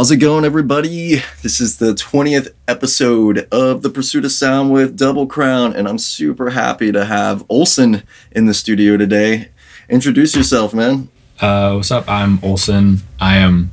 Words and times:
How's 0.00 0.10
it 0.10 0.16
going, 0.16 0.46
everybody? 0.46 1.16
This 1.42 1.60
is 1.60 1.76
the 1.76 1.92
20th 1.92 2.54
episode 2.66 3.46
of 3.52 3.82
The 3.82 3.90
Pursuit 3.90 4.24
of 4.24 4.32
Sound 4.32 4.72
with 4.72 4.96
Double 4.96 5.26
Crown, 5.26 5.76
and 5.76 5.86
I'm 5.86 5.98
super 5.98 6.48
happy 6.48 6.90
to 6.90 7.04
have 7.04 7.44
Olson 7.50 8.02
in 8.32 8.46
the 8.46 8.54
studio 8.54 8.96
today. 8.96 9.50
Introduce 9.90 10.34
yourself, 10.34 10.72
man. 10.72 11.10
Uh, 11.38 11.74
what's 11.74 11.90
up? 11.90 12.08
I'm 12.08 12.42
Olson. 12.42 13.02
I 13.20 13.36
am. 13.36 13.72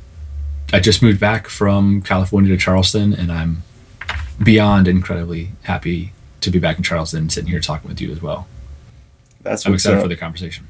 I 0.70 0.80
just 0.80 1.02
moved 1.02 1.18
back 1.18 1.48
from 1.48 2.02
California 2.02 2.54
to 2.54 2.62
Charleston, 2.62 3.14
and 3.14 3.32
I'm 3.32 3.62
beyond 4.42 4.86
incredibly 4.86 5.52
happy 5.62 6.12
to 6.42 6.50
be 6.50 6.58
back 6.58 6.76
in 6.76 6.82
Charleston, 6.82 7.30
sitting 7.30 7.48
here 7.48 7.60
talking 7.60 7.88
with 7.88 8.02
you 8.02 8.12
as 8.12 8.20
well. 8.20 8.46
That's 9.40 9.64
I'm 9.64 9.72
excited 9.72 9.96
up. 9.96 10.02
for 10.02 10.08
the 10.08 10.16
conversation. 10.16 10.68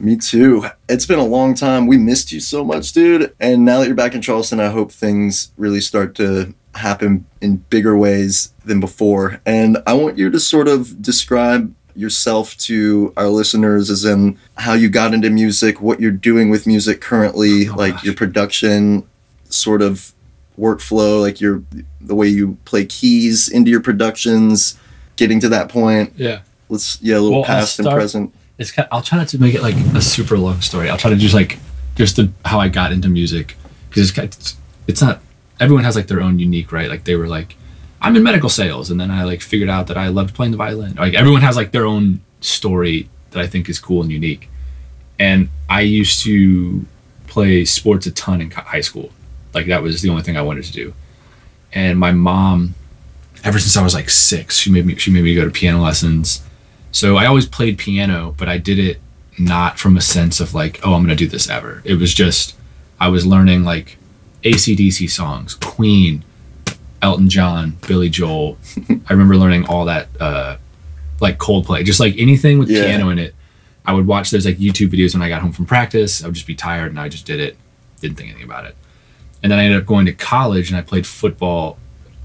Me 0.00 0.16
too. 0.16 0.64
It's 0.88 1.04
been 1.04 1.18
a 1.18 1.24
long 1.24 1.54
time. 1.54 1.86
We 1.86 1.98
missed 1.98 2.32
you 2.32 2.40
so 2.40 2.64
much, 2.64 2.92
dude. 2.92 3.34
And 3.38 3.64
now 3.66 3.78
that 3.80 3.86
you're 3.86 3.94
back 3.94 4.14
in 4.14 4.22
Charleston, 4.22 4.58
I 4.58 4.68
hope 4.68 4.90
things 4.90 5.52
really 5.58 5.80
start 5.82 6.14
to 6.16 6.54
happen 6.74 7.26
in 7.42 7.56
bigger 7.68 7.96
ways 7.96 8.52
than 8.64 8.80
before. 8.80 9.40
And 9.44 9.76
I 9.86 9.92
want 9.92 10.16
you 10.16 10.30
to 10.30 10.40
sort 10.40 10.68
of 10.68 11.02
describe 11.02 11.74
yourself 11.94 12.56
to 12.56 13.12
our 13.18 13.28
listeners 13.28 13.90
as 13.90 14.04
in 14.06 14.38
how 14.56 14.72
you 14.72 14.88
got 14.88 15.12
into 15.12 15.28
music, 15.28 15.82
what 15.82 16.00
you're 16.00 16.10
doing 16.12 16.48
with 16.48 16.66
music 16.66 17.02
currently, 17.02 17.68
Oh, 17.68 17.74
like 17.74 17.94
gosh. 17.94 18.04
your 18.04 18.14
production 18.14 19.06
sort 19.50 19.82
of 19.82 20.12
workflow, 20.58 21.20
like 21.20 21.40
your 21.42 21.62
the 22.00 22.14
way 22.14 22.28
you 22.28 22.56
play 22.64 22.86
keys 22.86 23.48
into 23.48 23.70
your 23.70 23.80
productions, 23.80 24.78
getting 25.16 25.40
to 25.40 25.48
that 25.50 25.68
point. 25.68 26.12
Yeah. 26.16 26.40
Let's 26.70 27.02
yeah, 27.02 27.16
a 27.16 27.20
little 27.20 27.38
Well, 27.40 27.44
past 27.44 27.78
and 27.80 27.88
present. 27.88 28.32
It's. 28.60 28.70
Kind 28.70 28.86
I'll 28.92 29.02
try 29.02 29.18
not 29.18 29.28
to 29.28 29.38
make 29.40 29.54
it 29.54 29.62
like 29.62 29.74
a 29.94 30.00
super 30.00 30.38
long 30.38 30.60
story. 30.60 30.88
I'll 30.90 30.98
try 30.98 31.10
to 31.10 31.16
just 31.16 31.34
like 31.34 31.58
just 31.96 32.16
the, 32.16 32.30
how 32.44 32.60
I 32.60 32.68
got 32.68 32.92
into 32.92 33.08
music 33.08 33.56
because 33.88 34.02
it's, 34.04 34.12
kind- 34.12 34.28
it's 34.28 34.56
it's 34.86 35.02
not 35.02 35.20
everyone 35.58 35.82
has 35.84 35.96
like 35.96 36.06
their 36.06 36.20
own 36.20 36.38
unique 36.38 36.70
right. 36.70 36.88
Like 36.88 37.04
they 37.04 37.16
were 37.16 37.26
like 37.26 37.56
I'm 38.02 38.16
in 38.16 38.22
medical 38.22 38.48
sales, 38.48 38.90
and 38.90 39.00
then 39.00 39.10
I 39.10 39.24
like 39.24 39.40
figured 39.42 39.68
out 39.68 39.86
that 39.88 39.96
I 39.98 40.08
loved 40.08 40.34
playing 40.34 40.52
the 40.52 40.58
violin. 40.58 40.94
Like 40.94 41.14
everyone 41.14 41.42
has 41.42 41.56
like 41.56 41.72
their 41.72 41.86
own 41.86 42.20
story 42.40 43.08
that 43.32 43.40
I 43.40 43.46
think 43.46 43.68
is 43.68 43.78
cool 43.78 44.02
and 44.02 44.10
unique. 44.10 44.48
And 45.18 45.50
I 45.68 45.82
used 45.82 46.22
to 46.24 46.84
play 47.26 47.64
sports 47.64 48.06
a 48.06 48.10
ton 48.10 48.40
in 48.40 48.50
high 48.50 48.80
school. 48.80 49.10
Like 49.52 49.66
that 49.66 49.82
was 49.82 50.00
the 50.02 50.08
only 50.08 50.22
thing 50.22 50.36
I 50.36 50.42
wanted 50.42 50.64
to 50.64 50.72
do. 50.72 50.94
And 51.72 51.98
my 51.98 52.12
mom, 52.12 52.74
ever 53.44 53.58
since 53.58 53.76
I 53.76 53.82
was 53.82 53.94
like 53.94 54.08
six, 54.10 54.56
she 54.56 54.70
made 54.70 54.86
me 54.86 54.96
she 54.96 55.10
made 55.10 55.24
me 55.24 55.34
go 55.34 55.44
to 55.44 55.50
piano 55.50 55.82
lessons. 55.82 56.42
So 56.92 57.16
I 57.16 57.26
always 57.26 57.46
played 57.46 57.78
piano, 57.78 58.34
but 58.36 58.48
I 58.48 58.58
did 58.58 58.78
it 58.78 59.00
not 59.38 59.78
from 59.78 59.96
a 59.96 60.00
sense 60.00 60.40
of 60.40 60.54
like, 60.54 60.80
oh, 60.84 60.94
I'm 60.94 61.02
gonna 61.02 61.16
do 61.16 61.26
this 61.28 61.48
ever. 61.48 61.82
It 61.84 61.94
was 61.94 62.12
just 62.14 62.56
I 62.98 63.08
was 63.08 63.24
learning 63.26 63.64
like 63.64 63.96
ACDC 64.44 65.08
songs, 65.10 65.54
Queen, 65.54 66.24
Elton 67.02 67.28
John, 67.28 67.78
Billy 67.86 68.08
Joel. 68.08 68.58
I 69.08 69.12
remember 69.12 69.36
learning 69.36 69.66
all 69.66 69.84
that, 69.86 70.08
uh, 70.20 70.56
like 71.20 71.38
Coldplay, 71.38 71.84
just 71.84 72.00
like 72.00 72.14
anything 72.18 72.58
with 72.58 72.68
Yeah. 72.70 72.84
piano 72.84 73.08
in 73.10 73.18
it. 73.18 73.34
I 73.86 73.94
would 73.94 74.06
watch 74.06 74.30
those 74.30 74.44
like 74.44 74.58
YouTube 74.58 74.88
videos 74.90 75.14
when 75.14 75.22
I 75.22 75.28
got 75.28 75.40
home 75.42 75.52
from 75.52 75.66
practice. 75.66 76.22
I 76.22 76.26
would 76.26 76.34
just 76.34 76.46
be 76.46 76.54
tired 76.54 76.90
and 76.90 77.00
I 77.00 77.08
just 77.08 77.24
did 77.26 77.40
it, 77.40 77.56
didn't 78.00 78.16
think 78.16 78.28
anything 78.30 78.44
about 78.44 78.66
it. 78.66 78.76
And 79.42 79.50
then 79.50 79.58
I 79.58 79.64
ended 79.64 79.80
up 79.80 79.86
going 79.86 80.04
to 80.06 80.12
college 80.12 80.68
and 80.70 80.76
I 80.78 80.82
played 80.82 81.06
football 81.06 81.78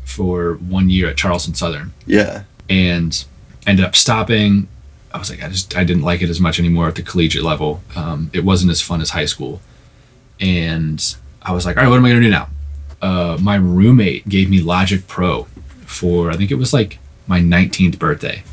for 0.03 0.55
one 0.55 0.89
year 0.89 1.07
at 1.09 1.17
Charleston 1.17 1.53
Southern 1.55 1.93
Yeah. 2.05 2.43
and 2.69 3.23
ended 3.67 3.85
up 3.85 3.95
stopping. 3.95 4.67
I 5.13 5.17
was 5.17 5.29
like, 5.29 5.43
I 5.43 5.49
just 5.49 5.75
I 5.75 5.83
didn't 5.83 6.03
like 6.03 6.21
it 6.21 6.29
as 6.29 6.39
much 6.39 6.59
anymore 6.59 6.87
at 6.87 6.95
the 6.95 7.01
collegiate 7.01 7.43
level. 7.43 7.81
Um, 7.95 8.29
it 8.33 8.43
wasn't 8.43 8.71
as 8.71 8.81
fun 8.81 9.01
as 9.01 9.11
high 9.11 9.25
school, 9.25 9.61
and 10.39 11.15
I 11.41 11.53
was 11.53 11.65
like, 11.65 11.77
all 11.77 11.83
right, 11.83 11.89
what 11.89 11.97
am 11.97 12.05
I 12.05 12.09
gonna 12.09 12.21
do 12.21 12.29
now? 12.29 12.49
Uh, 13.01 13.37
my 13.39 13.55
roommate 13.55 14.27
gave 14.27 14.49
me 14.49 14.61
Logic 14.61 15.07
Pro 15.07 15.43
for 15.85 16.31
I 16.31 16.37
think 16.37 16.51
it 16.51 16.55
was 16.55 16.73
like 16.73 16.99
my 17.27 17.39
19th 17.39 17.97
birthday. 17.97 18.43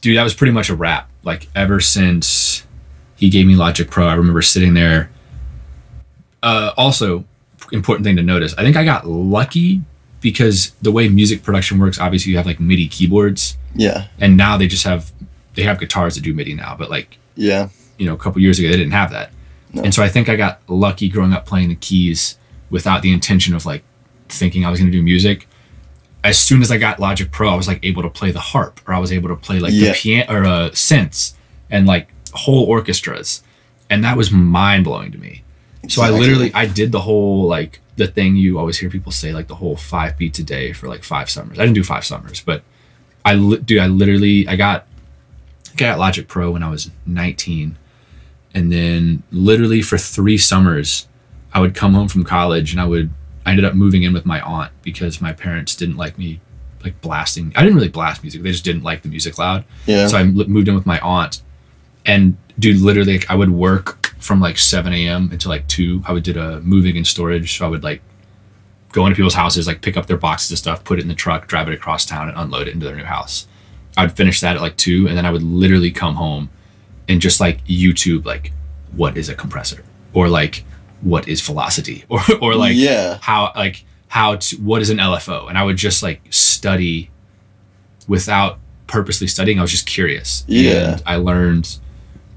Dude, 0.00 0.16
that 0.16 0.22
was 0.22 0.34
pretty 0.34 0.52
much 0.52 0.70
a 0.70 0.74
wrap. 0.74 1.08
Like 1.22 1.48
ever 1.54 1.80
since 1.80 2.66
he 3.16 3.28
gave 3.28 3.46
me 3.46 3.54
Logic 3.54 3.90
Pro, 3.90 4.06
I 4.06 4.14
remember 4.14 4.42
sitting 4.42 4.74
there. 4.74 5.10
Uh, 6.42 6.72
also, 6.76 7.24
important 7.72 8.04
thing 8.04 8.16
to 8.16 8.22
notice, 8.22 8.54
I 8.56 8.62
think 8.62 8.76
I 8.76 8.84
got 8.84 9.06
lucky 9.06 9.82
because 10.20 10.72
the 10.82 10.92
way 10.92 11.08
music 11.08 11.42
production 11.42 11.78
works, 11.78 11.98
obviously 11.98 12.30
you 12.32 12.36
have 12.38 12.46
like 12.46 12.60
MIDI 12.60 12.88
keyboards, 12.88 13.56
Yeah. 13.74 14.06
and 14.18 14.36
now 14.36 14.56
they 14.56 14.66
just 14.66 14.84
have 14.84 15.12
they 15.54 15.62
have 15.64 15.80
guitars 15.80 16.14
that 16.14 16.22
do 16.22 16.32
MIDI 16.32 16.54
now, 16.54 16.76
but 16.78 16.90
like 16.90 17.18
Yeah. 17.36 17.68
you 17.98 18.06
know 18.06 18.14
a 18.14 18.18
couple 18.18 18.40
years 18.40 18.58
ago 18.58 18.68
they 18.68 18.76
didn't 18.76 18.92
have 18.92 19.10
that, 19.10 19.32
No. 19.72 19.82
and 19.82 19.94
so 19.94 20.02
I 20.02 20.08
think 20.08 20.28
I 20.28 20.36
got 20.36 20.60
lucky 20.68 21.08
growing 21.08 21.32
up 21.32 21.46
playing 21.46 21.68
the 21.70 21.74
keys 21.74 22.36
without 22.70 23.02
the 23.02 23.12
intention 23.12 23.54
of 23.54 23.66
like 23.66 23.82
thinking 24.28 24.64
I 24.64 24.70
was 24.70 24.78
going 24.78 24.90
to 24.92 24.96
do 24.96 25.02
music. 25.02 25.48
As 26.22 26.38
soon 26.38 26.60
as 26.60 26.70
I 26.70 26.76
got 26.76 27.00
Logic 27.00 27.30
Pro, 27.32 27.48
I 27.50 27.54
was 27.56 27.66
like 27.66 27.80
able 27.82 28.02
to 28.02 28.10
play 28.10 28.30
the 28.30 28.40
harp, 28.40 28.80
or 28.86 28.92
I 28.94 28.98
was 28.98 29.10
able 29.10 29.28
to 29.30 29.36
play 29.36 29.58
like 29.58 29.72
Yeah. 29.72 29.88
the 29.92 29.94
piano 29.94 30.32
or 30.32 30.44
uh, 30.44 30.70
synths 30.70 31.32
and 31.70 31.86
like 31.86 32.08
whole 32.34 32.64
orchestras, 32.64 33.42
and 33.88 34.04
that 34.04 34.16
was 34.16 34.30
mind 34.30 34.84
blowing 34.84 35.10
to 35.12 35.18
me. 35.18 35.42
So 35.88 36.02
I 36.02 36.10
literally 36.10 36.52
I 36.54 36.66
did 36.66 36.92
the 36.92 37.00
whole 37.00 37.46
like 37.48 37.80
the 38.00 38.06
thing 38.06 38.34
you 38.34 38.58
always 38.58 38.78
hear 38.78 38.88
people 38.88 39.12
say 39.12 39.32
like 39.32 39.46
the 39.46 39.54
whole 39.54 39.76
five 39.76 40.16
beats 40.16 40.38
a 40.38 40.42
day 40.42 40.72
for 40.72 40.88
like 40.88 41.04
five 41.04 41.28
summers. 41.28 41.58
I 41.58 41.62
didn't 41.62 41.74
do 41.74 41.84
five 41.84 42.04
summers, 42.04 42.40
but 42.40 42.62
I 43.26 43.34
li- 43.34 43.58
dude 43.58 43.78
I 43.78 43.88
literally 43.88 44.48
I 44.48 44.56
got 44.56 44.86
I 45.72 45.76
got 45.76 45.98
Logic 45.98 46.26
Pro 46.26 46.50
when 46.50 46.62
I 46.62 46.70
was 46.70 46.90
19, 47.06 47.76
and 48.54 48.72
then 48.72 49.22
literally 49.30 49.82
for 49.82 49.98
three 49.98 50.38
summers 50.38 51.06
I 51.52 51.60
would 51.60 51.74
come 51.74 51.92
home 51.92 52.08
from 52.08 52.24
college 52.24 52.72
and 52.72 52.80
I 52.80 52.86
would 52.86 53.10
I 53.44 53.50
ended 53.50 53.66
up 53.66 53.74
moving 53.74 54.02
in 54.02 54.14
with 54.14 54.24
my 54.24 54.40
aunt 54.40 54.72
because 54.82 55.20
my 55.20 55.34
parents 55.34 55.76
didn't 55.76 55.98
like 55.98 56.16
me 56.16 56.40
like 56.82 56.98
blasting. 57.02 57.52
I 57.54 57.60
didn't 57.60 57.74
really 57.76 57.88
blast 57.88 58.22
music. 58.22 58.42
They 58.42 58.50
just 58.50 58.64
didn't 58.64 58.82
like 58.82 59.02
the 59.02 59.08
music 59.08 59.36
loud. 59.36 59.64
Yeah. 59.84 60.06
So 60.06 60.16
I 60.16 60.24
moved 60.24 60.68
in 60.68 60.74
with 60.74 60.86
my 60.86 60.98
aunt, 61.00 61.42
and 62.06 62.38
dude, 62.58 62.80
literally, 62.80 63.18
like, 63.18 63.30
I 63.30 63.34
would 63.34 63.50
work 63.50 63.99
from 64.20 64.40
like 64.40 64.58
7 64.58 64.92
a.m. 64.92 65.28
until 65.32 65.50
like 65.50 65.66
2. 65.68 66.02
I 66.06 66.12
would 66.12 66.22
do 66.22 66.38
a 66.38 66.60
moving 66.60 66.96
and 66.96 67.06
storage. 67.06 67.56
So 67.58 67.66
I 67.66 67.68
would 67.68 67.82
like 67.82 68.02
go 68.92 69.06
into 69.06 69.16
people's 69.16 69.34
houses, 69.34 69.66
like 69.66 69.80
pick 69.82 69.96
up 69.96 70.06
their 70.06 70.16
boxes 70.16 70.52
of 70.52 70.58
stuff, 70.58 70.84
put 70.84 70.98
it 70.98 71.02
in 71.02 71.08
the 71.08 71.14
truck, 71.14 71.46
drive 71.48 71.68
it 71.68 71.74
across 71.74 72.04
town, 72.04 72.28
and 72.28 72.36
unload 72.38 72.68
it 72.68 72.74
into 72.74 72.86
their 72.86 72.96
new 72.96 73.04
house. 73.04 73.46
I'd 73.96 74.16
finish 74.16 74.40
that 74.40 74.56
at 74.56 74.62
like 74.62 74.76
2, 74.76 75.08
and 75.08 75.16
then 75.16 75.26
I 75.26 75.30
would 75.30 75.42
literally 75.42 75.90
come 75.90 76.14
home 76.14 76.50
and 77.08 77.20
just 77.20 77.40
like 77.40 77.64
YouTube, 77.66 78.24
like, 78.24 78.52
what 78.92 79.16
is 79.16 79.28
a 79.28 79.34
compressor? 79.34 79.84
Or 80.12 80.28
like, 80.28 80.64
what 81.00 81.28
is 81.28 81.40
velocity? 81.40 82.04
Or, 82.10 82.20
or 82.40 82.54
like, 82.54 82.74
yeah. 82.76 83.18
how 83.22 83.52
like 83.56 83.84
how 84.08 84.36
to 84.36 84.56
what 84.56 84.82
is 84.82 84.90
an 84.90 84.98
LFO 84.98 85.48
and 85.48 85.56
I 85.56 85.62
would 85.62 85.76
just 85.76 86.02
like 86.02 86.20
study 86.30 87.10
without 88.08 88.58
purposely 88.88 89.28
studying 89.28 89.58
I 89.60 89.62
was 89.62 89.70
just 89.70 89.86
curious 89.86 90.44
Yeah. 90.48 90.94
and 90.94 91.02
I 91.06 91.14
learned 91.16 91.78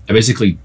I 0.07 0.13
basically 0.13 0.59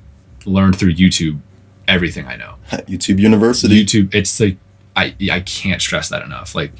learned 0.49 0.79
through 0.79 0.95
YouTube 0.95 1.41
everything 1.87 2.27
I 2.27 2.37
know. 2.37 2.55
YouTube 2.71 3.19
University. 3.19 3.85
YouTube 3.85 4.15
it's 4.15 4.39
like 4.41 4.57
I 4.97 5.15
I 5.31 5.41
can't 5.41 5.81
stress 5.81 6.09
that 6.09 6.23
enough. 6.23 6.55
Like 6.55 6.73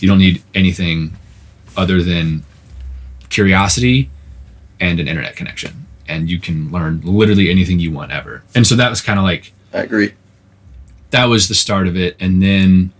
you 0.00 0.08
don't 0.08 0.18
need 0.18 0.42
anything 0.54 1.16
other 1.76 2.02
than 2.02 2.44
curiosity 3.30 4.10
and 4.80 5.00
an 5.00 5.08
internet 5.08 5.36
connection. 5.36 5.86
And 6.06 6.28
you 6.28 6.38
can 6.38 6.70
learn 6.70 7.00
literally 7.02 7.50
anything 7.50 7.78
you 7.78 7.90
want 7.90 8.12
ever. 8.12 8.42
And 8.54 8.66
so 8.66 8.74
that 8.76 8.90
was 8.90 9.00
kind 9.00 9.18
of 9.18 9.24
like 9.24 9.52
I 9.72 9.80
agree. 9.82 10.12
that 11.10 11.26
was 11.26 11.48
the 11.48 11.54
start 11.54 11.86
of 11.86 11.96
it. 11.96 12.16
And 12.20 12.42
then 12.42 12.92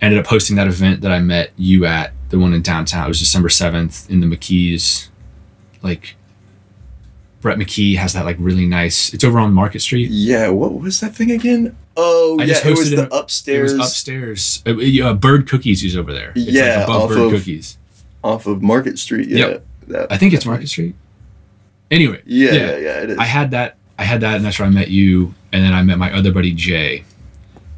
ended 0.00 0.18
up 0.18 0.26
hosting 0.26 0.54
that 0.56 0.68
event 0.68 1.00
that 1.00 1.10
i 1.10 1.18
met 1.18 1.50
you 1.56 1.84
at 1.84 2.12
the 2.28 2.38
one 2.38 2.54
in 2.54 2.62
downtown. 2.62 3.06
It 3.06 3.08
was 3.08 3.18
december 3.18 3.48
7th 3.48 4.08
in 4.08 4.20
the 4.20 4.26
mckees 4.26 5.08
like 5.82 6.14
brett 7.40 7.56
mckee 7.58 7.96
has 7.96 8.12
that 8.14 8.24
like 8.24 8.36
really 8.38 8.66
nice 8.66 9.12
it's 9.14 9.22
over 9.24 9.38
on 9.38 9.52
market 9.52 9.80
street 9.80 10.10
Yeah. 10.10 10.48
What 10.48 10.74
was 10.80 11.00
that 11.00 11.14
thing 11.14 11.30
again? 11.30 11.76
Oh, 11.96 12.36
I 12.40 12.44
yeah. 12.44 12.54
just 12.54 12.64
It 12.66 12.70
was 12.70 12.90
the 12.90 13.12
upstairs 13.14 13.72
it 13.72 13.78
was 13.78 13.86
upstairs 13.88 14.62
uh, 14.66 14.70
uh, 15.10 15.14
bird 15.14 15.48
cookies 15.48 15.82
is 15.84 15.96
over 15.96 16.12
there 16.12 16.32
it's 16.34 16.50
Yeah, 16.50 16.78
like 16.78 16.84
above 16.88 17.02
off 17.02 17.08
bird 17.10 17.18
of- 17.18 17.30
cookies 17.32 17.78
off 18.24 18.46
of 18.46 18.62
Market 18.62 18.98
Street. 18.98 19.28
Yeah. 19.28 19.38
Yep. 19.46 19.66
That- 19.88 20.12
i 20.12 20.16
think 20.18 20.34
it's 20.34 20.44
market 20.44 20.68
street 20.68 20.94
anyway 21.90 22.20
Yeah, 22.26 22.52
yeah, 22.52 22.76
yeah. 22.76 23.02
It 23.02 23.10
is. 23.10 23.18
I 23.18 23.24
had 23.24 23.50
that. 23.52 23.76
I 24.00 24.04
had 24.04 24.20
that, 24.20 24.36
and 24.36 24.44
that's 24.44 24.58
where 24.60 24.66
I 24.66 24.70
met 24.70 24.88
you. 24.88 25.34
And 25.52 25.64
then 25.64 25.72
I 25.74 25.82
met 25.82 25.98
my 25.98 26.12
other 26.12 26.30
buddy 26.30 26.52
Jay, 26.52 27.04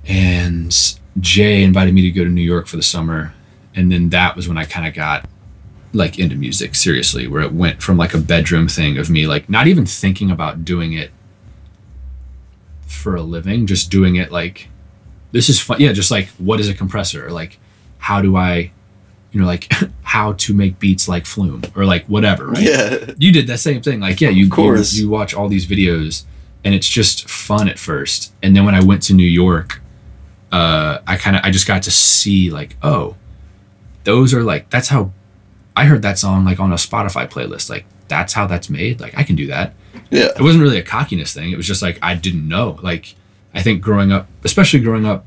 and 0.07 0.75
Jay 1.19 1.63
invited 1.63 1.95
me 1.95 2.03
to 2.03 2.11
go 2.11 2.25
to 2.25 2.31
New 2.31 2.43
York 2.43 2.67
for 2.67 2.77
the 2.77 2.83
summer. 2.83 3.33
And 3.75 3.91
then 3.93 4.11
that 4.11 4.37
was 4.37 4.49
when 4.49 4.59
I 4.59 4.65
kind 4.65 4.87
of 4.87 4.95
got 4.95 5.29
like 5.93 6.19
into 6.19 6.37
music 6.37 6.75
seriously, 6.75 7.27
where 7.27 7.43
it 7.43 7.53
went 7.53 7.83
from 7.83 7.97
like 7.97 8.15
a 8.15 8.19
bedroom 8.19 8.69
thing 8.69 8.97
of 8.99 9.11
me 9.11 9.27
like 9.27 9.49
not 9.49 9.67
even 9.67 9.87
thinking 9.87 10.31
about 10.31 10.65
doing 10.65 10.93
it 10.93 11.11
for 12.87 13.17
a 13.17 13.23
living, 13.23 13.67
just 13.67 13.91
doing 13.91 14.17
it 14.17 14.31
like 14.31 14.69
this 15.33 15.49
is 15.49 15.61
fun. 15.61 15.81
Yeah, 15.81 15.93
just 15.93 16.11
like 16.11 16.29
what 16.39 16.61
is 16.61 16.69
a 16.69 16.75
compressor? 16.75 17.27
Or 17.27 17.31
like 17.31 17.59
how 17.99 18.21
do 18.21 18.37
I, 18.37 18.73
you 19.33 19.41
know, 19.41 19.47
like 19.47 19.73
how 20.03 20.33
to 20.35 20.55
make 20.55 20.79
beats 20.79 21.09
like 21.09 21.27
Flume 21.27 21.63
or 21.77 21.85
like 21.85 22.07
whatever, 22.07 22.49
right? 22.49 22.63
Yeah. 22.63 23.13
you 23.19 23.33
did 23.33 23.47
that 23.47 23.59
same 23.59 23.83
thing. 23.83 24.01
Like, 24.01 24.21
yeah, 24.21 24.31
you, 24.31 24.47
Of 24.47 24.51
course. 24.51 24.93
you 24.95 25.05
you 25.05 25.11
watch 25.11 25.35
all 25.35 25.49
these 25.49 25.67
videos, 25.67 26.25
and 26.65 26.75
it's 26.75 26.89
just 26.89 27.29
fun 27.29 27.69
at 27.69 27.79
first. 27.79 28.33
And 28.43 28.57
then 28.57 28.65
when 28.65 28.75
I 28.75 28.83
went 28.83 29.03
to 29.05 29.15
New 29.15 29.23
York, 29.29 29.81
uh, 30.53 30.99
I 31.07 31.17
kind 31.17 31.37
of 31.37 31.43
I 31.45 31.51
just 31.51 31.67
got 31.67 31.83
to 31.85 31.91
see 31.91 32.51
like, 32.51 32.77
oh, 32.83 33.17
those 34.05 34.35
are 34.35 34.43
like 34.43 34.71
that's 34.71 34.89
how 34.89 35.13
I 35.77 35.85
heard 35.85 36.03
that 36.03 36.19
song 36.19 36.45
like 36.45 36.61
on 36.61 36.73
a 36.73 36.77
Spotify 36.77 37.31
playlist. 37.31 37.71
Like 37.71 37.85
that's 38.09 38.33
how 38.33 38.47
that's 38.47 38.69
made. 38.69 39.01
Like 39.01 39.17
I 39.17 39.23
can 39.23 39.37
do 39.37 39.47
that. 39.47 39.75
Yeah. 40.11 40.29
It 40.37 40.41
wasn't 40.41 40.63
really 40.63 40.79
a 40.79 40.83
cockiness 40.83 41.33
thing. 41.33 41.51
It 41.53 41.57
was 41.57 41.67
just 41.67 41.83
like 41.83 41.99
I 42.03 42.15
didn't 42.15 42.47
know. 42.47 42.79
Like 42.83 43.15
I 43.55 43.63
think 43.63 43.83
growing 43.83 44.13
up, 44.13 44.29
especially 44.45 44.81
growing 44.81 45.07
up 45.07 45.27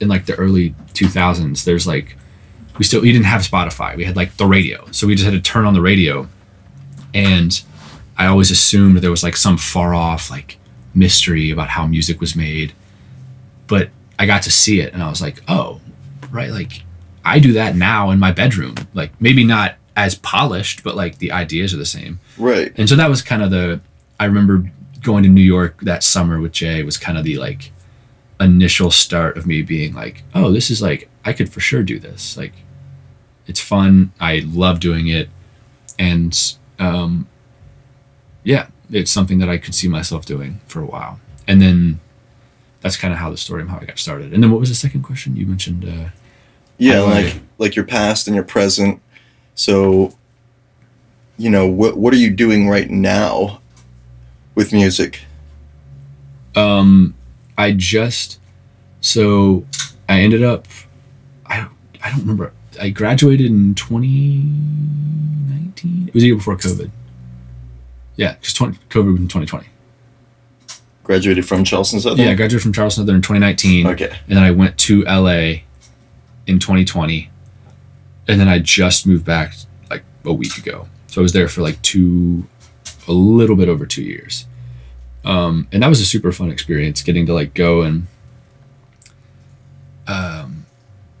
in 0.00 0.08
like 0.08 0.26
the 0.26 0.34
early 0.34 0.70
2000s, 0.94 1.64
there's 1.64 1.86
like 1.86 2.16
we 2.78 2.84
still 2.84 3.00
we 3.00 3.12
didn't 3.12 3.26
have 3.26 3.42
Spotify. 3.42 3.96
We 3.96 4.04
had 4.04 4.16
like 4.16 4.36
the 4.36 4.46
radio, 4.46 4.86
so 4.90 5.06
we 5.06 5.14
just 5.14 5.24
had 5.24 5.32
to 5.32 5.40
turn 5.40 5.64
on 5.64 5.74
the 5.74 5.80
radio, 5.80 6.28
and 7.14 7.62
I 8.18 8.26
always 8.26 8.50
assumed 8.50 8.98
there 8.98 9.10
was 9.10 9.22
like 9.22 9.36
some 9.36 9.56
far 9.56 9.94
off 9.94 10.30
like 10.30 10.58
mystery 10.94 11.50
about 11.50 11.68
how 11.68 11.86
music 11.86 12.20
was 12.20 12.36
made, 12.36 12.72
but 13.66 13.90
I 14.18 14.26
got 14.26 14.42
to 14.42 14.52
see 14.52 14.80
it, 14.80 14.92
and 14.92 15.02
I 15.02 15.08
was 15.08 15.22
like, 15.22 15.42
oh, 15.48 15.80
right, 16.30 16.50
like 16.50 16.82
I 17.26 17.40
do 17.40 17.52
that 17.54 17.74
now 17.74 18.10
in 18.10 18.20
my 18.20 18.30
bedroom. 18.30 18.76
Like 18.94 19.20
maybe 19.20 19.42
not 19.42 19.74
as 19.96 20.14
polished, 20.14 20.84
but 20.84 20.94
like 20.94 21.18
the 21.18 21.32
ideas 21.32 21.74
are 21.74 21.78
the 21.78 21.84
same. 21.84 22.20
Right. 22.38 22.72
And 22.76 22.88
so 22.88 22.94
that 22.94 23.10
was 23.10 23.20
kind 23.20 23.42
of 23.42 23.50
the 23.50 23.80
I 24.20 24.26
remember 24.26 24.70
going 25.02 25.24
to 25.24 25.28
New 25.28 25.42
York 25.42 25.80
that 25.82 26.04
summer 26.04 26.40
with 26.40 26.52
Jay 26.52 26.82
was 26.84 26.96
kind 26.96 27.18
of 27.18 27.24
the 27.24 27.36
like 27.36 27.72
initial 28.38 28.90
start 28.90 29.36
of 29.36 29.46
me 29.46 29.62
being 29.62 29.92
like, 29.92 30.22
oh, 30.34 30.52
this 30.52 30.70
is 30.70 30.80
like 30.80 31.08
I 31.24 31.32
could 31.32 31.52
for 31.52 31.58
sure 31.60 31.82
do 31.82 31.98
this. 31.98 32.36
Like 32.36 32.52
it's 33.48 33.60
fun. 33.60 34.12
I 34.20 34.42
love 34.46 34.78
doing 34.78 35.08
it. 35.08 35.28
And 35.98 36.56
um 36.78 37.26
yeah, 38.44 38.68
it's 38.88 39.10
something 39.10 39.38
that 39.38 39.48
I 39.48 39.58
could 39.58 39.74
see 39.74 39.88
myself 39.88 40.26
doing 40.26 40.60
for 40.68 40.80
a 40.80 40.86
while. 40.86 41.18
And 41.48 41.60
then 41.60 41.98
that's 42.82 42.96
kind 42.96 43.12
of 43.12 43.18
how 43.18 43.30
the 43.32 43.36
story 43.36 43.62
and 43.62 43.70
how 43.70 43.80
I 43.80 43.84
got 43.84 43.98
started. 43.98 44.32
And 44.32 44.44
then 44.44 44.52
what 44.52 44.60
was 44.60 44.68
the 44.68 44.76
second 44.76 45.02
question? 45.02 45.34
You 45.36 45.46
mentioned 45.46 45.84
uh 45.84 46.10
Yeah, 46.78 47.00
like 47.00 47.40
like 47.58 47.76
your 47.76 47.84
past 47.84 48.26
and 48.26 48.34
your 48.34 48.44
present. 48.44 49.00
So, 49.54 50.14
you 51.38 51.48
know, 51.50 51.66
what 51.66 51.96
what 51.96 52.12
are 52.12 52.16
you 52.18 52.30
doing 52.30 52.68
right 52.68 52.90
now 52.90 53.60
with 54.54 54.72
music? 54.72 55.20
Um, 56.54 57.14
I 57.58 57.72
just 57.72 58.38
so 59.00 59.64
I 60.08 60.20
ended 60.20 60.42
up 60.44 60.66
I 61.46 61.66
I 62.02 62.10
don't 62.10 62.20
remember. 62.20 62.52
I 62.80 62.90
graduated 62.90 63.46
in 63.46 63.74
2019. 63.74 66.08
It 66.08 66.14
was 66.14 66.22
the 66.22 66.26
year 66.28 66.36
before 66.36 66.56
COVID. 66.56 66.90
Yeah, 68.16 68.34
because 68.34 68.52
20, 68.54 68.78
COVID 68.90 69.12
was 69.12 69.20
in 69.20 69.28
2020. 69.28 69.66
Graduated 71.04 71.46
from 71.46 71.64
Charleston 71.64 72.00
Southern. 72.00 72.24
Yeah, 72.26 72.32
I 72.32 72.34
graduated 72.34 72.62
from 72.62 72.72
Charleston 72.72 73.02
Southern 73.02 73.16
in 73.16 73.22
2019, 73.22 73.86
Okay. 73.86 74.08
and 74.28 74.36
then 74.36 74.42
I 74.42 74.50
went 74.50 74.76
to 74.78 75.04
LA 75.04 75.60
in 76.46 76.58
2020, 76.58 77.30
and 78.28 78.40
then 78.40 78.48
I 78.48 78.58
just 78.58 79.06
moved 79.06 79.24
back 79.24 79.54
like 79.90 80.04
a 80.24 80.32
week 80.32 80.56
ago. 80.58 80.88
So 81.06 81.20
I 81.20 81.22
was 81.22 81.32
there 81.32 81.48
for 81.48 81.62
like 81.62 81.80
two, 81.82 82.46
a 83.08 83.12
little 83.12 83.56
bit 83.56 83.68
over 83.68 83.86
two 83.86 84.02
years, 84.02 84.46
um, 85.24 85.68
and 85.72 85.82
that 85.82 85.88
was 85.88 86.00
a 86.00 86.06
super 86.06 86.32
fun 86.32 86.50
experience. 86.50 87.02
Getting 87.02 87.26
to 87.26 87.34
like 87.34 87.54
go 87.54 87.82
and, 87.82 88.06
um, 90.06 90.66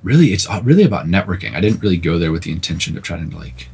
really, 0.02 0.32
it's 0.32 0.48
really 0.62 0.84
about 0.84 1.06
networking. 1.06 1.54
I 1.54 1.60
didn't 1.60 1.80
really 1.80 1.96
go 1.96 2.18
there 2.18 2.32
with 2.32 2.42
the 2.42 2.52
intention 2.52 2.96
of 2.96 3.02
trying 3.02 3.30
to 3.30 3.36
like 3.36 3.68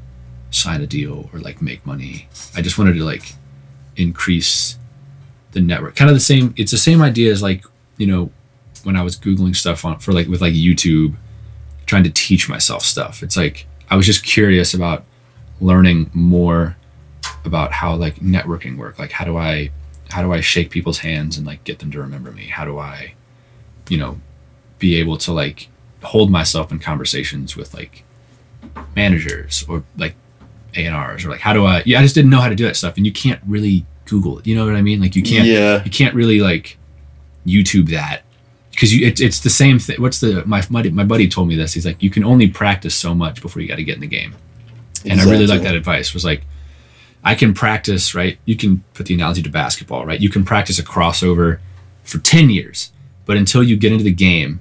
sign 0.50 0.80
a 0.80 0.86
deal 0.86 1.28
or 1.32 1.40
like 1.40 1.60
make 1.60 1.84
money. 1.84 2.28
I 2.54 2.62
just 2.62 2.78
wanted 2.78 2.94
to 2.94 3.04
like 3.04 3.34
increase 3.96 4.78
the 5.52 5.60
network. 5.60 5.96
Kind 5.96 6.10
of 6.10 6.16
the 6.16 6.20
same. 6.20 6.54
It's 6.56 6.70
the 6.70 6.78
same 6.78 7.02
idea 7.02 7.30
as 7.30 7.42
like 7.42 7.64
you 7.96 8.06
know 8.06 8.30
when 8.84 8.96
I 8.96 9.02
was 9.02 9.16
googling 9.16 9.54
stuff 9.54 9.84
on 9.84 9.98
for 9.98 10.12
like 10.12 10.28
with 10.28 10.40
like 10.40 10.54
YouTube, 10.54 11.14
trying 11.92 12.04
to 12.04 12.10
teach 12.10 12.48
myself 12.48 12.82
stuff. 12.82 13.22
It's 13.22 13.36
like 13.36 13.66
I 13.90 13.96
was 13.96 14.06
just 14.06 14.24
curious 14.24 14.72
about 14.72 15.04
learning 15.60 16.10
more 16.14 16.74
about 17.44 17.70
how 17.70 17.94
like 17.94 18.14
networking 18.16 18.78
work. 18.78 18.98
Like 18.98 19.12
how 19.12 19.26
do 19.26 19.36
I 19.36 19.70
how 20.08 20.22
do 20.22 20.32
I 20.32 20.40
shake 20.40 20.70
people's 20.70 21.00
hands 21.00 21.36
and 21.36 21.46
like 21.46 21.64
get 21.64 21.80
them 21.80 21.90
to 21.90 22.00
remember 22.00 22.32
me? 22.32 22.46
How 22.46 22.64
do 22.64 22.78
I, 22.78 23.12
you 23.90 23.98
know, 23.98 24.18
be 24.78 24.96
able 24.96 25.18
to 25.18 25.32
like 25.32 25.68
hold 26.02 26.30
myself 26.30 26.72
in 26.72 26.78
conversations 26.78 27.54
with 27.58 27.74
like 27.74 28.04
managers 28.96 29.64
or 29.68 29.84
like 29.98 30.14
A&Rs 30.74 31.26
or 31.26 31.28
like 31.28 31.40
how 31.40 31.52
do 31.52 31.66
I 31.66 31.82
yeah 31.84 31.98
I 31.98 32.02
just 32.02 32.14
didn't 32.14 32.30
know 32.30 32.40
how 32.40 32.48
to 32.48 32.54
do 32.54 32.64
that 32.64 32.76
stuff 32.76 32.96
and 32.96 33.04
you 33.04 33.12
can't 33.12 33.40
really 33.46 33.84
Google 34.06 34.38
it. 34.38 34.46
You 34.46 34.56
know 34.56 34.64
what 34.64 34.74
I 34.76 34.80
mean? 34.82 34.98
Like 35.02 35.14
you 35.14 35.22
can't 35.22 35.46
Yeah. 35.46 35.84
you 35.84 35.90
can't 35.90 36.14
really 36.14 36.40
like 36.40 36.78
YouTube 37.46 37.90
that 37.90 38.22
because 38.72 38.94
you 38.94 39.06
it, 39.06 39.20
it's 39.20 39.40
the 39.40 39.50
same 39.50 39.78
thing. 39.78 40.00
What's 40.00 40.20
the 40.20 40.44
my 40.46 40.62
my 40.70 40.82
my 40.90 41.04
buddy 41.04 41.28
told 41.28 41.48
me 41.48 41.56
this. 41.56 41.74
He's 41.74 41.86
like 41.86 42.02
you 42.02 42.10
can 42.10 42.24
only 42.24 42.48
practice 42.48 42.94
so 42.94 43.14
much 43.14 43.40
before 43.40 43.62
you 43.62 43.68
got 43.68 43.76
to 43.76 43.84
get 43.84 43.94
in 43.94 44.00
the 44.00 44.06
game, 44.06 44.34
and 45.04 45.20
I 45.20 45.24
really 45.24 45.46
like 45.46 45.62
that 45.62 45.74
advice. 45.74 46.14
Was 46.14 46.24
like 46.24 46.42
I 47.24 47.34
can 47.34 47.54
practice 47.54 48.14
right. 48.14 48.38
You 48.44 48.56
can 48.56 48.84
put 48.94 49.06
the 49.06 49.14
analogy 49.14 49.42
to 49.42 49.50
basketball 49.50 50.06
right. 50.06 50.20
You 50.20 50.30
can 50.30 50.44
practice 50.44 50.78
a 50.78 50.84
crossover 50.84 51.60
for 52.02 52.18
ten 52.18 52.50
years, 52.50 52.92
but 53.26 53.36
until 53.36 53.62
you 53.62 53.76
get 53.76 53.92
into 53.92 54.04
the 54.04 54.12
game 54.12 54.60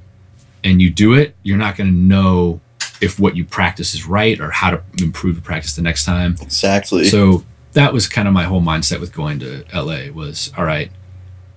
and 0.63 0.81
you 0.81 0.89
do 0.89 1.13
it, 1.13 1.35
you're 1.43 1.57
not 1.57 1.75
going 1.75 1.89
to 1.89 1.95
know 1.95 2.61
if 3.01 3.19
what 3.19 3.35
you 3.35 3.43
practice 3.43 3.95
is 3.95 4.05
right 4.05 4.39
or 4.39 4.51
how 4.51 4.69
to 4.69 4.83
improve 5.01 5.35
the 5.35 5.41
practice 5.41 5.75
the 5.75 5.81
next 5.81 6.05
time. 6.05 6.35
Exactly. 6.39 7.05
So 7.05 7.43
that 7.73 7.93
was 7.93 8.07
kind 8.07 8.27
of 8.27 8.33
my 8.33 8.43
whole 8.43 8.61
mindset 8.61 8.99
with 8.99 9.11
going 9.11 9.39
to 9.39 9.65
LA 9.73 10.11
was 10.13 10.51
all 10.57 10.65
right, 10.65 10.91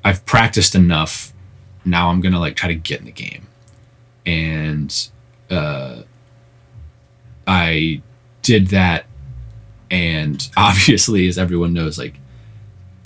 I've 0.03 0.25
practiced 0.25 0.75
enough. 0.75 1.33
Now 1.85 2.11
I'm 2.11 2.21
gonna 2.21 2.41
like 2.41 2.57
try 2.57 2.69
to 2.69 2.75
get 2.75 3.01
in 3.01 3.07
the 3.07 3.13
game. 3.13 3.47
And 4.27 5.09
uh 5.51 6.03
I 7.47 8.03
did 8.43 8.69
that 8.69 9.07
and 9.91 10.49
obviously 10.57 11.29
as 11.29 11.39
everyone 11.39 11.73
knows, 11.73 11.99
like 11.99 12.15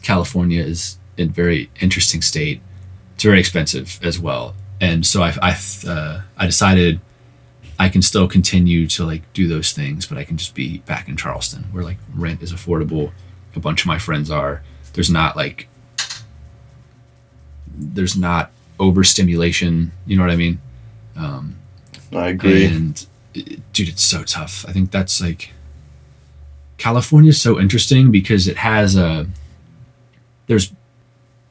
California 0.02 0.62
is 0.62 0.98
a 1.18 1.24
very 1.24 1.70
interesting 1.80 2.22
state. 2.22 2.60
It's 3.14 3.24
very 3.24 3.40
expensive 3.40 3.98
as 4.02 4.18
well. 4.18 4.54
And 4.80 5.04
so 5.04 5.22
I 5.22 5.34
I 5.42 5.56
uh, 5.88 6.22
I 6.36 6.46
decided 6.46 7.00
I 7.78 7.88
can 7.88 8.02
still 8.02 8.28
continue 8.28 8.86
to 8.88 9.04
like 9.04 9.32
do 9.32 9.46
those 9.46 9.72
things, 9.72 10.06
but 10.06 10.18
I 10.18 10.24
can 10.24 10.36
just 10.36 10.54
be 10.54 10.78
back 10.78 11.08
in 11.08 11.16
Charleston 11.16 11.64
where 11.72 11.84
like 11.84 11.98
rent 12.14 12.42
is 12.42 12.52
affordable. 12.52 13.12
A 13.54 13.60
bunch 13.60 13.82
of 13.82 13.86
my 13.86 13.98
friends 13.98 14.30
are. 14.30 14.62
There's 14.94 15.10
not 15.10 15.36
like 15.36 15.68
there's 17.66 18.16
not 18.16 18.50
overstimulation. 18.80 19.92
You 20.06 20.16
know 20.16 20.22
what 20.22 20.30
I 20.32 20.36
mean? 20.36 20.60
Um, 21.16 21.56
I 22.12 22.28
agree. 22.28 22.64
and 22.66 23.06
it- 23.34 23.72
dude, 23.72 23.88
it's 23.88 24.02
so 24.04 24.22
tough. 24.24 24.64
I 24.68 24.72
think 24.72 24.90
that's 24.90 25.20
like 25.20 25.50
California 26.78 27.30
is 27.30 27.40
so 27.40 27.58
interesting 27.58 28.10
because 28.10 28.46
it 28.48 28.56
has 28.58 28.96
a 28.96 29.26
there's 30.46 30.72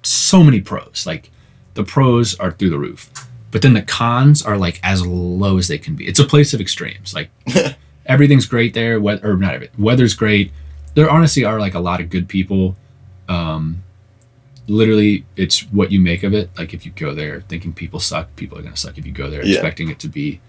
so 0.04 0.44
many 0.44 0.62
pros. 0.62 1.06
Like 1.06 1.30
the 1.76 1.84
pros 1.84 2.36
are 2.40 2.52
through 2.52 2.70
the 2.72 2.80
roof, 2.80 3.12
but 3.52 3.62
then 3.62 3.74
the 3.74 3.82
cons 3.82 4.42
are 4.42 4.58
like 4.58 4.80
as 4.84 5.06
low 5.06 5.58
as 5.58 5.68
they 5.68 5.78
can 5.78 5.96
be. 5.96 6.08
It's 6.08 6.20
a 6.20 6.26
place 6.26 6.54
of 6.54 6.62
extremes. 6.62 7.14
Like 7.14 7.30
everything's 8.06 8.46
great 8.46 8.74
there. 8.74 9.00
Weather 9.00 9.32
or 9.32 9.38
not 9.38 9.62
weather's 9.78 10.14
great. 10.14 10.52
There 10.96 11.10
honestly 11.10 11.44
are 11.44 11.60
like 11.60 11.76
a 11.76 11.80
lot 11.80 12.02
of 12.02 12.10
good 12.10 12.28
people. 12.28 12.76
Um, 13.30 13.84
literally, 14.68 15.26
it's 15.36 15.62
what 15.72 15.92
you 15.92 16.00
make 16.00 16.24
of 16.24 16.34
it. 16.34 16.50
Like 16.58 16.74
if 16.74 16.86
you 16.86 16.92
go 16.92 17.14
there 17.14 17.42
thinking 17.42 17.74
people 17.74 18.00
suck, 18.00 18.36
people 18.36 18.58
are 18.58 18.62
gonna 18.62 18.76
suck. 18.78 18.98
If 18.98 19.06
you 19.06 19.12
go 19.12 19.30
there 19.30 19.44
Yeah. 19.46 19.54
expecting 19.56 19.90
it 19.90 20.00
to 20.00 20.08
be 20.08 20.40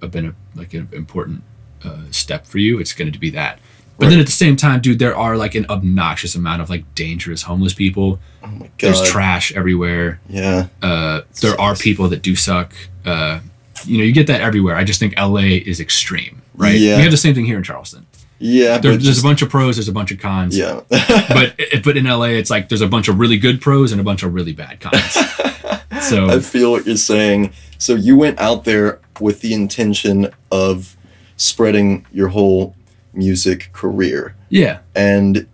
a 0.00 0.08
been 0.08 0.26
a, 0.26 0.34
like 0.54 0.74
an 0.74 0.88
important 0.92 1.42
uh, 1.84 2.02
step 2.10 2.46
for 2.46 2.58
you, 2.58 2.78
it's 2.78 2.92
going 2.92 3.12
to 3.12 3.18
be 3.18 3.30
that. 3.30 3.58
But 3.98 4.08
then 4.10 4.18
at 4.18 4.26
the 4.26 4.32
same 4.32 4.56
time, 4.56 4.80
dude, 4.80 4.98
there 4.98 5.16
are 5.16 5.36
like 5.36 5.54
an 5.54 5.64
obnoxious 5.68 6.34
amount 6.34 6.60
of 6.60 6.68
like 6.70 6.92
dangerous 6.96 7.42
homeless 7.42 7.72
people. 7.74 8.18
oh 8.42 8.46
my 8.48 8.58
god. 8.66 8.70
There's 8.80 9.02
trash 9.08 9.52
everywhere. 9.54 10.20
yeah. 10.28 10.68
Uh, 10.80 11.20
there 11.40 11.60
are 11.60 11.76
people 11.76 12.08
that 12.08 12.20
do 12.22 12.34
suck. 12.34 12.72
Uh, 13.04 13.40
you 13.84 13.98
know, 13.98 14.04
you 14.04 14.12
get 14.12 14.26
that 14.28 14.40
everywhere. 14.40 14.74
I 14.76 14.82
just 14.84 14.98
think 14.98 15.14
LA 15.16 15.60
is 15.66 15.78
extreme, 15.78 16.42
right? 16.56 16.76
Yeah. 16.78 16.96
We 16.96 17.02
have 17.02 17.10
the 17.12 17.16
same 17.16 17.34
thing 17.34 17.44
here 17.44 17.56
in 17.56 17.62
Charleston. 17.62 18.06
Yeah. 18.42 18.78
There, 18.78 18.92
there's 18.92 19.04
just, 19.04 19.20
a 19.20 19.22
bunch 19.22 19.40
of 19.40 19.48
pros, 19.50 19.76
there's 19.76 19.88
a 19.88 19.92
bunch 19.92 20.10
of 20.10 20.18
cons. 20.18 20.56
Yeah. 20.56 20.80
But 21.28 21.58
but 21.84 21.96
in 21.96 22.04
LA, 22.04 22.26
it's 22.26 22.50
like 22.50 22.68
there's 22.68 22.80
a 22.80 22.88
bunch 22.88 23.08
of 23.08 23.18
really 23.18 23.38
good 23.38 23.60
pros 23.60 23.92
and 23.92 24.00
a 24.00 24.04
bunch 24.04 24.22
of 24.22 24.34
really 24.34 24.52
bad 24.52 24.80
cons. 24.80 25.16
So 26.02 26.28
I 26.28 26.40
feel 26.40 26.72
what 26.72 26.84
you're 26.84 26.96
saying. 26.96 27.52
So 27.78 27.94
you 27.94 28.16
went 28.16 28.40
out 28.40 28.64
there 28.64 29.00
with 29.20 29.40
the 29.40 29.54
intention 29.54 30.34
of 30.50 30.96
spreading 31.36 32.06
your 32.10 32.28
whole 32.28 32.74
music 33.12 33.70
career. 33.72 34.34
yeah, 34.48 34.80
and 34.96 35.46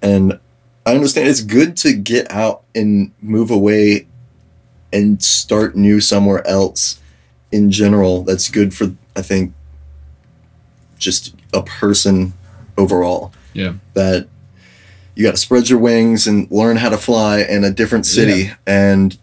and 0.00 0.38
I 0.86 0.94
understand 0.94 1.28
it's 1.28 1.40
good 1.40 1.76
to 1.78 1.92
get 1.92 2.30
out 2.30 2.62
and 2.72 3.10
move 3.20 3.50
away 3.50 4.06
and 4.92 5.20
start 5.20 5.74
new 5.74 6.00
somewhere 6.00 6.46
else 6.46 7.00
in 7.50 7.72
general. 7.72 8.22
That's 8.22 8.48
good 8.48 8.72
for 8.72 8.94
I 9.16 9.22
think 9.22 9.54
just 10.98 11.34
a 11.52 11.62
person 11.62 12.32
overall. 12.78 13.32
Yeah. 13.54 13.74
That 13.94 14.28
you 15.14 15.24
got 15.24 15.32
to 15.32 15.36
spread 15.36 15.68
your 15.68 15.78
wings 15.78 16.26
and 16.26 16.50
learn 16.50 16.76
how 16.78 16.88
to 16.88 16.96
fly 16.96 17.40
in 17.40 17.64
a 17.64 17.70
different 17.70 18.06
city 18.06 18.50
and 18.66 19.18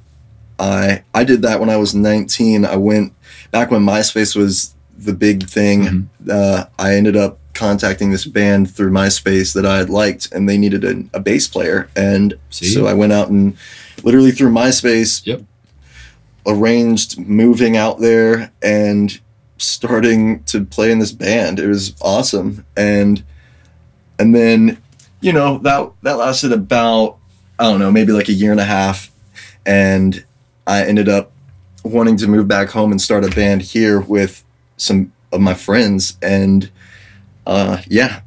I 0.59 1.03
I 1.13 1.24
did 1.24 1.41
that 1.43 1.59
when 1.59 1.69
I 1.69 1.77
was 1.77 1.95
19. 1.95 2.65
I 2.65 2.75
went 2.75 3.13
back 3.51 3.71
when 3.71 3.81
MySpace 3.81 4.36
was 4.36 4.75
the 4.98 5.13
big 5.13 5.48
thing. 5.48 5.81
Mhm. 5.83 6.29
Uh, 6.29 6.65
I 6.77 6.95
ended 6.95 7.15
up 7.15 7.39
contacting 7.53 8.12
this 8.12 8.25
band 8.25 8.69
through 8.69 8.91
MySpace 8.91 9.53
that 9.53 9.65
I 9.65 9.77
had 9.77 9.89
liked, 9.89 10.31
and 10.33 10.48
they 10.50 10.57
needed 10.57 10.83
a, 10.83 11.03
a 11.13 11.19
bass 11.21 11.48
player, 11.48 11.89
and 11.95 12.33
See? 12.50 12.67
so 12.67 12.86
I 12.88 12.93
went 12.93 13.13
out 13.13 13.29
and 13.29 13.55
literally 14.03 14.31
through 14.31 14.51
MySpace 14.51 15.21
Yep. 15.25 15.41
arranged 16.45 17.17
moving 17.19 17.75
out 17.77 18.00
there 18.00 18.51
and 18.62 19.19
starting 19.60 20.44
to 20.46 20.66
play 20.66 20.92
in 20.92 21.00
this 21.00 21.12
band. 21.12 21.60
It 21.60 21.68
was 21.68 21.96
awesome, 22.01 22.66
and 22.75 23.24
and 24.18 24.34
then 24.34 24.82
you 25.22 25.34
know 25.34 25.58
that 25.60 25.92
that 26.01 26.18
lasted 26.18 26.51
about 26.51 27.18
I 27.58 27.63
don't 27.63 27.80
know 27.80 27.92
maybe 27.92 28.12
like 28.12 28.30
a 28.30 28.34
year 28.34 28.51
and 28.51 28.60
a 28.60 28.66
half, 28.66 29.12
and 29.66 30.24
I 30.66 30.84
ended 30.86 31.10
up 31.10 31.32
wanting 31.84 32.18
to 32.18 32.28
move 32.28 32.48
back 32.48 32.70
home 32.70 32.92
and 32.92 33.01
start 33.01 33.24
a 33.24 33.30
band 33.30 33.62
here 33.62 34.00
with 34.00 34.44
some 34.78 35.12
of 35.32 35.42
my 35.42 35.54
friends, 35.54 36.18
and 36.22 36.70
uh, 37.46 37.82
yeah, 37.88 38.22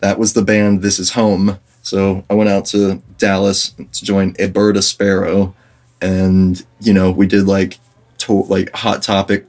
that 0.00 0.18
was 0.18 0.32
the 0.32 0.42
band. 0.42 0.82
This 0.82 0.98
is 0.98 1.10
home. 1.12 1.58
So 1.82 2.24
I 2.30 2.34
went 2.34 2.48
out 2.48 2.64
to 2.66 3.02
Dallas 3.18 3.70
to 3.70 4.04
join 4.04 4.36
A 4.38 4.46
Bird 4.48 4.76
of 4.76 4.84
Sparrow, 4.84 5.54
and 6.00 6.64
you 6.80 6.92
know 6.92 7.10
we 7.10 7.26
did 7.26 7.46
like 7.46 7.78
to- 8.18 8.44
like 8.44 8.70
Hot 8.76 9.02
Topic 9.02 9.46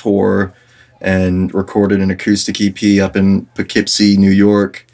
tour 0.00 0.52
and 1.00 1.52
recorded 1.54 2.00
an 2.00 2.10
acoustic 2.10 2.60
EP 2.60 3.00
up 3.00 3.16
in 3.16 3.46
Poughkeepsie, 3.54 4.16
New 4.16 4.30
York, 4.30 4.84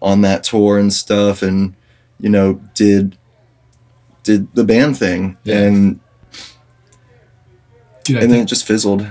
on 0.00 0.22
that 0.22 0.42
tour 0.44 0.78
and 0.78 0.92
stuff, 0.92 1.42
and 1.42 1.74
you 2.18 2.28
know 2.30 2.54
did 2.74 3.16
did 4.22 4.54
the 4.54 4.64
band 4.64 4.96
thing, 4.98 5.36
Yeah. 5.44 5.58
and 5.66 6.00
Dude, 8.04 8.22
and 8.22 8.32
then 8.32 8.40
it 8.40 8.46
just 8.46 8.66
fizzled. 8.66 9.06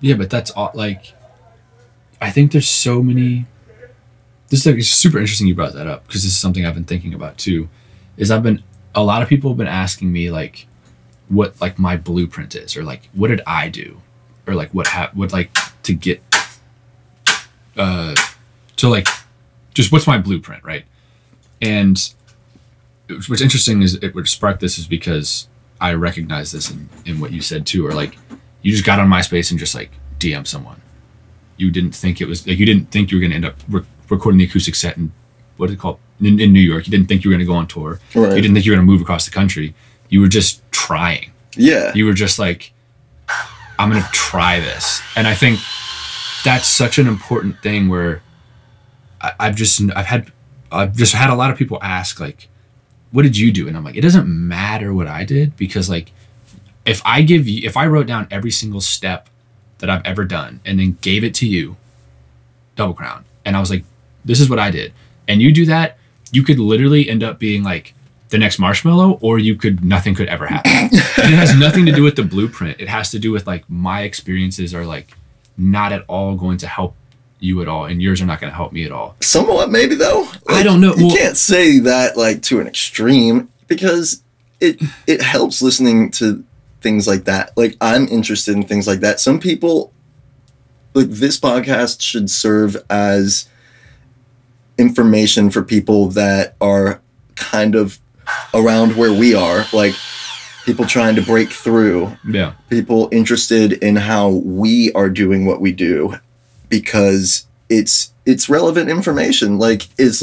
yeah, 0.00 0.14
but 0.14 0.28
that's 0.30 0.52
like, 0.74 1.14
I 2.20 2.30
think 2.30 2.52
there's 2.52 2.68
so 2.68 3.02
many. 3.02 3.46
This 4.48 4.60
is 4.60 4.66
like 4.66 4.76
it's 4.76 4.88
super 4.88 5.18
interesting 5.18 5.46
you 5.46 5.54
brought 5.54 5.74
that 5.74 5.86
up 5.86 6.06
because 6.06 6.22
this 6.22 6.32
is 6.32 6.38
something 6.38 6.64
I've 6.66 6.74
been 6.74 6.84
thinking 6.84 7.14
about 7.14 7.38
too. 7.38 7.68
Is 8.16 8.30
I've 8.30 8.42
been 8.42 8.62
a 8.94 9.02
lot 9.04 9.22
of 9.22 9.28
people 9.28 9.50
have 9.50 9.58
been 9.58 9.66
asking 9.68 10.10
me 10.12 10.30
like, 10.30 10.66
what 11.28 11.60
like 11.60 11.78
my 11.78 11.96
blueprint 11.96 12.54
is, 12.54 12.76
or 12.76 12.82
like 12.82 13.08
what 13.12 13.28
did 13.28 13.40
I 13.46 13.68
do, 13.68 14.00
or 14.48 14.54
like 14.54 14.72
what 14.72 14.86
hap 14.86 15.14
what 15.14 15.32
like 15.32 15.50
to 15.82 15.94
get, 15.94 16.22
uh, 17.76 18.14
to 18.76 18.88
like, 18.88 19.06
just 19.74 19.92
what's 19.92 20.06
my 20.06 20.18
blueprint, 20.18 20.64
right? 20.64 20.84
And 21.60 21.96
what's 23.08 23.42
interesting 23.42 23.82
is 23.82 23.94
it 23.94 24.14
would 24.14 24.28
spark 24.28 24.60
this 24.60 24.78
is 24.78 24.86
because 24.86 25.48
I 25.80 25.94
recognize 25.94 26.52
this 26.52 26.70
in, 26.70 26.88
in 27.04 27.20
what 27.20 27.32
you 27.32 27.40
said 27.40 27.66
too, 27.66 27.86
or 27.86 27.92
like 27.92 28.16
you 28.62 28.72
just 28.72 28.84
got 28.84 28.98
on 28.98 29.08
MySpace 29.08 29.50
and 29.50 29.58
just 29.58 29.74
like 29.74 29.90
DM 30.18 30.46
someone. 30.46 30.80
You 31.56 31.70
didn't 31.70 31.94
think 31.94 32.20
it 32.20 32.28
was 32.28 32.46
like 32.46 32.58
you 32.58 32.66
didn't 32.66 32.90
think 32.90 33.10
you 33.10 33.18
were 33.18 33.20
going 33.20 33.30
to 33.30 33.36
end 33.36 33.44
up 33.44 33.56
re- 33.68 33.84
recording 34.08 34.38
the 34.38 34.44
acoustic 34.44 34.74
set 34.74 34.96
in 34.96 35.12
what 35.56 35.70
is 35.70 35.74
it 35.74 35.78
called 35.78 35.98
in, 36.20 36.40
in 36.40 36.52
New 36.52 36.60
York. 36.60 36.86
You 36.86 36.90
didn't 36.90 37.08
think 37.08 37.24
you 37.24 37.30
were 37.30 37.36
going 37.36 37.46
to 37.46 37.52
go 37.52 37.54
on 37.54 37.66
tour. 37.66 38.00
Right. 38.14 38.34
You 38.34 38.42
didn't 38.42 38.54
think 38.54 38.66
you 38.66 38.72
were 38.72 38.76
going 38.76 38.86
to 38.86 38.92
move 38.92 39.02
across 39.02 39.24
the 39.24 39.30
country. 39.30 39.74
You 40.08 40.20
were 40.20 40.28
just 40.28 40.62
trying. 40.70 41.32
Yeah. 41.56 41.92
You 41.94 42.06
were 42.06 42.12
just 42.12 42.38
like, 42.38 42.72
I'm 43.78 43.90
going 43.90 44.02
to 44.02 44.08
try 44.10 44.60
this, 44.60 45.00
and 45.14 45.26
I 45.26 45.34
think 45.34 45.60
that's 46.44 46.66
such 46.66 46.98
an 46.98 47.06
important 47.06 47.60
thing 47.62 47.88
where 47.88 48.22
I, 49.20 49.32
I've 49.40 49.56
just 49.56 49.80
I've 49.94 50.06
had 50.06 50.32
I've 50.70 50.96
just 50.96 51.14
had 51.14 51.30
a 51.30 51.34
lot 51.34 51.50
of 51.50 51.58
people 51.58 51.78
ask 51.82 52.20
like, 52.20 52.48
what 53.12 53.22
did 53.22 53.36
you 53.36 53.52
do? 53.52 53.68
And 53.68 53.76
I'm 53.76 53.84
like, 53.84 53.96
it 53.96 54.02
doesn't 54.02 54.26
matter 54.28 54.92
what 54.92 55.06
I 55.06 55.24
did 55.24 55.56
because 55.56 55.88
like 55.88 56.12
if 56.84 57.02
I 57.04 57.22
give 57.22 57.48
you 57.48 57.66
if 57.66 57.76
I 57.76 57.86
wrote 57.86 58.06
down 58.06 58.26
every 58.30 58.50
single 58.50 58.80
step 58.80 59.28
that 59.78 59.90
I've 59.90 60.04
ever 60.04 60.24
done 60.24 60.60
and 60.64 60.80
then 60.80 60.98
gave 61.00 61.22
it 61.24 61.34
to 61.36 61.46
you, 61.46 61.76
double 62.76 62.94
crown, 62.94 63.24
and 63.44 63.56
I 63.56 63.60
was 63.60 63.70
like, 63.70 63.84
this 64.24 64.40
is 64.40 64.50
what 64.50 64.58
I 64.58 64.70
did, 64.70 64.92
and 65.26 65.40
you 65.40 65.52
do 65.52 65.66
that, 65.66 65.98
you 66.32 66.42
could 66.42 66.58
literally 66.58 67.08
end 67.08 67.22
up 67.22 67.38
being 67.38 67.62
like 67.62 67.94
the 68.30 68.38
next 68.38 68.58
Marshmello, 68.60 69.18
or 69.22 69.38
you 69.38 69.56
could 69.56 69.84
nothing 69.84 70.14
could 70.14 70.28
ever 70.28 70.46
happen. 70.46 70.70
it 70.92 71.34
has 71.34 71.54
nothing 71.56 71.86
to 71.86 71.92
do 71.92 72.02
with 72.02 72.16
the 72.16 72.22
blueprint. 72.22 72.80
It 72.80 72.88
has 72.88 73.10
to 73.12 73.18
do 73.18 73.32
with 73.32 73.46
like 73.46 73.68
my 73.70 74.02
experiences 74.02 74.74
are 74.74 74.84
like 74.84 75.16
not 75.56 75.92
at 75.92 76.04
all 76.08 76.36
going 76.36 76.58
to 76.58 76.66
help 76.66 76.94
you 77.40 77.62
at 77.62 77.68
all, 77.68 77.84
and 77.86 78.02
yours 78.02 78.20
are 78.20 78.26
not 78.26 78.40
going 78.40 78.50
to 78.50 78.56
help 78.56 78.72
me 78.72 78.84
at 78.84 78.92
all. 78.92 79.16
Somewhat, 79.20 79.70
maybe 79.70 79.94
though. 79.94 80.28
I 80.48 80.62
don't 80.62 80.80
know. 80.80 80.94
You 80.96 81.06
Well- 81.06 81.16
can't 81.16 81.36
say 81.36 81.78
that 81.78 82.16
like 82.16 82.42
to 82.42 82.60
an 82.60 82.66
extreme 82.66 83.48
because 83.66 84.22
it 84.60 84.82
it 85.06 85.22
helps 85.22 85.62
listening 85.62 86.10
to 86.12 86.44
things 86.80 87.06
like 87.06 87.24
that. 87.24 87.56
Like 87.56 87.76
I'm 87.80 88.06
interested 88.08 88.54
in 88.56 88.64
things 88.64 88.86
like 88.86 89.00
that. 89.00 89.20
Some 89.20 89.38
people 89.40 89.92
like 90.94 91.08
this 91.08 91.38
podcast 91.38 92.00
should 92.00 92.28
serve 92.28 92.76
as 92.90 93.48
information 94.78 95.50
for 95.50 95.62
people 95.62 96.08
that 96.08 96.54
are 96.60 97.00
kind 97.34 97.74
of 97.74 97.98
around 98.54 98.96
where 98.96 99.12
we 99.12 99.34
are, 99.34 99.64
like 99.72 99.94
people 100.64 100.84
trying 100.84 101.14
to 101.16 101.22
break 101.22 101.50
through. 101.50 102.16
Yeah, 102.28 102.52
people 102.70 103.08
interested 103.12 103.72
in 103.74 103.96
how 103.96 104.28
we 104.30 104.92
are 104.92 105.08
doing 105.10 105.46
what 105.46 105.60
we 105.60 105.72
do 105.72 106.14
because 106.68 107.46
it's 107.68 108.12
it's 108.26 108.48
relevant 108.48 108.90
information. 108.90 109.58
Like 109.58 109.88
it's 109.98 110.22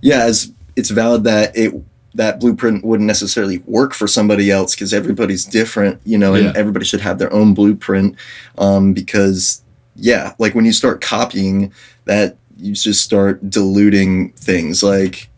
yeah 0.00 0.28
it's, 0.28 0.50
it's 0.76 0.90
valid 0.90 1.24
that 1.24 1.56
it 1.56 1.74
that 2.14 2.40
blueprint 2.40 2.84
wouldn't 2.84 3.06
necessarily 3.06 3.58
work 3.58 3.94
for 3.94 4.06
somebody 4.08 4.50
else 4.50 4.74
because 4.74 4.92
everybody's 4.94 5.44
different 5.44 6.00
you 6.04 6.18
know 6.18 6.34
Yeah. 6.34 6.48
and 6.48 6.56
everybody 6.56 6.84
should 6.84 7.00
have 7.02 7.18
their 7.18 7.32
own 7.32 7.54
blueprint 7.54 8.16
um, 8.56 8.92
because 8.92 9.62
yeah 9.94 10.34
like 10.38 10.54
when 10.54 10.64
you 10.64 10.72
start 10.72 11.00
copying 11.00 11.72
that 12.06 12.36
you 12.56 12.72
just 12.74 13.02
start 13.02 13.48
diluting 13.50 14.30
things. 14.32 14.82
Like 14.82 15.28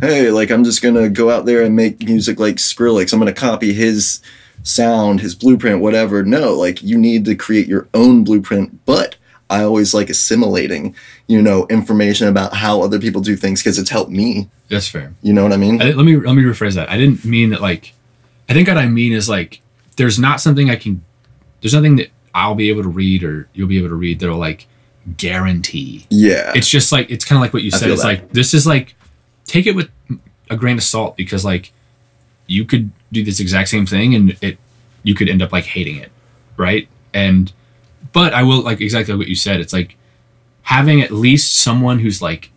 hey 0.00 0.30
like 0.30 0.50
i'm 0.50 0.64
just 0.64 0.82
gonna 0.82 1.08
go 1.08 1.30
out 1.30 1.46
there 1.46 1.62
and 1.62 1.76
make 1.76 2.02
music 2.02 2.38
like 2.38 2.56
skrillex 2.56 3.12
i'm 3.12 3.18
gonna 3.18 3.32
copy 3.32 3.72
his 3.72 4.20
sound, 4.62 5.20
his 5.20 5.34
blueprint, 5.34 5.80
whatever. 5.80 6.22
No, 6.22 6.54
like 6.54 6.82
you 6.82 6.98
need 6.98 7.24
to 7.26 7.34
create 7.34 7.66
your 7.66 7.88
own 7.94 8.24
blueprint. 8.24 8.84
But 8.84 9.16
I 9.48 9.62
always 9.62 9.94
like 9.94 10.10
assimilating, 10.10 10.94
you 11.26 11.42
know, 11.42 11.66
information 11.68 12.28
about 12.28 12.54
how 12.54 12.82
other 12.82 12.98
people 12.98 13.20
do 13.20 13.36
things 13.36 13.62
because 13.62 13.78
it's 13.78 13.90
helped 13.90 14.10
me. 14.10 14.48
that's 14.68 14.88
fair. 14.88 15.14
You 15.22 15.32
know 15.32 15.42
what 15.42 15.52
I 15.52 15.56
mean? 15.56 15.80
I, 15.80 15.90
let 15.90 16.04
me 16.04 16.16
let 16.16 16.34
me 16.34 16.42
rephrase 16.42 16.74
that. 16.74 16.90
I 16.90 16.96
didn't 16.96 17.24
mean 17.24 17.50
that 17.50 17.60
like. 17.60 17.94
I 18.48 18.52
think 18.52 18.66
what 18.66 18.78
I 18.78 18.86
mean 18.86 19.12
is 19.12 19.28
like 19.28 19.60
there's 19.96 20.18
not 20.18 20.40
something 20.40 20.70
I 20.70 20.76
can. 20.76 21.04
There's 21.60 21.74
nothing 21.74 21.96
that 21.96 22.10
I'll 22.34 22.54
be 22.54 22.70
able 22.70 22.82
to 22.82 22.88
read 22.88 23.22
or 23.22 23.48
you'll 23.52 23.68
be 23.68 23.78
able 23.78 23.90
to 23.90 23.94
read 23.94 24.20
that'll 24.20 24.38
like 24.38 24.66
guarantee. 25.16 26.06
yeah. 26.10 26.52
It's 26.54 26.68
just 26.68 26.92
like 26.92 27.10
it's 27.10 27.24
kind 27.24 27.36
of 27.36 27.42
like 27.42 27.52
what 27.52 27.62
you 27.62 27.70
said. 27.70 27.90
It's 27.90 28.02
that. 28.02 28.08
like 28.08 28.32
this 28.32 28.54
is 28.54 28.66
like 28.66 28.94
take 29.50 29.66
it 29.66 29.74
with 29.74 29.90
a 30.48 30.56
grain 30.56 30.76
of 30.76 30.84
salt 30.84 31.16
because 31.16 31.44
like 31.44 31.72
you 32.46 32.64
could 32.64 32.90
do 33.10 33.24
this 33.24 33.40
exact 33.40 33.68
same 33.68 33.84
thing 33.84 34.14
and 34.14 34.36
it 34.40 34.58
you 35.02 35.14
could 35.14 35.28
end 35.28 35.42
up 35.42 35.52
like 35.52 35.64
hating 35.64 35.96
it, 35.96 36.12
right? 36.56 36.88
And 37.12 37.52
but 38.12 38.32
I 38.32 38.42
will 38.44 38.62
like 38.62 38.80
exactly 38.80 39.16
what 39.16 39.28
you 39.28 39.34
said. 39.34 39.60
It's 39.60 39.72
like 39.72 39.96
having 40.62 41.00
at 41.00 41.10
least 41.10 41.56
someone 41.56 41.98
who's 41.98 42.22
like 42.22 42.50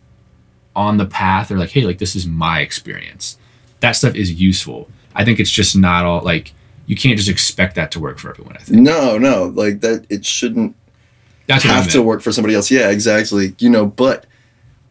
on 0.76 0.98
the 0.98 1.06
path 1.06 1.52
or 1.52 1.58
like 1.58 1.72
hey 1.72 1.82
like 1.82 1.98
this 1.98 2.16
is 2.16 2.28
my 2.28 2.60
experience. 2.60 3.38
That 3.80 3.94
stuff 3.94 4.16
is 4.16 4.32
useful. 4.32 4.88
I 5.16 5.26
think 5.26 5.40
it's 5.40 5.52
just 5.52 5.76
not 5.76 6.06
all 6.06 6.22
like 6.22 6.54
you 6.86 6.96
can't 6.96 7.18
just 7.18 7.30
expect 7.30 7.76
that 7.76 7.92
to 7.92 8.00
work 8.00 8.20
for 8.20 8.30
everyone. 8.30 8.56
I 8.56 8.60
think 8.60 8.82
no, 8.82 9.18
no, 9.18 9.46
like 9.46 9.82
that. 9.82 10.06
It 10.10 10.26
shouldn't 10.26 10.76
that's 11.48 11.64
have 11.64 11.90
to 11.92 12.04
work 12.04 12.22
for 12.22 12.32
somebody 12.32 12.54
else. 12.56 12.70
Yeah, 12.70 12.90
exactly. 12.90 13.56
You 13.58 13.70
know, 13.70 13.86
but 13.86 14.26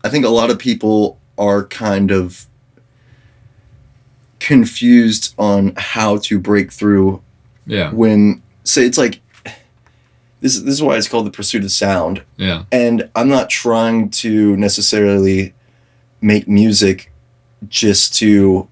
I 0.04 0.09
think 0.09 0.25
a 0.25 0.30
lot 0.30 0.50
of 0.50 0.59
people 0.59 1.18
are 1.39 1.65
kind 1.65 2.11
of 2.11 2.47
confused 4.41 5.35
on 5.39 5.73
how 5.77 6.17
to 6.19 6.39
break 6.39 6.73
through 6.73 7.23
Yeah, 7.67 7.93
when 7.93 8.43
say 8.65 8.85
it's 8.85 8.99
like 8.99 9.21
this 10.41 10.59
this 10.59 10.75
is 10.75 10.83
why 10.83 10.97
it's 10.97 11.09
called 11.09 11.27
the 11.27 11.31
pursuit 11.31 11.62
of 11.65 11.71
sound. 11.71 12.23
Yeah, 12.37 12.65
and 12.73 13.09
i'm 13.15 13.29
not 13.29 13.49
trying 13.51 14.11
to 14.11 14.57
necessarily 14.57 15.55
make 16.21 16.49
music 16.49 17.12
just 17.69 18.15
to 18.17 18.69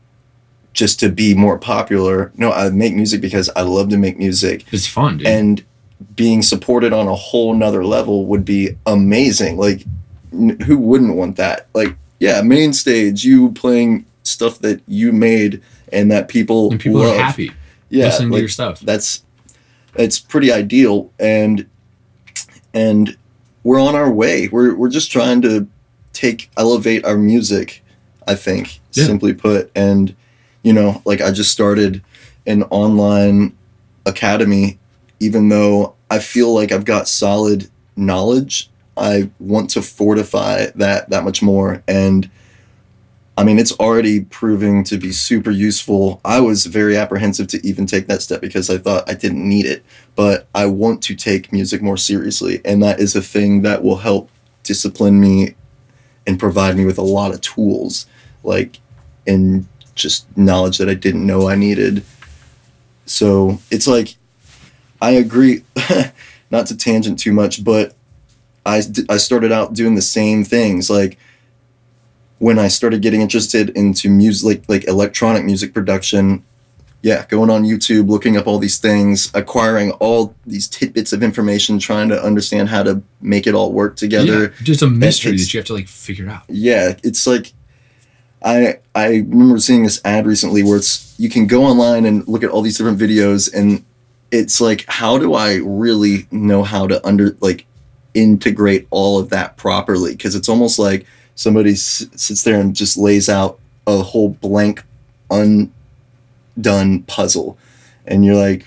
just 0.72 0.98
to 1.00 1.08
be 1.08 1.34
more 1.34 1.58
popular. 1.58 2.32
No 2.36 2.50
i 2.52 2.68
make 2.70 2.94
music 2.94 3.20
because 3.20 3.48
i 3.54 3.62
love 3.62 3.88
to 3.90 3.96
make 3.96 4.18
music. 4.18 4.64
It's 4.72 4.86
fun, 4.88 5.18
dude. 5.18 5.26
and 5.28 5.64
being 6.16 6.42
supported 6.42 6.92
on 6.92 7.06
a 7.06 7.14
whole 7.14 7.54
nother 7.54 7.84
level 7.84 8.26
would 8.26 8.44
be 8.44 8.70
amazing. 8.86 9.56
Like 9.58 9.84
n- 10.32 10.58
who 10.66 10.78
wouldn't 10.78 11.14
want 11.14 11.36
that? 11.36 11.68
Like 11.74 11.94
yeah 12.20 12.40
main 12.42 12.72
stage 12.72 13.24
you 13.24 13.50
playing 13.52 14.04
stuff 14.22 14.60
that 14.60 14.80
you 14.86 15.10
made 15.12 15.60
and 15.92 16.10
that 16.12 16.28
people 16.28 16.70
and 16.70 16.80
people 16.80 17.00
love. 17.00 17.16
are 17.16 17.22
happy 17.22 17.50
yeah 17.88 18.04
listening 18.04 18.30
like, 18.30 18.36
to 18.38 18.42
your 18.42 18.48
stuff. 18.48 18.78
that's 18.80 19.24
it's 19.96 20.20
pretty 20.20 20.52
ideal 20.52 21.10
and 21.18 21.66
and 22.72 23.16
we're 23.64 23.80
on 23.80 23.94
our 23.96 24.10
way 24.10 24.46
we're 24.48 24.74
we're 24.76 24.88
just 24.88 25.10
trying 25.10 25.42
to 25.42 25.66
take 26.12 26.48
elevate 26.56 27.04
our 27.04 27.16
music 27.16 27.82
i 28.28 28.34
think 28.34 28.78
Yeah. 28.92 29.04
simply 29.06 29.32
put 29.34 29.70
and 29.74 30.14
you 30.62 30.72
know 30.72 31.02
like 31.04 31.20
i 31.20 31.30
just 31.32 31.50
started 31.50 32.02
an 32.46 32.62
online 32.64 33.52
academy, 34.06 34.78
even 35.20 35.50
though 35.50 35.94
I 36.10 36.18
feel 36.20 36.54
like 36.54 36.72
I've 36.72 36.86
got 36.86 37.06
solid 37.06 37.68
knowledge. 37.96 38.69
I 39.00 39.30
want 39.40 39.70
to 39.70 39.82
fortify 39.82 40.66
that 40.76 41.08
that 41.08 41.24
much 41.24 41.42
more. 41.42 41.82
And 41.88 42.30
I 43.36 43.44
mean, 43.44 43.58
it's 43.58 43.72
already 43.72 44.20
proving 44.20 44.84
to 44.84 44.98
be 44.98 45.12
super 45.12 45.50
useful. 45.50 46.20
I 46.26 46.40
was 46.40 46.66
very 46.66 46.96
apprehensive 46.96 47.46
to 47.48 47.66
even 47.66 47.86
take 47.86 48.06
that 48.08 48.20
step 48.20 48.42
because 48.42 48.68
I 48.68 48.76
thought 48.76 49.08
I 49.08 49.14
didn't 49.14 49.48
need 49.48 49.64
it. 49.64 49.82
But 50.14 50.46
I 50.54 50.66
want 50.66 51.02
to 51.04 51.14
take 51.14 51.50
music 51.50 51.80
more 51.80 51.96
seriously. 51.96 52.60
And 52.66 52.82
that 52.82 53.00
is 53.00 53.16
a 53.16 53.22
thing 53.22 53.62
that 53.62 53.82
will 53.82 53.96
help 53.96 54.28
discipline 54.62 55.18
me 55.18 55.54
and 56.26 56.38
provide 56.38 56.76
me 56.76 56.84
with 56.84 56.98
a 56.98 57.02
lot 57.02 57.32
of 57.32 57.40
tools, 57.40 58.06
like, 58.44 58.78
and 59.26 59.66
just 59.94 60.26
knowledge 60.36 60.76
that 60.76 60.90
I 60.90 60.94
didn't 60.94 61.26
know 61.26 61.48
I 61.48 61.54
needed. 61.54 62.04
So 63.06 63.58
it's 63.70 63.86
like, 63.86 64.16
I 65.00 65.12
agree, 65.12 65.64
not 66.50 66.66
to 66.66 66.76
tangent 66.76 67.18
too 67.18 67.32
much, 67.32 67.64
but 67.64 67.94
I, 68.66 68.82
I 69.08 69.16
started 69.16 69.52
out 69.52 69.74
doing 69.74 69.94
the 69.94 70.02
same 70.02 70.44
things. 70.44 70.90
Like, 70.90 71.18
when 72.38 72.58
I 72.58 72.68
started 72.68 73.02
getting 73.02 73.20
interested 73.20 73.70
into 73.70 74.08
music, 74.08 74.62
like, 74.68 74.68
like 74.68 74.88
electronic 74.88 75.44
music 75.44 75.74
production, 75.74 76.44
yeah, 77.02 77.24
going 77.26 77.48
on 77.48 77.64
YouTube, 77.64 78.08
looking 78.08 78.36
up 78.36 78.46
all 78.46 78.58
these 78.58 78.78
things, 78.78 79.30
acquiring 79.34 79.92
all 79.92 80.34
these 80.46 80.68
tidbits 80.68 81.12
of 81.12 81.22
information, 81.22 81.78
trying 81.78 82.08
to 82.10 82.22
understand 82.22 82.68
how 82.68 82.82
to 82.82 83.02
make 83.22 83.46
it 83.46 83.54
all 83.54 83.72
work 83.72 83.96
together. 83.96 84.42
Yeah, 84.42 84.48
just 84.62 84.82
a 84.82 84.86
mystery 84.86 85.36
that 85.36 85.54
you 85.54 85.58
have 85.60 85.66
to 85.66 85.74
like 85.74 85.88
figure 85.88 86.28
out. 86.28 86.42
Yeah, 86.48 86.94
it's 87.02 87.26
like 87.26 87.54
I 88.42 88.78
I 88.94 89.06
remember 89.08 89.58
seeing 89.58 89.84
this 89.84 90.00
ad 90.04 90.26
recently 90.26 90.62
where 90.62 90.76
it's 90.76 91.14
you 91.18 91.30
can 91.30 91.46
go 91.46 91.64
online 91.64 92.04
and 92.04 92.26
look 92.28 92.42
at 92.42 92.50
all 92.50 92.62
these 92.62 92.76
different 92.76 92.98
videos 92.98 93.52
and 93.52 93.84
it's 94.30 94.60
like 94.60 94.84
how 94.86 95.18
do 95.18 95.34
I 95.34 95.56
really 95.56 96.26
know 96.30 96.62
how 96.62 96.86
to 96.86 97.04
under 97.06 97.36
like 97.40 97.66
integrate 98.14 98.86
all 98.90 99.18
of 99.18 99.28
that 99.30 99.56
properly 99.56 100.12
because 100.12 100.34
it's 100.34 100.48
almost 100.48 100.78
like 100.78 101.06
somebody 101.34 101.72
s- 101.72 102.06
sits 102.16 102.42
there 102.42 102.60
and 102.60 102.74
just 102.74 102.96
lays 102.96 103.28
out 103.28 103.58
a 103.86 104.02
whole 104.02 104.30
blank 104.30 104.82
undone 105.30 107.02
puzzle 107.04 107.56
and 108.06 108.24
you're 108.24 108.34
like 108.36 108.66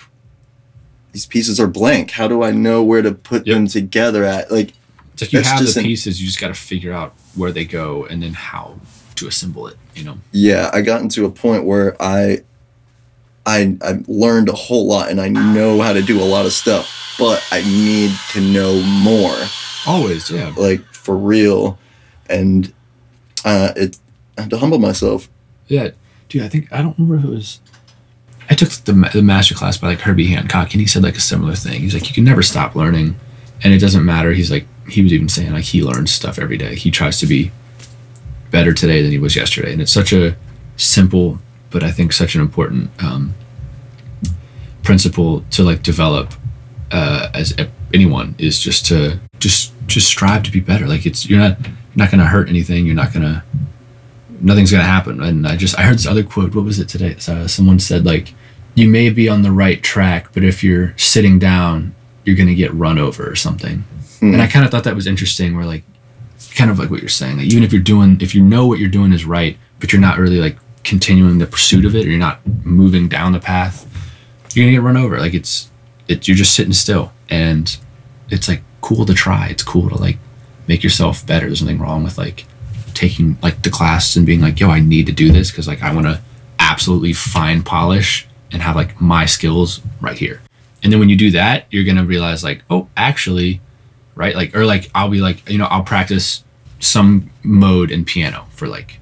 these 1.12 1.26
pieces 1.26 1.60
are 1.60 1.68
blank 1.68 2.12
how 2.12 2.28
do 2.28 2.44
I 2.44 2.52
know 2.52 2.82
where 2.84 3.02
to 3.02 3.12
put 3.12 3.46
Yep. 3.46 3.56
them 3.56 3.68
together 3.68 4.24
at 4.24 4.52
like 4.52 4.74
It's 5.14 5.22
like 5.24 5.34
you 5.34 5.42
have 5.42 5.60
the 5.66 5.82
pieces, 5.82 6.20
you 6.20 6.26
just 6.28 6.40
got 6.40 6.48
to 6.48 6.54
figure 6.54 6.92
out 6.94 7.14
where 7.36 7.52
they 7.52 7.66
go 7.66 8.06
and 8.06 8.24
then 8.24 8.34
how 8.34 8.80
to 9.16 9.28
assemble 9.28 9.68
it. 9.68 9.78
You 9.96 10.04
know. 10.06 10.18
yeah 10.32 10.72
i 10.74 10.82
got 10.82 11.02
into 11.02 11.26
a 11.26 11.30
point 11.30 11.66
where 11.66 11.96
i 12.02 12.42
i 13.46 13.78
i 13.82 14.00
learned 14.08 14.50
a 14.50 14.54
whole 14.54 14.88
lot 14.88 15.10
and 15.10 15.20
i 15.20 15.28
know 15.28 15.82
how 15.82 15.94
to 15.94 16.02
do 16.02 16.22
a 16.22 16.24
lot 16.24 16.46
of 16.46 16.54
stuff 16.54 17.16
but 17.20 17.44
i 17.52 17.62
need 17.64 18.12
to 18.32 18.40
know 18.42 18.82
more 19.04 19.36
Always, 19.86 20.30
yeah. 20.32 20.54
like 20.58 20.82
for 20.94 21.18
real 21.18 21.78
and 22.30 22.74
uh 23.44 23.74
it 23.76 23.98
i 24.38 24.42
had 24.42 24.50
to 24.50 24.58
humble 24.58 24.80
myself 24.80 25.30
Yeah, 25.68 25.90
dude. 26.30 26.44
I 26.44 26.48
think 26.50 26.72
I 26.72 26.82
don't 26.82 26.98
remember 26.98 27.18
if 27.18 27.24
it 27.26 27.30
was. 27.30 27.60
I 28.50 28.56
took 28.56 28.70
the 28.70 28.94
the 29.14 29.22
master 29.22 29.56
class 29.56 29.78
by 29.78 29.88
like 29.88 30.02
Herbie 30.02 30.28
Hancock, 30.28 30.72
and 30.74 30.82
he 30.82 30.88
said 30.88 31.04
like 31.04 31.16
a 31.18 31.22
similar 31.22 31.56
thing. 31.56 31.82
He's 31.82 31.94
like, 31.94 32.08
you 32.10 32.14
can 32.14 32.24
never 32.26 32.44
stop 32.44 32.76
learning, 32.76 33.16
and 33.64 33.74
it 33.74 33.80
doesn't 33.80 34.06
matter. 34.06 34.32
He's 34.34 34.52
like, 34.52 34.66
he 34.90 35.02
was 35.02 35.14
even 35.14 35.30
saying 35.30 35.52
like 35.54 35.64
he 35.66 35.82
learns 35.84 36.12
stuff 36.12 36.38
every 36.40 36.58
day. 36.58 36.76
He 36.76 36.92
tries 36.92 37.20
to 37.20 37.26
be 37.26 37.52
better 38.52 38.74
today 38.74 39.02
than 39.02 39.12
he 39.12 39.20
was 39.20 39.36
yesterday, 39.36 39.72
and 39.74 39.82
it's 39.82 39.92
such 39.92 40.12
a 40.14 40.36
simple, 40.78 41.40
but 41.74 41.84
I 41.84 41.92
think 41.92 42.14
such 42.14 42.36
an 42.36 42.42
important 42.42 42.92
um, 43.04 43.34
principle 44.84 45.44
to 45.50 45.64
like 45.64 45.82
develop 45.82 46.32
uh, 46.92 47.30
as 47.34 47.54
anyone 47.94 48.36
is 48.38 48.60
just 48.60 48.86
to 48.86 49.20
just 49.40 49.74
just 49.88 50.08
strive 50.08 50.44
to 50.44 50.52
be 50.52 50.60
better. 50.60 50.88
Like 50.88 51.06
it's 51.06 51.28
you're 51.28 51.40
not 51.40 51.60
you're 51.60 51.74
not 51.96 52.12
gonna 52.12 52.28
hurt 52.28 52.48
anything. 52.48 52.86
You're 52.86 52.96
not 52.96 53.12
gonna 53.12 53.44
nothing's 54.40 54.72
gonna 54.72 54.84
happen. 54.84 55.22
And 55.22 55.48
I 55.48 55.58
just 55.58 55.78
I 55.78 55.82
heard 55.82 55.96
this 55.96 56.06
other 56.06 56.24
quote. 56.24 56.54
What 56.54 56.64
was 56.64 56.80
it 56.80 56.88
today? 56.88 57.16
So 57.18 57.48
someone 57.48 57.80
said 57.80 58.06
like, 58.06 58.36
you 58.76 58.88
may 58.88 59.10
be 59.10 59.28
on 59.28 59.42
the 59.42 59.52
right 59.52 59.82
track, 59.82 60.32
but 60.32 60.44
if 60.44 60.64
you're 60.64 60.96
sitting 60.96 61.40
down, 61.40 61.96
you're 62.24 62.36
gonna 62.36 62.54
get 62.54 62.72
run 62.76 63.00
over 63.00 63.28
or 63.28 63.36
something. 63.36 63.84
Hmm. 64.20 64.34
And 64.34 64.42
I 64.44 64.48
kind 64.48 64.64
of 64.64 64.70
thought 64.70 64.84
that 64.84 64.96
was 64.96 65.08
interesting. 65.08 65.56
Where 65.56 65.66
like, 65.66 65.84
kind 66.54 66.70
of 66.70 66.78
like 66.78 66.92
what 66.92 67.02
you're 67.02 67.10
saying. 67.10 67.38
Like 67.38 67.48
even 67.48 67.64
if 67.64 67.74
you're 67.74 67.82
doing, 67.82 68.20
if 68.22 68.36
you 68.36 68.44
know 68.44 68.68
what 68.68 68.78
you're 68.78 68.90
doing 68.90 69.12
is 69.12 69.26
right, 69.26 69.58
but 69.80 69.92
you're 69.92 70.02
not 70.02 70.20
really 70.20 70.40
like 70.40 70.58
continuing 70.84 71.38
the 71.38 71.48
pursuit 71.48 71.86
of 71.86 71.96
it, 71.96 72.06
or 72.06 72.10
you're 72.10 72.20
not 72.20 72.40
moving 72.66 73.08
down 73.08 73.32
the 73.32 73.40
path, 73.40 73.88
you're 74.54 74.66
gonna 74.66 74.74
get 74.74 74.82
run 74.82 74.98
over. 74.98 75.20
Like 75.20 75.34
it's 75.34 75.70
it 76.08 76.28
you're 76.28 76.38
just 76.38 76.56
sitting 76.56 76.74
still, 76.74 77.12
and 77.30 77.78
it's 78.30 78.48
like 78.48 78.62
cool 78.82 79.06
to 79.06 79.14
try. 79.14 79.48
It's 79.48 79.64
cool 79.64 79.90
to 79.90 79.96
like 79.96 80.18
make 80.68 80.84
yourself 80.84 81.26
better. 81.26 81.48
There's 81.48 81.62
nothing 81.62 81.80
wrong 81.80 82.04
with 82.04 82.18
like 82.18 82.46
taking 82.94 83.38
like 83.42 83.64
the 83.64 83.70
class 83.70 84.16
and 84.16 84.26
being 84.26 84.42
like, 84.42 84.60
yo, 84.60 84.70
I 84.70 84.80
need 84.80 85.06
to 85.08 85.12
do 85.12 85.32
this 85.32 85.52
because 85.52 85.68
like 85.68 85.82
I 85.82 85.94
want 85.94 86.08
to 86.08 86.22
absolutely 86.60 87.14
fine 87.14 87.64
polish 87.64 88.28
and 88.52 88.62
have 88.62 88.76
like 88.76 89.02
my 89.02 89.26
skills 89.26 89.82
right 90.00 90.18
here. 90.18 90.42
And 90.84 90.92
then 90.92 91.00
when 91.00 91.10
you 91.10 91.16
do 91.16 91.32
that, 91.32 91.66
you're 91.72 91.86
gonna 91.86 92.06
realize 92.06 92.44
like, 92.44 92.64
oh, 92.70 92.90
actually, 92.96 93.62
right? 94.16 94.36
Like 94.36 94.56
or 94.56 94.66
like 94.66 94.90
I'll 94.94 95.10
be 95.10 95.22
like, 95.22 95.50
you 95.50 95.58
know, 95.58 95.66
I'll 95.66 95.84
practice 95.84 96.44
some 96.80 97.30
mode 97.44 97.92
in 97.92 98.06
piano 98.06 98.46
for 98.52 98.68
like 98.68 99.00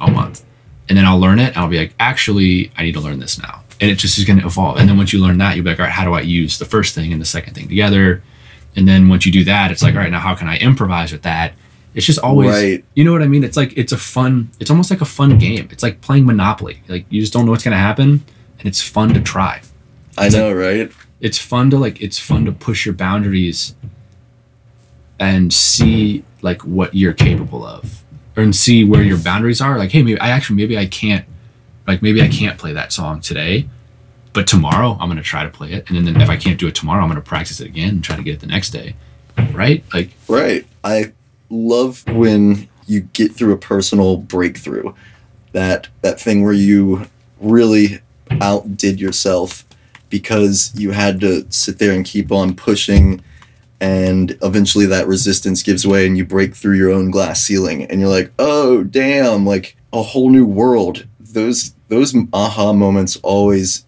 a 0.00 0.10
month. 0.10 0.44
And 0.88 0.98
then 0.98 1.06
I'll 1.06 1.18
learn 1.18 1.38
it 1.38 1.48
and 1.48 1.56
I'll 1.58 1.68
be 1.68 1.78
like, 1.78 1.94
actually, 1.98 2.70
I 2.76 2.82
need 2.82 2.92
to 2.92 3.00
learn 3.00 3.18
this 3.20 3.38
now. 3.40 3.62
And 3.80 3.90
it 3.90 3.96
just 3.96 4.18
is 4.18 4.24
gonna 4.24 4.46
evolve. 4.46 4.78
And 4.78 4.88
then 4.88 4.96
once 4.96 5.12
you 5.12 5.20
learn 5.20 5.38
that, 5.38 5.56
you'll 5.56 5.64
be 5.64 5.70
like, 5.70 5.78
all 5.78 5.84
right, 5.86 5.92
how 5.92 6.04
do 6.04 6.12
I 6.14 6.20
use 6.20 6.58
the 6.58 6.64
first 6.64 6.94
thing 6.94 7.12
and 7.12 7.20
the 7.20 7.26
second 7.26 7.54
thing 7.54 7.68
together? 7.68 8.22
And 8.76 8.86
then 8.88 9.08
once 9.08 9.26
you 9.26 9.32
do 9.32 9.44
that, 9.44 9.70
it's 9.70 9.82
like, 9.82 9.90
mm-hmm. 9.90 9.98
all 9.98 10.04
right, 10.04 10.12
now 10.12 10.18
how 10.20 10.34
can 10.34 10.48
I 10.48 10.56
improvise 10.58 11.12
with 11.12 11.22
that? 11.22 11.54
It's 11.94 12.06
just 12.06 12.18
always 12.18 12.50
Right. 12.50 12.84
you 12.94 13.04
know 13.04 13.12
what 13.12 13.22
I 13.22 13.26
mean? 13.28 13.44
It's 13.44 13.56
like 13.56 13.76
it's 13.76 13.92
a 13.92 13.98
fun 13.98 14.50
it's 14.60 14.70
almost 14.70 14.90
like 14.90 15.00
a 15.00 15.06
fun 15.06 15.38
game. 15.38 15.68
It's 15.70 15.82
like 15.82 16.00
playing 16.00 16.26
Monopoly. 16.26 16.82
Like 16.88 17.06
you 17.10 17.20
just 17.20 17.32
don't 17.32 17.44
know 17.44 17.50
what's 17.52 17.64
gonna 17.64 17.76
happen 17.76 18.24
and 18.58 18.66
it's 18.68 18.80
fun 18.80 19.12
to 19.14 19.20
try. 19.20 19.60
i 20.16 20.28
know 20.28 20.52
right 20.52 20.90
It's 21.20 21.38
fun 21.38 21.70
to 21.70 21.78
like 21.78 22.00
it's 22.00 22.18
fun 22.18 22.44
to 22.46 22.52
push 22.52 22.86
your 22.86 22.94
boundaries 22.94 23.74
and 25.18 25.52
see 25.52 26.24
like 26.40 26.62
what 26.62 26.94
you're 26.94 27.12
capable 27.12 27.64
of. 27.64 28.01
And 28.36 28.56
see 28.56 28.84
where 28.84 29.02
your 29.02 29.18
boundaries 29.18 29.60
are. 29.60 29.76
Like, 29.78 29.90
hey, 29.90 30.02
maybe 30.02 30.18
I 30.18 30.28
actually 30.28 30.56
maybe 30.56 30.78
I 30.78 30.86
can't 30.86 31.26
like 31.86 32.02
maybe 32.02 32.22
I 32.22 32.28
can't 32.28 32.58
play 32.58 32.72
that 32.72 32.92
song 32.92 33.20
today, 33.20 33.68
but 34.32 34.46
tomorrow 34.46 34.96
I'm 35.00 35.08
gonna 35.08 35.22
try 35.22 35.42
to 35.42 35.50
play 35.50 35.72
it. 35.72 35.90
And 35.90 36.06
then 36.06 36.20
if 36.20 36.28
I 36.28 36.36
can't 36.36 36.58
do 36.58 36.66
it 36.66 36.74
tomorrow, 36.74 37.02
I'm 37.02 37.08
gonna 37.08 37.20
practice 37.20 37.60
it 37.60 37.66
again 37.66 37.90
and 37.90 38.04
try 38.04 38.16
to 38.16 38.22
get 38.22 38.34
it 38.34 38.40
the 38.40 38.46
next 38.46 38.70
day. 38.70 38.94
Right? 39.52 39.84
Like 39.92 40.10
Right. 40.28 40.66
I 40.82 41.12
love 41.50 42.04
when 42.08 42.68
you 42.86 43.00
get 43.00 43.32
through 43.32 43.52
a 43.52 43.58
personal 43.58 44.16
breakthrough. 44.16 44.94
That 45.52 45.88
that 46.00 46.20
thing 46.20 46.42
where 46.42 46.54
you 46.54 47.06
really 47.40 48.00
outdid 48.40 49.00
yourself 49.00 49.66
because 50.08 50.72
you 50.74 50.92
had 50.92 51.20
to 51.20 51.46
sit 51.50 51.78
there 51.78 51.92
and 51.92 52.04
keep 52.04 52.30
on 52.32 52.54
pushing 52.54 53.22
and 53.82 54.38
eventually 54.42 54.86
that 54.86 55.08
resistance 55.08 55.60
gives 55.60 55.84
way 55.84 56.06
and 56.06 56.16
you 56.16 56.24
break 56.24 56.54
through 56.54 56.76
your 56.76 56.92
own 56.92 57.10
glass 57.10 57.42
ceiling 57.42 57.84
and 57.86 58.00
you're 58.00 58.08
like, 58.08 58.32
"Oh, 58.38 58.84
damn, 58.84 59.44
like 59.44 59.76
a 59.92 60.02
whole 60.02 60.30
new 60.30 60.46
world." 60.46 61.04
Those 61.18 61.74
those 61.88 62.14
aha 62.32 62.72
moments 62.72 63.16
always 63.24 63.84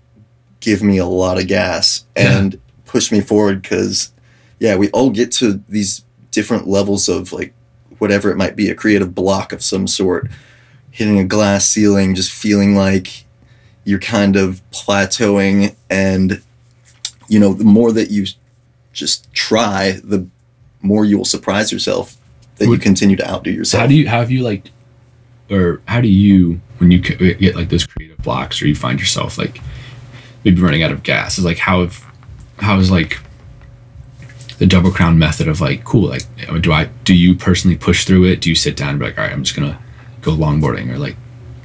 give 0.59 0.83
me 0.83 0.99
a 0.99 1.07
lot 1.07 1.39
of 1.39 1.47
gas 1.47 2.05
Yeah. 2.17 2.39
and 2.39 2.59
push 2.87 3.13
me 3.13 3.21
forward 3.21 3.63
cuz 3.63 4.11
yeah, 4.59 4.75
we 4.75 4.91
all 4.91 5.11
get 5.11 5.31
to 5.33 5.61
these 5.69 6.03
different 6.33 6.67
levels 6.67 7.09
of 7.09 7.33
like 7.33 7.55
whatever 7.99 8.31
it 8.33 8.37
might 8.37 8.57
be, 8.57 8.69
a 8.69 8.75
creative 8.75 9.15
block 9.15 9.53
of 9.53 9.63
some 9.63 9.87
sort, 9.87 10.29
hitting 10.91 11.21
a 11.21 11.25
glass 11.25 11.69
ceiling, 11.69 12.17
just 12.17 12.33
feeling 12.33 12.75
like 12.75 13.25
you're 13.85 14.01
kind 14.01 14.35
of 14.35 14.61
plateauing. 14.73 15.75
And, 15.89 16.41
you 17.29 17.39
know, 17.39 17.53
the 17.53 17.65
more 17.65 17.93
that 17.93 18.11
you 18.11 18.27
just 18.95 19.33
try, 19.33 20.01
the 20.03 20.27
more 20.83 21.05
you 21.05 21.19
will 21.19 21.25
surprise 21.25 21.73
yourself 21.73 22.17
that 22.57 22.67
you 22.67 22.79
continue 22.79 23.17
to 23.17 23.29
outdo 23.29 23.51
yourself. 23.51 23.81
how 23.81 23.87
do 23.87 23.95
you 23.95 24.09
how 24.09 24.21
have 24.21 24.31
you 24.31 24.43
like, 24.43 24.71
or 25.51 25.83
how 25.87 26.01
do 26.01 26.09
you 26.09 26.61
when 26.79 26.91
you 26.91 27.01
get 27.01 27.57
like 27.57 27.69
those 27.69 27.87
creative 27.87 28.19
blocks 28.19 28.63
or 28.63 28.67
you 28.67 28.75
find 28.75 29.01
yourself 29.01 29.37
like 29.37 29.61
maybe 30.45 30.61
running 30.61 30.83
out 30.83 30.93
of 30.93 31.03
gas? 31.03 31.39
Is 31.39 31.45
like 31.45 31.59
how 31.59 31.81
have 31.81 32.05
how 32.59 32.79
is 32.79 32.91
like 32.91 33.19
the 34.59 34.67
double 34.67 34.93
crown 34.93 35.19
method 35.19 35.49
of 35.49 35.61
like 35.61 35.85
cool 35.85 36.09
like 36.09 36.23
do 36.61 36.73
I 36.73 36.85
do 37.03 37.15
you 37.15 37.35
personally 37.35 37.77
push 37.77 38.05
through 38.05 38.25
it? 38.25 38.41
Do 38.41 38.49
you 38.49 38.55
sit 38.55 38.77
down 38.77 38.91
and 38.91 38.99
be 38.99 39.07
like 39.07 39.19
all 39.19 39.25
right 39.25 39.33
I'm 39.33 39.43
just 39.43 39.57
gonna 39.57 39.79
go 40.23 40.31
longboarding 40.31 40.91
or 40.91 40.99
like 40.99 41.17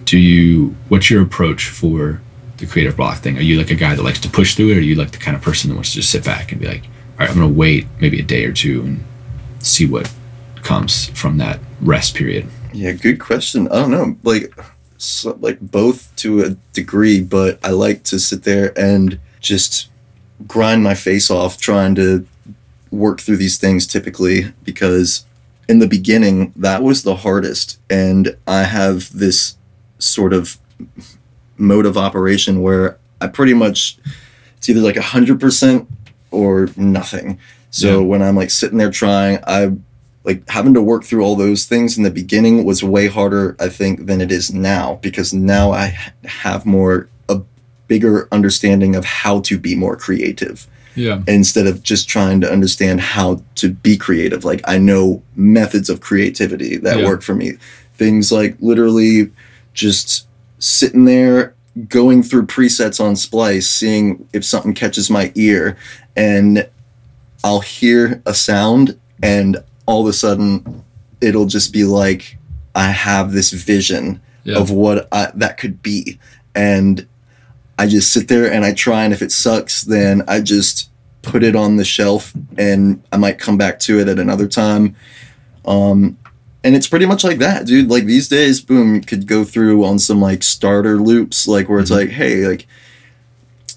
do 0.05 0.17
you 0.17 0.75
what's 0.87 1.09
your 1.11 1.21
approach 1.21 1.69
for 1.69 2.19
the 2.57 2.65
creative 2.65 2.97
block 2.97 3.19
thing? 3.19 3.37
Are 3.37 3.41
you 3.41 3.57
like 3.57 3.69
a 3.69 3.75
guy 3.75 3.95
that 3.95 4.03
likes 4.03 4.19
to 4.21 4.29
push 4.29 4.55
through 4.55 4.71
it, 4.71 4.75
or 4.75 4.79
are 4.79 4.81
you 4.81 4.95
like 4.95 5.11
the 5.11 5.17
kind 5.17 5.37
of 5.37 5.43
person 5.43 5.69
that 5.69 5.75
wants 5.75 5.91
to 5.91 5.97
just 5.97 6.09
sit 6.09 6.25
back 6.25 6.51
and 6.51 6.59
be 6.59 6.67
like 6.67 6.83
right 7.19 7.29
I'm 7.29 7.35
gonna 7.35 7.49
wait 7.49 7.87
maybe 7.99 8.19
a 8.19 8.23
day 8.23 8.45
or 8.45 8.53
two 8.53 8.81
and 8.81 9.05
see 9.59 9.85
what 9.85 10.11
comes 10.63 11.09
from 11.09 11.37
that 11.37 11.59
rest 11.81 12.15
period? 12.15 12.47
Yeah, 12.73 12.91
good 12.93 13.19
question. 13.19 13.67
I 13.69 13.75
don't 13.75 13.91
know. 13.91 14.17
Like 14.23 14.53
so, 14.97 15.37
like 15.39 15.59
both 15.59 16.15
to 16.17 16.43
a 16.43 16.49
degree, 16.73 17.21
but 17.21 17.59
I 17.63 17.69
like 17.69 18.03
to 18.05 18.19
sit 18.19 18.43
there 18.43 18.77
and 18.77 19.19
just 19.39 19.89
grind 20.47 20.83
my 20.83 20.93
face 20.93 21.29
off 21.29 21.57
trying 21.57 21.95
to 21.95 22.25
work 22.91 23.21
through 23.21 23.37
these 23.37 23.57
things 23.57 23.85
typically 23.85 24.51
because 24.63 25.25
in 25.67 25.79
the 25.79 25.87
beginning 25.87 26.51
that 26.55 26.81
was 26.81 27.03
the 27.03 27.17
hardest 27.17 27.79
and 27.89 28.35
I 28.47 28.63
have 28.63 29.11
this 29.13 29.57
sort 29.99 30.33
of 30.33 30.57
mode 31.57 31.85
of 31.85 31.97
operation 31.97 32.61
where 32.61 32.97
I 33.21 33.27
pretty 33.27 33.53
much 33.53 33.97
it's 34.57 34.69
either 34.69 34.81
like 34.81 34.97
a 34.97 35.01
hundred 35.01 35.39
percent 35.39 35.87
or 36.31 36.69
nothing. 36.77 37.37
So 37.71 37.99
Yeah. 37.99 38.05
when 38.05 38.21
I'm 38.21 38.35
like 38.35 38.49
sitting 38.51 38.77
there 38.77 38.91
trying, 38.91 39.39
I 39.45 39.71
like 40.23 40.47
having 40.49 40.73
to 40.73 40.81
work 40.81 41.03
through 41.05 41.23
all 41.23 41.35
those 41.35 41.65
things 41.65 41.97
in 41.97 42.03
the 42.03 42.11
beginning 42.11 42.63
was 42.65 42.83
way 42.83 43.07
harder, 43.07 43.55
I 43.59 43.69
think, 43.69 44.05
than 44.05 44.21
it 44.21 44.31
is 44.31 44.53
now 44.53 44.99
because 45.01 45.33
now 45.33 45.71
I 45.71 45.97
have 46.25 46.65
more 46.65 47.07
a 47.29 47.41
bigger 47.87 48.27
understanding 48.31 48.95
of 48.95 49.05
how 49.05 49.39
to 49.41 49.57
be 49.57 49.75
more 49.75 49.95
creative 49.95 50.67
Yeah. 50.95 51.21
instead 51.27 51.67
of 51.67 51.81
just 51.83 52.09
trying 52.09 52.41
to 52.41 52.51
understand 52.51 53.01
how 53.01 53.41
to 53.55 53.69
be 53.69 53.95
creative. 53.97 54.43
Like 54.43 54.61
I 54.65 54.77
know 54.77 55.21
methods 55.35 55.89
of 55.89 56.01
creativity 56.01 56.75
that 56.77 56.99
Yeah. 56.99 57.05
work 57.05 57.21
for 57.21 57.33
me. 57.35 57.53
Things 57.97 58.31
like 58.31 58.55
literally 58.59 59.29
just 59.73 60.25
sitting 60.59 61.05
there 61.05 61.53
going 61.87 62.21
through 62.23 62.45
presets 62.45 62.99
on 62.99 63.15
Splice, 63.15 63.69
seeing 63.69 64.25
if 64.33 64.43
something 64.43 64.73
catches 64.73 65.09
my 65.09 65.31
ear 65.35 65.77
and 66.19 66.67
I'll 67.43 67.61
hear 67.61 68.21
a 68.25 68.33
sound 68.33 68.99
and 69.23 69.57
all 69.85 70.01
of 70.01 70.07
a 70.07 70.13
sudden 70.13 70.83
it'll 71.21 71.45
just 71.45 71.71
be 71.71 71.83
like 71.85 72.37
I 72.75 72.89
have 72.91 73.31
this 73.31 73.51
vision 73.51 74.21
Yeah. 74.43 74.57
of 74.57 74.69
what 74.71 75.07
I, 75.11 75.31
that 75.35 75.57
could 75.57 75.81
be 75.81 76.19
and 76.53 77.07
I 77.77 77.87
just 77.87 78.11
sit 78.11 78.27
there 78.27 78.51
and 78.51 78.65
I 78.65 78.73
try 78.73 79.03
and 79.05 79.13
if 79.13 79.21
it 79.21 79.31
sucks 79.31 79.83
then 79.83 80.21
I 80.27 80.41
just 80.41 80.89
put 81.21 81.43
it 81.43 81.55
on 81.55 81.77
the 81.77 81.85
shelf 81.85 82.33
and 82.57 83.01
I 83.13 83.17
might 83.17 83.39
come 83.39 83.57
back 83.57 83.79
to 83.81 83.99
it 83.99 84.07
at 84.09 84.19
another 84.19 84.47
time 84.47 84.95
um 85.65 86.17
and 86.63 86.75
it's 86.75 86.87
pretty 86.87 87.05
much 87.05 87.23
like 87.23 87.39
that 87.39 87.65
dude 87.65 87.89
like 87.89 88.03
these 88.05 88.27
days 88.27 88.59
boom 88.61 88.95
you 88.95 89.01
could 89.01 89.27
go 89.27 89.43
through 89.45 89.85
on 89.85 89.97
some 89.99 90.19
like 90.19 90.43
starter 90.43 90.97
loops 90.97 91.47
like 91.47 91.69
where 91.69 91.79
it's 91.79 91.91
Mhm. 91.91 91.95
like 91.99 92.09
hey 92.09 92.45
like 92.47 92.67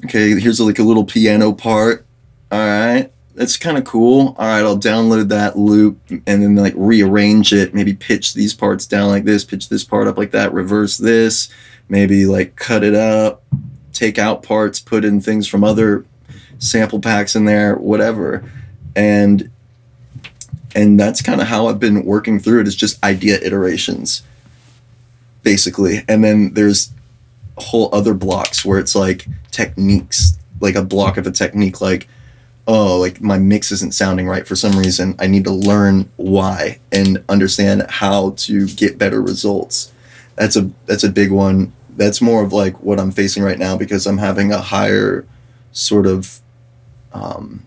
okay 0.04 0.38
here's 0.40 0.60
like 0.60 0.78
a 0.80 0.82
little 0.84 1.04
piano 1.04 1.52
part 1.52 2.04
all 2.52 2.58
right 2.58 3.10
that's 3.34 3.56
kind 3.56 3.78
of 3.78 3.84
cool. 3.84 4.34
All 4.38 4.46
right 4.46 4.62
i'll 4.62 4.78
download 4.78 5.28
that 5.28 5.56
loop 5.56 5.98
and 6.10 6.22
then 6.26 6.54
like 6.54 6.74
rearrange 6.76 7.52
it. 7.52 7.74
Maybe 7.74 7.94
pitch 7.94 8.34
these 8.34 8.54
parts 8.54 8.86
down 8.86 9.08
like 9.08 9.24
this 9.24 9.44
pitch 9.44 9.68
this 9.68 9.84
part 9.84 10.06
up 10.06 10.18
like 10.18 10.32
that 10.32 10.52
reverse 10.52 10.98
this. 10.98 11.48
Maybe 11.88 12.26
like 12.26 12.56
cut 12.56 12.84
it 12.84 12.94
up 12.94 13.42
take 13.92 14.18
out 14.18 14.42
parts 14.42 14.80
put 14.80 15.04
in 15.04 15.20
things 15.20 15.46
from 15.46 15.62
other 15.62 16.04
sample 16.58 17.00
packs 17.00 17.34
in 17.34 17.44
there 17.44 17.76
whatever. 17.76 18.44
And 18.94 19.50
and 20.74 20.98
that's 20.98 21.20
kind 21.20 21.40
of 21.40 21.48
how 21.48 21.66
i've 21.66 21.80
been 21.80 22.04
working 22.04 22.38
through 22.38 22.60
it 22.60 22.68
is 22.68 22.76
just 22.76 23.02
idea 23.02 23.38
iterations 23.40 24.22
basically. 25.42 26.04
And 26.06 26.22
then 26.22 26.54
there's 26.54 26.92
whole 27.56 27.88
other 27.94 28.14
blocks 28.14 28.64
where 28.64 28.78
it's 28.78 28.94
like 28.94 29.26
techniques 29.50 30.38
like 30.60 30.74
a 30.74 30.84
block 30.84 31.16
of 31.16 31.26
a 31.26 31.30
technique 31.30 31.80
like 31.80 32.08
oh 32.68 32.98
like 32.98 33.20
my 33.20 33.38
mix 33.38 33.72
isn't 33.72 33.92
sounding 33.92 34.28
right 34.28 34.46
for 34.46 34.54
some 34.54 34.78
reason 34.78 35.14
i 35.18 35.26
need 35.26 35.44
to 35.44 35.50
learn 35.50 36.08
why 36.16 36.78
and 36.92 37.22
understand 37.28 37.84
how 37.88 38.30
to 38.30 38.66
get 38.68 38.98
better 38.98 39.20
results 39.20 39.92
that's 40.36 40.56
a 40.56 40.70
that's 40.86 41.04
a 41.04 41.10
big 41.10 41.30
one 41.30 41.72
that's 41.96 42.20
more 42.20 42.42
of 42.42 42.52
like 42.52 42.80
what 42.80 43.00
i'm 43.00 43.10
facing 43.10 43.42
right 43.42 43.58
now 43.58 43.76
because 43.76 44.06
i'm 44.06 44.18
having 44.18 44.52
a 44.52 44.60
higher 44.60 45.26
sort 45.72 46.06
of 46.06 46.40
um, 47.14 47.66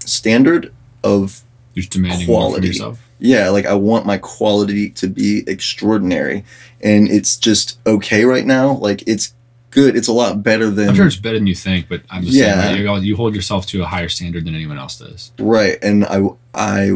standard 0.00 0.72
of 1.02 1.42
You're 1.74 1.86
demanding 1.88 2.26
Quality. 2.26 2.68
yourself. 2.68 3.00
yeah 3.18 3.48
like 3.50 3.66
i 3.66 3.74
want 3.74 4.04
my 4.04 4.18
quality 4.18 4.90
to 4.90 5.06
be 5.06 5.44
extraordinary 5.46 6.44
and 6.82 7.08
it's 7.08 7.36
just 7.36 7.78
okay 7.86 8.24
right 8.24 8.44
now 8.44 8.72
like 8.72 9.02
it's 9.06 9.32
good 9.70 9.96
it's 9.96 10.08
a 10.08 10.12
lot 10.12 10.42
better 10.42 10.70
than 10.70 10.88
I'm 10.90 10.94
sure 10.94 11.06
it's 11.06 11.16
better 11.16 11.38
than 11.38 11.46
you 11.46 11.54
think, 11.54 11.88
but 11.88 12.00
I'm 12.10 12.22
just 12.22 12.34
Yeah. 12.36 12.60
saying, 12.62 12.86
right? 12.86 13.00
you, 13.02 13.08
you 13.10 13.16
hold 13.16 13.34
yourself 13.34 13.66
to 13.66 13.82
a 13.82 13.86
higher 13.86 14.08
standard 14.08 14.44
than 14.46 14.54
anyone 14.54 14.78
else 14.78 14.98
does. 14.98 15.30
right 15.38 15.76
and 15.82 16.04
i 16.06 16.20
i 16.54 16.92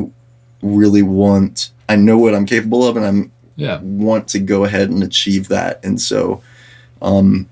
really 0.63 1.03
want 1.03 1.71
i 1.89 1.97
know 1.97 2.17
what 2.19 2.35
i'm 2.35 2.47
capable 2.47 2.87
of 2.87 2.97
and 2.97 3.05
i'm 3.05 3.33
Yeah. 3.57 3.81
want 3.83 4.29
to 4.29 4.39
go 4.39 4.65
ahead 4.65 4.89
and 4.91 5.03
achieve 5.03 5.49
that 5.49 5.85
and 5.85 6.01
so 6.01 6.43
um 7.03 7.47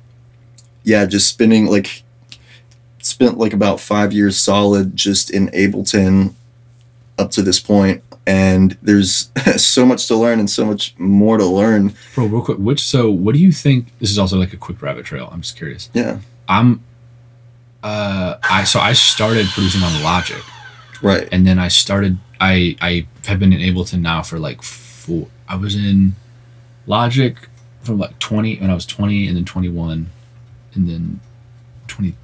yeah 0.84 1.04
just 1.04 1.28
spending 1.28 1.66
like 1.66 2.02
spent 3.02 3.36
like 3.38 3.52
about 3.52 3.80
five 3.80 4.12
years 4.12 4.38
solid 4.38 4.96
just 4.96 5.30
in 5.30 5.48
ableton 5.48 6.32
up 7.18 7.30
to 7.32 7.42
this 7.42 7.60
point 7.60 8.02
and 8.30 8.78
there's 8.80 9.32
so 9.56 9.84
much 9.84 10.06
to 10.06 10.14
learn 10.14 10.38
and 10.38 10.48
so 10.48 10.64
much 10.64 10.94
more 10.98 11.36
to 11.36 11.44
learn 11.44 11.94
Bro, 12.14 12.26
real 12.26 12.44
quick, 12.44 12.58
which 12.58 12.80
so 12.80 13.10
what 13.10 13.34
do 13.34 13.40
you 13.40 13.50
think 13.50 13.98
this 13.98 14.10
is 14.10 14.18
also 14.18 14.38
like 14.38 14.52
a 14.52 14.56
quick 14.56 14.80
rabbit 14.80 15.04
trail. 15.04 15.28
I'm 15.32 15.40
just 15.40 15.56
curious. 15.56 15.90
yeah 15.94 16.20
I'm 16.48 16.82
uh 17.82 18.36
I 18.42 18.64
so 18.64 18.78
I 18.78 18.92
started 18.92 19.46
producing 19.48 19.82
on 19.82 20.02
Logic 20.02 20.42
right 21.02 21.28
and 21.32 21.44
then 21.46 21.58
I 21.58 21.68
started 21.68 22.18
I 22.40 22.76
I 22.80 23.06
have 23.26 23.38
been 23.40 23.52
in 23.52 23.60
Ableton 23.60 24.00
now 24.00 24.22
for 24.22 24.38
like 24.38 24.62
four 24.62 25.26
I 25.48 25.56
was 25.56 25.74
in 25.74 26.14
Logic 26.86 27.36
from 27.82 27.98
like 27.98 28.18
20 28.18 28.58
when 28.60 28.70
I 28.70 28.74
was 28.74 28.86
20 28.86 29.26
and 29.26 29.36
then 29.36 29.44
21 29.44 30.08
and 30.74 30.88
then 30.88 31.20
20 31.88 32.14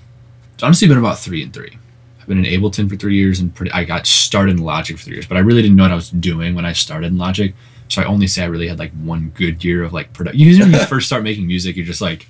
honestly 0.62 0.87
been 0.88 0.99
about 0.99 1.19
3 1.19 1.42
and 1.42 1.53
3 1.53 1.79
I've 2.27 2.29
been 2.29 2.45
in 2.45 2.61
Ableton 2.61 2.89
for 2.89 2.97
3 2.97 3.15
years 3.15 3.41
and 3.41 3.55
pretty 3.55 3.73
I 3.73 3.85
got 3.85 4.07
started 4.07 4.57
in 4.57 4.65
Logic 4.65 4.99
for 4.99 5.05
3 5.05 5.15
years 5.15 5.27
but 5.27 5.37
I 5.37 5.41
really 5.41 5.62
didn't 5.62 5.77
know 5.77 5.85
what 5.85 5.93
I 5.93 5.97
was 5.97 6.11
doing 6.11 6.55
when 6.55 6.65
I 6.65 6.73
started 6.73 7.09
in 7.09 7.19
Logic 7.19 7.55
so 7.89 8.03
I 8.03 8.05
only 8.05 8.27
say 8.27 8.43
I 8.43 8.47
really 8.47 8.69
had 8.69 8.79
like 8.79 8.93
one 8.93 9.33
good 9.35 9.65
year 9.65 9.85
of 9.85 9.93
like 9.93 10.12
production 10.12 10.41
you 10.41 10.59
know 10.59 10.65
when 10.67 10.75
you 10.75 10.87
first 10.87 11.07
start 11.07 11.23
making 11.23 11.47
music 11.47 11.77
you're 11.77 11.87
just 11.87 12.01
like 12.01 12.29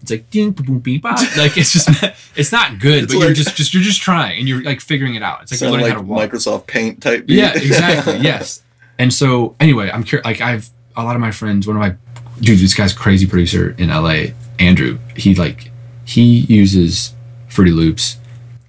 it's 0.00 0.10
like 0.10 0.28
ding 0.30 0.50
boom 0.50 0.80
beep 0.80 1.02
bop. 1.02 1.18
like 1.36 1.56
it's 1.56 1.72
just 1.72 1.88
not, 2.02 2.14
it's 2.34 2.50
not 2.50 2.80
good 2.80 3.04
It's 3.04 3.14
but 3.14 3.20
you're 3.20 3.32
just 3.32 3.54
just 3.54 3.72
you're 3.72 3.82
just 3.84 4.00
trying 4.00 4.38
and 4.38 4.48
you're 4.48 4.62
like 4.62 4.80
figuring 4.80 5.14
it 5.14 5.22
out 5.22 5.42
it's 5.42 5.52
like 5.52 5.60
you're 5.60 5.70
learning 5.70 5.86
like 5.86 5.94
how 5.94 6.00
to 6.00 6.06
walk 6.06 6.30
microsoft 6.30 6.66
paint 6.66 7.02
type 7.02 7.26
beat. 7.26 7.38
yeah, 7.38 7.52
exactly. 7.54 8.16
yes. 8.16 8.62
And 8.98 9.12
so 9.12 9.56
anyway, 9.58 9.90
I'm 9.90 10.04
curious. 10.04 10.24
Like 10.24 10.40
I've 10.40 10.70
a 10.96 11.02
lot 11.02 11.16
of 11.16 11.20
my 11.20 11.30
friends. 11.32 11.66
One 11.66 11.76
of 11.76 11.80
my 11.80 11.96
dude, 12.40 12.58
this 12.58 12.74
guy's 12.74 12.92
crazy 12.92 13.26
producer 13.26 13.74
in 13.78 13.88
LA, 13.88 14.26
Andrew. 14.58 14.98
He 15.16 15.34
like 15.34 15.70
he 16.04 16.40
uses 16.40 17.14
Fruity 17.48 17.72
Loops. 17.72 18.18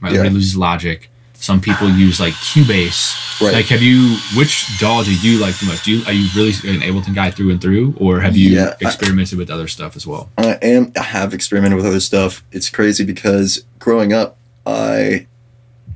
Right, 0.04 0.14
Yeah. 0.14 0.24
Uses 0.24 0.58
Logic. 0.58 1.10
Some 1.36 1.60
people 1.60 1.90
use 1.90 2.20
like 2.20 2.34
Cubase. 2.36 3.42
Right. 3.42 3.54
Like, 3.54 3.66
have 3.66 3.82
you? 3.82 4.18
Which 4.36 4.78
DAW 4.80 5.04
do 5.04 5.14
you 5.14 5.40
like 5.40 5.58
the 5.60 5.66
most? 5.66 5.84
Do 5.84 5.92
you 5.92 6.06
are 6.06 6.14
you 6.14 6.30
really 6.36 6.52
an 6.52 6.82
Ableton 6.82 7.16
guy 7.16 7.32
through 7.32 7.52
and 7.52 7.62
through, 7.62 7.96
or 7.98 8.20
have 8.22 8.38
you 8.38 8.52
Yeah, 8.52 8.76
I- 8.82 8.86
experimented 8.88 9.38
with 9.38 9.50
other 9.50 9.68
stuff 9.68 9.96
as 9.96 10.06
well? 10.06 10.30
I 10.38 10.58
am. 10.62 10.94
I 10.98 11.04
have 11.04 11.34
experimented 11.34 11.76
with 11.76 11.86
other 11.86 12.00
stuff. 12.00 12.44
It's 12.52 12.70
crazy 12.70 13.04
because 13.04 13.64
growing 13.80 14.14
up, 14.14 14.38
I 14.66 15.26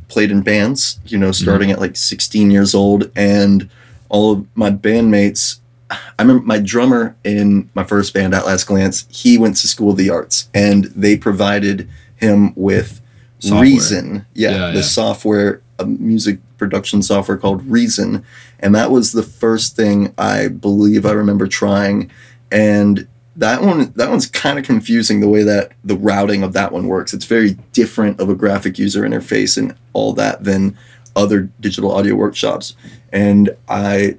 played 0.08 0.32
in 0.32 0.42
bands. 0.42 1.00
You 1.06 1.18
know, 1.18 1.32
starting 1.32 1.70
mm-hmm. 1.70 1.76
at 1.76 1.82
like 1.82 1.96
16 1.96 2.52
years 2.52 2.74
old, 2.74 3.12
and 3.16 3.70
all 4.10 4.34
of 4.34 4.48
my 4.56 4.72
bandmates. 4.72 5.60
I 5.90 6.24
remember 6.24 6.46
my 6.46 6.60
drummer 6.60 7.16
in 7.24 7.70
my 7.74 7.86
first 7.86 8.14
band, 8.14 8.34
At 8.34 8.46
Last 8.46 8.66
Glance. 8.66 9.06
He 9.10 9.38
went 9.38 9.56
to 9.58 9.68
School 9.70 9.92
of 9.92 9.98
the 9.98 10.10
Arts, 10.10 10.50
and 10.54 10.86
they 10.86 11.16
provided 11.16 11.88
him 12.18 12.54
with 12.56 13.00
Software. 13.40 13.62
Reason. 13.62 14.26
Yeah, 14.34 14.52
Yeah, 14.52 14.68
the 14.72 14.76
yeah. 14.76 14.82
software, 14.82 15.62
a 15.80 15.86
music 15.86 16.40
production 16.58 17.02
software 17.02 17.38
called 17.38 17.66
Reason, 17.70 18.24
and 18.60 18.74
that 18.76 18.90
was 18.92 19.12
the 19.12 19.24
first 19.24 19.76
thing 19.76 20.14
I 20.18 20.48
believe 20.48 21.06
I 21.06 21.12
remember 21.12 21.48
trying, 21.48 22.10
and 22.52 23.08
that 23.36 23.62
one 23.62 23.92
that 23.96 24.10
one's 24.10 24.26
kind 24.26 24.58
of 24.58 24.66
confusing 24.66 25.20
the 25.20 25.30
way 25.30 25.44
that 25.44 25.72
the 25.84 25.96
routing 25.96 26.42
of 26.42 26.54
that 26.54 26.72
one 26.72 26.88
works. 26.88 27.14
It's 27.14 27.26
very 27.26 27.52
different 27.74 28.20
of 28.20 28.30
a 28.30 28.36
graphic 28.36 28.80
user 28.80 29.04
interface 29.04 29.58
and 29.58 29.76
all 29.94 30.14
that 30.14 30.44
than 30.44 30.76
other 31.16 31.50
digital 31.60 31.92
audio 31.92 32.16
workshops. 32.16 32.76
And 33.12 33.56
I, 33.70 34.18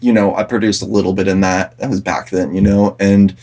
you 0.00 0.12
know, 0.12 0.34
I 0.34 0.42
produced 0.42 0.82
a 0.82 0.86
little 0.86 1.12
bit 1.12 1.28
in 1.28 1.40
that. 1.42 1.78
That 1.78 1.90
was 1.90 2.00
back 2.00 2.30
then, 2.30 2.54
you 2.54 2.60
know, 2.60 2.96
and 2.98 3.36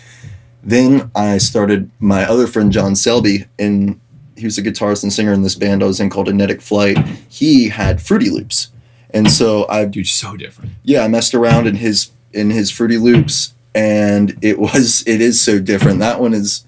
then 0.61 1.09
I 1.15 1.37
started 1.37 1.89
my 1.99 2.23
other 2.25 2.47
friend 2.47 2.71
John 2.71 2.95
Selby 2.95 3.45
and 3.57 3.99
he 4.35 4.45
was 4.45 4.57
a 4.57 4.63
guitarist 4.63 5.03
and 5.03 5.13
singer 5.13 5.33
in 5.33 5.41
this 5.43 5.55
band 5.55 5.83
I 5.83 5.87
was 5.87 5.99
in 5.99 6.09
called 6.09 6.29
Enetic 6.29 6.61
Flight. 6.61 6.97
He 7.29 7.69
had 7.69 8.01
Fruity 8.01 8.29
Loops. 8.29 8.69
And 9.11 9.31
so 9.31 9.67
I 9.69 9.85
Dude, 9.85 10.07
so 10.07 10.35
different. 10.35 10.71
yeah, 10.83 11.01
I 11.03 11.07
messed 11.07 11.35
around 11.35 11.67
in 11.67 11.75
his 11.75 12.09
in 12.31 12.49
his 12.49 12.71
Fruity 12.71 12.97
Loops, 12.97 13.53
and 13.75 14.37
it 14.41 14.57
was 14.57 15.03
it 15.05 15.21
is 15.21 15.39
so 15.39 15.59
different. 15.59 15.99
That 15.99 16.19
one 16.19 16.33
is 16.33 16.65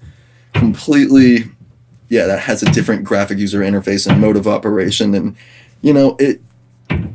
completely, 0.54 1.50
yeah, 2.08 2.26
that 2.26 2.40
has 2.40 2.62
a 2.62 2.70
different 2.70 3.04
graphic 3.04 3.38
user 3.38 3.60
interface 3.60 4.06
and 4.08 4.20
mode 4.20 4.36
of 4.36 4.46
operation, 4.46 5.14
and 5.14 5.36
you 5.82 5.92
know 5.92 6.16
it. 6.20 6.40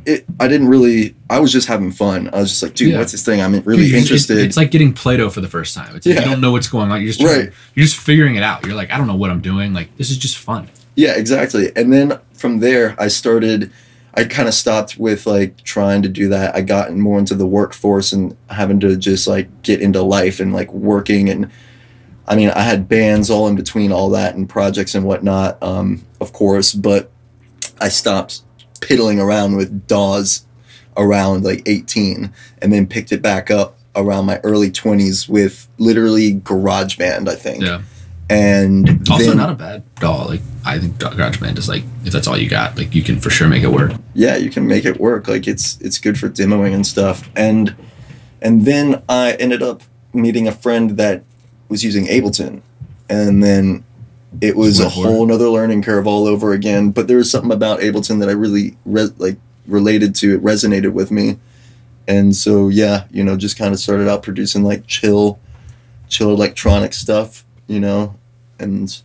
It 0.06 0.24
I 0.40 0.48
didn't 0.48 0.68
really 0.68 1.14
I 1.30 1.38
was 1.40 1.52
just 1.52 1.68
having 1.68 1.90
fun. 1.90 2.28
I 2.32 2.38
was 2.40 2.50
just 2.50 2.62
like, 2.62 2.74
dude, 2.74 2.92
Yeah. 2.92 2.98
what's 2.98 3.12
this 3.12 3.24
thing? 3.24 3.40
I'm 3.40 3.52
really 3.62 3.84
Dude, 3.86 3.94
interested. 3.94 4.38
It's, 4.38 4.56
like 4.56 4.70
getting 4.70 4.92
Play-Doh 4.92 5.30
for 5.30 5.40
the 5.40 5.48
first 5.48 5.74
time. 5.74 5.94
It's 5.96 6.06
like 6.06 6.14
Yeah. 6.16 6.22
you 6.22 6.30
don't 6.30 6.40
know 6.40 6.52
what's 6.52 6.68
going 6.68 6.90
on. 6.90 7.00
You're 7.00 7.08
just 7.08 7.20
trying- 7.20 7.38
Right. 7.40 7.52
you're 7.74 7.84
just 7.84 7.96
figuring 7.96 8.36
it 8.36 8.42
out. 8.42 8.64
You're 8.66 8.74
like, 8.74 8.90
I 8.92 8.98
don't 8.98 9.06
know 9.06 9.14
what 9.16 9.30
I'm 9.30 9.40
doing. 9.40 9.72
Like 9.72 9.96
this 9.96 10.10
is 10.10 10.16
just 10.16 10.36
fun. 10.38 10.68
Yeah, 10.94 11.12
exactly. 11.16 11.72
And 11.74 11.92
then 11.92 12.18
from 12.34 12.60
there, 12.60 12.94
I 12.98 13.08
started. 13.08 13.70
I 14.14 14.24
kind 14.24 14.46
of 14.46 14.52
stopped 14.52 14.98
with 14.98 15.26
like 15.26 15.62
trying 15.64 16.02
to 16.02 16.08
do 16.10 16.28
that. 16.28 16.54
I 16.54 16.60
got 16.60 16.92
more 16.94 17.18
into 17.18 17.34
the 17.34 17.46
workforce 17.46 18.12
and 18.12 18.36
having 18.50 18.78
to 18.80 18.94
just 18.96 19.26
like 19.26 19.48
get 19.62 19.80
into 19.80 20.02
life 20.02 20.38
and 20.40 20.52
like 20.52 20.72
working 20.72 21.28
and. 21.30 21.50
I 22.28 22.36
mean, 22.36 22.50
I 22.50 22.62
had 22.62 22.88
bands 22.88 23.30
all 23.30 23.48
in 23.48 23.56
between 23.56 23.90
all 23.90 24.08
that 24.10 24.36
and 24.36 24.48
projects 24.48 24.94
and 24.94 25.04
whatnot, 25.04 25.60
um, 25.60 26.02
of 26.20 26.32
course, 26.32 26.72
but 26.72 27.10
I 27.80 27.88
stopped 27.88 28.42
piddling 28.82 29.18
around 29.18 29.56
with 29.56 29.86
DAWs 29.86 30.44
around 30.98 31.42
like 31.44 31.62
18 31.66 32.30
and 32.60 32.72
then 32.72 32.86
picked 32.86 33.12
it 33.12 33.22
back 33.22 33.50
up 33.50 33.78
around 33.96 34.26
my 34.26 34.38
early 34.44 34.70
20s 34.70 35.28
with 35.28 35.68
literally 35.78 36.34
GarageBand, 36.34 37.28
I 37.28 37.34
think. 37.34 37.62
Yeah. 37.62 37.80
And 38.28 39.06
Also, 39.10 39.28
then- 39.28 39.36
not 39.38 39.50
a 39.50 39.54
bad 39.54 39.82
DAW. 39.96 40.26
Like 40.26 40.40
I 40.64 40.78
think 40.78 40.96
GarageBand 40.96 41.58
is 41.58 41.68
like 41.68 41.84
if 42.04 42.12
that's 42.12 42.26
all 42.26 42.36
you 42.36 42.48
got, 42.48 42.76
like 42.76 42.94
you 42.94 43.02
can 43.02 43.20
for 43.20 43.30
sure 43.30 43.48
make 43.48 43.62
it 43.62 43.68
work. 43.72 43.92
yeah 44.14 44.36
you 44.36 44.50
can 44.50 44.66
make 44.66 44.84
it 44.84 45.00
work 45.00 45.26
like 45.28 45.46
it's 45.48 45.78
it's 45.80 45.98
good 45.98 46.18
for 46.18 46.28
demoing 46.28 46.74
and 46.74 46.86
stuff 46.86 47.28
and 47.34 47.74
and 48.42 48.64
then 48.66 49.02
i 49.08 49.32
ended 49.40 49.62
up 49.62 49.82
meeting 50.12 50.46
a 50.46 50.52
friend 50.52 50.96
that 50.98 51.22
was 51.68 51.82
using 51.82 52.04
ableton 52.06 52.60
and 53.08 53.42
then 53.42 53.82
it 54.40 54.56
was 54.56 54.80
a 54.80 54.84
Went 54.84 54.94
for 54.94 55.00
it. 55.00 55.02
whole 55.04 55.26
nother 55.26 55.48
learning 55.48 55.82
curve 55.82 56.06
all 56.06 56.26
over 56.26 56.52
again 56.52 56.90
but 56.90 57.06
there 57.08 57.16
was 57.18 57.30
something 57.30 57.52
about 57.52 57.80
ableton 57.80 58.18
that 58.20 58.28
i 58.28 58.32
really 58.32 58.76
re- 58.84 59.10
like 59.18 59.36
related 59.66 60.14
to 60.14 60.34
it 60.34 60.42
resonated 60.42 60.92
with 60.92 61.10
me 61.10 61.38
and 62.08 62.34
so 62.34 62.68
yeah 62.68 63.04
you 63.10 63.22
know 63.22 63.36
just 63.36 63.58
kind 63.58 63.72
of 63.74 63.78
started 63.80 64.08
out 64.08 64.22
producing 64.22 64.62
like 64.64 64.86
chill 64.86 65.38
chill 66.08 66.30
electronic 66.30 66.92
stuff 66.94 67.44
you 67.66 67.78
know 67.80 68.14
and 68.58 69.02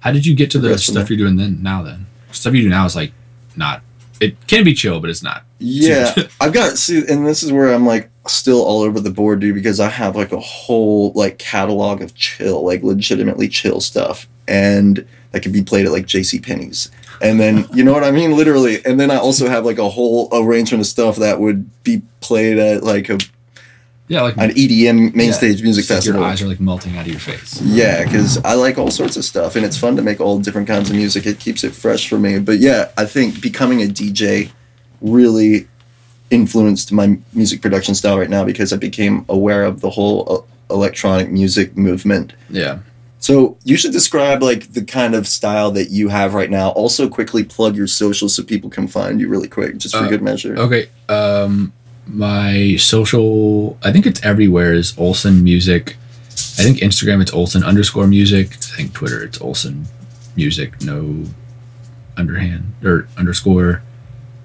How 0.00 0.12
did 0.12 0.24
you 0.26 0.34
get 0.34 0.50
to 0.52 0.58
the 0.58 0.78
stuff 0.78 1.10
you're 1.10 1.18
doing 1.18 1.36
then 1.36 1.62
now? 1.62 1.82
Then 1.82 2.06
stuff 2.30 2.54
you 2.54 2.62
do 2.62 2.68
now 2.68 2.84
is 2.86 2.94
like 2.94 3.12
not. 3.56 3.82
It 4.20 4.46
can 4.46 4.62
be 4.62 4.72
chill, 4.72 5.00
but 5.00 5.10
it's 5.10 5.22
not. 5.22 5.44
Yeah, 5.58 6.14
I've 6.40 6.52
got 6.52 6.78
see, 6.78 6.98
and 7.08 7.26
this 7.26 7.42
is 7.42 7.50
where 7.52 7.72
I'm 7.72 7.84
like 7.86 8.10
still 8.28 8.62
all 8.64 8.82
over 8.82 9.00
the 9.00 9.10
board, 9.10 9.40
dude, 9.40 9.54
because 9.56 9.80
I 9.80 9.88
have 9.88 10.14
like 10.14 10.30
a 10.30 10.38
whole 10.38 11.10
like 11.14 11.38
catalog 11.38 12.00
of 12.02 12.14
chill, 12.14 12.64
like 12.64 12.82
legitimately 12.84 13.48
chill 13.48 13.80
stuff, 13.80 14.28
and 14.48 15.06
that 15.32 15.42
can 15.42 15.52
be 15.52 15.62
played 15.62 15.86
at 15.86 15.92
like 15.92 16.06
J.C. 16.06 16.40
Penney's, 16.40 16.90
and 17.20 17.38
then 17.40 17.66
you 17.72 17.84
know 17.84 17.92
what 17.92 18.04
I 18.04 18.10
mean, 18.10 18.36
literally, 18.36 18.84
and 18.84 18.98
then 18.98 19.10
I 19.10 19.16
also 19.16 19.48
have 19.48 19.64
like 19.64 19.78
a 19.78 19.88
whole 19.88 20.28
arrangement 20.32 20.80
of 20.80 20.86
stuff 20.86 21.16
that 21.16 21.40
would 21.40 21.82
be 21.82 22.02
played 22.20 22.58
at 22.58 22.82
like 22.82 23.08
a 23.08 23.18
Yeah, 24.08 24.22
like 24.22 24.36
an 24.36 24.50
EDM 24.50 25.14
main 25.14 25.28
yeah, 25.28 25.32
stage 25.32 25.62
music 25.62 25.84
festival. 25.84 26.20
Your 26.20 26.30
eyes 26.30 26.40
are 26.42 26.46
like 26.46 26.60
melting 26.60 26.96
out 26.96 27.06
of 27.06 27.10
your 27.10 27.20
face. 27.20 27.60
Yeah, 27.62 28.04
because 28.04 28.38
I 28.44 28.54
like 28.54 28.78
all 28.78 28.90
sorts 28.90 29.16
of 29.16 29.24
stuff, 29.24 29.56
and 29.56 29.64
it's 29.64 29.76
fun 29.76 29.96
to 29.96 30.02
make 30.02 30.20
all 30.20 30.38
different 30.38 30.68
kinds 30.68 30.90
of 30.90 30.96
music. 30.96 31.26
It 31.26 31.38
keeps 31.40 31.64
it 31.64 31.74
fresh 31.74 32.08
for 32.08 32.18
me. 32.18 32.38
But 32.38 32.58
yeah, 32.58 32.90
I 32.96 33.04
think 33.04 33.40
becoming 33.40 33.82
a 33.82 33.86
DJ 33.86 34.50
really 35.00 35.68
influenced 36.30 36.92
my 36.92 37.18
music 37.32 37.62
production 37.62 37.94
style 37.94 38.18
right 38.18 38.30
now 38.30 38.44
because 38.44 38.72
I 38.72 38.76
became 38.76 39.24
aware 39.28 39.64
of 39.64 39.80
the 39.80 39.90
whole 39.90 40.46
uh, 40.70 40.74
electronic 40.74 41.30
music 41.30 41.76
movement. 41.76 42.32
Yeah. 42.50 42.78
So 43.26 43.58
you 43.64 43.76
should 43.76 43.90
describe 43.90 44.40
like 44.40 44.72
the 44.72 44.84
kind 44.84 45.12
of 45.12 45.26
style 45.26 45.72
that 45.72 45.90
you 45.90 46.10
have 46.10 46.32
right 46.32 46.48
now. 46.48 46.68
Also, 46.70 47.08
quickly 47.08 47.42
plug 47.42 47.74
your 47.74 47.88
social 47.88 48.28
so 48.28 48.44
people 48.44 48.70
can 48.70 48.86
find 48.86 49.20
you 49.20 49.26
really 49.28 49.48
quick, 49.48 49.78
just 49.78 49.96
for 49.96 50.04
Uh, 50.04 50.08
good 50.08 50.22
measure. 50.22 50.56
Okay. 50.56 50.86
Um, 51.08 51.72
my 52.06 52.76
social, 52.76 53.76
I 53.82 53.90
think 53.90 54.06
it's 54.06 54.22
everywhere. 54.24 54.74
Is 54.74 54.94
Olson 54.96 55.42
Music. 55.42 55.96
I 56.58 56.62
think 56.62 56.78
Instagram 56.78 57.20
it's 57.20 57.32
Olson 57.32 57.64
underscore 57.64 58.06
music. 58.06 58.52
I 58.52 58.76
think 58.76 58.92
Twitter 58.92 59.24
it's 59.24 59.40
Olson 59.40 59.86
music. 60.36 60.80
No 60.82 61.24
underhand 62.16 62.74
or 62.84 63.08
underscore. 63.18 63.82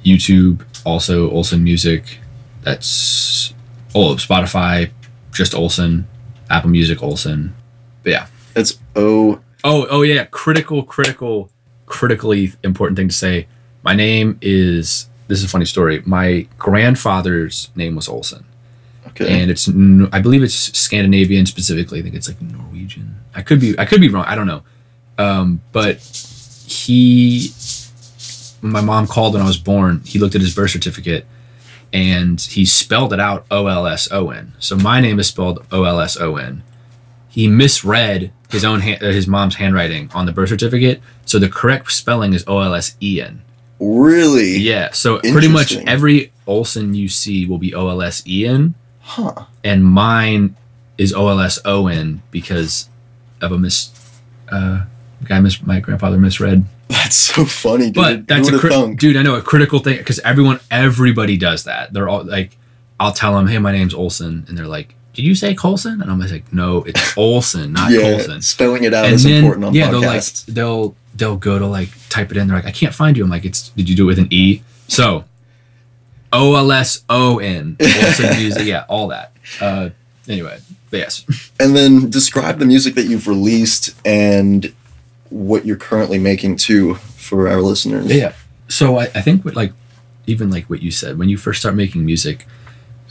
YouTube 0.04 0.66
also 0.84 1.30
Olson 1.30 1.64
music. 1.64 2.18
That's 2.64 3.54
oh 3.94 4.16
Spotify, 4.16 4.90
just 5.32 5.54
Olson. 5.54 6.08
Apple 6.50 6.72
Music 6.72 7.04
Olson. 7.04 7.54
But 8.02 8.10
yeah. 8.10 8.26
It's 8.56 8.80
O. 8.96 9.40
Oh, 9.64 9.88
oh 9.90 10.02
yeah, 10.02 10.26
critical, 10.26 10.84
critical, 10.84 11.50
critically 11.86 12.54
important 12.64 12.98
thing 12.98 13.08
to 13.08 13.14
say. 13.14 13.48
My 13.84 13.96
name 13.96 14.38
is. 14.42 15.08
This 15.28 15.40
is 15.40 15.46
a 15.46 15.50
funny 15.50 15.66
story. 15.66 16.02
My 16.06 16.46
grandfather's 16.58 17.70
name 17.76 17.96
was 17.96 18.10
Olson, 18.10 18.44
Okay. 19.08 19.42
and 19.42 19.50
it's 19.50 19.70
I 20.12 20.20
believe 20.20 20.44
it's 20.44 20.78
Scandinavian 20.78 21.46
specifically. 21.46 22.00
I 22.00 22.02
think 22.02 22.16
it's 22.16 22.28
like 22.28 22.42
Norwegian. 22.42 23.16
I 23.34 23.42
could 23.42 23.62
be 23.62 23.78
I 23.80 23.86
could 23.86 24.02
be 24.02 24.10
wrong. 24.10 24.26
I 24.26 24.36
don't 24.36 24.48
know. 24.48 24.64
Um, 25.18 25.62
but 25.72 25.98
he, 26.68 27.52
when 28.62 28.74
my 28.74 28.82
mom 28.82 29.08
called 29.08 29.34
when 29.34 29.42
I 29.42 29.48
was 29.48 29.58
born, 29.58 30.02
he 30.06 30.20
looked 30.20 30.36
at 30.36 30.42
his 30.42 30.54
birth 30.54 30.72
certificate, 30.72 31.26
and 31.94 32.42
he 32.42 32.66
spelled 32.66 33.14
it 33.14 33.20
out 33.22 33.46
O 33.50 33.68
L 33.68 33.88
S 33.88 34.12
O 34.12 34.32
N. 34.32 34.54
So 34.60 34.76
my 34.76 35.00
name 35.00 35.18
is 35.20 35.28
spelled 35.28 35.66
O 35.72 35.84
L 35.86 36.02
S 36.02 36.20
O 36.20 36.36
N 36.36 36.64
he 37.32 37.48
misread 37.48 38.30
his 38.52 38.66
own 38.66 38.80
hand, 38.82 39.02
uh, 39.04 39.08
his 39.08 39.28
mom's 39.28 39.56
handwriting 39.56 40.10
on 40.14 40.26
the 40.26 40.32
birth 40.32 40.50
certificate. 40.50 41.02
So 41.26 41.40
the 41.40 41.50
correct 41.50 41.92
spelling 41.92 42.34
is 42.34 42.44
O 42.48 42.60
L 42.60 42.74
S 42.74 42.96
E 43.02 43.22
N. 43.22 43.42
really? 43.80 44.58
Yeah. 44.58 44.92
So 44.92 45.20
pretty 45.20 45.48
much 45.48 45.76
every 45.88 46.32
Olson 46.48 46.94
you 46.94 47.10
see 47.10 47.46
will 47.46 47.58
be 47.58 47.74
O 47.74 47.90
L 47.90 48.02
S 48.02 48.24
E 48.28 48.46
N, 48.46 48.76
Huh. 49.02 49.46
and 49.64 49.84
mine 49.86 50.56
is 50.98 51.14
O 51.14 51.28
L 51.30 51.40
S 51.40 51.60
O 51.66 51.88
N 51.88 52.22
because 52.32 52.90
of 53.42 53.52
a 53.52 53.58
mis. 53.58 53.90
Uh, 54.52 54.84
guy 55.24 55.40
mis- 55.40 55.62
my 55.64 55.80
grandfather 55.80 56.18
misread. 56.18 56.66
That's 56.90 57.16
so 57.16 57.46
funny, 57.46 57.86
dude. 57.86 57.94
But 57.96 58.28
that's 58.28 58.50
a 58.50 58.60
cri- 58.60 58.96
dude. 58.96 59.16
I 59.16 59.22
know 59.24 59.36
a 59.36 59.42
critical 59.42 59.80
thing 59.80 59.98
because 59.98 60.20
everyone, 60.20 60.60
everybody 60.70 61.38
does 61.38 61.64
that. 61.64 61.94
They're 61.94 62.10
all 62.10 62.24
like, 62.26 62.58
I'll 63.00 63.14
tell 63.14 63.34
them, 63.36 63.48
"Hey, 63.48 63.60
my 63.60 63.72
name's 63.72 63.94
Olson," 63.94 64.46
and 64.50 64.58
they're 64.58 64.68
like, 64.68 64.94
"Did 65.14 65.24
you 65.24 65.36
say 65.36 65.54
Colson?" 65.54 66.02
And 66.02 66.12
I'm 66.12 66.20
like, 66.20 66.52
"No, 66.54 66.84
it's 66.84 67.18
Olson, 67.18 67.74
not 67.74 67.92
yeah, 67.92 68.02
Colson." 68.02 68.42
spelling 68.42 68.84
it 68.84 68.94
out 68.94 69.06
and 69.06 69.16
is 69.16 69.24
then 69.24 69.44
important 69.44 69.66
on 69.66 69.74
yeah, 69.74 69.92
they'll 69.92 70.02
like 70.02 70.24
they'll 70.48 70.96
they'll 71.16 71.38
go 71.38 71.60
to 71.60 71.68
like 71.68 71.90
type 72.10 72.32
it 72.32 72.38
in. 72.38 72.48
They're 72.48 72.58
like, 72.58 72.66
I 72.66 72.72
can't 72.72 72.94
find 72.94 73.18
you. 73.18 73.24
I'm 73.24 73.30
like, 73.30 73.46
it's 73.46 73.70
did 73.70 73.90
you 73.90 73.96
do 73.96 74.04
it 74.04 74.08
with 74.08 74.20
an 74.20 74.28
E? 74.32 74.62
So 74.88 75.26
O 76.34 76.56
L 76.56 76.72
S 76.72 77.04
O 77.10 77.40
N. 77.40 77.78
Olson 77.80 78.30
music, 78.38 78.66
yeah, 78.66 78.86
all 78.88 79.08
that. 79.10 79.34
Uh, 79.60 79.90
anyway, 80.28 80.60
but 80.90 80.98
yes. 80.98 81.52
and 81.60 81.76
then 81.76 82.10
describe 82.10 82.60
the 82.60 82.66
music 82.66 82.96
that 82.96 83.06
you've 83.06 83.28
released 83.28 83.96
and 84.06 84.74
what 85.30 85.66
you're 85.66 85.78
currently 85.78 86.20
making 86.20 86.58
too 86.58 86.96
for 86.96 87.48
our 87.48 87.62
listeners. 87.62 88.14
Yeah. 88.14 88.34
So 88.68 88.98
I, 88.98 89.04
I 89.04 89.22
think 89.22 89.44
what 89.44 89.56
like 89.56 89.74
even 90.28 90.50
like 90.50 90.70
what 90.70 90.82
you 90.82 90.92
said 90.92 91.18
when 91.18 91.30
you 91.30 91.38
first 91.38 91.60
start 91.60 91.76
making 91.76 92.06
music, 92.06 92.46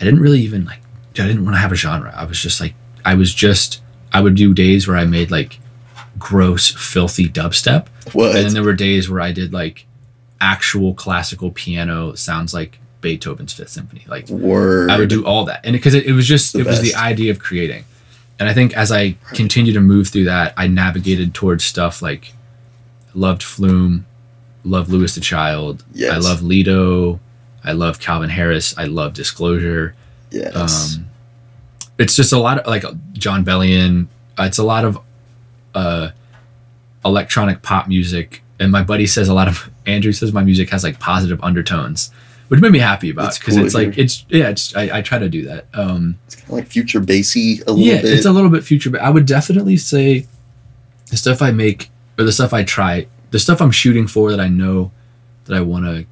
I 0.00 0.04
didn't 0.04 0.20
really 0.20 0.40
even 0.40 0.64
like 0.64 0.80
I 1.18 1.26
didn't 1.26 1.44
want 1.44 1.56
to 1.56 1.60
have 1.60 1.72
a 1.72 1.76
genre. 1.76 2.12
I 2.16 2.24
was 2.24 2.40
just 2.40 2.60
like 2.60 2.74
I 3.04 3.14
was 3.14 3.34
just 3.34 3.80
I 4.12 4.20
would 4.20 4.34
do 4.34 4.54
days 4.54 4.86
where 4.88 4.96
I 4.96 5.04
made 5.04 5.30
like 5.30 5.58
gross 6.18 6.70
filthy 6.72 7.28
dubstep 7.28 7.86
What? 8.12 8.36
and 8.36 8.44
then 8.46 8.54
there 8.54 8.62
were 8.64 8.74
days 8.74 9.08
where 9.08 9.20
I 9.20 9.32
did 9.32 9.52
like 9.52 9.86
actual 10.40 10.94
classical 10.94 11.50
piano 11.50 12.14
sounds 12.14 12.52
like 12.54 12.78
Beethoven's 13.00 13.52
Fifth 13.52 13.70
Symphony. 13.70 14.04
Like 14.06 14.28
Word. 14.28 14.90
I 14.90 14.98
would 14.98 15.08
do 15.08 15.24
all 15.24 15.44
that, 15.46 15.60
and 15.64 15.72
because 15.72 15.94
it, 15.94 16.06
it 16.06 16.12
was 16.12 16.26
just 16.26 16.54
it 16.54 16.66
was 16.66 16.80
the 16.80 16.94
idea 16.94 17.30
of 17.30 17.38
creating. 17.38 17.84
And 18.38 18.48
I 18.48 18.54
think 18.54 18.74
as 18.74 18.90
I 18.90 19.16
continue 19.34 19.72
to 19.74 19.80
move 19.80 20.08
through 20.08 20.24
that, 20.24 20.54
I 20.56 20.66
navigated 20.66 21.34
towards 21.34 21.62
stuff 21.64 22.00
like 22.00 22.32
loved 23.14 23.42
Flume, 23.42 24.06
loved 24.64 24.88
Louis 24.90 25.14
the 25.14 25.20
Child, 25.20 25.84
Yes. 25.92 26.12
I 26.12 26.16
love 26.16 26.42
Lido, 26.42 27.20
I 27.64 27.72
love 27.72 28.00
Calvin 28.00 28.30
Harris, 28.30 28.76
I 28.78 28.84
love 28.84 29.12
Disclosure. 29.12 29.94
Yes. 30.30 30.96
Um, 30.96 31.06
it's 31.98 32.16
just 32.16 32.32
a 32.32 32.38
lot 32.38 32.58
of 32.58 32.66
like 32.66 32.84
Jon 33.12 33.44
Bellion. 33.44 34.06
Uh, 34.38 34.44
it's 34.44 34.58
a 34.58 34.64
lot 34.64 34.84
of 34.84 34.98
uh, 35.74 36.10
electronic 37.04 37.62
pop 37.62 37.88
music, 37.88 38.42
and 38.58 38.72
my 38.72 38.82
buddy 38.82 39.06
says 39.06 39.28
a 39.28 39.34
lot 39.34 39.48
of 39.48 39.70
Andrew 39.86 40.12
says 40.12 40.32
my 40.32 40.42
music 40.42 40.70
has 40.70 40.84
like 40.84 40.98
positive 40.98 41.42
undertones, 41.42 42.10
which 42.48 42.60
made 42.60 42.72
me 42.72 42.78
happy 42.78 43.10
about 43.10 43.38
because 43.38 43.56
cool 43.56 43.64
it's 43.64 43.74
like 43.74 43.98
it's 43.98 44.24
yeah 44.28 44.48
it's 44.48 44.74
I, 44.74 44.98
I 44.98 45.02
try 45.02 45.18
to 45.18 45.28
do 45.28 45.44
that. 45.46 45.66
Um, 45.74 46.18
it's 46.26 46.36
kind 46.36 46.48
of 46.48 46.54
like 46.54 46.66
future 46.66 47.00
bassy 47.00 47.60
a 47.62 47.72
little 47.72 47.78
yeah, 47.78 48.00
bit. 48.00 48.14
it's 48.14 48.26
a 48.26 48.32
little 48.32 48.50
bit 48.50 48.64
future, 48.64 48.90
but 48.90 49.00
I 49.00 49.10
would 49.10 49.26
definitely 49.26 49.76
say 49.76 50.26
the 51.10 51.16
stuff 51.16 51.42
I 51.42 51.50
make 51.50 51.90
or 52.18 52.24
the 52.24 52.32
stuff 52.32 52.52
I 52.52 52.64
try, 52.64 53.06
the 53.30 53.38
stuff 53.38 53.60
I'm 53.60 53.70
shooting 53.70 54.06
for 54.06 54.30
that 54.30 54.40
I 54.40 54.48
know 54.48 54.92
that 55.44 55.56
I 55.56 55.60
want 55.60 55.84
to, 55.86 56.06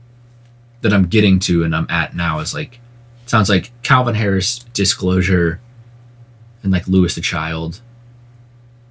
that 0.82 0.92
I'm 0.92 1.06
getting 1.06 1.38
to 1.40 1.64
and 1.64 1.74
I'm 1.74 1.86
at 1.88 2.14
now 2.14 2.40
is 2.40 2.52
like, 2.52 2.80
sounds 3.30 3.48
like 3.48 3.70
Calvin 3.82 4.14
Harris, 4.14 4.58
Disclosure, 4.72 5.60
and 6.62 6.72
like 6.72 6.86
Louis 6.88 7.14
the 7.14 7.20
Child 7.20 7.80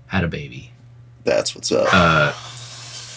had 0.08 0.23
a 0.23 0.28
baby. 0.28 0.71
That's 1.23 1.56
what's 1.56 1.71
up. 1.71 1.88
Uh, 1.91 2.34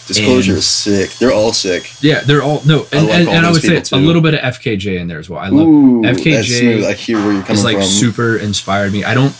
Disclosure 0.07 0.51
And- 0.53 0.57
is 0.59 0.65
sick. 0.65 1.11
They're 1.19 1.31
all 1.31 1.53
sick. 1.53 1.89
Yeah, 2.01 2.21
they're 2.21 2.41
all 2.41 2.61
no, 2.65 2.85
and, 2.91 3.05
like 3.07 3.19
and, 3.19 3.29
and 3.29 3.45
I 3.45 3.51
would 3.51 3.61
say 3.61 3.79
people, 3.79 3.99
a 3.99 4.01
little 4.01 4.21
bit 4.21 4.33
of 4.33 4.39
FKJ 4.41 4.99
in 4.99 5.07
there 5.07 5.19
as 5.19 5.29
well. 5.29 5.39
I 5.39 5.47
love 5.49 5.67
Ooh. 5.67 6.01
FKJ 6.01 6.83
I 6.85 6.93
hear 6.93 7.17
where 7.17 7.33
you're 7.33 7.41
coming 7.43 7.53
is 7.57 7.63
like 7.63 7.77
from. 7.77 7.85
super 7.85 8.35
inspired 8.37 8.91
me. 8.91 9.03
I 9.03 9.13
don't 9.13 9.33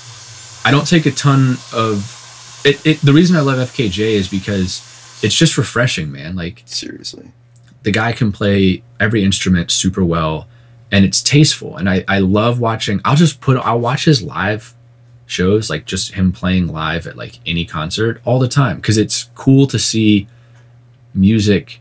I 0.64 0.72
don't 0.72 0.88
take 0.88 1.06
a 1.08 1.12
ton 1.12 1.58
of 1.74 2.62
it, 2.64 2.86
it. 2.86 3.02
The 3.02 3.12
reason 3.12 3.36
I 3.36 3.42
love 3.42 3.58
FKJ 3.58 4.00
is 4.00 4.28
because 4.30 4.82
it's 5.24 5.36
just 5.36 5.58
refreshing, 5.58 6.12
man. 6.12 6.36
Like 6.36 6.62
Seriously. 6.66 7.32
the 7.84 7.92
guy 7.92 8.14
can 8.14 8.32
play 8.32 8.84
every 9.00 9.24
instrument 9.26 9.72
super 9.72 10.06
well 10.06 10.48
and 10.92 11.06
it's 11.06 11.22
tasteful 11.22 11.78
and 11.78 11.90
I, 11.90 12.04
I 12.08 12.20
love 12.20 12.60
watching 12.60 13.02
i'll 13.06 13.16
just 13.16 13.42
put 13.42 13.58
i'll 13.58 13.80
watch 13.80 14.06
his 14.06 14.22
live 14.22 14.76
shows 15.26 15.70
like 15.70 15.86
just 15.86 16.14
him 16.14 16.32
playing 16.32 16.68
live 16.68 17.08
at 17.08 17.16
like 17.16 17.40
any 17.46 17.66
concert 17.66 18.22
all 18.26 18.40
the 18.40 18.48
time 18.48 18.78
because 18.78 18.98
it's 18.98 19.30
cool 19.36 19.68
to 19.68 19.80
see 19.80 20.28
music 21.14 21.80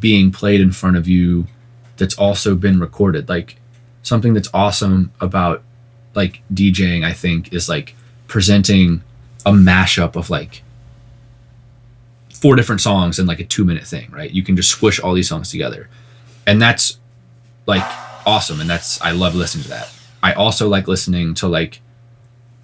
being 0.00 0.30
played 0.30 0.60
in 0.60 0.72
front 0.72 0.96
of 0.96 1.08
you 1.08 1.46
that's 1.96 2.16
also 2.16 2.54
been 2.54 2.78
recorded 2.78 3.28
like 3.28 3.56
something 4.02 4.34
that's 4.34 4.48
awesome 4.54 5.12
about 5.20 5.62
like 6.14 6.42
djing 6.52 7.04
i 7.04 7.12
think 7.12 7.52
is 7.52 7.68
like 7.68 7.94
presenting 8.28 9.02
a 9.46 9.52
mashup 9.52 10.16
of 10.16 10.30
like 10.30 10.62
four 12.44 12.56
different 12.56 12.82
songs 12.82 13.18
in 13.18 13.24
like 13.24 13.40
a 13.40 13.44
two 13.44 13.64
minute 13.64 13.86
thing, 13.86 14.10
right? 14.10 14.30
You 14.30 14.42
can 14.42 14.54
just 14.54 14.68
squish 14.68 15.00
all 15.00 15.14
these 15.14 15.28
songs 15.28 15.50
together. 15.50 15.88
And 16.46 16.60
that's 16.60 16.98
like 17.66 17.82
awesome. 18.26 18.60
And 18.60 18.68
that's, 18.68 19.00
I 19.00 19.12
love 19.12 19.34
listening 19.34 19.64
to 19.64 19.70
that. 19.70 19.92
I 20.22 20.32
also 20.32 20.68
like 20.68 20.88
listening 20.88 21.34
to 21.34 21.48
like 21.48 21.80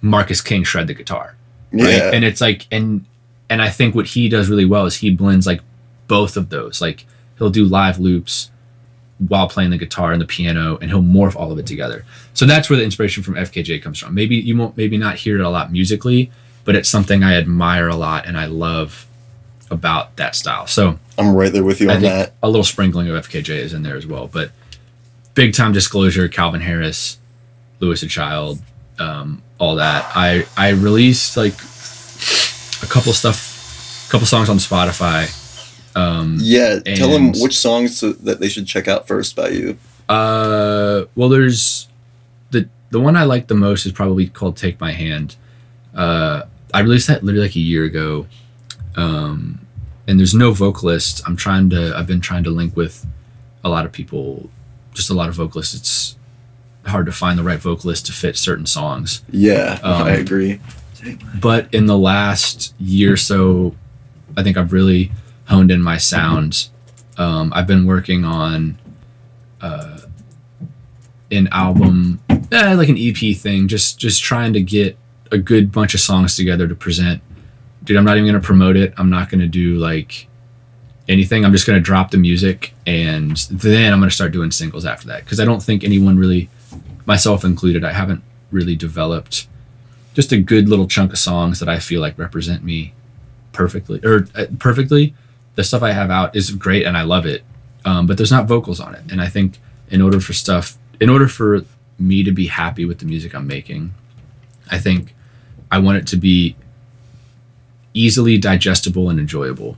Marcus 0.01 0.41
King 0.41 0.63
shred 0.63 0.87
the 0.87 0.93
guitar, 0.93 1.35
right? 1.71 1.89
Yeah. 1.89 2.11
And 2.13 2.25
it's 2.25 2.41
like, 2.41 2.67
and, 2.71 3.05
and 3.49 3.61
I 3.61 3.69
think 3.69 3.93
what 3.95 4.07
he 4.07 4.29
does 4.29 4.49
really 4.49 4.65
well 4.65 4.85
is 4.85 4.97
he 4.97 5.11
blends 5.11 5.45
like 5.45 5.61
both 6.07 6.37
of 6.37 6.49
those. 6.49 6.81
Like 6.81 7.05
he'll 7.37 7.49
do 7.49 7.65
live 7.65 7.99
loops 7.99 8.51
while 9.27 9.47
playing 9.47 9.69
the 9.69 9.77
guitar 9.77 10.11
and 10.11 10.21
the 10.21 10.25
piano 10.25 10.77
and 10.81 10.89
he'll 10.89 11.01
morph 11.01 11.35
all 11.35 11.51
of 11.51 11.59
it 11.59 11.67
together. 11.67 12.05
So 12.33 12.45
that's 12.45 12.69
where 12.69 12.77
the 12.77 12.83
inspiration 12.83 13.21
from 13.23 13.35
FKJ 13.35 13.83
comes 13.83 13.99
from. 13.99 14.15
Maybe 14.15 14.35
you 14.35 14.57
won't 14.57 14.75
maybe 14.75 14.97
not 14.97 15.15
hear 15.15 15.39
it 15.39 15.41
a 15.41 15.49
lot 15.49 15.71
musically, 15.71 16.31
but 16.63 16.75
it's 16.75 16.89
something 16.89 17.23
I 17.23 17.35
admire 17.35 17.87
a 17.87 17.95
lot 17.95 18.25
and 18.25 18.37
I 18.37 18.45
love 18.45 19.05
about 19.69 20.15
that 20.17 20.35
style. 20.35 20.67
So 20.67 20.99
I'm 21.17 21.35
right 21.35 21.51
there 21.51 21.63
with 21.63 21.81
you 21.81 21.89
I 21.89 21.95
on 21.95 22.01
that. 22.01 22.33
a 22.41 22.49
little 22.49 22.63
sprinkling 22.63 23.09
of 23.09 23.27
FKJ 23.27 23.49
is 23.49 23.73
in 23.73 23.83
there 23.83 23.95
as 23.95 24.07
well. 24.07 24.27
But 24.27 24.51
big 25.33 25.53
time 25.53 25.71
disclosure, 25.71 26.27
Calvin 26.27 26.61
Harris, 26.61 27.17
Louis 27.79 28.01
the 28.01 28.07
Child, 28.07 28.61
um, 28.99 29.41
all 29.57 29.75
that. 29.75 30.11
I 30.15 30.45
I 30.57 30.69
released 30.69 31.37
like 31.37 31.53
a 32.83 32.87
couple 32.87 33.13
stuff, 33.13 34.07
a 34.07 34.11
couple 34.11 34.27
songs 34.27 34.49
on 34.49 34.57
Spotify. 34.57 35.37
Um, 35.95 36.37
Yeah, 36.39 36.79
tell 36.79 37.09
them 37.09 37.33
which 37.33 37.57
songs 37.57 37.99
to, 37.99 38.13
that 38.13 38.39
they 38.39 38.49
should 38.49 38.65
check 38.65 38.87
out 38.87 39.07
first 39.07 39.35
by 39.35 39.49
you. 39.49 39.77
Uh, 40.07 41.05
well, 41.15 41.29
there's 41.29 41.87
the 42.51 42.67
the 42.89 42.99
one 42.99 43.15
I 43.15 43.23
like 43.23 43.47
the 43.47 43.55
most 43.55 43.85
is 43.85 43.91
probably 43.91 44.27
called 44.27 44.57
"Take 44.57 44.79
My 44.79 44.91
Hand." 44.91 45.35
Uh, 45.93 46.43
I 46.73 46.79
released 46.81 47.07
that 47.07 47.23
literally 47.23 47.47
like 47.47 47.55
a 47.55 47.59
year 47.59 47.83
ago, 47.83 48.27
um, 48.95 49.65
and 50.07 50.19
there's 50.19 50.33
no 50.33 50.51
vocalist. 50.53 51.21
I'm 51.27 51.35
trying 51.35 51.69
to. 51.71 51.93
I've 51.95 52.07
been 52.07 52.21
trying 52.21 52.43
to 52.45 52.49
link 52.49 52.75
with 52.75 53.05
a 53.63 53.69
lot 53.69 53.85
of 53.85 53.91
people, 53.91 54.49
just 54.93 55.09
a 55.09 55.13
lot 55.13 55.29
of 55.29 55.35
vocalists. 55.35 55.73
It's 55.75 56.17
hard 56.89 57.05
to 57.05 57.11
find 57.11 57.37
the 57.37 57.43
right 57.43 57.59
vocalist 57.59 58.05
to 58.07 58.11
fit 58.11 58.37
certain 58.37 58.65
songs. 58.65 59.23
Yeah, 59.29 59.79
Um, 59.83 60.03
I 60.03 60.11
agree. 60.11 60.59
But 61.39 61.73
in 61.73 61.85
the 61.87 61.97
last 61.97 62.73
year 62.79 63.13
or 63.13 63.17
so, 63.17 63.75
I 64.37 64.43
think 64.43 64.57
I've 64.57 64.71
really 64.73 65.11
honed 65.45 65.71
in 65.71 65.81
my 65.81 65.97
sound. 65.97 66.69
Um, 67.17 67.51
I've 67.55 67.67
been 67.67 67.85
working 67.85 68.23
on 68.23 68.77
uh, 69.61 69.99
an 71.31 71.47
album, 71.51 72.19
eh, 72.51 72.73
like 72.73 72.89
an 72.89 72.97
EP 72.99 73.35
thing, 73.35 73.67
just 73.67 73.97
just 73.99 74.21
trying 74.21 74.53
to 74.53 74.61
get 74.61 74.97
a 75.31 75.37
good 75.37 75.71
bunch 75.71 75.93
of 75.93 75.99
songs 75.99 76.35
together 76.35 76.67
to 76.67 76.75
present. 76.75 77.21
Dude, 77.83 77.97
I'm 77.97 78.03
not 78.05 78.17
even 78.17 78.27
gonna 78.27 78.39
promote 78.41 78.75
it. 78.75 78.93
I'm 78.97 79.09
not 79.09 79.29
gonna 79.29 79.47
do 79.47 79.77
like 79.77 80.27
anything. 81.11 81.45
I'm 81.45 81.51
just 81.51 81.67
gonna 81.67 81.79
drop 81.79 82.11
the 82.11 82.17
music 82.17 82.73
and 82.87 83.37
then 83.51 83.93
I'm 83.93 83.99
gonna 83.99 84.11
start 84.11 84.31
doing 84.31 84.51
singles 84.51 84.85
after 84.85 85.07
that 85.07 85.23
because 85.23 85.39
I 85.39 85.45
don't 85.45 85.61
think 85.61 85.83
anyone 85.83 86.17
really, 86.17 86.49
myself 87.05 87.43
included, 87.43 87.83
I 87.83 87.91
haven't 87.91 88.23
really 88.51 88.75
developed 88.75 89.47
just 90.13 90.31
a 90.31 90.37
good 90.37 90.67
little 90.67 90.87
chunk 90.87 91.13
of 91.13 91.19
songs 91.19 91.59
that 91.59 91.69
I 91.69 91.79
feel 91.79 92.01
like 92.01 92.17
represent 92.17 92.63
me 92.63 92.93
perfectly 93.51 93.99
or 94.03 94.27
uh, 94.35 94.45
perfectly. 94.59 95.13
The 95.55 95.63
stuff 95.63 95.83
I 95.83 95.91
have 95.91 96.09
out 96.09 96.35
is 96.35 96.51
great 96.51 96.85
and 96.85 96.97
I 96.97 97.03
love 97.03 97.25
it, 97.25 97.43
um, 97.83 98.07
but 98.07 98.17
there's 98.17 98.31
not 98.31 98.47
vocals 98.47 98.79
on 98.79 98.95
it. 98.95 99.03
And 99.11 99.21
I 99.21 99.27
think 99.27 99.59
in 99.89 100.01
order 100.01 100.19
for 100.19 100.33
stuff, 100.33 100.77
in 100.99 101.09
order 101.09 101.27
for 101.27 101.65
me 101.99 102.23
to 102.23 102.31
be 102.31 102.47
happy 102.47 102.85
with 102.85 102.99
the 102.99 103.05
music 103.05 103.35
I'm 103.35 103.47
making, 103.47 103.93
I 104.71 104.79
think 104.79 105.13
I 105.69 105.79
want 105.79 105.97
it 105.97 106.07
to 106.07 106.17
be 106.17 106.55
easily 107.93 108.37
digestible 108.37 109.09
and 109.09 109.19
enjoyable. 109.19 109.77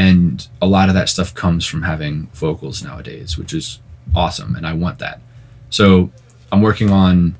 And 0.00 0.48
a 0.62 0.66
lot 0.66 0.88
of 0.88 0.94
that 0.94 1.10
stuff 1.10 1.34
comes 1.34 1.66
from 1.66 1.82
having 1.82 2.28
vocals 2.28 2.82
nowadays, 2.82 3.36
which 3.36 3.52
is 3.52 3.80
awesome. 4.16 4.56
And 4.56 4.66
I 4.66 4.72
want 4.72 4.98
that. 5.00 5.20
So 5.68 6.10
I'm 6.50 6.62
working 6.62 6.88
on 6.88 7.36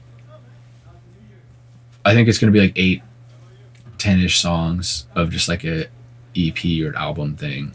I 2.05 2.13
think 2.13 2.29
it's 2.29 2.37
gonna 2.37 2.53
be 2.53 2.61
like 2.61 2.75
eight, 2.77 3.03
ten 3.97 4.21
ish 4.21 4.41
songs 4.41 5.07
of 5.15 5.31
just 5.31 5.49
like 5.49 5.65
a 5.65 5.87
EP 6.37 6.63
or 6.83 6.89
an 6.89 6.97
album 6.97 7.35
thing, 7.35 7.75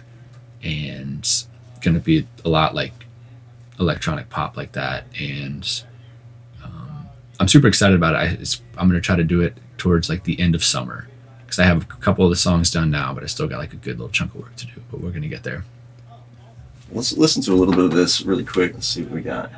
and 0.61 1.19
it's 1.19 1.47
gonna 1.81 1.99
be 1.99 2.27
a 2.43 2.49
lot 2.49 2.75
like 2.75 2.93
electronic 3.79 4.29
pop 4.29 4.55
like 4.55 4.73
that. 4.73 5.05
And 5.19 5.83
um, 6.63 7.07
I'm 7.39 7.47
super 7.47 7.67
excited 7.67 7.95
about 7.95 8.13
it. 8.13 8.17
I, 8.17 8.25
it's, 8.39 8.61
I'm 8.77 8.87
gonna 8.87 9.01
try 9.01 9.15
to 9.15 9.23
do 9.23 9.41
it 9.41 9.57
towards 9.77 10.09
like 10.09 10.25
the 10.25 10.39
end 10.39 10.53
of 10.53 10.63
summer 10.63 11.07
because 11.55 11.65
I 11.65 11.73
have 11.73 11.83
a 11.83 12.01
couple 12.01 12.25
of 12.25 12.29
the 12.29 12.35
songs 12.35 12.69
done 12.69 12.91
now, 12.91 13.13
but 13.13 13.23
I 13.23 13.27
still 13.27 13.47
got 13.47 13.59
like 13.59 13.71
a 13.73 13.77
good 13.77 13.97
little 13.97 14.09
chunk 14.09 14.35
of 14.35 14.41
work 14.41 14.55
to 14.57 14.65
do. 14.65 14.73
But 14.91 14.99
we're 14.99 15.11
gonna 15.11 15.29
get 15.29 15.43
there. 15.43 15.63
Let's 16.91 17.13
listen 17.13 17.41
to 17.43 17.53
a 17.53 17.55
little 17.55 17.73
bit 17.73 17.85
of 17.85 17.91
this 17.91 18.21
really 18.23 18.43
quick. 18.43 18.73
Let's 18.73 18.87
see 18.87 19.03
what 19.03 19.11
we 19.13 19.21
got. 19.21 19.51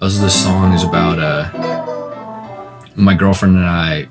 Also, 0.00 0.20
this 0.20 0.42
song 0.42 0.74
is 0.74 0.82
about 0.84 1.18
uh, 1.18 2.92
my 2.96 3.14
girlfriend 3.14 3.56
and 3.56 3.64
I. 3.64 4.08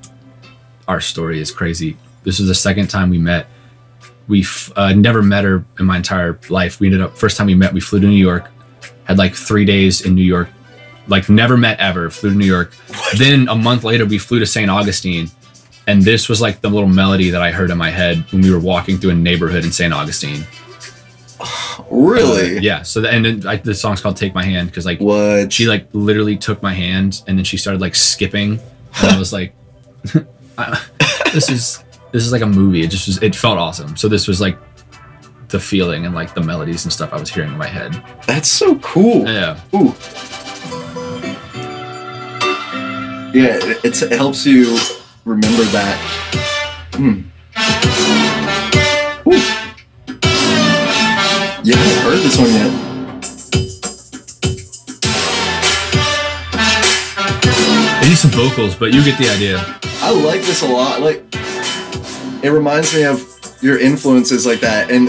Our 0.88 1.00
story 1.00 1.40
is 1.40 1.52
crazy. 1.52 1.98
This 2.24 2.40
is 2.40 2.48
the 2.48 2.56
second 2.56 2.88
time 2.88 3.10
we 3.12 3.20
met. 3.20 3.48
We 4.28 4.42
f- 4.42 4.72
uh, 4.76 4.94
never 4.94 5.22
met 5.22 5.44
her 5.44 5.64
in 5.80 5.86
my 5.86 5.98
entire 5.98 6.40
life. 6.50 6.80
We 6.80 6.88
ended 6.88 7.02
up 7.02 7.16
first 7.18 7.38
time 7.38 7.48
we 7.48 7.54
met. 7.56 7.72
We 7.72 7.82
flew 7.82 8.00
to 8.00 8.08
New 8.08 8.14
York, 8.14 8.50
had 9.04 9.20
like 9.20 9.36
three 9.36 9.66
days 9.66 10.02
in 10.02 10.16
New 10.16 10.24
York, 10.24 10.50
like 11.08 11.30
never 11.30 11.58
met 11.58 11.80
ever. 11.80 12.10
Flew 12.10 12.32
to 12.32 12.36
New 12.36 12.46
York. 12.46 12.74
Then 13.18 13.48
a 13.50 13.56
month 13.56 13.84
later, 13.84 14.06
we 14.06 14.18
flew 14.18 14.40
to 14.40 14.46
St. 14.46 14.70
Augustine, 14.70 15.30
and 15.88 16.02
this 16.02 16.28
was 16.30 16.42
like 16.42 16.62
the 16.62 16.70
little 16.70 16.90
melody 16.90 17.30
that 17.30 17.42
I 17.42 17.52
heard 17.52 17.70
in 17.72 17.78
my 17.78 17.90
head 17.92 18.24
when 18.32 18.42
we 18.42 18.52
were 18.52 18.60
walking 18.60 18.98
through 18.98 19.12
a 19.12 19.16
neighborhood 19.16 19.64
in 19.66 19.72
St. 19.72 19.94
Augustine. 19.94 20.44
Really? 21.92 22.58
Uh, 22.58 22.62
yeah. 22.62 22.82
So 22.82 23.02
the, 23.02 23.10
and 23.12 23.24
then 23.26 23.46
I, 23.46 23.58
the 23.58 23.76
song's 23.76 24.02
called 24.02 24.18
"Take 24.18 24.34
My 24.34 24.44
Hand" 24.44 24.70
because 24.70 24.86
like 24.86 25.00
What? 25.00 25.52
she 25.54 25.68
like 25.68 25.88
literally 25.94 26.36
took 26.38 26.64
my 26.64 26.74
hand 26.74 27.22
and 27.28 27.38
then 27.38 27.44
she 27.46 27.58
started 27.58 27.80
like 27.80 27.94
skipping 27.96 28.60
and 29.02 29.12
i 29.12 29.20
was 29.20 29.32
like 29.34 29.54
this 31.34 31.50
is 31.50 31.84
this 32.12 32.26
is 32.26 32.32
like 32.32 32.42
a 32.42 32.46
movie 32.48 32.82
it 32.82 32.90
just 32.90 33.08
was 33.08 33.22
it 33.22 33.36
felt 33.36 33.58
awesome 33.60 33.96
so 33.98 34.08
this 34.08 34.28
was 34.28 34.40
like 34.42 34.58
the 35.50 35.60
feeling 35.60 36.06
and 36.06 36.16
like 36.16 36.34
the 36.34 36.42
melodies 36.42 36.86
and 36.86 36.94
stuff 36.94 37.12
i 37.14 37.20
was 37.20 37.30
hearing 37.30 37.52
in 37.52 37.58
my 37.58 37.68
head 37.68 38.02
That's 38.26 38.50
so 38.50 38.80
cool. 38.80 39.26
yeah 39.28 39.60
Ooh. 39.76 39.94
Yeah, 43.36 43.58
it, 43.62 43.84
it's, 43.84 44.02
it 44.02 44.14
helps 44.14 44.46
you 44.46 44.78
remember 45.26 45.64
that. 45.76 45.98
Hmm. 46.94 47.24
Yeah, 51.66 51.76
I 51.76 51.80
haven't 51.80 52.04
heard 52.04 52.20
this 52.24 52.38
one 52.38 52.50
yet. 52.54 52.72
it 58.04 58.08
needs 58.08 58.20
some 58.22 58.32
vocals 58.32 58.76
but 58.76 58.94
you 58.94 59.04
get 59.04 59.18
the 59.18 59.30
idea 59.30 59.58
I 60.02 60.12
like 60.12 60.42
this 60.42 60.62
a 60.62 60.68
lot. 60.68 61.02
Like, 61.02 61.24
it 62.44 62.52
reminds 62.52 62.94
me 62.94 63.06
of 63.06 63.20
your 63.62 63.80
influences 63.80 64.46
like 64.46 64.60
that, 64.60 64.92
and 64.92 65.08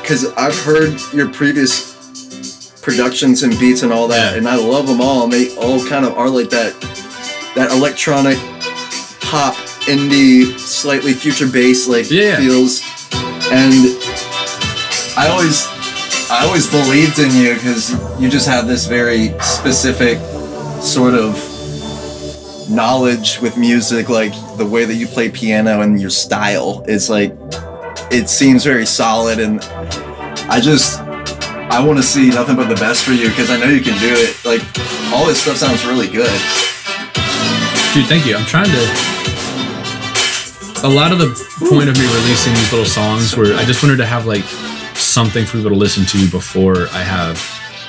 because 0.00 0.32
I've 0.34 0.56
heard 0.62 1.00
your 1.12 1.28
previous 1.32 2.70
productions 2.80 3.42
and 3.42 3.58
beats 3.58 3.82
and 3.82 3.92
all 3.92 4.06
that, 4.08 4.32
Yeah. 4.32 4.38
and 4.38 4.48
I 4.48 4.54
love 4.54 4.86
them 4.86 5.00
all, 5.00 5.24
and 5.24 5.32
they 5.32 5.52
all 5.56 5.84
kind 5.88 6.04
of 6.04 6.16
are 6.16 6.28
like 6.30 6.50
that, 6.50 6.72
that 7.54 7.70
electronic 7.70 8.36
pop 9.20 9.54
indie, 9.86 10.58
slightly 10.58 11.12
future 11.12 11.46
bass 11.48 11.86
like 11.88 12.10
Yeah. 12.10 12.36
feels, 12.36 12.80
and 13.50 13.74
I 15.16 15.28
always, 15.30 15.66
I 16.30 16.40
always 16.44 16.66
believed 16.68 17.18
in 17.18 17.30
you 17.36 17.54
because 17.54 17.92
you 18.20 18.28
just 18.28 18.48
have 18.48 18.66
this 18.66 18.86
very 18.86 19.34
specific 19.40 20.18
sort 20.80 21.14
of 21.14 21.38
knowledge 22.68 23.38
with 23.40 23.56
music 23.58 24.08
like 24.08 24.32
the 24.56 24.64
way 24.64 24.86
that 24.86 24.94
you 24.94 25.06
play 25.06 25.28
piano 25.28 25.82
and 25.82 26.00
your 26.00 26.08
style 26.08 26.82
is 26.88 27.10
like 27.10 27.36
it 28.10 28.26
seems 28.28 28.64
very 28.64 28.86
solid 28.86 29.38
and 29.38 29.62
I 30.50 30.60
just 30.62 30.98
I 31.00 31.84
want 31.84 31.98
to 31.98 32.02
see 32.02 32.30
nothing 32.30 32.56
but 32.56 32.68
the 32.68 32.74
best 32.76 33.04
for 33.04 33.12
you 33.12 33.28
because 33.28 33.50
I 33.50 33.58
know 33.58 33.66
you 33.66 33.80
can 33.82 33.98
do 34.00 34.12
it. 34.12 34.36
Like 34.44 34.62
all 35.12 35.26
this 35.26 35.42
stuff 35.42 35.56
sounds 35.56 35.84
really 35.84 36.08
good. 36.08 36.30
Dude, 37.94 38.06
thank 38.06 38.26
you. 38.26 38.36
I'm 38.36 38.44
trying 38.44 38.66
to. 38.66 38.80
A 40.84 40.90
lot 40.90 41.12
of 41.12 41.18
the 41.20 41.28
point 41.70 41.88
of 41.88 41.96
me 41.96 42.04
releasing 42.12 42.52
these 42.52 42.72
little 42.72 42.84
songs 42.86 43.36
were 43.36 43.54
I 43.54 43.64
just 43.64 43.82
wanted 43.84 43.96
to 43.98 44.06
have 44.06 44.26
like 44.26 44.42
something 44.96 45.44
for 45.46 45.58
people 45.58 45.70
to 45.70 45.76
listen 45.76 46.04
to 46.06 46.28
before 46.30 46.88
I 46.88 47.02
have, 47.02 47.40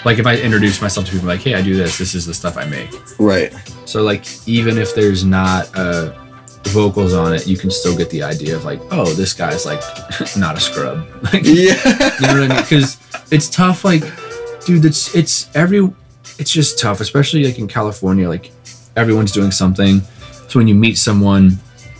like, 0.05 0.19
if 0.19 0.27
I 0.27 0.35
introduce 0.37 0.79
myself 0.81 1.07
to 1.07 1.11
people, 1.11 1.27
like, 1.27 1.41
hey, 1.41 1.55
I 1.55 1.61
do 1.63 1.75
this. 1.75 1.97
This 1.97 2.13
is 2.13 2.25
the 2.27 2.33
stuff 2.35 2.55
I 2.55 2.65
make. 2.65 2.91
Right. 3.19 3.51
So 3.85 4.03
like, 4.03 4.25
even 4.47 4.77
if 4.77 4.93
there's 4.93 5.25
not 5.25 5.75
uh, 5.75 6.13
vocals 6.65 7.13
on 7.15 7.33
it, 7.33 7.47
you 7.47 7.57
can 7.57 7.71
still 7.71 7.97
get 7.97 8.11
the 8.11 8.21
idea 8.21 8.55
of 8.55 8.63
like, 8.63 8.79
oh, 8.91 9.11
this 9.13 9.33
guy's 9.33 9.65
like 9.65 9.81
not 10.37 10.55
a 10.55 10.59
scrub. 10.59 11.07
Like, 11.33 11.41
Yeah. 11.45 11.73
you 12.19 12.27
know 12.27 12.39
what 12.41 12.43
I 12.43 12.47
mean? 12.47 12.61
Because 12.61 12.97
it's 13.31 13.49
tough. 13.49 13.83
Like, 13.83 14.03
dude, 14.65 14.85
it's 14.85 15.15
it's 15.15 15.49
every. 15.55 15.91
It's 16.37 16.51
just 16.51 16.77
tough, 16.79 16.99
especially 17.01 17.43
like 17.45 17.57
in 17.57 17.67
California. 17.67 18.29
Like, 18.29 18.51
everyone's 18.95 19.31
doing 19.31 19.51
something. 19.51 20.01
So 20.47 20.59
when 20.59 20.67
you 20.67 20.75
meet 20.75 20.97
someone, 20.97 21.57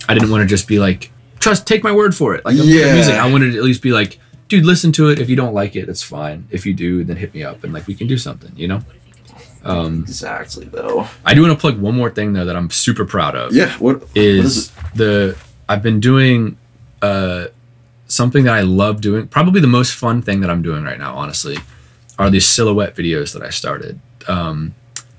I 0.07 0.13
didn't 0.13 0.29
want 0.31 0.41
to 0.41 0.47
just 0.47 0.67
be 0.67 0.79
like, 0.79 1.11
trust, 1.39 1.65
take 1.67 1.83
my 1.83 1.91
word 1.91 2.15
for 2.15 2.35
it. 2.35 2.45
Like, 2.45 2.55
I'm 2.57 2.61
good 2.65 2.81
at 2.81 2.87
Yeah. 2.87 2.93
music. 2.93 3.15
I 3.15 3.31
wanted 3.31 3.51
to 3.53 3.57
at 3.57 3.63
least 3.63 3.81
be 3.81 3.91
like, 3.91 4.19
dude, 4.47 4.65
listen 4.65 4.91
to 4.93 5.09
it. 5.09 5.19
If 5.19 5.29
you 5.29 5.35
don't 5.35 5.53
like 5.53 5.75
it, 5.75 5.89
it's 5.89 6.03
fine. 6.03 6.47
If 6.51 6.65
you 6.65 6.73
do, 6.73 7.03
then 7.03 7.17
hit 7.17 7.33
me 7.33 7.43
up 7.43 7.63
and 7.63 7.73
like 7.73 7.87
we 7.87 7.95
can 7.95 8.07
do 8.07 8.17
something. 8.17 8.51
You 8.55 8.67
know. 8.67 8.81
Um, 9.63 10.01
exactly 10.03 10.65
though. 10.65 11.07
I 11.25 11.33
do 11.33 11.41
want 11.41 11.51
to 11.53 11.57
plug 11.59 11.79
one 11.79 11.95
more 11.95 12.11
thing 12.11 12.33
though 12.33 12.45
that 12.45 12.55
I'm 12.55 12.69
super 12.69 13.03
proud 13.03 13.35
of 13.35 13.51
Yeah. 13.51 13.71
What 13.79 14.03
is, 14.13 14.45
is 14.45 14.71
the 14.93 15.35
I've 15.67 15.81
been 15.81 15.99
doing 15.99 16.57
uh, 17.01 17.47
something 18.07 18.43
that 18.43 18.53
I 18.53 18.61
love 18.61 19.01
doing. 19.01 19.27
Probably 19.27 19.59
the 19.61 19.67
most 19.67 19.93
fun 19.95 20.21
thing 20.21 20.41
that 20.41 20.51
I'm 20.51 20.61
doing 20.61 20.83
right 20.83 20.99
now, 20.99 21.15
honestly, 21.15 21.57
are 22.19 22.29
these 22.29 22.45
silhouette 22.45 22.95
videos 22.95 23.33
that 23.33 23.41
I 23.41 23.49
started. 23.49 23.99
Um, 24.27 24.75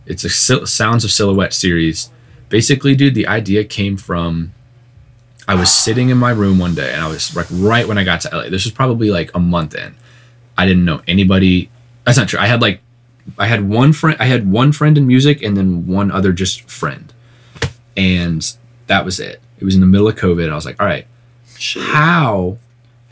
it's 0.06 0.24
a 0.24 0.28
Sil- 0.30 0.66
Sounds 0.66 1.04
of 1.04 1.10
Silhouette 1.10 1.52
series. 1.52 2.10
Basically, 2.48 2.94
dude, 2.94 3.14
the 3.14 3.26
idea 3.26 3.64
came 3.64 3.96
from 3.96 4.52
I 5.48 5.54
was 5.54 5.70
sitting 5.70 6.08
in 6.08 6.18
my 6.18 6.30
room 6.30 6.58
one 6.58 6.74
day, 6.74 6.92
and 6.92 7.02
I 7.02 7.08
was 7.08 7.36
like 7.36 7.46
right 7.50 7.86
when 7.86 7.98
I 7.98 8.04
got 8.04 8.20
to 8.22 8.36
LA. 8.36 8.48
This 8.48 8.64
was 8.64 8.72
probably 8.72 9.10
like 9.10 9.34
a 9.34 9.38
month 9.38 9.74
in. 9.74 9.94
I 10.58 10.66
didn't 10.66 10.84
know 10.84 11.02
anybody. 11.06 11.70
That's 12.04 12.18
not 12.18 12.28
true. 12.28 12.40
I 12.40 12.46
had 12.46 12.60
like 12.60 12.80
I 13.38 13.46
had 13.46 13.68
one 13.68 13.92
friend. 13.92 14.16
I 14.20 14.24
had 14.26 14.50
one 14.50 14.72
friend 14.72 14.98
in 14.98 15.06
music, 15.06 15.42
and 15.42 15.56
then 15.56 15.86
one 15.86 16.10
other 16.10 16.32
just 16.32 16.68
friend, 16.68 17.12
and 17.96 18.56
that 18.88 19.04
was 19.04 19.20
it. 19.20 19.40
It 19.58 19.64
was 19.64 19.74
in 19.74 19.80
the 19.80 19.86
middle 19.86 20.08
of 20.08 20.16
COVID. 20.16 20.44
and 20.44 20.52
I 20.52 20.54
was 20.54 20.66
like, 20.66 20.80
all 20.80 20.86
right, 20.86 21.06
shit? 21.56 21.82
how 21.82 22.58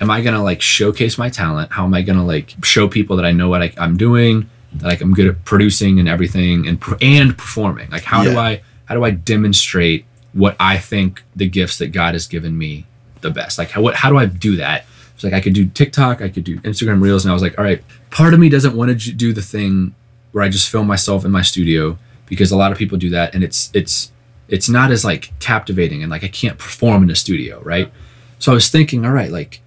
am 0.00 0.10
I 0.10 0.20
gonna 0.20 0.42
like 0.42 0.60
showcase 0.60 1.16
my 1.18 1.28
talent? 1.28 1.72
How 1.72 1.84
am 1.84 1.94
I 1.94 2.02
gonna 2.02 2.26
like 2.26 2.54
show 2.64 2.88
people 2.88 3.16
that 3.16 3.24
I 3.24 3.32
know 3.32 3.48
what 3.48 3.62
I, 3.62 3.72
I'm 3.78 3.96
doing, 3.96 4.50
like 4.82 5.00
I'm 5.00 5.14
good 5.14 5.26
at 5.26 5.44
producing 5.44 5.98
and 5.98 6.08
everything, 6.08 6.66
and 6.66 6.82
and 7.00 7.36
performing? 7.36 7.90
Like, 7.90 8.04
how 8.04 8.24
do 8.24 8.38
I 8.38 8.62
how 8.86 8.94
do 8.94 9.04
I 9.04 9.10
demonstrate 9.10 10.04
what 10.32 10.56
I 10.58 10.78
think 10.78 11.22
the 11.34 11.48
gifts 11.48 11.78
that 11.78 11.88
God 11.88 12.14
has 12.14 12.26
given 12.26 12.56
me 12.56 12.86
the 13.20 13.30
best? 13.30 13.58
Like, 13.58 13.70
how 13.70 13.82
what 13.82 13.94
how 13.94 14.10
do 14.10 14.18
I 14.18 14.26
do 14.26 14.56
that? 14.56 14.84
It's 15.14 15.24
like 15.24 15.32
I 15.32 15.40
could 15.40 15.54
do 15.54 15.66
TikTok, 15.66 16.20
I 16.20 16.28
could 16.28 16.44
do 16.44 16.58
Instagram 16.60 17.00
Reels, 17.00 17.24
and 17.24 17.30
I 17.30 17.34
was 17.34 17.42
like, 17.42 17.58
all 17.58 17.64
right, 17.64 17.82
part 18.10 18.34
of 18.34 18.40
me 18.40 18.48
doesn't 18.48 18.76
want 18.76 19.00
to 19.00 19.12
do 19.12 19.32
the 19.32 19.42
thing 19.42 19.94
where 20.32 20.42
I 20.42 20.48
just 20.48 20.68
film 20.68 20.86
myself 20.86 21.24
in 21.24 21.30
my 21.30 21.42
studio 21.42 21.96
because 22.26 22.50
a 22.50 22.56
lot 22.56 22.72
of 22.72 22.78
people 22.78 22.98
do 22.98 23.10
that, 23.10 23.34
and 23.34 23.44
it's 23.44 23.70
it's 23.74 24.10
it's 24.48 24.68
not 24.68 24.90
as 24.90 25.04
like 25.04 25.32
captivating 25.40 26.02
and 26.02 26.10
like 26.10 26.24
I 26.24 26.28
can't 26.28 26.58
perform 26.58 27.04
in 27.04 27.10
a 27.10 27.14
studio, 27.14 27.60
right? 27.62 27.92
So 28.38 28.52
I 28.52 28.54
was 28.54 28.68
thinking, 28.68 29.06
all 29.06 29.12
right, 29.12 29.30
like, 29.30 29.60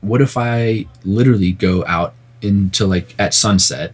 what 0.00 0.22
if 0.22 0.36
I 0.36 0.86
literally 1.04 1.52
go 1.52 1.84
out 1.86 2.14
into 2.40 2.86
like 2.86 3.14
at 3.18 3.34
sunset 3.34 3.92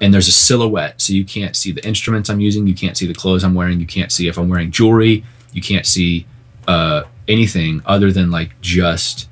and 0.00 0.12
there's 0.12 0.28
a 0.28 0.32
silhouette, 0.32 1.00
so 1.00 1.12
you 1.12 1.24
can't 1.24 1.54
see 1.56 1.72
the 1.72 1.86
instruments 1.86 2.28
I'm 2.28 2.40
using, 2.40 2.66
you 2.66 2.74
can't 2.74 2.96
see 2.96 3.06
the 3.06 3.14
clothes 3.14 3.44
I'm 3.44 3.54
wearing, 3.54 3.80
you 3.80 3.86
can't 3.86 4.10
see 4.12 4.28
if 4.28 4.38
I'm 4.38 4.48
wearing 4.48 4.70
jewelry, 4.70 5.24
you 5.52 5.62
can't 5.62 5.86
see 5.86 6.26
uh, 6.66 7.04
anything 7.28 7.82
other 7.86 8.10
than 8.12 8.30
like 8.30 8.60
just 8.60 9.28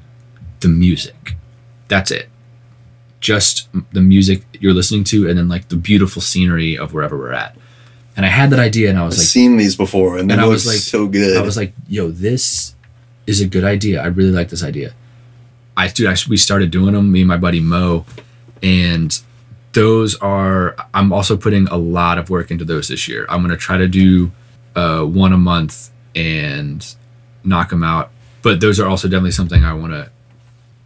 the 0.61 0.69
music. 0.69 1.35
That's 1.89 2.11
it. 2.11 2.29
Just 3.21 3.69
the 3.93 4.01
music 4.01 4.45
you're 4.61 4.73
listening 4.73 5.05
to, 5.05 5.29
and 5.29 5.39
then 5.39 5.49
like 5.49 5.69
the 5.69 5.77
beautiful 5.77 6.23
scenery 6.23 6.77
of 6.79 6.93
wherever 6.95 7.17
we're 7.17 7.33
at. 7.33 7.57
And 8.17 8.27
I 8.27 8.29
had 8.29 8.51
that 8.51 8.59
idea, 8.59 8.91
and 8.91 8.99
I 8.99 9.05
was 9.05 9.15
I've 9.15 9.21
like, 9.21 9.29
seen 9.29 9.57
these 9.57 9.77
before, 9.77 10.19
and, 10.19 10.31
and 10.31 10.41
I 10.41 10.47
was 10.47 10.67
like- 10.67 10.77
so 10.77 11.07
good. 11.07 11.37
I 11.37 11.43
was 11.43 11.57
like, 11.57 11.73
yo, 11.89 12.11
this 12.11 12.75
is 13.27 13.41
a 13.41 13.47
good 13.47 13.65
idea. 13.65 14.03
I 14.03 14.07
really 14.07 14.33
like 14.33 14.49
this 14.49 14.63
idea. 14.63 14.95
I 15.77 15.89
dude, 15.89 16.09
I, 16.09 16.17
we 16.29 16.37
started 16.37 16.71
doing 16.71 16.93
them, 16.95 17.11
me 17.13 17.21
and 17.21 17.29
my 17.29 17.37
buddy 17.37 17.61
Mo, 17.61 18.05
and 18.63 19.21
those 19.73 20.15
are. 20.17 20.77
I'm 20.95 21.13
also 21.13 21.37
putting 21.37 21.67
a 21.69 21.77
lot 21.77 22.19
of 22.19 22.31
work 22.31 22.51
into 22.51 22.65
those 22.65 22.89
this 22.89 23.09
year. 23.09 23.27
I'm 23.29 23.43
gonna 23.43 23.57
try 23.57 23.79
to 23.79 23.89
do 23.89 24.33
uh, 24.75 25.05
one 25.05 25.33
a 25.33 25.39
month 25.39 25.91
and 26.15 26.95
knock 27.45 27.71
them 27.71 27.83
out. 27.83 28.11
But 28.43 28.61
those 28.61 28.81
are 28.81 28.89
also 28.89 29.09
definitely 29.09 29.31
something 29.33 29.65
I 29.65 29.73
want 29.73 29.93
to 29.93 30.11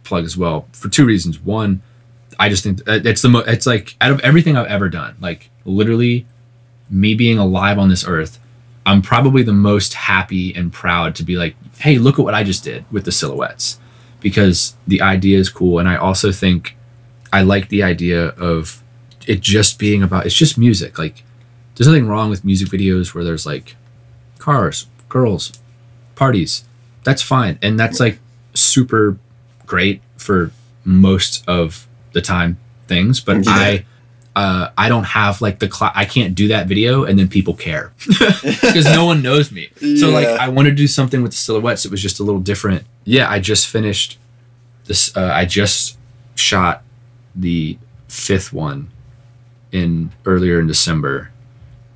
plug 0.03 0.25
as 0.25 0.37
well 0.37 0.67
for 0.71 0.89
two 0.89 1.05
reasons. 1.05 1.39
One, 1.39 1.81
I 2.39 2.49
just 2.49 2.63
think 2.63 2.81
it's 2.87 3.21
the 3.21 3.29
mo- 3.29 3.39
it's 3.39 3.65
like 3.65 3.95
out 3.99 4.11
of 4.11 4.19
everything 4.21 4.55
I've 4.55 4.67
ever 4.67 4.89
done, 4.89 5.17
like 5.19 5.49
literally 5.65 6.25
me 6.89 7.15
being 7.15 7.37
alive 7.37 7.77
on 7.77 7.89
this 7.89 8.05
earth, 8.07 8.39
I'm 8.85 9.01
probably 9.01 9.43
the 9.43 9.53
most 9.53 9.93
happy 9.95 10.55
and 10.55 10.71
proud 10.71 11.15
to 11.15 11.23
be 11.23 11.35
like, 11.35 11.55
hey, 11.79 11.97
look 11.97 12.19
at 12.19 12.23
what 12.23 12.33
I 12.33 12.43
just 12.43 12.63
did 12.63 12.85
with 12.91 13.05
the 13.05 13.11
silhouettes. 13.11 13.79
Because 14.21 14.75
the 14.87 15.01
idea 15.01 15.37
is 15.37 15.49
cool. 15.49 15.79
And 15.79 15.89
I 15.89 15.97
also 15.97 16.31
think 16.31 16.76
I 17.31 17.41
like 17.41 17.69
the 17.69 17.83
idea 17.83 18.27
of 18.29 18.81
it 19.27 19.41
just 19.41 19.77
being 19.79 20.03
about 20.03 20.25
it's 20.25 20.35
just 20.35 20.57
music. 20.57 20.97
Like 20.97 21.23
there's 21.75 21.87
nothing 21.87 22.07
wrong 22.07 22.29
with 22.29 22.43
music 22.45 22.69
videos 22.69 23.13
where 23.13 23.23
there's 23.23 23.45
like 23.45 23.75
cars, 24.39 24.87
girls, 25.09 25.51
parties. 26.15 26.63
That's 27.03 27.21
fine. 27.21 27.59
And 27.61 27.79
that's 27.79 27.99
like 27.99 28.19
super 28.53 29.17
great 29.65 30.01
for 30.17 30.51
most 30.83 31.43
of 31.47 31.87
the 32.13 32.21
time 32.21 32.57
things. 32.87 33.19
But 33.19 33.45
Yeah. 33.45 33.51
I 33.51 33.85
uh, 34.35 34.69
I 34.77 34.87
don't 34.87 35.03
have 35.05 35.41
like 35.41 35.57
the 35.59 35.69
cl- 35.71 35.91
I 35.95 36.05
can't 36.05 36.35
do 36.35 36.49
that 36.49 36.67
video 36.67 37.03
and 37.05 37.17
then 37.17 37.27
people 37.27 37.55
care 37.55 37.91
because 38.07 38.85
no 38.85 39.03
one 39.05 39.23
knows 39.23 39.51
me. 39.51 39.69
So 39.97 40.09
like 40.11 40.27
I 40.27 40.47
wanted 40.49 40.69
to 40.71 40.75
do 40.75 40.87
something 40.87 41.23
with 41.23 41.31
the 41.31 41.37
silhouettes. 41.37 41.85
It 41.85 41.91
was 41.91 42.01
just 42.03 42.19
a 42.19 42.23
little 42.23 42.39
different. 42.41 42.83
Yeah, 43.03 43.27
I 43.29 43.39
just 43.39 43.65
finished 43.67 44.19
this. 44.85 45.15
Uh, 45.17 45.31
I 45.33 45.45
just 45.45 45.97
shot 46.35 46.83
the 47.37 47.77
fifth 48.07 48.51
one 48.51 48.91
in 49.71 50.11
earlier 50.25 50.59
in 50.59 50.67
December, 50.67 51.31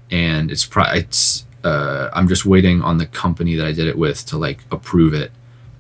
and 0.10 0.52
it's 0.52 0.66
pro- 0.66 0.92
it's 0.92 1.46
uh, 1.64 2.10
I'm 2.14 2.28
just 2.28 2.46
waiting 2.46 2.82
on 2.82 2.98
the 2.98 3.06
company 3.06 3.56
that 3.56 3.66
I 3.66 3.72
did 3.72 3.88
it 3.88 3.98
with 3.98 4.26
to 4.28 4.38
like 4.38 4.60
approve 4.72 5.14
it, 5.14 5.32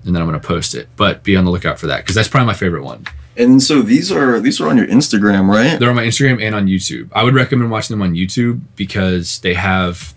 and 0.03 0.16
then 0.16 0.22
I'm 0.22 0.28
gonna 0.28 0.39
post 0.39 0.76
it. 0.76 0.89
But 0.95 1.24
be 1.24 1.36
on 1.36 1.45
the 1.45 1.51
lookout 1.51 1.80
for 1.80 1.88
that 1.88 1.97
because 1.97 2.16
that's 2.16 2.28
probably 2.28 2.47
my 2.47 2.53
favorite 2.53 2.84
one. 2.84 3.05
and 3.38 3.62
so 3.64 3.82
these 3.82 4.12
are 4.12 4.39
these 4.39 4.59
are 4.59 4.68
on 4.70 4.78
your 4.78 4.88
Instagram, 4.88 5.47
right? 5.47 5.80
They're 5.80 5.89
on 5.89 5.95
my 5.95 6.05
Instagram 6.05 6.41
and 6.41 6.55
on 6.55 6.68
YouTube. 6.68 7.09
I 7.14 7.24
would 7.24 7.34
recommend 7.36 7.72
watching 7.72 7.97
them 7.97 8.01
on 8.07 8.14
YouTube 8.14 8.62
because 8.76 9.39
they 9.39 9.53
have 9.53 10.14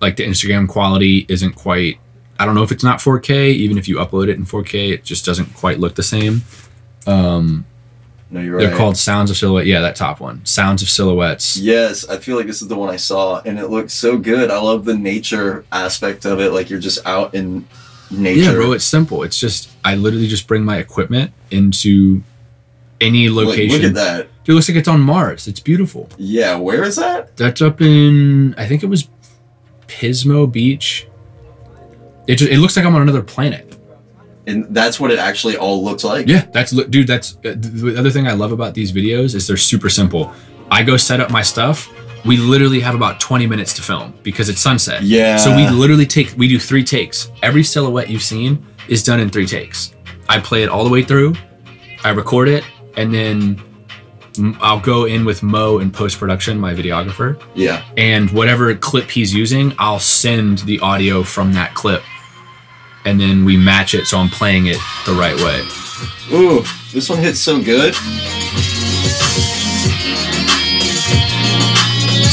like 0.00 0.16
the 0.16 0.26
Instagram 0.26 0.68
quality 0.68 1.24
isn't 1.28 1.54
quite 1.54 1.98
I 2.38 2.46
don't 2.46 2.54
know 2.54 2.62
if 2.64 2.72
it's 2.72 2.82
not 2.84 2.98
4K, 2.98 3.52
even 3.52 3.78
if 3.78 3.88
you 3.88 3.96
upload 3.96 4.28
it 4.28 4.36
in 4.36 4.44
4K, 4.44 4.90
it 4.92 5.04
just 5.04 5.24
doesn't 5.24 5.54
quite 5.54 5.78
look 5.78 5.94
the 5.94 6.02
same. 6.02 6.42
Um, 7.06 7.64
No, 8.30 8.40
you're 8.40 8.58
they're 8.58 8.70
right. 8.70 8.76
called 8.76 8.96
Sounds 8.96 9.30
of 9.30 9.36
Silhouette. 9.36 9.66
Yeah, 9.66 9.80
that 9.80 9.96
top 9.96 10.20
one. 10.20 10.44
Sounds 10.44 10.82
of 10.82 10.88
Silhouettes. 10.88 11.56
Yes, 11.56 12.08
I 12.08 12.18
feel 12.18 12.36
like 12.36 12.46
this 12.46 12.62
is 12.62 12.68
the 12.68 12.76
one 12.76 12.90
I 12.90 12.96
saw, 12.96 13.40
and 13.42 13.58
it 13.58 13.68
looks 13.68 13.92
so 13.92 14.16
good. 14.18 14.50
I 14.50 14.58
love 14.58 14.84
the 14.84 14.96
nature 14.96 15.64
aspect 15.70 16.24
of 16.24 16.40
it. 16.40 16.50
Like 16.50 16.70
you're 16.70 16.80
just 16.80 17.06
out 17.06 17.34
in 17.34 17.66
nature. 18.10 18.40
Yeah, 18.40 18.52
bro, 18.52 18.72
it's 18.72 18.84
simple. 18.84 19.22
It's 19.22 19.38
just 19.38 19.70
I 19.84 19.94
literally 19.94 20.26
just 20.26 20.46
bring 20.46 20.64
my 20.64 20.78
equipment 20.78 21.32
into 21.50 22.22
any 23.00 23.28
location. 23.28 23.82
Look, 23.82 23.88
at 23.90 23.94
that. 23.94 24.28
Dude, 24.44 24.54
it 24.54 24.56
looks 24.56 24.68
like 24.68 24.76
it's 24.76 24.88
on 24.88 25.00
Mars. 25.00 25.46
It's 25.46 25.60
beautiful. 25.60 26.08
Yeah, 26.18 26.56
where 26.56 26.82
is 26.82 26.96
that? 26.96 27.36
That's 27.36 27.62
up 27.62 27.80
in 27.80 28.54
I 28.56 28.66
think 28.66 28.82
it 28.82 28.86
was 28.86 29.08
Pismo 29.86 30.50
Beach. 30.50 31.06
It 32.26 32.36
just, 32.36 32.50
it 32.50 32.58
looks 32.58 32.76
like 32.76 32.86
I'm 32.86 32.94
on 32.94 33.02
another 33.02 33.22
planet. 33.22 33.73
And 34.46 34.66
that's 34.74 35.00
what 35.00 35.10
it 35.10 35.18
actually 35.18 35.56
all 35.56 35.82
looks 35.82 36.04
like. 36.04 36.26
Yeah, 36.28 36.44
that's 36.52 36.70
dude. 36.70 37.06
That's 37.06 37.36
uh, 37.44 37.54
the 37.56 37.94
other 37.98 38.10
thing 38.10 38.26
I 38.28 38.32
love 38.32 38.52
about 38.52 38.74
these 38.74 38.92
videos 38.92 39.34
is 39.34 39.46
they're 39.46 39.56
super 39.56 39.88
simple. 39.88 40.32
I 40.70 40.82
go 40.82 40.96
set 40.96 41.20
up 41.20 41.30
my 41.30 41.42
stuff. 41.42 41.88
We 42.26 42.36
literally 42.38 42.80
have 42.80 42.94
about 42.94 43.20
20 43.20 43.46
minutes 43.46 43.74
to 43.74 43.82
film 43.82 44.14
because 44.22 44.48
it's 44.48 44.60
sunset. 44.60 45.02
Yeah. 45.02 45.36
So 45.36 45.54
we 45.54 45.68
literally 45.68 46.06
take 46.06 46.34
we 46.36 46.48
do 46.48 46.58
three 46.58 46.84
takes. 46.84 47.30
Every 47.42 47.62
silhouette 47.64 48.08
you've 48.10 48.22
seen 48.22 48.64
is 48.88 49.02
done 49.02 49.20
in 49.20 49.30
three 49.30 49.46
takes. 49.46 49.94
I 50.28 50.40
play 50.40 50.62
it 50.62 50.68
all 50.68 50.84
the 50.84 50.90
way 50.90 51.02
through. 51.02 51.34
I 52.02 52.10
record 52.10 52.48
it, 52.48 52.64
and 52.96 53.12
then 53.14 53.62
I'll 54.60 54.80
go 54.80 55.04
in 55.04 55.24
with 55.24 55.42
Mo 55.42 55.78
in 55.78 55.90
post 55.90 56.18
production, 56.18 56.58
my 56.58 56.74
videographer, 56.74 57.40
Yeah. 57.54 57.82
and 57.96 58.30
whatever 58.30 58.74
clip 58.74 59.10
he's 59.10 59.32
using, 59.32 59.74
I'll 59.78 60.00
send 60.00 60.58
the 60.60 60.80
audio 60.80 61.22
from 61.22 61.52
that 61.54 61.74
clip 61.74 62.02
and 63.04 63.20
then 63.20 63.44
we 63.44 63.56
match 63.56 63.94
it 63.94 64.06
so 64.06 64.18
I'm 64.18 64.28
playing 64.28 64.66
it 64.66 64.78
the 65.06 65.12
right 65.12 65.36
way. 65.36 65.60
Ooh, 66.32 66.64
this 66.92 67.08
one 67.08 67.18
hits 67.18 67.40
so 67.40 67.62
good. 67.62 67.94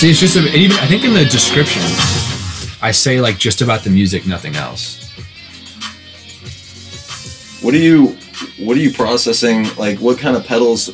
See, 0.01 0.09
it's 0.09 0.19
just 0.19 0.35
a, 0.35 0.55
even 0.55 0.77
I 0.77 0.87
think 0.87 1.03
in 1.03 1.13
the 1.13 1.25
description, 1.25 1.83
I 2.81 2.91
say 2.91 3.21
like 3.21 3.37
just 3.37 3.61
about 3.61 3.83
the 3.83 3.89
music, 3.89 4.25
nothing 4.25 4.55
else. 4.55 4.97
What 7.61 7.75
are 7.75 7.77
you 7.77 8.17
what 8.59 8.75
are 8.77 8.79
you 8.79 8.91
processing? 8.91 9.67
Like 9.77 9.99
what 9.99 10.17
kind 10.17 10.35
of 10.35 10.45
pedals 10.45 10.89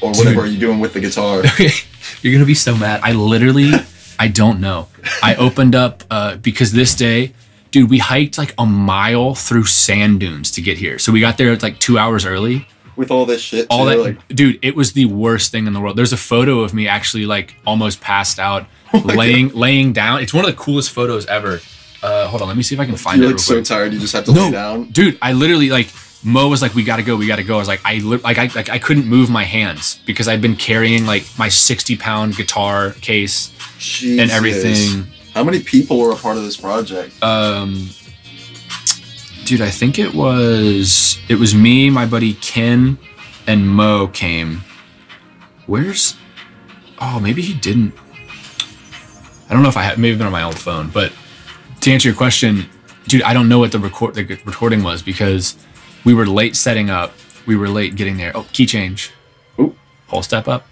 or 0.00 0.10
whatever 0.10 0.34
Dude. 0.34 0.38
are 0.38 0.46
you 0.46 0.58
doing 0.58 0.78
with 0.78 0.92
the 0.92 1.00
guitar? 1.00 1.42
You're 2.22 2.32
gonna 2.32 2.46
be 2.46 2.54
so 2.54 2.76
mad. 2.76 3.00
I 3.02 3.12
literally, 3.12 3.72
I 4.18 4.28
don't 4.28 4.60
know. 4.60 4.88
I 5.22 5.34
opened 5.34 5.74
up 5.74 6.04
uh, 6.10 6.36
because 6.36 6.70
this 6.70 6.94
day, 6.94 7.32
dude, 7.72 7.90
we 7.90 7.98
hiked 7.98 8.38
like 8.38 8.54
a 8.58 8.64
mile 8.66 9.34
through 9.34 9.64
sand 9.64 10.20
dunes 10.20 10.50
to 10.52 10.60
get 10.62 10.78
here. 10.78 10.98
So 11.00 11.10
we 11.10 11.18
got 11.18 11.36
there 11.38 11.56
like 11.56 11.80
two 11.80 11.98
hours 11.98 12.24
early. 12.24 12.68
with 12.94 13.10
all 13.10 13.26
this 13.26 13.40
shit. 13.42 13.66
All 13.70 13.84
too, 13.84 13.90
that, 13.90 13.98
like 13.98 14.28
dude, 14.28 14.58
it 14.62 14.76
was 14.76 14.92
the 14.92 15.06
worst 15.06 15.50
thing 15.50 15.66
in 15.66 15.72
the 15.72 15.80
world. 15.80 15.96
There's 15.96 16.12
a 16.12 16.16
photo 16.16 16.60
of 16.60 16.72
me 16.72 16.86
actually 16.86 17.26
like 17.26 17.56
almost 17.66 18.00
passed 18.00 18.38
out, 18.38 18.66
laying 19.04 19.48
laying 19.48 19.92
down. 19.92 20.20
It's 20.22 20.32
one 20.32 20.44
of 20.44 20.50
the 20.50 20.56
coolest 20.56 20.90
photos 20.92 21.26
ever. 21.26 21.60
Uh, 22.02 22.26
hold 22.26 22.42
on, 22.42 22.48
let 22.48 22.56
me 22.56 22.62
see 22.64 22.74
if 22.74 22.80
I 22.80 22.84
can 22.86 22.96
find 22.96 23.18
you're 23.22 23.30
it. 23.30 23.34
like 23.34 23.38
real 23.38 23.44
so 23.44 23.54
quick. 23.54 23.64
tired 23.64 23.92
you 23.92 24.00
just 24.00 24.12
have 24.12 24.24
to 24.26 24.32
No, 24.32 24.46
lay 24.46 24.50
down. 24.50 24.84
dude, 24.90 25.16
I 25.22 25.32
literally 25.32 25.70
like 25.70 25.88
Mo 26.24 26.48
was 26.48 26.60
like, 26.62 26.74
"We 26.74 26.84
gotta 26.84 27.02
go, 27.02 27.16
we 27.16 27.26
gotta 27.26 27.42
go." 27.44 27.54
I 27.54 27.58
was 27.58 27.68
like, 27.68 27.80
I 27.84 27.94
li- 27.98 28.18
like 28.18 28.38
I 28.38 28.46
like 28.54 28.68
I 28.70 28.78
couldn't 28.78 29.06
move 29.06 29.30
my 29.30 29.44
hands 29.44 30.00
because 30.06 30.28
I'd 30.28 30.40
been 30.42 30.54
carrying 30.56 31.06
like 31.06 31.24
my 31.38 31.48
sixty 31.48 31.96
pound 31.96 32.36
guitar 32.36 32.90
case 33.00 33.50
and 34.04 34.30
everything. 34.30 35.06
How 35.34 35.42
many 35.42 35.62
people 35.62 35.98
were 35.98 36.12
a 36.12 36.16
part 36.16 36.36
of 36.36 36.44
this 36.44 36.56
project? 36.56 37.22
Um, 37.22 37.88
dude, 39.44 39.62
I 39.62 39.70
think 39.70 39.98
it 39.98 40.14
was 40.14 41.18
it 41.28 41.36
was 41.36 41.54
me, 41.54 41.90
my 41.90 42.06
buddy 42.06 42.34
Ken, 42.34 42.98
and 43.46 43.68
Mo 43.68 44.08
came. 44.08 44.62
Where's? 45.66 46.16
Oh, 47.00 47.18
maybe 47.18 47.42
he 47.42 47.54
didn't. 47.54 47.94
I 49.48 49.54
don't 49.54 49.62
know 49.62 49.68
if 49.68 49.76
I 49.76 49.82
had 49.82 49.98
maybe 49.98 50.16
been 50.16 50.26
on 50.26 50.32
my 50.32 50.42
old 50.42 50.58
phone, 50.58 50.90
but 50.90 51.12
to 51.80 51.92
answer 51.92 52.08
your 52.08 52.16
question, 52.16 52.66
dude, 53.08 53.22
I 53.22 53.34
don't 53.34 53.48
know 53.48 53.58
what 53.58 53.72
the 53.72 53.78
record 53.78 54.14
the 54.14 54.24
recording 54.44 54.82
was 54.82 55.02
because 55.02 55.56
we 56.04 56.14
were 56.14 56.26
late 56.26 56.56
setting 56.56 56.90
up. 56.90 57.12
We 57.46 57.56
were 57.56 57.68
late 57.68 57.96
getting 57.96 58.16
there. 58.16 58.32
Oh, 58.36 58.46
key 58.52 58.66
change. 58.66 59.10
Oop. 59.58 59.76
Whole 60.08 60.22
step 60.22 60.46
up. 60.48 60.66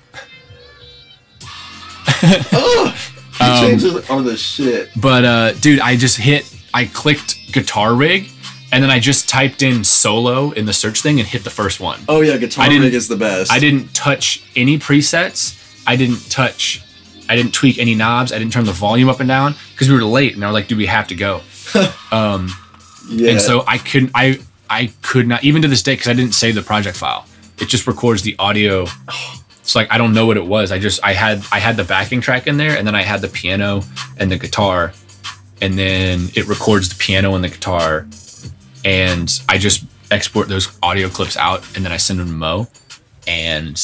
oh, 2.53 2.95
Um, 3.41 3.65
changes 3.67 4.11
are 4.11 4.23
the 4.23 4.37
shit. 4.37 4.91
But 4.97 5.25
uh, 5.25 5.53
dude, 5.55 5.81
I 5.81 5.97
just 5.97 6.17
hit, 6.19 6.53
I 6.75 6.85
clicked 6.87 7.53
guitar 7.53 7.95
rig, 7.95 8.29
and 8.73 8.83
then 8.83 8.91
I 8.91 9.01
just 9.01 9.29
typed 9.29 9.63
in 9.63 9.83
solo 9.85 10.51
in 10.53 10.67
the 10.67 10.73
search 10.73 11.01
thing 11.03 11.19
and 11.19 11.27
hit 11.29 11.45
the 11.45 11.51
first 11.51 11.81
one. 11.81 12.01
Oh 12.09 12.21
yeah, 12.21 12.37
guitar 12.37 12.69
rig 12.69 12.95
is 12.95 13.09
the 13.09 13.17
best. 13.17 13.51
I 13.53 13.59
didn't 13.59 13.93
touch 13.95 14.43
any 14.57 14.79
presets. 14.79 15.57
I 15.87 15.97
didn't 15.97 16.31
touch, 16.31 16.83
I 17.29 17.35
didn't 17.37 17.53
tweak 17.55 17.79
any 17.79 17.95
knobs. 17.95 18.33
I 18.33 18.39
didn't 18.39 18.53
turn 18.53 18.65
the 18.67 18.73
volume 18.73 19.09
up 19.09 19.19
and 19.21 19.29
down 19.29 19.55
because 19.73 19.89
we 19.89 19.95
were 19.95 20.05
late, 20.05 20.35
and 20.35 20.45
I 20.45 20.49
was 20.49 20.55
like, 20.55 20.69
dude, 20.69 20.79
we 20.79 20.87
have 20.87 21.09
to 21.09 21.15
go. 21.15 21.41
um, 22.13 22.49
Yeah. 23.09 23.31
and 23.33 23.41
so 23.41 23.65
I 23.67 23.79
couldn't, 23.79 24.13
I, 24.15 24.39
I 24.69 24.93
could 25.03 25.27
not 25.27 25.43
even 25.43 25.63
to 25.63 25.69
this 25.69 25.83
day 25.83 25.95
because 25.95 26.09
I 26.09 26.13
didn't 26.13 26.35
save 26.35 26.55
the 26.55 26.63
project 26.63 26.97
file. 26.97 27.27
It 27.59 27.69
just 27.69 27.87
records 27.87 28.23
the 28.23 28.37
audio. 28.39 28.87
It's 29.63 29.75
like 29.75 29.93
I 29.93 29.99
don't 29.99 30.15
know 30.15 30.27
what 30.27 30.37
it 30.37 30.45
was. 30.47 30.73
I 30.73 30.79
just 30.79 31.01
I 31.05 31.13
had 31.13 31.43
I 31.53 31.59
had 31.59 31.77
the 31.77 31.85
backing 31.85 32.21
track 32.21 32.47
in 32.47 32.57
there, 32.57 32.77
and 32.77 32.87
then 32.87 32.95
I 32.95 33.03
had 33.03 33.21
the 33.21 33.29
piano 33.29 33.83
and 34.19 34.31
the 34.31 34.39
guitar, 34.39 34.93
and 35.61 35.79
then 35.79 36.29
it 36.35 36.47
records 36.49 36.89
the 36.89 36.97
piano 36.97 37.35
and 37.35 37.45
the 37.45 37.49
guitar, 37.49 38.07
and 38.85 39.41
I 39.49 39.59
just 39.59 39.85
export 40.11 40.49
those 40.49 40.77
audio 40.83 41.09
clips 41.09 41.37
out, 41.37 41.65
and 41.77 41.85
then 41.85 41.93
I 41.93 41.99
send 41.99 42.19
them 42.21 42.27
to 42.29 42.33
Mo, 42.33 42.69
and 43.29 43.81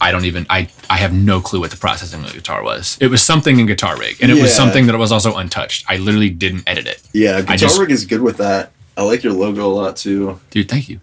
I 0.00 0.10
don't 0.10 0.24
even 0.24 0.46
I 0.50 0.68
I 0.90 0.96
have 0.98 1.12
no 1.14 1.40
clue 1.40 1.60
what 1.60 1.70
the 1.70 1.76
processing 1.76 2.20
of 2.20 2.26
the 2.28 2.34
guitar 2.34 2.62
was. 2.62 2.98
It 3.00 3.06
was 3.08 3.22
something 3.22 3.58
in 3.60 3.66
Guitar 3.66 3.96
Rig, 3.96 4.18
and 4.20 4.30
it 4.30 4.40
was 4.40 4.54
something 4.54 4.86
that 4.86 4.98
was 4.98 5.12
also 5.12 5.36
untouched. 5.36 5.84
I 5.88 5.96
literally 5.96 6.30
didn't 6.30 6.64
edit 6.68 6.86
it, 6.86 7.00
yeah, 7.12 7.40
guitar 7.40 7.56
just- 7.56 7.78
rig 7.80 7.90
is 7.90 8.04
good 8.04 8.20
with 8.20 8.38
that. 8.38 8.72
I 8.96 9.02
like 9.02 9.24
your 9.24 9.32
logo 9.32 9.66
a 9.66 9.72
lot 9.72 9.96
too. 9.96 10.38
dude. 10.50 10.68
Thank 10.68 10.88
you. 10.88 11.00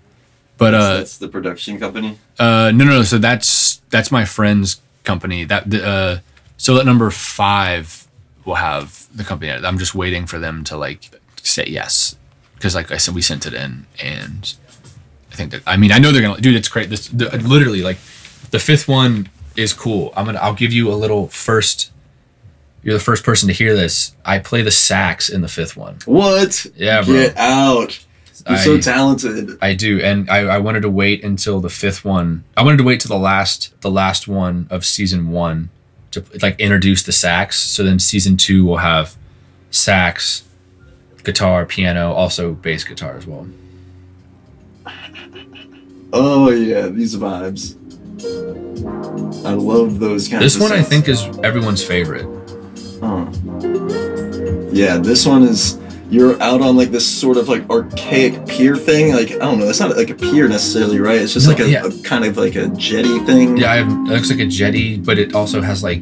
But 0.62 0.76
uh, 0.76 0.97
That's 0.97 1.18
the 1.18 1.28
production 1.28 1.80
company. 1.80 2.20
Uh, 2.38 2.72
no, 2.72 2.86
no, 2.86 2.91
no. 2.91 3.01
So 3.01 3.18
that's 3.18 3.82
that's 3.89 4.12
my 4.12 4.26
friend's 4.26 4.80
company. 5.03 5.43
That 5.43 5.74
uh, 5.74 6.20
so 6.57 6.76
that 6.76 6.86
number 6.86 7.09
five 7.09 8.07
will 8.45 8.53
have 8.53 9.07
the 9.12 9.24
company. 9.24 9.51
I'm 9.51 9.80
just 9.80 9.95
waiting 9.95 10.28
for 10.28 10.38
them 10.38 10.64
to 10.66 10.78
like 10.78 11.20
say 11.41 11.66
yes, 11.66 12.16
because 12.53 12.76
like 12.76 12.91
I 12.91 12.97
said, 12.97 13.16
we 13.16 13.24
sent 13.24 13.47
it 13.47 13.55
in, 13.55 13.88
and 14.03 14.53
I 15.32 15.36
think 15.36 15.49
that 15.49 15.64
I 15.66 15.78
mean 15.78 15.91
I 15.91 15.97
know 15.97 16.12
they're 16.12 16.22
gonna. 16.22 16.39
Dude, 16.39 16.53
it's 16.53 16.70
great. 16.70 16.91
This 16.91 17.07
the, 17.07 17.36
literally 17.39 17.82
like 17.82 17.97
the 18.51 18.59
fifth 18.59 18.88
one 18.88 19.32
is 19.57 19.74
cool. 19.74 20.14
I'm 20.16 20.28
gonna 20.28 20.38
I'll 20.38 20.53
give 20.53 20.72
you 20.72 20.91
a 20.91 20.93
little 20.93 21.28
first. 21.30 21.91
You're 22.84 22.93
the 22.93 22.99
first 22.99 23.24
person 23.24 23.47
to 23.47 23.53
hear 23.53 23.76
this. 23.76 24.16
I 24.24 24.38
play 24.38 24.62
the 24.62 24.70
sax 24.70 25.28
in 25.28 25.41
the 25.41 25.47
fifth 25.47 25.76
one. 25.76 25.97
What? 26.05 26.68
Yeah, 26.76 27.01
bro. 27.01 27.16
Get 27.16 27.36
out. 27.36 28.05
You're 28.47 28.57
I- 28.57 28.61
so 28.63 28.79
talented. 28.79 29.57
I 29.61 29.73
do, 29.73 29.99
and 30.01 30.29
I, 30.29 30.39
I 30.39 30.57
wanted 30.59 30.81
to 30.81 30.89
wait 30.89 31.23
until 31.23 31.59
the 31.59 31.69
fifth 31.69 32.03
one. 32.03 32.43
I 32.57 32.63
wanted 32.63 32.77
to 32.77 32.83
wait 32.83 32.99
till 33.01 33.15
the 33.15 33.21
last 33.21 33.79
the 33.81 33.91
last 33.91 34.27
one 34.27 34.67
of 34.69 34.85
season 34.85 35.29
one 35.31 35.69
to 36.11 36.23
like 36.41 36.59
introduce 36.59 37.03
the 37.03 37.11
sax. 37.11 37.59
So 37.59 37.83
then 37.83 37.99
season 37.99 38.37
two 38.37 38.65
will 38.65 38.77
have 38.77 39.15
sax, 39.69 40.43
guitar, 41.23 41.65
piano, 41.65 42.11
also 42.13 42.53
bass 42.53 42.83
guitar 42.83 43.15
as 43.17 43.27
well. 43.27 43.47
Oh 46.13 46.49
yeah, 46.49 46.87
these 46.87 47.15
vibes. 47.15 47.77
I 49.45 49.53
love 49.53 49.99
those 49.99 50.27
kinds. 50.27 50.43
This 50.43 50.55
of 50.55 50.61
one 50.61 50.71
I 50.71 50.83
think 50.83 51.07
is 51.07 51.23
everyone's 51.43 51.83
favorite. 51.83 52.25
Huh. 52.99 53.25
Yeah, 54.71 54.97
this 54.97 55.25
one 55.25 55.43
is. 55.43 55.77
You're 56.12 56.39
out 56.43 56.62
on 56.62 56.76
like 56.76 56.89
this 56.91 57.07
sort 57.09 57.38
of 57.38 57.47
like 57.47 57.68
archaic 57.70 58.45
pier 58.45 58.76
thing. 58.76 59.14
Like 59.14 59.32
I 59.32 59.38
don't 59.38 59.59
know, 59.59 59.70
it's 59.70 59.80
not 59.80 59.95
like 59.95 60.09
a 60.09 60.14
pier 60.16 60.47
necessarily, 60.49 60.99
right? 60.99 61.22
It's 61.22 61.34
just 61.34 61.47
No, 61.47 61.53
like 61.53 61.62
a, 61.62 61.70
yeah. 61.70 61.86
a 61.86 62.03
kind 62.03 62.26
of 62.26 62.36
like 62.38 62.55
a 62.55 62.68
jetty 62.68 63.18
thing. 63.20 63.55
Yeah, 63.57 63.76
it 63.76 63.88
looks 63.88 64.30
like 64.30 64.39
a 64.39 64.45
jetty, 64.45 64.97
but 64.97 65.18
it 65.18 65.34
also 65.34 65.62
has 65.62 65.82
like 65.84 66.01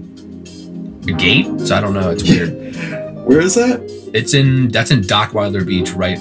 a 1.08 1.12
gate. 1.12 1.46
So 1.62 1.76
I 1.76 1.80
don't 1.82 1.94
know. 1.94 2.10
It's 2.10 2.24
weird. 2.24 2.50
Where 3.26 3.40
is 3.40 3.54
that? 3.56 3.82
It's 4.14 4.34
in 4.34 4.70
that's 4.70 4.90
in 4.90 5.02
Dockweiler 5.02 5.64
Beach, 5.66 5.92
right, 5.92 6.18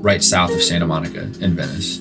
right 0.00 0.22
south 0.22 0.52
of 0.54 0.62
Santa 0.62 0.86
Monica 0.86 1.22
in 1.40 1.56
Venice. 1.56 1.98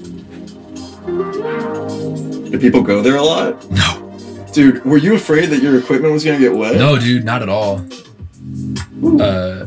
Do 2.50 2.60
people 2.60 2.84
go 2.84 3.02
there 3.02 3.16
a 3.16 3.24
lot? 3.24 3.70
No, 3.72 4.02
Dude, 4.54 4.86
were 4.86 4.98
you 4.98 5.16
afraid 5.16 5.48
that 5.48 5.62
your 5.64 5.78
equipment 5.80 6.14
was 6.14 6.24
gonna 6.24 6.38
get 6.40 6.54
wet? 6.56 6.76
No, 6.76 6.98
dude, 7.00 7.26
not 7.26 7.42
at 7.42 7.50
all. 7.50 7.84
Uh, 9.20 9.66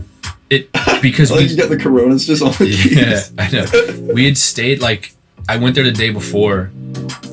it 0.50 0.70
because 1.02 1.30
Like 1.30 1.40
we 1.40 1.46
you 1.46 1.56
got 1.56 1.68
the 1.68 1.76
coronas 1.76 2.26
just 2.26 2.42
on 2.42 2.52
the 2.52 2.66
yeah, 2.66 3.20
keys. 3.20 3.32
I 3.38 3.50
know. 3.50 4.12
We 4.14 4.24
had 4.24 4.36
stayed 4.38 4.80
like 4.80 5.12
I 5.48 5.56
went 5.56 5.74
there 5.74 5.84
the 5.84 5.92
day 5.92 6.10
before, 6.10 6.70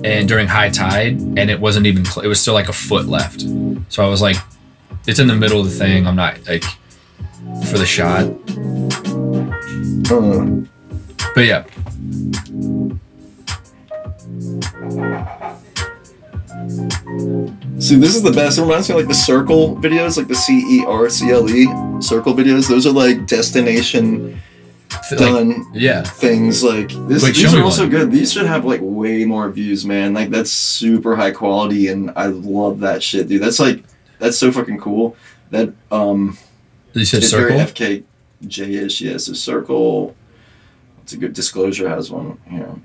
and 0.03 0.27
during 0.27 0.47
high 0.47 0.69
tide, 0.69 1.19
and 1.19 1.49
it 1.49 1.59
wasn't 1.59 1.85
even. 1.85 2.05
It 2.23 2.27
was 2.27 2.39
still 2.39 2.53
like 2.53 2.69
a 2.69 2.73
foot 2.73 3.07
left. 3.07 3.41
So 3.89 4.05
I 4.05 4.09
was 4.09 4.21
like, 4.21 4.37
it's 5.07 5.19
in 5.19 5.27
the 5.27 5.35
middle 5.35 5.59
of 5.59 5.65
the 5.65 5.71
thing. 5.71 6.07
I'm 6.07 6.15
not 6.15 6.37
like 6.47 6.63
for 7.69 7.77
the 7.77 7.85
shot, 7.85 8.25
Uh, 10.11 10.65
but 11.33 11.45
yeah. 11.45 11.65
See, 17.79 17.95
this 17.95 18.15
is 18.15 18.23
the 18.23 18.31
best. 18.31 18.57
It 18.57 18.61
reminds 18.61 18.89
me 18.89 18.95
of 18.95 19.01
like 19.01 19.07
the 19.07 19.13
Cercle 19.13 19.75
videos, 19.81 20.17
like 20.17 20.27
the 20.27 20.35
C 20.35 20.79
E 20.79 20.85
R 20.85 21.09
C 21.09 21.29
L 21.29 21.49
E 21.49 21.65
Cercle 22.01 22.33
videos. 22.33 22.67
Those 22.67 22.87
are 22.87 22.91
like 22.91 23.27
destination 23.27 24.41
like, 25.11 25.19
done 25.19 25.71
yeah, 25.73 26.03
things. 26.03 26.63
Like 26.63 26.89
this, 27.07 27.23
Wait, 27.23 27.35
these 27.35 27.53
are 27.53 27.63
also 27.63 27.83
one. 27.83 27.91
good. 27.91 28.11
These 28.11 28.33
should 28.33 28.45
have 28.45 28.65
like 28.65 28.79
way 28.81 29.25
more 29.25 29.49
views, 29.49 29.85
man. 29.85 30.13
Like 30.13 30.29
that's 30.29 30.51
super 30.51 31.15
high 31.15 31.31
quality, 31.31 31.87
and 31.87 32.11
I 32.15 32.27
love 32.27 32.79
that 32.79 33.03
shit, 33.03 33.27
dude. 33.27 33.41
That's 33.41 33.59
like 33.59 33.83
that's 34.19 34.37
so 34.37 34.51
fucking 34.51 34.79
cool. 34.79 35.15
That 35.51 35.73
um, 35.91 36.37
you 36.93 37.05
said 37.05 37.23
it's 37.23 37.31
Cercle. 37.31 37.57
very 37.57 38.01
FKJ-ish. 38.41 39.01
Yeah, 39.01 39.17
so 39.17 39.33
Cercle. 39.33 40.15
It's 41.03 41.13
a 41.13 41.17
good 41.17 41.33
disclosure 41.33 41.87
has 41.87 42.09
one 42.09 42.39
here. 42.49 42.75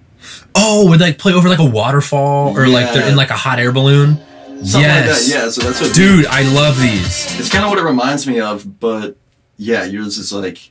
Oh, 0.55 0.89
would 0.89 1.01
like 1.01 1.19
play 1.19 1.33
over 1.33 1.49
like 1.49 1.59
a 1.59 1.65
waterfall 1.65 2.57
or 2.57 2.67
like 2.67 2.93
they're 2.93 3.09
in 3.09 3.17
like 3.17 3.31
a 3.31 3.37
hot 3.37 3.59
air 3.59 3.73
balloon? 3.73 4.17
Something 4.65 4.81
yes, 4.83 5.29
like. 5.29 5.39
Yeah, 5.39 5.51
so 5.51 5.63
that's 5.63 5.81
what 5.81 5.95
dude, 5.95 6.27
I 6.27 6.43
love 6.55 6.79
these. 6.79 7.39
It's 7.39 7.49
kind 7.49 7.65
of 7.65 7.71
what 7.71 7.79
it 7.79 7.85
reminds 7.85 8.27
me 8.27 8.41
of, 8.41 8.79
but 8.79 9.17
yeah, 9.57 9.85
yours 9.85 10.19
is 10.19 10.33
like 10.33 10.71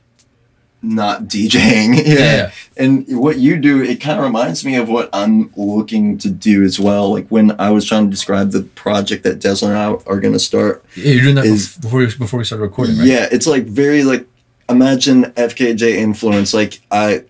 not 0.82 1.24
DJing. 1.24 1.96
yeah. 2.06 2.14
Yeah. 2.14 2.50
And 2.76 3.04
what 3.18 3.38
you 3.38 3.56
do, 3.56 3.82
it 3.82 4.00
kind 4.00 4.18
of 4.18 4.24
reminds 4.24 4.64
me 4.64 4.76
of 4.76 4.88
what 4.88 5.10
I'm 5.12 5.52
looking 5.56 6.18
to 6.18 6.30
do 6.30 6.62
as 6.62 6.80
well. 6.80 7.10
Like 7.10 7.28
when 7.28 7.58
I 7.60 7.70
was 7.70 7.84
trying 7.84 8.04
to 8.04 8.10
describe 8.10 8.52
the 8.52 8.62
project 8.62 9.24
that 9.24 9.40
Desler 9.40 9.68
and 9.68 9.78
I 9.78 9.86
are 10.10 10.20
going 10.20 10.32
to 10.32 10.38
start. 10.38 10.84
Yeah, 10.96 11.12
you're 11.12 11.22
doing 11.22 11.34
that 11.36 11.44
Is- 11.46 11.76
before 11.76 12.00
we, 12.00 12.06
before 12.06 12.38
we 12.38 12.44
started 12.44 12.62
recording, 12.62 12.98
right? 12.98 13.06
Yeah, 13.06 13.28
it's 13.30 13.46
like 13.46 13.64
very 13.64 14.04
like 14.04 14.26
imagine 14.68 15.24
FKJ 15.24 15.96
influence. 15.96 16.54
Like 16.54 16.80
I, 16.90 17.24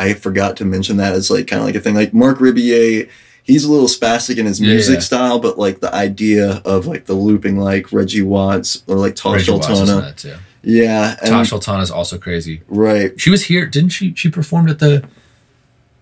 I 0.00 0.14
forgot 0.14 0.56
to 0.56 0.64
mention 0.64 0.96
that 0.96 1.12
as 1.12 1.30
like 1.30 1.46
kind 1.46 1.60
of 1.60 1.66
like 1.66 1.74
a 1.74 1.80
thing. 1.80 1.94
Like 1.94 2.14
Marc 2.14 2.38
Rebillet, 2.38 3.10
he's 3.42 3.64
a 3.64 3.70
little 3.70 3.86
spastic 3.86 4.38
in 4.38 4.46
his 4.46 4.58
music 4.58 4.94
yeah. 4.94 5.00
style, 5.00 5.38
but 5.38 5.58
like 5.58 5.80
the 5.80 5.94
idea 5.94 6.62
of 6.64 6.86
like 6.86 7.04
the 7.04 7.12
looping, 7.12 7.58
like 7.58 7.92
Reggie 7.92 8.22
Watts 8.22 8.82
or 8.86 8.96
like 8.96 9.14
Tash 9.14 9.44
Sultana. 9.44 10.14
yeah. 10.62 11.16
And, 11.20 11.30
Tash 11.30 11.50
Sultana 11.50 11.82
is 11.82 11.90
also 11.90 12.16
crazy. 12.16 12.62
right. 12.68 13.18
She 13.20 13.28
was 13.28 13.44
here, 13.44 13.66
didn't 13.66 13.90
she? 13.90 14.14
She 14.14 14.30
performed 14.30 14.70
at 14.70 14.78
the 14.78 15.06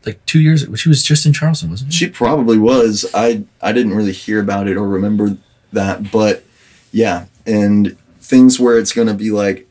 like 0.07 0.25
two 0.27 0.41
years. 0.41 0.65
She 0.77 0.89
was 0.89 1.03
just 1.03 1.27
in 1.27 1.33
Charleston, 1.33 1.71
wasn't 1.71 1.93
she? 1.93 2.07
She 2.07 2.11
probably 2.11 2.57
was. 2.57 3.05
I 3.15 3.45
I 3.61 3.73
didn't 3.73 3.95
really 3.95 4.13
hear 4.13 4.41
about 4.41 4.69
it 4.69 4.77
or 4.77 4.87
remember 4.87 5.37
that, 5.73 6.13
but 6.13 6.45
yeah, 6.93 7.27
and 7.47 7.97
things 8.21 8.61
where 8.61 8.79
it's 8.79 8.93
gonna 8.93 9.15
be 9.15 9.33
like 9.33 9.68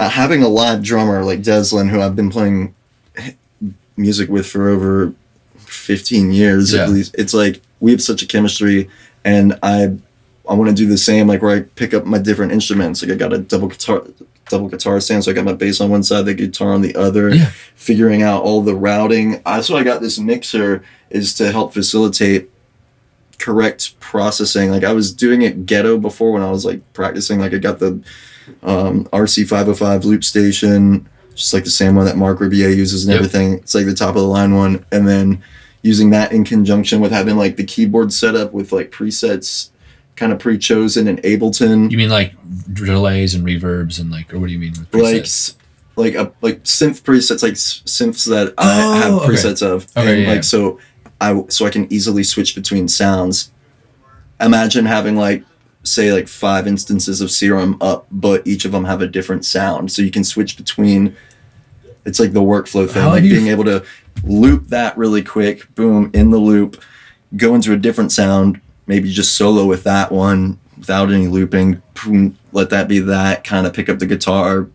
uh, 0.00 0.08
having 0.08 0.42
a 0.42 0.48
live 0.48 0.82
drummer 0.82 1.22
like 1.24 1.40
Deslin, 1.42 1.90
who 1.90 2.00
I've 2.00 2.16
been 2.16 2.30
playing 2.30 2.74
music 3.96 4.28
with 4.28 4.46
for 4.46 4.68
over 4.68 5.12
fifteen 5.56 6.32
years 6.32 6.72
Yeah. 6.72 6.82
at 6.84 6.90
least. 6.90 7.14
It's 7.18 7.34
like 7.34 7.60
we 7.80 7.90
have 7.92 8.02
such 8.02 8.22
a 8.22 8.26
chemistry, 8.26 8.88
and 9.24 9.58
I 9.62 9.96
I 10.48 10.54
want 10.54 10.68
to 10.70 10.74
do 10.74 10.86
the 10.88 10.98
same. 10.98 11.26
Like 11.28 11.42
where 11.42 11.56
I 11.56 11.60
pick 11.60 11.94
up 11.94 12.04
my 12.06 12.18
different 12.18 12.52
instruments. 12.52 13.02
Like 13.02 13.12
I 13.12 13.14
got 13.14 13.32
a 13.32 13.38
double 13.38 13.68
guitar. 13.68 14.02
Double 14.48 14.68
guitar 14.68 14.98
stand, 14.98 15.22
so 15.22 15.30
I 15.30 15.34
got 15.34 15.44
my 15.44 15.52
bass 15.52 15.80
on 15.80 15.90
one 15.90 16.02
side, 16.02 16.24
the 16.24 16.34
guitar 16.34 16.72
on 16.72 16.82
the 16.82 16.96
other 16.96 17.32
Yeah. 17.32 17.52
figuring 17.76 18.22
out 18.24 18.42
all 18.42 18.62
the 18.62 18.74
routing. 18.74 19.40
That's 19.46 19.68
why 19.70 19.76
I 19.78 19.84
got 19.84 20.00
this 20.00 20.18
mixer 20.18 20.82
is 21.08 21.32
to 21.34 21.52
help 21.52 21.72
facilitate 21.72 22.50
correct 23.38 24.00
processing. 24.00 24.72
Like 24.72 24.82
I 24.82 24.92
was 24.92 25.12
doing 25.12 25.42
it 25.42 25.66
ghetto 25.66 25.98
before 25.98 26.32
when 26.32 26.42
I 26.42 26.50
was 26.50 26.64
like 26.64 26.80
practicing. 26.94 27.38
Like 27.38 27.54
I 27.54 27.58
got 27.58 27.78
the 27.78 28.00
um, 28.62 29.04
RC 29.06 29.46
five 29.48 29.66
hundred 29.66 29.76
five 29.78 30.04
loop 30.04 30.24
station, 30.24 31.08
just 31.34 31.52
like 31.54 31.64
the 31.64 31.70
same 31.70 31.94
one 31.94 32.04
that 32.06 32.16
Marc 32.16 32.38
Rebillet 32.38 32.76
uses 32.76 33.04
and 33.04 33.12
Yep. 33.12 33.18
everything. 33.18 33.52
It's 33.54 33.74
like 33.74 33.86
the 33.86 33.94
top 33.94 34.10
of 34.16 34.22
the 34.22 34.28
line 34.28 34.54
one, 34.54 34.84
and 34.92 35.06
then 35.08 35.42
using 35.82 36.10
that 36.10 36.32
in 36.32 36.44
conjunction 36.44 37.00
with 37.00 37.10
having 37.12 37.36
like 37.36 37.56
the 37.56 37.64
keyboard 37.64 38.12
set 38.12 38.34
up 38.36 38.52
with 38.52 38.70
like 38.72 38.90
presets 38.90 39.70
kind 40.16 40.30
of 40.32 40.38
pre-chosen 40.38 41.08
in 41.08 41.16
Ableton 41.18 41.90
You 41.90 41.96
mean 41.96 42.10
like 42.10 42.34
delays 42.74 43.34
and 43.34 43.42
reverbs 43.46 43.98
and 43.98 44.10
like, 44.10 44.34
or 44.34 44.38
what 44.38 44.48
do 44.48 44.52
you 44.52 44.58
mean 44.58 44.72
with 44.72 44.92
like 44.94 45.22
presets? 45.22 45.54
like 45.96 46.14
a 46.14 46.30
like 46.42 46.62
synth 46.64 47.00
presets 47.02 47.42
like 47.42 47.54
synths 47.54 48.26
that 48.28 48.52
I 48.58 48.82
Oh, 48.82 48.92
have 49.00 49.14
okay. 49.14 49.32
presets 49.32 49.62
of 49.62 49.86
Okay, 49.96 50.12
and 50.12 50.22
yeah, 50.22 50.28
like 50.28 50.34
yeah. 50.36 50.40
so 50.42 50.78
I 51.22 51.42
so 51.48 51.64
I 51.64 51.70
can 51.70 51.90
easily 51.90 52.22
switch 52.24 52.54
between 52.54 52.86
sounds 52.86 53.50
imagine 54.40 54.84
having 54.86 55.16
like 55.16 55.44
say 55.82 56.12
like 56.12 56.28
five 56.28 56.66
instances 56.66 57.20
of 57.20 57.30
serum 57.30 57.76
up 57.80 58.06
but 58.10 58.46
each 58.46 58.64
of 58.64 58.72
them 58.72 58.84
have 58.84 59.00
a 59.00 59.06
different 59.06 59.44
sound 59.44 59.90
so 59.90 60.02
you 60.02 60.10
can 60.10 60.24
switch 60.24 60.56
between 60.56 61.16
it's 62.04 62.20
like 62.20 62.32
the 62.32 62.40
workflow 62.42 62.88
thing 62.88 63.02
How 63.02 63.10
like 63.10 63.22
being 63.22 63.46
able 63.48 63.64
to 63.64 63.84
loop 64.22 64.68
that 64.68 64.96
really 64.98 65.22
quick 65.22 65.74
boom 65.74 66.10
in 66.12 66.30
the 66.30 66.38
loop 66.38 66.82
go 67.36 67.54
into 67.54 67.72
a 67.72 67.76
different 67.76 68.12
sound 68.12 68.60
maybe 68.86 69.10
just 69.10 69.36
solo 69.36 69.64
with 69.64 69.84
that 69.84 70.12
one 70.12 70.58
without 70.76 71.10
any 71.12 71.26
looping 71.28 71.80
boom, 72.04 72.36
let 72.52 72.70
that 72.70 72.88
be 72.88 72.98
that 73.00 73.44
kind 73.44 73.66
of 73.66 73.72
pick 73.72 73.88
up 73.88 73.98
the 73.98 74.06
guitar 74.06 74.68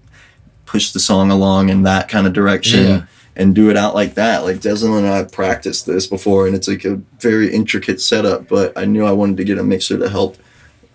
push 0.65 0.91
the 0.91 0.99
song 0.99 1.29
along 1.29 1.69
in 1.69 1.83
that 1.83 2.07
kind 2.09 2.25
of 2.25 2.33
direction 2.33 2.85
Yeah. 2.87 3.03
and 3.35 3.53
do 3.53 3.69
it 3.69 3.77
out 3.77 3.93
like 3.93 4.15
that 4.15 4.43
like 4.43 4.57
Deslin 4.57 4.97
and 4.97 5.07
I 5.07 5.23
practiced 5.23 5.85
this 5.85 6.07
before 6.07 6.47
and 6.47 6.55
it's 6.55 6.67
like 6.67 6.83
a 6.85 6.95
very 7.19 7.53
intricate 7.53 8.01
setup 8.01 8.47
but 8.47 8.75
I 8.75 8.85
knew 8.85 9.05
I 9.05 9.11
wanted 9.11 9.37
to 9.37 9.43
get 9.43 9.59
a 9.59 9.63
mixer 9.63 9.97
to 9.99 10.09
help 10.09 10.37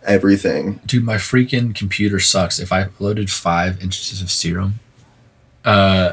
everything 0.04 0.80
Dude, 0.86 1.04
my 1.04 1.16
freaking 1.16 1.74
computer 1.74 2.18
sucks. 2.20 2.58
If 2.58 2.72
I 2.72 2.88
loaded 2.98 3.30
five 3.30 3.82
inches 3.82 4.20
of 4.22 4.30
serum, 4.30 4.80
uh, 5.64 6.12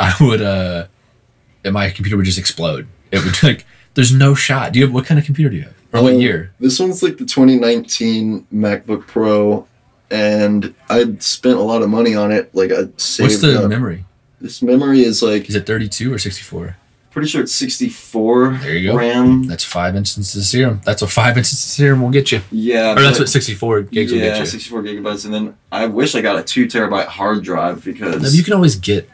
I 0.00 0.14
would 0.20 0.42
uh, 0.42 0.86
and 1.64 1.74
my 1.74 1.90
computer 1.90 2.16
would 2.16 2.26
just 2.26 2.38
explode. 2.38 2.86
It 3.12 3.24
would 3.24 3.42
like, 3.42 3.64
there's 3.94 4.12
no 4.12 4.34
shot. 4.34 4.72
Do 4.72 4.78
you 4.78 4.84
have 4.86 4.94
what 4.94 5.06
kind 5.06 5.18
of 5.18 5.24
computer 5.24 5.50
do 5.50 5.56
you 5.56 5.62
have, 5.62 5.74
or 5.92 6.02
what 6.02 6.14
Um, 6.14 6.20
year? 6.20 6.52
This 6.60 6.78
one's 6.78 7.02
like 7.02 7.18
the 7.18 7.24
2019 7.24 8.46
MacBook 8.52 9.06
Pro, 9.06 9.66
and 10.10 10.74
I 10.88 11.16
spent 11.20 11.56
a 11.56 11.62
lot 11.62 11.82
of 11.82 11.88
money 11.90 12.14
on 12.14 12.32
it. 12.32 12.54
Like 12.54 12.70
I 12.72 12.88
saved 12.96 13.30
What's 13.30 13.40
the 13.40 13.64
up. 13.64 13.70
memory? 13.70 14.04
This 14.40 14.60
memory 14.62 15.00
is 15.02 15.22
like 15.22 15.48
Is 15.48 15.54
it 15.54 15.66
32 15.66 16.12
or 16.12 16.18
64? 16.18 16.76
Pretty 17.16 17.30
sure 17.30 17.40
it's 17.40 17.54
64 17.54 18.58
There 18.58 18.74
you 18.76 18.92
go. 18.92 18.98
RAM. 18.98 19.44
That's 19.44 19.64
five 19.64 19.96
instances 19.96 20.36
of 20.36 20.44
serum. 20.44 20.82
That's 20.84 21.00
what 21.00 21.10
five 21.10 21.38
instances 21.38 21.64
of 21.64 21.70
serum 21.70 22.02
will 22.02 22.10
get 22.10 22.30
you. 22.30 22.42
Yeah, 22.52 22.92
Or 22.92 23.00
that's 23.00 23.18
what 23.18 23.30
64 23.30 23.84
gigs 23.84 24.12
will 24.12 24.18
get 24.18 24.38
you. 24.38 24.44
64 24.44 24.82
gigabytes, 24.82 25.24
and 25.24 25.32
then 25.32 25.56
I 25.72 25.86
wish 25.86 26.14
I 26.14 26.20
got 26.20 26.38
a 26.38 26.42
two 26.42 26.66
terabyte 26.66 27.06
hard 27.06 27.42
drive 27.42 27.82
because 27.82 28.22
No, 28.22 28.28
you 28.28 28.44
can 28.44 28.52
always 28.52 28.76
get, 28.76 29.08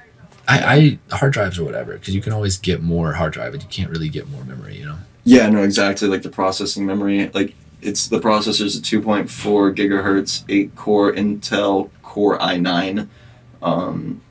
I, 0.49 0.99
I 1.11 1.17
hard 1.17 1.33
drives 1.33 1.61
or 1.61 1.65
whatever, 1.65 1.93
because 1.93 2.13
you 2.13 2.21
can 2.21 2.33
always 2.33 2.59
get 2.59 2.83
more 2.83 3.13
hard 3.13 3.35
drive, 3.35 3.55
and 3.55 3.63
you 3.63 3.69
can't 3.69 3.89
really 3.89 4.09
get 4.09 4.29
more 4.29 4.43
memory. 4.43 4.75
You 4.77 4.87
know. 4.87 4.99
Yeah, 5.23 5.49
no, 5.49 5.63
exactly. 5.63 6.09
Like 6.09 6.23
the 6.23 6.29
processing 6.29 6.85
memory, 6.85 7.29
like 7.29 7.55
it's 7.81 8.09
the 8.09 8.19
processor's 8.19 8.77
a 8.77 8.83
2.4 8.83 9.77
gigahertz, 9.77 10.43
eight 10.49 10.75
core 10.75 11.13
Intel 11.13 11.91
Core 12.03 12.37
i9, 12.41 13.07
um, 13.63 14.23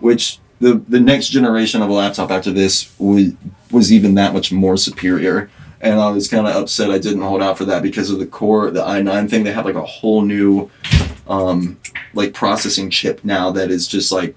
which 0.00 0.38
the 0.60 0.82
the 0.88 1.00
next 1.00 1.28
generation 1.28 1.82
of 1.82 1.88
a 1.88 1.92
laptop 1.92 2.30
after 2.30 2.50
this 2.50 2.92
was 2.98 3.32
was 3.70 3.92
even 3.92 4.14
that 4.14 4.32
much 4.32 4.50
more 4.52 4.76
superior. 4.76 5.50
And 5.80 6.00
I 6.00 6.10
was 6.10 6.26
kind 6.26 6.46
of 6.46 6.56
upset 6.56 6.90
I 6.90 6.98
didn't 6.98 7.22
hold 7.22 7.40
out 7.42 7.56
for 7.56 7.64
that 7.66 7.82
because 7.82 8.10
of 8.10 8.18
the 8.18 8.26
core, 8.26 8.70
the 8.72 8.82
i9 8.82 9.30
thing. 9.30 9.44
They 9.44 9.52
have 9.52 9.64
like 9.64 9.76
a 9.76 9.84
whole 9.84 10.22
new, 10.22 10.68
um, 11.28 11.78
like 12.14 12.34
processing 12.34 12.90
chip 12.90 13.24
now 13.24 13.52
that 13.52 13.70
is 13.70 13.86
just 13.86 14.10
like 14.10 14.34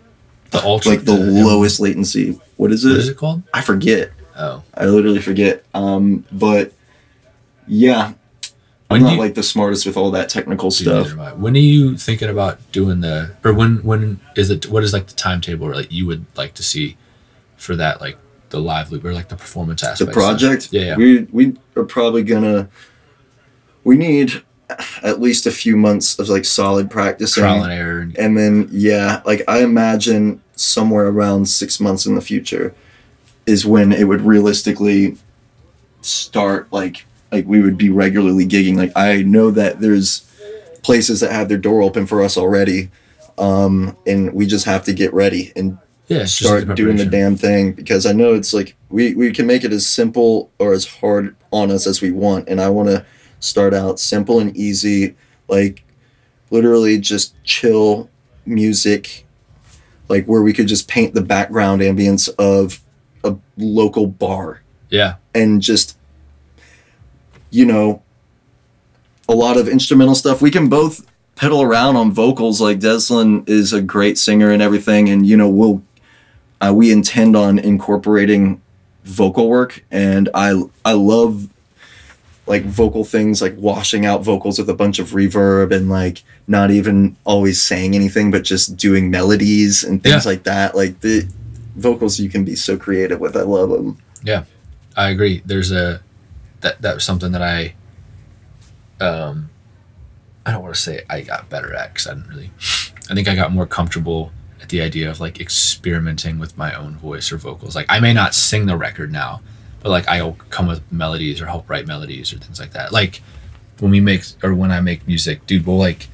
The 0.52 0.64
ultra, 0.64 0.92
like 0.92 1.06
the 1.06 1.18
lowest 1.18 1.80
latency. 1.80 2.40
What 2.58 2.72
is 2.72 2.86
it? 2.86 2.90
What 2.90 3.00
is 3.00 3.10
it 3.10 3.18
called? 3.18 3.42
I 3.56 3.62
forget. 3.62 4.12
Oh, 4.38 4.62
I 4.76 4.86
literally 4.86 5.20
forget. 5.22 5.66
Um, 5.74 6.26
but 6.32 6.74
yeah, 7.68 8.14
I'm 8.92 9.02
When 9.02 9.04
not 9.04 9.14
you- 9.14 9.20
like 9.20 9.34
the 9.36 9.44
smartest 9.44 9.86
with 9.86 9.98
all 9.98 10.12
that 10.12 10.30
technical 10.30 10.70
stuff. 10.72 11.08
neither 11.08 11.20
am 11.22 11.28
I. 11.28 11.34
When 11.34 11.56
are 11.56 11.60
you 11.60 11.98
thinking 11.98 12.30
about 12.30 12.60
doing 12.72 13.02
the, 13.02 13.32
or 13.44 13.54
when 13.54 13.78
when 13.84 14.20
is 14.36 14.50
it? 14.50 14.68
What 14.70 14.84
is 14.84 14.94
like 14.94 15.08
the 15.08 15.14
timetable, 15.16 15.68
or 15.68 15.76
like 15.76 15.92
you 15.92 16.06
would 16.08 16.26
like 16.36 16.54
to 16.56 16.64
see 16.64 16.98
for 17.58 17.76
that, 17.76 18.02
like 18.02 18.18
the 18.50 18.60
live 18.60 18.92
loop 18.92 19.06
or 19.06 19.14
like 19.14 19.30
the 19.30 19.36
performance 19.36 19.84
aspect? 19.84 20.10
The 20.10 20.14
project, 20.14 20.70
Yeah, 20.72 20.82
yeah. 20.82 20.96
we 20.98 21.28
we 21.32 21.58
are 21.76 21.84
probably 21.86 22.24
gonna. 22.24 22.70
We 23.84 23.98
need 23.98 24.44
at 25.04 25.20
least 25.20 25.46
a 25.46 25.52
few 25.52 25.76
months 25.76 26.18
of 26.20 26.30
like 26.30 26.46
solid 26.46 26.90
practicing, 26.90 27.44
Trial 27.44 27.64
and 27.64 27.74
error. 27.74 28.00
And, 28.00 28.18
and 28.18 28.38
then 28.38 28.70
yeah, 28.72 29.22
like 29.26 29.42
I 29.48 29.64
imagine 29.64 30.42
somewhere 30.56 31.08
around 31.08 31.48
six 31.48 31.80
months 31.80 32.06
in 32.06 32.16
the 32.16 32.22
future 32.22 32.74
is 33.46 33.66
when 33.66 33.92
it 33.92 34.04
would 34.08 34.22
realistically 34.22 35.18
start 36.02 36.68
like 36.72 37.06
like 37.32 37.46
we 37.46 37.62
would 37.62 37.78
be 37.78 37.90
regularly 37.90 38.46
gigging. 38.46 38.76
Like 38.76 38.92
i 38.96 39.22
know 39.22 39.52
that 39.52 39.80
there's 39.80 40.28
places 40.84 41.20
that 41.20 41.32
have 41.32 41.48
their 41.50 41.58
door 41.58 41.82
open 41.82 42.06
for 42.08 42.24
us 42.24 42.38
already 42.38 42.90
um 43.38 43.96
and 44.08 44.34
we 44.34 44.46
just 44.46 44.66
have 44.66 44.84
to 44.84 44.94
get 44.94 45.14
ready 45.14 45.52
and 45.56 45.78
yeah, 46.08 46.26
start 46.26 46.68
like 46.68 46.76
doing 46.76 46.98
the 46.98 47.06
damn 47.06 47.36
thing 47.38 47.72
because 47.72 48.06
i 48.06 48.12
know 48.12 48.34
it's 48.34 48.54
like 48.54 48.76
we 48.90 49.14
we 49.14 49.32
can 49.32 49.48
make 49.48 49.64
it 49.64 49.72
as 49.72 49.88
simple 49.88 50.52
or 50.60 50.74
as 50.74 50.86
hard 50.86 51.36
on 51.52 51.72
us 51.72 51.88
as 51.88 52.02
we 52.02 52.12
want 52.12 52.50
and 52.50 52.60
i 52.60 52.68
want 52.68 52.90
to 52.90 53.06
start 53.40 53.74
out 53.74 54.00
simple 54.00 54.40
and 54.40 54.58
easy 54.58 55.16
like 55.48 55.86
literally 56.50 56.98
just 56.98 57.42
chill 57.44 58.10
music 58.46 59.26
like 60.10 60.26
where 60.26 60.42
we 60.42 60.52
could 60.52 60.68
just 60.68 60.88
paint 60.88 61.14
the 61.14 61.22
background 61.22 61.82
ambience 61.82 62.28
of 62.38 62.82
a 63.24 63.36
local 63.58 64.08
bar 64.08 64.62
Yeah, 64.90 65.16
and 65.34 65.62
just 65.62 65.98
you 67.52 67.66
know 67.66 68.02
a 69.30 69.36
lot 69.36 69.56
of 69.58 69.68
instrumental 69.68 70.16
stuff. 70.16 70.42
We 70.42 70.52
can 70.52 70.68
both 70.68 71.06
pedal 71.36 71.62
around 71.62 71.96
on 71.96 72.12
vocals. 72.12 72.60
Like 72.60 72.80
Deslin 72.80 73.48
is 73.48 73.72
a 73.74 73.82
great 73.82 74.18
singer 74.18 74.50
and 74.52 74.62
everything. 74.62 75.08
And 75.10 75.26
you 75.26 75.38
know 75.38 75.50
we'll 75.50 75.84
uh, 76.60 76.74
we 76.74 76.92
intend 76.92 77.36
on 77.36 77.60
incorporating 77.60 78.62
vocal 79.04 79.48
work. 79.48 79.84
And 79.92 80.28
I 80.34 80.62
I 80.84 80.94
love 80.94 81.50
like 82.48 82.64
vocal 82.64 83.06
things 83.06 83.42
like 83.42 83.56
washing 83.58 84.06
out 84.06 84.24
vocals 84.24 84.58
with 84.60 84.70
a 84.70 84.74
bunch 84.74 85.00
of 85.00 85.10
reverb 85.12 85.72
and 85.74 85.90
like 85.90 86.24
not 86.48 86.72
even 86.72 87.16
always 87.24 87.62
saying 87.62 87.96
anything 87.96 88.32
but 88.32 88.44
just 88.44 88.76
doing 88.76 89.10
melodies 89.12 89.84
and 89.84 90.04
things 90.04 90.26
Yeah. 90.26 90.32
like 90.32 90.44
that. 90.44 90.76
Like 90.76 91.00
the 91.02 91.28
vocals 91.78 92.20
you 92.20 92.30
can 92.30 92.44
be 92.44 92.56
so 92.56 92.76
creative 92.78 93.20
with. 93.22 93.36
I 93.38 93.42
love 93.44 93.70
them 93.70 93.98
yeah 94.24 94.44
I 94.98 95.10
agree. 95.10 95.42
There's 95.46 95.72
a 95.72 96.02
that 96.62 96.82
that 96.82 96.96
was 96.96 97.04
something 97.04 97.32
that 97.32 97.42
I 97.42 97.76
um 99.00 99.50
I 100.46 100.52
don't 100.52 100.64
want 100.64 100.74
to 100.74 100.82
say 100.82 101.04
I 101.10 101.22
got 101.22 101.50
better 101.50 101.74
at 101.74 101.94
because 101.94 102.08
I 102.08 102.14
didn't 102.14 102.30
really. 102.30 102.52
I 103.10 103.14
think 103.14 103.28
I 103.28 103.36
got 103.36 103.52
more 103.52 103.68
comfortable 103.68 104.32
at 104.62 104.70
the 104.70 104.82
idea 104.82 105.10
of 105.10 105.20
like 105.20 105.40
experimenting 105.40 106.40
with 106.40 106.58
my 106.58 106.74
own 106.74 106.98
voice 106.98 107.32
or 107.32 107.38
vocals. 107.38 107.76
Like 107.76 107.86
I 107.90 108.00
may 108.00 108.14
not 108.14 108.34
sing 108.34 108.66
the 108.66 108.78
record 108.78 109.12
now, 109.12 109.42
but 109.82 109.90
like 109.90 110.08
I'll 110.08 110.38
come 110.50 110.68
with 110.68 110.82
melodies 110.92 111.42
or 111.42 111.48
help 111.48 111.70
write 111.70 111.86
melodies 111.86 112.34
or 112.34 112.38
things 112.38 112.60
like 112.60 112.72
that. 112.72 112.92
Like 112.92 113.22
when 113.80 113.92
we 113.92 114.00
make 114.00 114.24
or 114.44 114.54
when 114.54 114.72
I 114.72 114.82
make 114.82 115.08
music, 115.08 115.46
dude, 115.46 115.66
we'll 115.66 115.78
like 115.78 116.08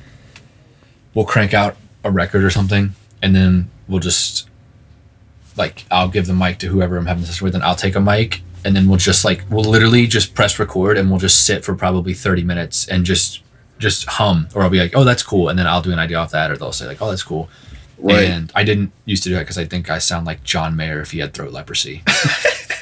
we'll 1.14 1.26
crank 1.26 1.54
out 1.54 1.78
a 2.04 2.12
record 2.12 2.44
or 2.44 2.50
something, 2.50 2.96
and 3.22 3.36
then 3.36 3.70
we'll 3.88 4.00
just 4.00 4.50
like 5.56 5.86
I'll 5.92 6.10
give 6.10 6.28
the 6.28 6.34
mic 6.34 6.60
to 6.60 6.68
whoever 6.68 6.98
I'm 6.98 7.06
having 7.06 7.24
this 7.24 7.42
with, 7.42 7.56
and 7.56 7.64
I'll 7.64 7.76
take 7.76 7.96
a 7.96 8.02
mic, 8.02 8.42
and 8.68 8.76
then 8.76 8.88
we'll 8.88 8.98
just 8.98 9.24
like 9.24 9.46
we'll 9.50 9.64
literally 9.64 10.06
just 10.06 10.36
press 10.36 10.60
record, 10.60 10.98
and 10.98 11.10
we'll 11.10 11.20
just 11.20 11.46
sit 11.46 11.64
for 11.64 11.74
probably 11.74 12.14
thirty 12.14 12.44
minutes 12.44 12.88
and 12.88 13.06
just 13.06 13.42
just 13.80 14.06
hum, 14.06 14.50
or 14.54 14.64
I'll 14.64 14.70
be 14.70 14.80
like, 14.80 14.96
oh 14.96 15.06
that's 15.06 15.24
cool, 15.24 15.48
and 15.48 15.58
then 15.58 15.66
I'll 15.66 15.82
do 15.82 15.94
an 15.94 16.00
idea 16.00 16.18
off 16.18 16.32
that, 16.32 16.52
or 16.52 16.58
they'll 16.58 16.74
say 16.74 16.86
like, 16.86 17.02
oh 17.02 17.10
that's 17.10 17.24
cool. 17.24 17.50
Right. 17.98 18.26
And 18.26 18.52
I 18.54 18.64
didn't 18.64 18.92
used 19.06 19.24
to 19.24 19.30
do 19.30 19.36
that 19.36 19.42
because 19.42 19.58
I 19.58 19.66
think 19.66 19.90
I 19.90 19.98
sound 19.98 20.28
like 20.28 20.44
John 20.44 20.76
Mayer 20.76 21.00
if 21.02 21.12
he 21.12 21.20
had 21.20 21.34
throat 21.34 21.52
leprosy. 21.52 22.04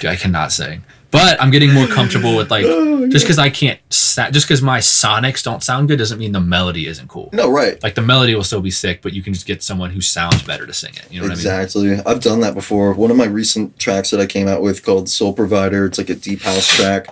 Dude, 0.02 0.10
I 0.10 0.16
cannot 0.18 0.52
sing. 0.52 0.84
But 1.16 1.41
I'm 1.41 1.49
getting 1.49 1.74
more 1.74 1.88
comfortable 1.88 2.36
with 2.36 2.51
like 2.51 2.66
Oh, 2.68 3.07
just 3.07 3.26
because 3.26 3.39
I 3.39 3.49
can't 3.49 3.80
sa- 3.89 4.30
just 4.32 4.47
because 4.47 4.61
my 4.61 4.80
sonics 4.80 5.43
don't 5.43 5.63
sound 5.63 5.88
good 5.88 5.97
doesn't 5.97 6.20
mean 6.20 6.32
the 6.32 6.39
melody 6.39 6.88
isn't 6.88 7.07
cool. 7.07 7.30
No, 7.32 7.51
right. 7.51 7.82
Like 7.82 7.95
the 7.95 8.01
melody 8.01 8.36
will 8.36 8.43
still 8.43 8.61
be 8.61 8.72
sick, 8.72 9.01
but 9.01 9.13
you 9.13 9.22
can 9.22 9.34
just 9.34 9.45
get 9.45 9.63
someone 9.63 9.91
who 9.91 10.01
sounds 10.01 10.43
better 10.43 10.66
to 10.66 10.74
sing 10.74 10.93
it. 10.95 11.11
You 11.11 11.22
know 11.22 11.28
what 11.28 11.34
exactly. 11.34 11.97
I've 12.05 12.22
done 12.22 12.41
that 12.41 12.53
before. 12.53 12.93
One 12.93 13.11
of 13.11 13.18
my 13.18 13.26
recent 13.26 13.80
tracks 13.80 14.09
that 14.11 14.20
I 14.20 14.26
came 14.26 14.47
out 14.47 14.61
with 14.61 14.84
called 14.84 15.09
Soul 15.09 15.34
Provider, 15.34 15.86
it's 15.86 15.97
like 15.97 16.09
a 16.09 16.16
deep 16.16 16.41
house 16.41 16.68
track. 16.68 17.07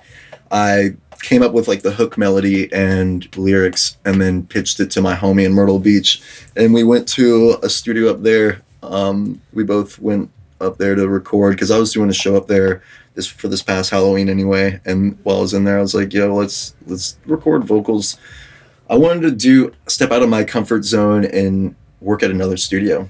I 0.52 0.96
came 1.22 1.42
up 1.42 1.54
with 1.54 1.68
like 1.68 1.82
the 1.84 1.92
hook 1.92 2.18
melody 2.18 2.72
and 2.74 3.34
lyrics 3.38 3.98
and 4.04 4.22
then 4.22 4.46
pitched 4.46 4.80
it 4.80 4.92
to 4.92 5.02
my 5.02 5.16
homie 5.16 5.46
in 5.46 5.54
Myrtle 5.54 5.80
Beach. 5.80 6.22
And 6.56 6.74
we 6.74 6.84
went 6.84 7.08
to 7.10 7.58
a 7.64 7.70
studio 7.70 8.12
up 8.12 8.22
there. 8.24 8.62
Um, 8.82 9.42
we 9.54 9.64
both 9.64 10.00
went 10.00 10.30
up 10.60 10.78
there 10.78 10.96
to 10.96 11.08
record 11.08 11.56
because 11.56 11.72
I 11.72 11.78
was 11.78 11.94
doing 11.94 12.10
a 12.10 12.14
show 12.14 12.36
up 12.36 12.48
there 12.48 12.84
this 13.16 13.28
for 13.28 13.48
this 13.48 13.62
past 13.62 13.90
Halloween 13.90 14.30
anyway. 14.30 14.82
And 14.86 15.18
while 15.24 15.38
I 15.38 15.42
was 15.42 15.54
in 15.54 15.64
there, 15.64 15.78
I 15.78 15.82
was 15.82 15.94
like, 15.94 16.14
yo, 16.14 16.34
let's 16.34 16.76
let's 16.86 17.18
record 17.26 17.64
vocals. 17.64 18.18
I 18.90 18.98
wanted 18.98 19.22
to 19.22 19.32
do 19.32 19.74
step 19.88 20.12
out 20.12 20.22
of 20.22 20.30
my 20.30 20.44
comfort 20.44 20.84
zone 20.84 21.26
and 21.26 21.76
work 22.02 22.22
at 22.22 22.32
another 22.32 22.58
studio. 22.58 23.10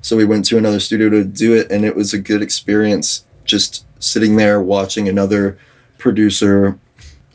So 0.00 0.16
we 0.16 0.24
went 0.24 0.44
to 0.46 0.58
another 0.58 0.80
studio 0.80 1.10
to 1.10 1.24
do 1.24 1.54
it, 1.54 1.70
and 1.70 1.84
it 1.84 1.96
was 1.96 2.14
a 2.14 2.18
good 2.18 2.40
experience. 2.40 3.24
Just 3.44 3.84
sitting 3.98 4.36
there 4.36 4.60
watching 4.60 5.08
another 5.08 5.58
producer, 5.98 6.78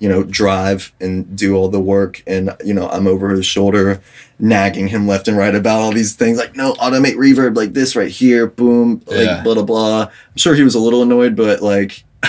you 0.03 0.09
know, 0.09 0.21
drive 0.21 0.91
and 0.99 1.33
do 1.37 1.55
all 1.55 1.69
the 1.69 1.79
work, 1.79 2.21
and 2.27 2.53
you 2.61 2.73
know, 2.73 2.89
I'm 2.89 3.07
over 3.07 3.29
his 3.29 3.45
shoulder, 3.45 4.01
nagging 4.37 4.89
him 4.89 5.07
left 5.07 5.29
and 5.29 5.37
right 5.37 5.55
about 5.55 5.79
all 5.79 5.93
these 5.93 6.13
things, 6.13 6.37
like 6.37 6.57
no 6.57 6.73
automate 6.73 7.15
reverb, 7.15 7.55
like 7.55 7.71
this 7.71 7.95
right 7.95 8.11
here, 8.11 8.45
boom, 8.45 9.01
like 9.07 9.19
Yeah. 9.25 9.41
blah 9.43 9.53
blah 9.53 9.63
blah. 9.63 10.01
I'm 10.03 10.37
sure 10.37 10.55
he 10.55 10.63
was 10.63 10.75
a 10.75 10.79
little 10.79 11.01
annoyed, 11.03 11.35
but 11.37 11.61
like. 11.61 12.03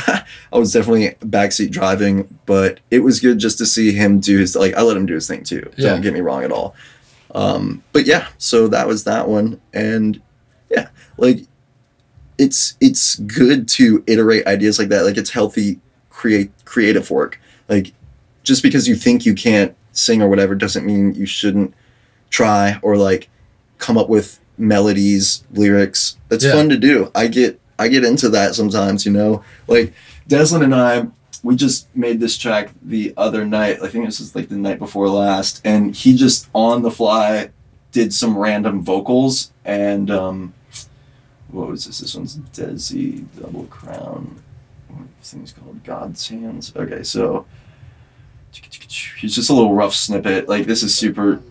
I 0.53 0.59
was 0.59 0.73
definitely 0.73 1.11
backseat 1.21 1.71
driving, 1.71 2.39
but 2.47 2.81
it 2.91 3.01
was 3.01 3.21
good 3.21 3.39
just 3.39 3.59
to 3.59 3.67
see 3.67 3.93
him 3.93 4.19
do 4.19 4.39
his 4.39 4.57
like 4.57 4.75
I 4.75 4.83
let 4.83 4.97
him 4.97 5.07
do 5.07 5.15
his 5.15 5.29
thing 5.29 5.45
too. 5.45 5.69
Yeah. 5.77 5.91
Don't 5.91 6.01
get 6.03 6.13
me 6.15 6.21
wrong 6.21 6.43
at 6.43 6.51
all. 6.51 6.75
Um, 7.33 7.83
but 7.93 8.05
yeah, 8.05 8.27
so 8.39 8.67
that 8.69 8.89
was 8.89 9.05
that 9.05 9.29
one, 9.29 9.61
and 9.73 10.21
yeah, 10.69 10.89
like 11.17 11.47
it's 12.39 12.77
it's 12.81 13.17
good 13.21 13.69
to 13.69 14.03
iterate 14.09 14.47
ideas 14.49 14.81
like 14.81 14.89
that. 14.89 15.05
Like 15.05 15.17
it's 15.17 15.31
healthy 15.31 15.79
create 16.11 16.51
creative 16.65 17.09
work. 17.11 17.41
Like 17.69 17.93
just 18.43 18.63
because 18.63 18.87
you 18.89 18.95
think 18.95 19.25
you 19.25 19.35
can't 19.35 19.75
sing 19.93 20.21
or 20.23 20.29
whatever 20.29 20.55
doesn't 20.55 20.85
mean 20.85 21.15
you 21.15 21.27
shouldn't 21.27 21.73
try 22.31 22.79
or 22.83 22.97
like 22.97 23.29
come 23.79 23.97
up 23.97 24.09
with 24.09 24.41
melodies, 24.59 25.45
lyrics. 25.53 26.17
That's 26.29 26.45
Yeah. 26.45 26.53
fun 26.53 26.69
to 26.69 26.77
do. 26.77 27.11
I 27.15 27.27
get 27.29 27.61
I 27.79 27.89
get 27.89 28.05
into 28.05 28.29
that 28.31 28.55
sometimes, 28.55 29.05
you 29.05 29.13
know. 29.13 29.43
Like 29.67 29.93
Deslin 30.29 30.63
and 30.63 30.75
I 30.75 31.07
we 31.43 31.57
just 31.57 31.95
made 31.95 32.21
this 32.21 32.39
track 32.39 32.71
the 32.83 33.13
other 33.17 33.45
night. 33.45 33.79
I 33.83 33.89
think 33.89 34.07
this 34.07 34.19
was 34.21 34.35
like 34.35 34.49
the 34.49 34.57
night 34.57 34.79
before 34.79 35.09
last, 35.11 35.61
and 35.65 35.95
he 35.95 36.17
just 36.17 36.49
on 36.55 36.83
the 36.83 36.91
fly 36.91 37.51
did 37.93 38.13
some 38.15 38.37
random 38.37 38.83
vocals 38.83 39.53
and 39.65 40.11
um, 40.11 40.55
what 41.49 41.69
was 41.69 41.85
this? 41.85 42.01
This 42.01 42.15
one's 42.15 42.37
Desi 42.39 43.25
Double 43.41 43.65
Crown. 43.67 44.43
What 44.97 45.09
this 45.21 45.33
thing's 45.33 45.53
called? 45.53 45.83
God's 45.85 46.27
Hands. 46.29 46.73
Okay, 46.77 47.03
so 47.03 47.47
he's 49.19 49.35
just 49.35 49.51
a 49.51 49.53
little 49.53 49.75
rough 49.75 49.95
snippet. 49.95 50.49
Like 50.49 50.67
this 50.67 50.83
is 50.83 50.95
super. 50.97 51.43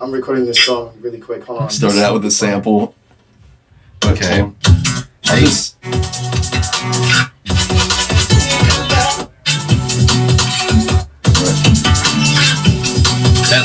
I'm 0.00 0.10
recording 0.12 0.44
this 0.46 0.60
song 0.64 0.96
really 1.00 1.20
quick. 1.20 1.44
Hold 1.44 1.62
on. 1.62 1.70
Started 1.70 2.02
out 2.02 2.14
with 2.14 2.24
a 2.24 2.30
sample. 2.30 2.94
Okay. 4.04 4.50
I'll 5.26 5.38
just- 5.40 5.76
Is 12.14 13.50
that, 13.50 13.64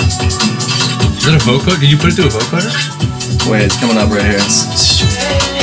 is 1.18 1.26
that 1.26 1.36
a 1.36 1.46
vocoder? 1.46 1.80
Did 1.80 1.92
you 1.92 1.98
put 1.98 2.10
it 2.10 2.14
through 2.16 2.26
a 2.26 2.30
vocoder? 2.30 3.52
Wait, 3.52 3.64
it's 3.64 3.80
coming 3.80 3.98
up 3.98 4.10
right 4.10 4.26
here. 4.26 5.59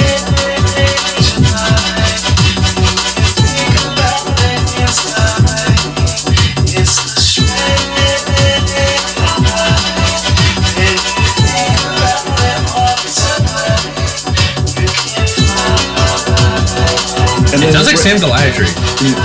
And 17.57 17.65
It 17.65 17.73
sounds 17.73 17.87
like 17.87 17.97
Sam 17.97 18.19
Gellaitry, 18.19 18.69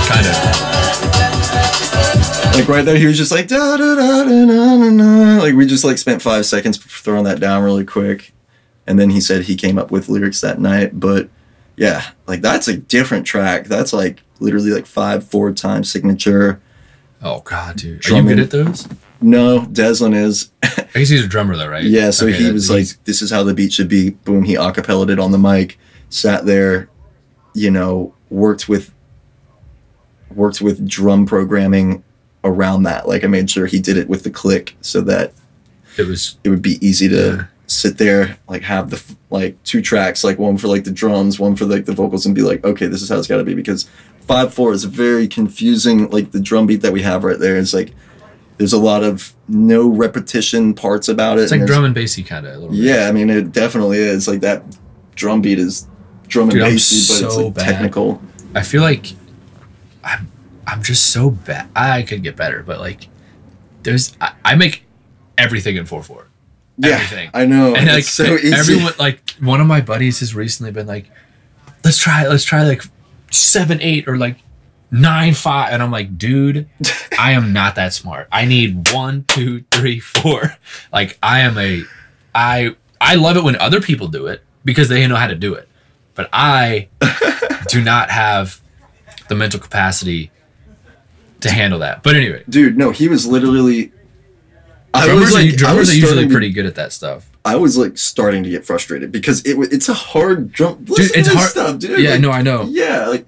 kind 0.08 0.26
of. 0.26 0.34
Like 2.54 2.66
right 2.66 2.82
there, 2.82 2.96
he 2.96 3.04
was 3.06 3.18
just 3.18 3.30
like 3.30 3.46
da 3.46 3.76
da 3.76 3.94
da 3.94 4.24
da 4.24 4.78
da 4.78 4.90
da. 4.96 5.42
Like 5.42 5.54
we 5.54 5.66
just 5.66 5.84
like 5.84 5.98
spent 5.98 6.22
five 6.22 6.46
seconds 6.46 6.78
throwing 6.78 7.24
that 7.24 7.40
down 7.40 7.62
really 7.62 7.84
quick, 7.84 8.32
and 8.86 8.98
then 8.98 9.10
he 9.10 9.20
said 9.20 9.44
he 9.44 9.54
came 9.54 9.76
up 9.76 9.90
with 9.90 10.08
lyrics 10.08 10.40
that 10.40 10.58
night. 10.58 10.98
But 10.98 11.28
yeah, 11.76 12.04
like 12.26 12.40
that's 12.40 12.68
a 12.68 12.76
different 12.78 13.26
track. 13.26 13.66
That's 13.66 13.92
like 13.92 14.22
literally 14.40 14.70
like 14.70 14.86
five 14.86 15.26
four 15.26 15.52
time 15.52 15.84
signature. 15.84 16.58
Oh 17.22 17.40
god, 17.40 17.76
dude, 17.76 18.10
are 18.10 18.16
you 18.16 18.22
good 18.22 18.38
at 18.38 18.50
those? 18.50 18.88
No, 19.20 19.60
Deslin 19.60 20.14
is. 20.14 20.50
I 20.62 20.86
guess 20.94 21.08
he's 21.10 21.24
a 21.24 21.28
drummer 21.28 21.54
though, 21.56 21.68
right? 21.68 21.84
Yeah, 21.84 22.10
so 22.10 22.26
Okay, 22.26 22.36
he 22.36 22.50
was 22.52 22.70
like, 22.70 22.86
"This 23.04 23.20
is 23.20 23.30
how 23.30 23.42
the 23.42 23.52
beat 23.54 23.72
should 23.74 23.88
be." 23.88 24.10
Boom, 24.10 24.44
he 24.44 24.54
acapellaed 24.54 25.10
it 25.10 25.18
on 25.18 25.32
the 25.32 25.38
mic, 25.38 25.78
sat 26.08 26.44
there, 26.46 26.88
you 27.54 27.70
know, 27.70 28.14
worked 28.32 28.68
with 28.68 28.92
worked 30.34 30.60
with 30.60 30.88
drum 30.88 31.26
programming 31.26 32.02
around 32.44 32.84
that. 32.84 33.06
Like 33.06 33.24
I 33.24 33.26
made 33.26 33.50
sure 33.50 33.66
he 33.66 33.80
did 33.80 33.96
it 33.96 34.08
with 34.08 34.24
the 34.24 34.30
click 34.30 34.76
so 34.80 35.00
that 35.02 35.32
it 35.98 36.06
was 36.06 36.38
it 36.42 36.48
would 36.48 36.62
be 36.62 36.78
easy 36.86 37.08
to 37.08 37.14
Yeah. 37.14 37.44
sit 37.66 37.98
there, 37.98 38.38
like 38.48 38.62
have 38.62 38.90
the 38.90 39.02
like 39.30 39.62
two 39.64 39.82
tracks, 39.82 40.24
like 40.24 40.38
one 40.38 40.56
for 40.56 40.68
like 40.68 40.84
the 40.84 40.90
drums, 40.90 41.38
one 41.38 41.54
for 41.56 41.64
like 41.66 41.84
the 41.84 41.92
vocals, 41.92 42.24
and 42.26 42.34
be 42.34 42.42
like, 42.42 42.64
"Okay, 42.64 42.86
this 42.86 43.02
is 43.02 43.08
how 43.08 43.18
it's 43.18 43.26
got 43.28 43.36
to 43.38 43.44
be." 43.44 43.54
Because 43.54 43.88
five 44.26 44.52
four 44.54 44.72
is 44.72 44.84
very 44.84 45.28
confusing. 45.28 46.08
Like 46.10 46.32
the 46.32 46.40
drum 46.40 46.66
beat 46.66 46.80
that 46.82 46.92
we 46.92 47.02
have 47.02 47.24
right 47.24 47.38
there 47.38 47.56
is 47.56 47.74
like. 47.74 47.92
There's 48.58 48.74
a 48.74 48.78
lot 48.78 49.02
of 49.02 49.34
no 49.48 49.88
repetition 49.88 50.72
parts 50.74 51.08
about 51.08 51.38
it. 51.38 51.42
it's 51.42 51.50
like 51.50 51.60
there's- 51.60 51.70
drum 51.70 51.84
and 51.84 51.94
bassy 51.94 52.22
kind 52.22 52.46
of 52.46 52.52
a 52.52 52.58
little 52.58 52.68
bit. 52.70 52.78
yeah, 52.78 53.08
I 53.08 53.12
mean, 53.12 53.28
it 53.28 53.50
definitely 53.50 53.98
is. 53.98 54.28
Like 54.28 54.40
that 54.42 54.62
drum 55.16 55.40
beat 55.40 55.58
is 55.58 55.88
drum 56.32 56.44
and 56.48 56.52
Dude, 56.52 56.62
I'm 56.62 56.68
but 56.70 56.74
it's 56.74 57.18
so 57.18 57.46
like 57.46 57.54
bad. 57.54 57.64
technical. 57.66 58.22
I 58.54 58.62
feel 58.62 58.82
like 58.82 59.06
I'm 60.04 60.30
I'm 60.66 60.82
just 60.82 61.12
so 61.12 61.30
bad. 61.30 61.68
I 61.76 62.02
could 62.02 62.22
get 62.22 62.36
better, 62.36 62.62
but 62.62 62.80
like 62.80 63.08
there's 63.82 64.16
I, 64.20 64.32
I 64.44 64.54
make 64.56 64.84
everything 65.38 65.76
in 65.76 65.86
four 65.86 66.02
four. 66.02 66.26
Yeah, 66.78 66.94
Everything. 66.94 67.30
I 67.34 67.44
know. 67.44 67.74
and 67.76 67.86
like 67.86 68.04
so 68.04 68.24
easy. 68.34 68.52
everyone 68.54 68.94
like 68.98 69.30
one 69.40 69.60
of 69.60 69.66
my 69.66 69.80
buddies 69.82 70.20
has 70.20 70.34
recently 70.34 70.72
been 70.72 70.86
like 70.86 71.06
let's 71.84 71.98
try 71.98 72.26
let's 72.26 72.44
try 72.44 72.62
like 72.62 72.82
seven 73.30 73.78
eight 73.82 74.08
or 74.08 74.16
like 74.16 74.36
nine 74.90 75.32
five 75.34 75.72
and 75.72 75.82
i'm 75.82 75.90
like 75.90 76.18
dude 76.18 76.68
i 77.18 77.32
am 77.32 77.52
not 77.52 77.76
that 77.76 77.94
smart 77.94 78.28
i 78.30 78.44
need 78.44 78.90
one 78.92 79.24
two 79.26 79.64
three 79.70 79.98
four 79.98 80.54
like 80.92 81.18
i 81.22 81.40
am 81.40 81.56
a 81.56 81.82
i 82.34 82.74
i 83.00 83.14
love 83.14 83.36
it 83.38 83.42
when 83.44 83.56
other 83.56 83.80
people 83.80 84.06
do 84.08 84.26
it 84.26 84.42
because 84.66 84.88
they 84.90 85.06
know 85.06 85.16
how 85.16 85.26
to 85.26 85.34
do 85.34 85.54
it 85.54 85.66
but 86.14 86.28
i 86.32 86.88
do 87.68 87.82
not 87.82 88.10
have 88.10 88.60
the 89.28 89.34
mental 89.34 89.58
capacity 89.60 90.30
to 91.40 91.50
handle 91.50 91.78
that 91.78 92.02
but 92.02 92.14
anyway 92.14 92.42
Dude, 92.48 92.76
no, 92.78 92.90
he 92.90 93.08
was 93.08 93.26
literally. 93.26 93.92
I 94.94 95.06
drummers, 95.06 95.24
was 95.24 95.34
are, 95.34 95.42
like, 95.42 95.52
I 95.52 95.56
drummers 95.56 95.78
was 95.78 95.90
are 95.90 95.94
usually 95.94 96.28
pretty 96.28 96.50
good 96.52 96.66
at 96.66 96.74
that 96.76 96.92
stuff 96.92 97.28
I 97.44 97.56
was 97.56 97.76
like 97.76 97.98
starting 97.98 98.44
to 98.44 98.50
get 98.50 98.64
frustrated 98.64 99.10
because 99.10 99.40
it 99.44 99.56
it's 99.72 99.88
a 99.88 99.94
hard 99.94 100.52
drum. 100.52 100.84
Listen 100.86 101.18
it's 101.18 101.28
hard- 101.32 101.50
stuff, 101.50 101.78
dude. 101.78 101.98
yeah 102.00 102.10
Like, 102.12 102.20
no 102.20 102.30
i 102.30 102.42
know 102.42 102.64
Yeah, 102.64 103.06
like. 103.08 103.26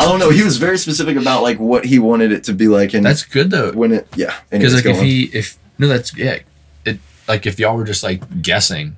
I 0.00 0.06
don't 0.08 0.18
know. 0.18 0.30
He 0.30 0.42
was 0.42 0.58
very 0.58 0.76
specific 0.76 1.16
about 1.16 1.42
like 1.42 1.58
what 1.58 1.84
he 1.84 1.98
wanted 1.98 2.30
it 2.32 2.44
to 2.44 2.52
be 2.52 2.68
like, 2.68 2.92
and 2.94 3.04
that's 3.04 3.24
good 3.24 3.50
though 3.50 3.72
when 3.72 3.92
it, 3.92 4.08
yeah. 4.16 4.34
because 4.50 4.74
like 4.74 4.84
go 4.84 4.90
if 4.90 5.00
he 5.00 5.24
if 5.32 5.56
no 5.78 5.88
that's 5.88 6.14
yeah 6.16 6.40
like 7.28 7.46
if 7.46 7.58
y'all 7.58 7.76
were 7.76 7.84
just 7.84 8.02
like 8.02 8.42
guessing 8.42 8.96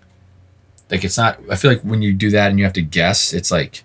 like 0.91 1.05
it's 1.05 1.16
not 1.18 1.39
i 1.51 1.57
feel 1.57 1.70
like 1.70 1.81
when 1.83 2.03
you 2.03 2.12
do 2.12 2.31
that 2.31 2.51
and 2.51 2.59
you 2.59 2.64
have 2.64 2.72
to 2.74 2.83
guess 2.83 3.33
it's 3.33 3.51
like 3.51 3.83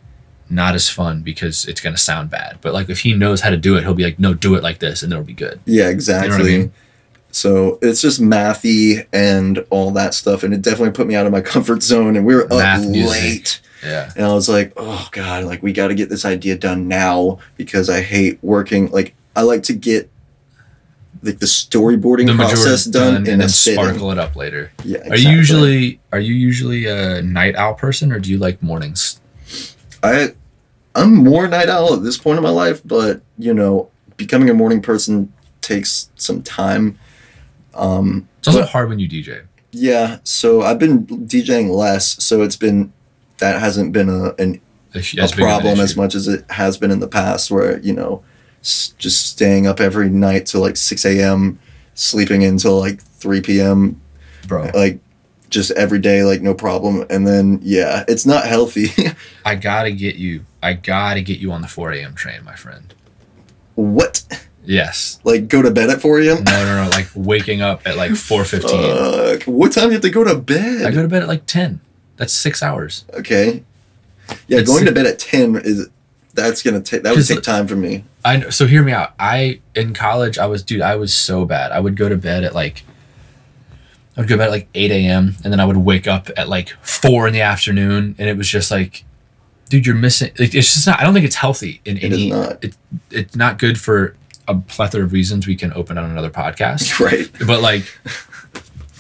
not 0.50 0.76
as 0.76 0.89
fun 0.89 1.22
because 1.22 1.66
it's 1.66 1.80
gonna 1.80 1.96
sound 1.96 2.30
bad. 2.30 2.58
But 2.60 2.74
like 2.74 2.89
if 2.89 3.00
he 3.00 3.14
knows 3.14 3.39
how 3.39 3.52
to 3.52 3.56
do 3.58 3.78
it, 3.78 3.84
he'll 3.84 3.94
be 3.94 4.04
like, 4.04 4.20
no, 4.20 4.34
do 4.34 4.56
it 4.56 4.62
like 4.64 4.80
this, 4.80 5.02
and 5.02 5.10
it'll 5.14 5.24
be 5.24 5.32
good. 5.32 5.62
Yeah, 5.64 5.88
exactly. 5.88 6.44
mean? 6.58 6.74
So 7.32 7.80
it's 7.82 8.02
just 8.02 8.20
mathy 8.22 9.08
and 9.14 9.66
all 9.70 9.92
that 9.92 10.14
stuff, 10.14 10.44
and 10.44 10.54
it 10.54 10.62
definitely 10.62 10.92
put 10.92 11.08
me 11.08 11.16
out 11.16 11.26
of 11.26 11.32
my 11.32 11.39
comfort 11.54 11.82
zone. 11.84 12.18
And 12.18 12.26
we 12.26 12.36
were 12.36 12.52
up 12.52 12.82
music. 12.82 13.10
late, 13.10 13.62
Yeah. 13.82 14.12
and 14.18 14.26
I 14.26 14.34
was 14.34 14.50
like, 14.50 14.74
"Oh 14.76 15.08
God, 15.14 15.46
like 15.46 15.64
we 15.64 15.72
got 15.72 15.88
to 15.88 15.96
get 15.96 16.10
this 16.10 16.26
idea 16.26 16.58
done 16.58 16.89
now 16.89 17.39
because 17.56 17.89
I 17.89 18.02
hate 18.02 18.38
working. 18.42 18.92
Like 18.92 19.14
I 19.38 19.44
like 19.44 19.64
to 19.64 19.74
get 19.74 20.10
like 21.24 21.39
the 21.39 21.45
storyboarding 21.45 22.28
The 22.28 22.36
process 22.36 22.86
done, 22.86 23.13
done, 23.13 23.28
in 23.28 23.34
and 23.34 23.41
a 23.41 23.45
then 23.45 23.49
sparkle 23.49 24.11
it 24.11 24.17
up 24.17 24.36
later. 24.36 24.72
Yeah, 24.84 25.07
Are 25.09 25.17
you 25.17 25.30
usually 25.30 25.99
are 26.11 26.19
you 26.19 26.34
usually 26.34 26.86
a 26.88 27.22
night 27.22 27.55
owl 27.55 27.74
person 27.76 28.11
or 28.11 28.19
do 28.19 28.30
you 28.32 28.38
like 28.38 28.61
mornings? 28.63 29.19
I 30.03 30.30
I'm 30.95 31.13
more 31.15 31.47
night 31.47 31.69
owl 31.69 31.93
at 31.93 32.03
this 32.03 32.17
point 32.17 32.38
in 32.38 32.43
my 32.43 32.49
life, 32.49 32.82
but 32.84 33.22
you 33.38 33.53
know, 33.53 33.89
becoming 34.17 34.49
a 34.49 34.53
morning 34.53 34.82
person 34.82 35.32
takes 35.61 36.09
some 36.15 36.41
time. 36.43 36.97
Um, 37.76 38.28
It's 38.39 38.47
also 38.47 38.61
But- 38.61 38.69
hard 38.69 38.89
when 38.89 38.99
you 38.99 39.07
DJ. 39.07 39.41
yeah, 39.72 40.17
so 40.24 40.61
I've 40.63 40.80
been 40.80 41.05
DJing 41.05 41.69
less, 41.69 42.22
so 42.24 42.41
it's 42.41 42.57
been 42.57 42.91
that 43.38 43.59
hasn't 43.61 43.91
been 43.93 44.09
a 44.09 44.34
an, 44.39 44.59
a 44.93 44.97
as 44.97 45.11
big 45.13 45.19
of 45.22 45.32
an 45.32 45.38
problem 45.45 45.80
as 45.80 45.95
much 45.95 46.13
as 46.15 46.28
it 46.28 46.43
has 46.49 46.78
been 46.78 46.91
in 46.91 46.99
the 46.99 47.07
past, 47.07 47.49
where 47.51 47.80
you 47.80 47.93
know, 47.93 48.22
just 48.62 49.28
staying 49.28 49.68
up 49.68 49.80
every 49.80 50.09
night 50.09 50.45
till 50.45 50.62
like 50.62 50.78
six 50.78 51.05
a.m., 51.05 51.59
sleeping 51.93 52.43
until 52.43 52.80
like 52.80 53.01
three 53.01 53.41
p.m. 53.41 53.99
bro. 54.47 54.70
like 54.74 54.99
just 55.49 55.72
every 55.72 55.99
day, 55.99 56.24
like 56.24 56.41
no 56.41 56.53
problem, 56.53 57.05
and 57.09 57.28
then 57.28 57.59
yeah, 57.62 58.03
it's 58.07 58.26
not 58.26 58.45
healthy. 58.45 58.88
I 59.45 59.55
gotta 59.55 59.91
get 59.91 60.16
you. 60.16 60.45
I 60.64 60.74
gotta 60.74 61.22
get 61.22 61.39
you 61.39 61.51
on 61.51 61.62
the 61.62 61.68
4 61.68 61.91
a.m. 61.93 62.14
train, 62.14 62.43
my 62.43 62.55
friend. 62.55 62.93
what? 63.76 64.24
Yes. 64.64 65.20
Like 65.24 65.47
go 65.47 65.64
to 65.64 65.72
bed 65.72 65.89
at 65.89 66.01
four 66.01 66.20
a.m. 66.22 66.43
No, 66.43 66.66
no, 66.66 66.84
no. 66.84 66.89
Like 66.91 67.07
waking 67.16 67.62
up 67.64 67.82
at 67.88 67.97
like 67.97 68.12
4:15. 68.12 69.39
Fuck. 69.39 69.43
What 69.47 69.72
time 69.72 69.86
do 69.86 69.89
you 69.89 69.93
have 69.93 70.01
to 70.03 70.09
go 70.12 70.24
to 70.24 70.36
bed? 70.36 70.86
I 70.86 70.91
go 70.91 71.01
to 71.01 71.07
bed 71.07 71.24
at 71.24 71.28
like 71.28 71.47
10. 71.47 71.82
That's 72.18 72.32
six 72.32 72.62
hours. 72.62 73.03
okay. 73.16 73.64
Yeah, 74.47 74.59
It's- 74.59 74.68
going 74.68 74.86
to 74.86 74.91
bed 74.91 75.07
at 75.07 75.18
ten 75.20 75.55
is 75.55 75.89
that's 76.34 76.62
gonna 76.64 76.82
take 76.82 77.04
that 77.04 77.16
would 77.16 77.28
take 77.28 77.42
time 77.44 77.68
for 77.68 77.76
me. 77.76 78.04
I 78.24 78.38
know, 78.38 78.50
so 78.50 78.68
hear 78.68 78.84
me 78.84 78.92
out. 78.92 79.14
I 79.20 79.62
in 79.76 79.94
college 79.94 80.38
I 80.38 80.46
was 80.48 80.64
dude 80.64 80.82
I 80.82 80.96
was 80.96 81.14
so 81.14 81.46
bad. 81.46 81.72
I 81.72 81.80
would 81.80 81.96
go 81.96 82.10
to 82.10 82.18
bed 82.18 82.44
at 82.44 82.54
like 82.54 82.84
I 84.18 84.22
would 84.22 84.28
go 84.30 84.36
to 84.36 84.40
bed 84.40 84.46
at 84.48 84.52
like 84.52 84.68
8 84.76 84.92
a.m. 84.92 85.36
and 85.44 85.52
then 85.54 85.60
I 85.60 85.66
would 85.66 85.78
wake 85.78 86.08
up 86.08 86.30
at 86.38 86.50
like 86.50 86.70
four 86.82 87.28
in 87.28 87.34
the 87.34 87.42
afternoon 87.42 88.16
and 88.20 88.30
it 88.30 88.38
was 88.38 88.48
just 88.48 88.70
like 88.72 89.04
dude 89.70 89.86
you're 89.86 89.96
missing 89.96 90.32
like 90.38 90.54
it's 90.54 90.74
just 90.74 90.86
not 90.88 91.00
I 91.00 91.04
don't 91.04 91.14
think 91.14 91.26
it's 91.26 91.36
healthy 91.36 91.82
in 91.86 91.98
It 91.98 92.04
any 92.04 92.30
not. 92.30 92.64
It, 92.64 92.76
it's 93.10 93.36
not 93.36 93.58
good 93.58 93.80
for 93.80 94.16
a 94.48 94.56
plethora 94.56 95.04
of 95.04 95.14
reasons 95.14 95.48
we 95.48 95.56
can 95.56 95.72
open 95.74 95.98
on 95.98 96.10
another 96.12 96.30
podcast. 96.30 97.00
Right. 97.00 97.30
but 97.48 97.62
like 97.62 97.84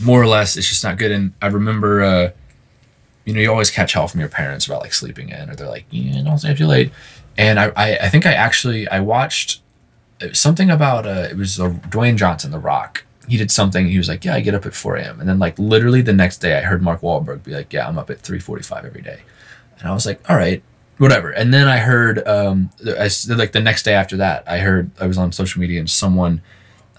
more 0.01 0.21
or 0.21 0.27
less 0.27 0.57
it's 0.57 0.67
just 0.67 0.83
not 0.83 0.97
good 0.97 1.11
and 1.11 1.31
i 1.43 1.47
remember 1.47 2.01
uh 2.01 2.31
you 3.25 3.33
know 3.35 3.39
you 3.39 3.51
always 3.51 3.69
catch 3.69 3.93
hell 3.93 4.07
from 4.07 4.19
your 4.19 4.29
parents 4.29 4.65
about 4.65 4.81
like 4.81 4.93
sleeping 4.93 5.29
in 5.29 5.47
or 5.47 5.55
they're 5.55 5.69
like 5.69 5.85
yeah 5.91 6.23
don't 6.23 6.39
stay 6.39 6.49
up 6.51 6.57
too 6.57 6.65
late 6.65 6.91
and 7.37 7.59
i 7.59 7.71
i, 7.75 7.95
I 7.97 8.09
think 8.09 8.25
i 8.25 8.33
actually 8.33 8.87
i 8.89 8.99
watched 8.99 9.61
something 10.33 10.69
about 10.69 11.05
uh 11.05 11.27
it 11.31 11.37
was 11.37 11.59
uh, 11.59 11.69
dwayne 11.89 12.15
johnson 12.15 12.51
the 12.51 12.59
rock 12.59 13.05
he 13.27 13.37
did 13.37 13.49
something 13.51 13.87
he 13.87 13.97
was 13.97 14.07
like 14.09 14.23
yeah 14.25 14.35
i 14.35 14.39
get 14.39 14.53
up 14.53 14.65
at 14.65 14.73
4 14.73 14.97
a.m 14.97 15.19
and 15.19 15.27
then 15.29 15.39
like 15.39 15.57
literally 15.57 16.01
the 16.01 16.13
next 16.13 16.37
day 16.37 16.57
i 16.57 16.61
heard 16.61 16.81
mark 16.81 17.01
Wahlberg 17.01 17.43
be 17.43 17.51
like 17.51 17.71
yeah 17.73 17.87
i'm 17.87 17.97
up 17.97 18.09
at 18.09 18.21
3.45 18.21 18.85
every 18.85 19.01
day 19.01 19.21
and 19.79 19.87
i 19.87 19.93
was 19.93 20.05
like 20.05 20.19
all 20.29 20.35
right 20.35 20.61
whatever 20.97 21.31
and 21.31 21.53
then 21.53 21.67
i 21.67 21.77
heard 21.77 22.25
um 22.27 22.69
I, 22.85 23.09
like 23.29 23.51
the 23.53 23.61
next 23.61 23.83
day 23.83 23.93
after 23.93 24.17
that 24.17 24.43
i 24.47 24.59
heard 24.59 24.91
i 24.99 25.07
was 25.07 25.17
on 25.17 25.31
social 25.31 25.59
media 25.61 25.79
and 25.79 25.89
someone 25.89 26.41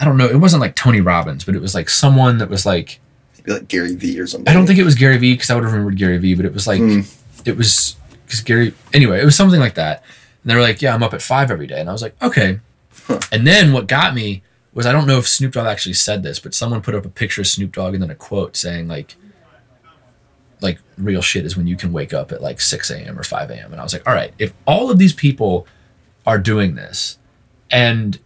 I 0.01 0.05
don't 0.05 0.17
know. 0.17 0.27
It 0.27 0.39
wasn't 0.41 0.63
like 0.63 0.75
Tony 0.75 1.01
Robbins, 1.01 1.45
but 1.45 1.55
it 1.55 1.61
was 1.61 1.77
like 1.77 1.89
someone 1.89 2.39
that 2.39 2.49
was 2.49 2.67
like 2.67 2.99
Maybe 3.39 3.53
like 3.53 3.69
Gary 3.69 3.95
Vee 3.95 4.19
or 4.19 4.27
something. 4.27 4.49
I 4.49 4.53
don't 4.53 4.67
think 4.67 4.81
it 4.81 4.85
was 4.85 4.97
Gary 4.97 5.17
Vee 5.17 5.35
because 5.35 5.49
I 5.49 5.55
would 5.55 5.63
have 5.63 5.73
remembered 5.73 5.97
Gary 5.97 6.19
Vee, 6.19 6.35
but 6.35 6.45
it 6.45 6.53
was 6.53 6.67
like 6.67 6.81
Hmm. 6.81 7.01
it 7.45 7.57
was 7.57 7.95
because 8.25 8.41
Gary. 8.41 8.75
Anyway, 8.93 9.21
it 9.21 9.25
was 9.25 9.37
something 9.37 9.61
like 9.61 9.75
that. 9.75 10.03
And 10.43 10.51
they 10.51 10.55
were 10.55 10.61
like, 10.61 10.83
"Yeah, 10.83 10.95
I'm 10.95 11.03
up 11.03 11.15
at 11.15 11.23
five 11.23 11.51
every 11.51 11.67
day," 11.67 11.81
and 11.81 11.89
I 11.89 11.93
was 11.93 12.03
like, 12.03 12.21
"Okay." 12.23 12.61
Huh. 13.07 13.21
And 13.31 13.47
then 13.47 13.73
what 13.73 13.87
got 13.87 14.15
me 14.15 14.43
was 14.75 14.87
I 14.87 14.93
don't 14.93 15.07
know 15.07 15.19
if 15.19 15.29
Snoop 15.29 15.53
Dogg 15.53 15.67
actually 15.67 15.95
said 15.95 16.23
this, 16.23 16.39
but 16.39 16.55
someone 16.55 16.83
put 16.83 16.95
up 16.95 17.05
a 17.05 17.11
picture 17.11 17.43
of 17.43 17.47
Snoop 17.47 17.73
Dogg 17.73 17.95
and 17.95 18.03
then 18.03 18.11
a 18.11 18.15
quote 18.15 18.57
saying 18.57 18.89
like, 18.89 19.17
like 20.61 20.79
real 20.97 21.23
shit 21.23 21.45
is 21.45 21.57
when 21.57 21.67
you 21.67 21.77
can 21.77 21.93
wake 21.93 22.15
up 22.15 22.33
at 22.33 22.41
like 22.41 22.61
6 22.61 22.91
a.m. 22.91 23.19
or 23.19 23.25
5 23.25 23.51
a.m. 23.51 23.73
And 23.73 23.81
I 23.81 23.85
was 23.85 23.93
like, 23.93 24.07
all 24.07 24.15
right, 24.15 24.33
if 24.39 24.53
all 24.67 24.91
of 24.91 24.99
these 24.99 25.13
people 25.13 25.67
are 26.27 26.39
doing 26.39 26.75
this 26.75 27.19
and 27.71 28.19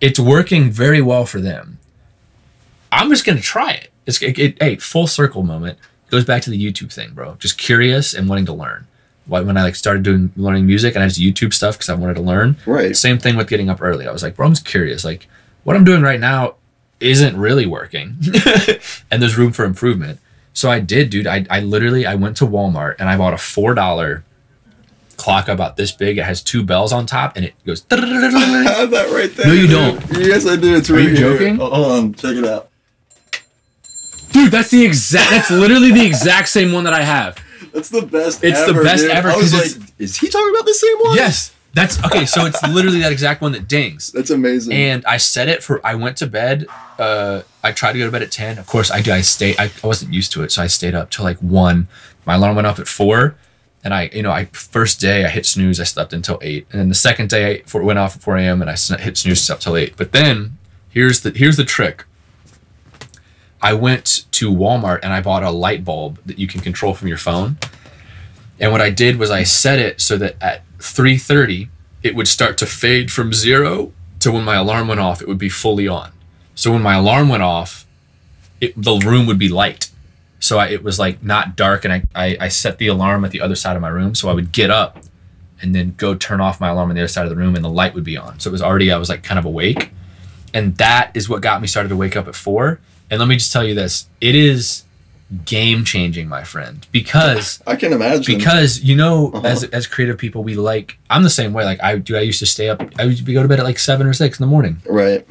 it's 0.00 0.18
working 0.18 0.70
very 0.70 1.00
well 1.00 1.24
for 1.24 1.40
them, 1.40 1.78
I'm 2.90 3.08
just 3.08 3.24
gonna 3.24 3.40
try 3.40 3.72
it. 3.72 3.90
It's 4.04 4.20
it, 4.20 4.38
it, 4.38 4.62
hey, 4.62 4.76
full 4.76 5.06
circle 5.06 5.42
moment 5.42 5.78
goes 6.10 6.24
back 6.24 6.42
to 6.42 6.50
the 6.50 6.62
YouTube 6.62 6.92
thing, 6.92 7.14
bro. 7.14 7.36
Just 7.36 7.56
curious 7.56 8.12
and 8.12 8.28
wanting 8.28 8.46
to 8.46 8.52
learn. 8.52 8.86
When 9.26 9.56
I 9.56 9.62
like 9.62 9.76
started 9.76 10.02
doing 10.02 10.32
learning 10.36 10.66
music 10.66 10.94
and 10.94 11.04
I 11.04 11.08
just 11.08 11.20
YouTube 11.20 11.54
stuff 11.54 11.76
because 11.76 11.88
I 11.88 11.94
wanted 11.94 12.14
to 12.14 12.22
learn. 12.22 12.56
Right. 12.66 12.96
Same 12.96 13.18
thing 13.18 13.36
with 13.36 13.48
getting 13.48 13.70
up 13.70 13.80
early. 13.80 14.06
I 14.06 14.12
was 14.12 14.22
like, 14.22 14.34
bro, 14.36 14.46
I'm 14.46 14.52
just 14.52 14.66
curious. 14.66 15.04
Like, 15.04 15.28
what 15.64 15.76
I'm 15.76 15.84
doing 15.84 16.02
right 16.02 16.18
now 16.20 16.56
isn't 17.00 17.36
really 17.36 17.66
working, 17.66 18.16
and 19.10 19.22
there's 19.22 19.36
room 19.38 19.52
for 19.52 19.64
improvement. 19.64 20.18
So 20.54 20.70
I 20.70 20.80
did, 20.80 21.10
dude. 21.10 21.26
I, 21.26 21.46
I 21.50 21.60
literally 21.60 22.04
I 22.06 22.14
went 22.14 22.36
to 22.38 22.46
Walmart 22.46 22.96
and 22.98 23.08
I 23.08 23.16
bought 23.16 23.32
a 23.32 23.38
four 23.38 23.74
dollar 23.74 24.24
clock 25.16 25.48
about 25.48 25.76
this 25.76 25.92
big. 25.92 26.18
It 26.18 26.24
has 26.24 26.42
two 26.42 26.62
bells 26.64 26.92
on 26.92 27.06
top 27.06 27.36
and 27.36 27.44
it 27.44 27.54
goes. 27.64 27.86
I 27.90 27.96
have 27.96 28.90
that 28.90 29.10
right 29.12 29.34
there. 29.34 29.46
No, 29.46 29.52
you 29.52 29.66
don't. 29.68 30.00
Yes, 30.18 30.46
I 30.46 30.56
do. 30.56 30.76
It's 30.76 30.90
Are 30.90 30.94
right 30.94 31.02
you 31.04 31.08
here. 31.10 31.32
joking? 31.38 31.60
Oh, 31.60 31.70
hold 31.70 31.92
on, 31.92 32.14
check 32.14 32.36
it 32.36 32.44
out. 32.44 32.68
Dude, 34.32 34.50
that's 34.50 34.70
the 34.70 34.84
exact. 34.84 35.30
That's 35.30 35.50
literally 35.50 35.92
the 35.92 36.04
exact 36.04 36.48
same 36.48 36.72
one 36.72 36.84
that 36.84 36.94
I 36.94 37.02
have. 37.02 37.41
That's 37.72 37.88
the 37.88 38.02
best. 38.02 38.42
It's 38.42 38.64
the 38.66 38.74
best 38.74 39.02
dude. 39.04 39.10
ever, 39.12 39.30
I 39.30 39.36
was 39.36 39.52
like, 39.52 39.92
is 39.98 40.16
he 40.18 40.28
talking 40.28 40.50
about 40.50 40.66
the 40.66 40.74
same 40.74 40.98
one? 40.98 41.16
Yes, 41.16 41.54
that's 41.74 42.02
okay. 42.04 42.26
So 42.26 42.44
it's 42.44 42.62
literally 42.62 43.00
that 43.00 43.12
exact 43.12 43.40
one 43.40 43.52
that 43.52 43.68
dings. 43.68 44.12
That's 44.12 44.30
amazing. 44.30 44.72
And 44.72 45.04
I 45.06 45.16
set 45.16 45.48
it 45.48 45.62
for. 45.62 45.84
I 45.86 45.94
went 45.94 46.16
to 46.18 46.26
bed. 46.26 46.66
Uh, 46.98 47.42
I 47.62 47.72
tried 47.72 47.94
to 47.94 47.98
go 47.98 48.06
to 48.06 48.12
bed 48.12 48.22
at 48.22 48.30
ten. 48.30 48.58
Of 48.58 48.66
course, 48.66 48.90
I 48.90 49.00
do. 49.00 49.12
I 49.12 49.20
stayed. 49.22 49.56
I, 49.58 49.70
I 49.82 49.86
wasn't 49.86 50.12
used 50.12 50.32
to 50.32 50.42
it, 50.42 50.52
so 50.52 50.62
I 50.62 50.66
stayed 50.66 50.94
up 50.94 51.10
till 51.10 51.24
like 51.24 51.38
one. 51.38 51.88
My 52.26 52.34
alarm 52.34 52.56
went 52.56 52.66
off 52.66 52.78
at 52.78 52.88
four, 52.88 53.36
and 53.82 53.94
I, 53.94 54.10
you 54.12 54.22
know, 54.22 54.30
I 54.30 54.44
first 54.46 55.00
day 55.00 55.24
I 55.24 55.28
hit 55.28 55.46
snooze. 55.46 55.80
I 55.80 55.84
slept 55.84 56.12
until 56.12 56.38
eight, 56.42 56.66
and 56.70 56.80
then 56.80 56.88
the 56.88 56.94
second 56.94 57.30
day 57.30 57.50
I, 57.50 57.62
for, 57.62 57.82
went 57.82 57.98
off 57.98 58.16
at 58.16 58.22
four 58.22 58.36
a.m. 58.36 58.60
and 58.60 58.70
I 58.70 58.76
hit 58.98 59.16
snooze 59.16 59.42
slept 59.42 59.62
till 59.62 59.76
eight. 59.76 59.96
But 59.96 60.12
then 60.12 60.58
here's 60.90 61.20
the 61.20 61.30
here's 61.30 61.56
the 61.56 61.64
trick. 61.64 62.04
I 63.62 63.74
went 63.74 64.26
to 64.32 64.52
Walmart 64.52 65.00
and 65.04 65.12
I 65.12 65.20
bought 65.20 65.44
a 65.44 65.50
light 65.50 65.84
bulb 65.84 66.18
that 66.26 66.38
you 66.38 66.48
can 66.48 66.60
control 66.60 66.94
from 66.94 67.06
your 67.06 67.16
phone. 67.16 67.58
And 68.58 68.72
what 68.72 68.80
I 68.80 68.90
did 68.90 69.18
was 69.18 69.30
I 69.30 69.44
set 69.44 69.78
it 69.78 70.00
so 70.00 70.18
that 70.18 70.36
at 70.40 70.64
3:30 70.78 71.68
it 72.02 72.16
would 72.16 72.26
start 72.26 72.58
to 72.58 72.66
fade 72.66 73.12
from 73.12 73.32
0 73.32 73.92
to 74.18 74.32
when 74.32 74.44
my 74.44 74.56
alarm 74.56 74.88
went 74.88 75.00
off 75.00 75.22
it 75.22 75.28
would 75.28 75.38
be 75.38 75.48
fully 75.48 75.86
on. 75.86 76.10
So 76.56 76.72
when 76.72 76.82
my 76.82 76.94
alarm 76.94 77.28
went 77.28 77.44
off, 77.44 77.86
it, 78.60 78.74
the 78.76 78.98
room 78.98 79.26
would 79.26 79.38
be 79.38 79.48
light. 79.48 79.90
So 80.40 80.58
I, 80.58 80.66
it 80.68 80.82
was 80.82 80.98
like 80.98 81.22
not 81.22 81.54
dark 81.54 81.84
and 81.84 81.92
I, 81.94 82.02
I 82.14 82.36
I 82.40 82.48
set 82.48 82.78
the 82.78 82.88
alarm 82.88 83.24
at 83.24 83.30
the 83.30 83.40
other 83.40 83.54
side 83.54 83.76
of 83.76 83.82
my 83.82 83.88
room 83.88 84.16
so 84.16 84.28
I 84.28 84.32
would 84.32 84.50
get 84.50 84.70
up 84.70 84.98
and 85.60 85.72
then 85.72 85.94
go 85.96 86.16
turn 86.16 86.40
off 86.40 86.60
my 86.60 86.70
alarm 86.70 86.90
on 86.90 86.96
the 86.96 87.00
other 87.00 87.08
side 87.08 87.24
of 87.24 87.30
the 87.30 87.36
room 87.36 87.54
and 87.54 87.64
the 87.64 87.70
light 87.70 87.94
would 87.94 88.02
be 88.02 88.16
on. 88.16 88.40
So 88.40 88.50
it 88.50 88.52
was 88.52 88.62
already 88.62 88.90
I 88.90 88.96
was 88.96 89.08
like 89.08 89.22
kind 89.22 89.38
of 89.38 89.44
awake. 89.44 89.92
And 90.52 90.76
that 90.78 91.12
is 91.14 91.28
what 91.28 91.40
got 91.40 91.62
me 91.62 91.68
started 91.68 91.88
to 91.90 91.96
wake 91.96 92.16
up 92.16 92.26
at 92.26 92.34
4. 92.34 92.80
And 93.12 93.18
let 93.20 93.28
me 93.28 93.36
just 93.36 93.52
tell 93.52 93.62
you 93.62 93.74
this, 93.74 94.08
it 94.22 94.34
is 94.34 94.84
game 95.44 95.84
changing, 95.84 96.28
my 96.28 96.44
friend, 96.44 96.86
because 96.92 97.62
I 97.66 97.76
can 97.76 97.92
imagine. 97.92 98.36
because 98.38 98.80
you 98.82 98.96
know 98.96 99.30
Uh-huh. 99.34 99.46
as 99.46 99.64
as 99.64 99.86
creative 99.86 100.16
people 100.18 100.42
we 100.44 100.54
like 100.54 100.98
i'm 101.10 101.22
the 101.22 101.30
same 101.30 101.52
way 101.54 101.64
like 101.64 101.82
i 101.82 101.96
do 101.96 102.16
i 102.16 102.20
used 102.20 102.38
to 102.40 102.46
stay 102.46 102.68
up 102.68 102.82
i 102.98 103.06
would 103.06 103.24
go 103.24 103.42
to 103.42 103.48
bed 103.48 103.58
at 103.58 103.64
like 103.64 103.78
seven 103.78 104.06
or 104.06 104.12
six 104.12 104.38
in 104.38 104.42
the 104.44 104.50
morning 104.50 104.82
right. 104.86 105.26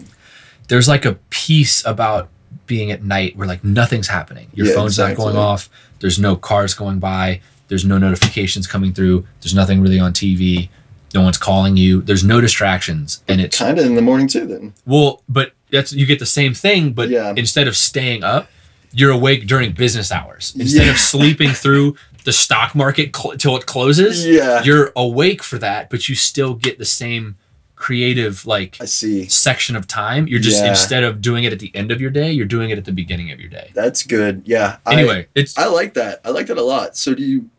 there's 0.69 0.88
like 0.88 1.05
a 1.05 1.13
piece 1.29 1.86
about 1.86 2.29
being 2.65 2.89
at 2.91 3.03
night 3.03 3.36
where 3.38 3.47
like 3.47 3.63
nothing's 3.63 4.07
happening 4.07 4.47
your 4.55 4.67
Yeah, 4.67 4.73
phone's 4.73 4.97
not 4.97 5.15
going 5.15 5.36
off 5.38 5.69
there's 5.99 6.17
no 6.17 6.36
cars 6.36 6.73
going 6.73 6.97
by 6.99 7.41
there's 7.67 7.86
no 7.86 7.97
notifications 7.99 8.65
coming 8.65 8.93
through 8.93 9.27
there's 9.41 9.53
nothing 9.53 9.82
really 9.82 9.99
on 9.99 10.13
tv 10.13 10.69
no 11.13 11.21
one's 11.21 11.38
calling 11.38 11.77
you 11.77 12.01
there's 12.01 12.23
no 12.23 12.41
distractions 12.41 13.21
and 13.27 13.39
it's 13.39 13.59
Kind 13.59 13.77
of 13.77 13.86
in 13.86 13.93
the 13.95 14.01
morning 14.01 14.27
too. 14.27 14.47
Then. 14.47 14.73
well, 14.88 15.21
but 15.29 15.51
that's 15.72 15.93
you 15.93 16.05
get 16.05 16.19
the 16.19 16.26
same 16.26 16.53
thing, 16.53 16.93
but 16.93 17.09
Yeah. 17.09 17.34
instead 17.36 17.67
of 17.67 17.76
staying 17.78 18.24
up, 18.24 18.49
you're 18.93 19.11
awake 19.11 19.47
during 19.47 19.72
business 19.72 20.11
hours. 20.11 20.53
Instead 20.59 20.86
Yeah. 20.88 20.91
of 20.91 20.97
sleeping 20.99 21.51
through 21.51 21.95
the 22.26 22.34
stock 22.34 22.76
market 22.76 23.15
cl- 23.15 23.38
till 23.38 23.55
it 23.57 23.65
closes, 23.65 24.26
Yeah. 24.26 24.61
you're 24.63 24.91
awake 24.95 25.41
for 25.43 25.57
that, 25.57 25.89
but 25.89 26.07
you 26.09 26.15
still 26.15 26.53
get 26.53 26.78
the 26.78 26.86
same 26.86 27.36
creative 27.76 28.45
like 28.45 28.78
I 28.80 28.86
see. 28.86 29.28
section 29.28 29.76
of 29.76 29.88
time. 29.88 30.28
You're 30.28 30.39
just 30.39 30.61
Yeah. 30.61 30.69
instead 30.69 31.03
of 31.03 31.19
doing 31.19 31.45
it 31.45 31.51
at 31.51 31.57
the 31.59 31.72
end 31.74 31.91
of 31.91 31.99
your 31.99 32.11
day, 32.11 32.32
you're 32.32 32.45
doing 32.45 32.69
it 32.69 32.78
at 32.78 32.86
the 32.86 32.91
beginning 32.91 33.32
of 33.32 33.39
your 33.39 33.49
day. 33.49 33.72
That's 33.74 34.03
good. 34.03 34.43
Yeah. 34.45 34.76
I- 34.86 34.93
Anyway, 34.93 35.28
it's 35.34 35.57
I 35.57 35.65
like 35.65 35.95
that. 35.95 36.22
I 36.24 36.30
like 36.30 36.45
that 36.47 36.57
a 36.59 36.63
lot. 36.63 36.95
So 36.95 37.15
do 37.15 37.24
you 37.24 37.49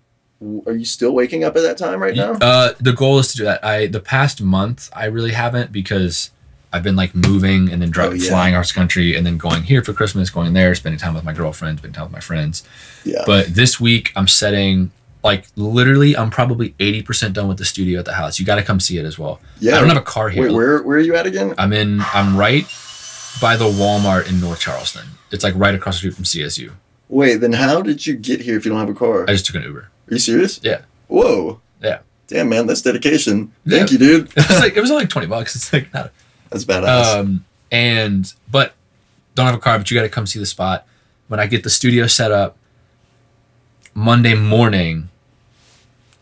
are 0.67 0.75
you 0.75 0.85
still 0.85 1.13
waking 1.13 1.45
up 1.45 1.57
at 1.57 1.63
that 1.63 1.77
time 1.79 2.01
right 2.03 2.17
now? 2.17 2.33
Uh, 2.41 2.73
the 2.81 2.93
goal 2.93 3.19
is 3.21 3.29
to 3.33 3.37
do 3.39 3.45
that. 3.45 3.65
I 3.65 3.87
the 3.87 4.01
past 4.01 4.41
month 4.43 4.91
I 4.93 5.07
really 5.07 5.33
haven't 5.33 5.73
because 5.73 6.31
I've 6.73 6.83
been 6.83 6.97
like 6.97 7.15
moving 7.15 7.71
and 7.71 7.83
then 7.83 7.91
driving, 7.91 8.19
Oh, 8.21 8.25
yeah. 8.25 8.31
flying 8.31 8.55
across 8.55 8.73
country 8.73 9.15
and 9.17 9.27
then 9.27 9.37
going 9.37 9.63
here 9.65 9.83
for 9.85 9.93
Christmas, 9.93 10.31
going 10.31 10.53
there, 10.55 10.75
spending 10.75 10.99
time 10.99 11.15
with 11.15 11.25
my 11.25 11.33
girlfriend, 11.33 11.79
spending 11.79 11.95
time 11.95 12.05
with 12.05 12.13
my 12.13 12.21
friends. 12.21 12.65
yeah. 13.05 13.23
But 13.27 13.55
this 13.55 13.79
week 13.81 14.11
I'm 14.17 14.27
setting 14.29 14.91
like 15.25 15.45
literally 15.55 16.17
I'm 16.17 16.31
probably 16.31 16.75
eighty 16.81 17.03
percent 17.03 17.35
done 17.35 17.47
with 17.49 17.59
the 17.59 17.65
studio 17.65 17.99
at 18.01 18.05
the 18.07 18.15
house. 18.15 18.41
You 18.41 18.47
got 18.47 18.57
to 18.57 18.63
come 18.63 18.81
see 18.81 18.99
it 18.99 19.05
as 19.05 19.19
well. 19.19 19.41
yeah. 19.61 19.77
I 19.77 19.81
don't 19.81 19.89
have 19.89 19.97
a 19.97 20.01
car 20.01 20.29
here. 20.31 20.45
Wait, 20.45 20.53
where 20.53 20.83
where 20.83 20.97
are 20.97 21.01
you 21.01 21.15
at 21.15 21.27
again? 21.27 21.55
I'm 21.59 21.73
in. 21.73 22.01
I'm 22.13 22.37
right 22.37 22.65
by 23.41 23.57
the 23.57 23.65
Walmart 23.67 24.29
in 24.29 24.41
North 24.41 24.61
Charleston. 24.61 25.07
It's 25.31 25.45
like 25.45 25.55
right 25.57 25.75
across 25.75 25.95
the 25.95 25.99
street 26.11 26.15
from 26.15 26.25
CSU. 26.25 26.73
Wait, 27.09 27.37
then 27.37 27.53
how 27.53 27.83
did 27.83 28.07
you 28.07 28.15
get 28.15 28.41
here 28.41 28.57
if 28.57 28.65
you 28.65 28.71
don't 28.71 28.81
have 28.81 28.89
a 28.89 28.95
car? 28.95 29.25
I 29.29 29.33
just 29.33 29.47
took 29.47 29.57
an 29.57 29.63
Uber. 29.63 29.81
Are 29.81 30.13
you 30.15 30.19
serious? 30.19 30.61
Yeah. 30.63 30.83
Whoa. 31.09 31.61
Yeah. 31.83 31.99
Damn, 32.27 32.49
man, 32.49 32.67
that's 32.67 32.83
dedication. 32.83 33.53
Yeah. 33.65 33.79
Thank 33.79 33.93
you, 33.93 33.99
dude. 33.99 34.29
It 34.37 34.49
was 34.49 34.61
like 34.61 34.77
it 34.77 34.81
was 34.81 34.91
only 34.91 35.03
like 35.05 35.11
twenty 35.11 35.27
bucks. 35.29 35.55
It's 35.55 35.73
like 35.73 35.93
not. 35.95 36.11
That's 36.53 36.65
badass. 36.65 37.17
Um, 37.19 37.45
and 37.71 38.33
but 38.51 38.75
don't 39.35 39.47
have 39.47 39.55
a 39.55 39.59
car, 39.59 39.79
but 39.79 39.91
you 39.91 39.97
got 39.97 40.03
to 40.03 40.09
come 40.09 40.27
see 40.27 40.39
the 40.39 40.47
spot. 40.47 40.87
When 41.29 41.41
I 41.41 41.47
get 41.47 41.63
the 41.63 41.71
studio 41.71 42.07
set 42.07 42.31
up, 42.31 42.57
Monday 43.95 44.35
morning 44.35 45.09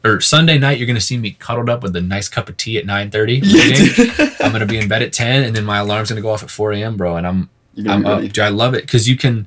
or 0.05 0.21
Sunday 0.21 0.59
night, 0.59 0.79
you're 0.79 0.87
gonna 0.87 1.01
see 1.01 1.17
me 1.17 1.33
cuddled 1.33 1.69
up 1.69 1.83
with 1.83 1.95
a 1.97 2.01
nice 2.01 2.29
cup 2.29 2.49
of 2.49 2.57
tea 2.57 2.79
at 2.79 2.87
nine 2.87 3.11
thirty. 3.11 3.41
Yeah. 3.45 4.31
I'm 4.41 4.53
gonna 4.53 4.67
be 4.67 4.79
in 4.79 4.89
bed 4.89 5.03
at 5.03 5.13
ten, 5.13 5.45
and 5.45 5.55
then 5.55 5.65
my 5.65 5.79
alarm's 5.79 6.09
gonna 6.09 6.21
go 6.23 6.31
off 6.31 6.43
at 6.43 6.51
four 6.51 6.73
a.m., 6.73 6.97
bro. 6.97 7.17
And 7.17 7.27
I'm 7.27 7.51
I'm 7.89 8.07
up. 8.07 8.21
Dude, 8.23 8.39
I 8.41 8.49
love 8.49 8.75
it 8.75 8.83
because 8.83 9.09
you 9.09 9.17
can. 9.17 9.47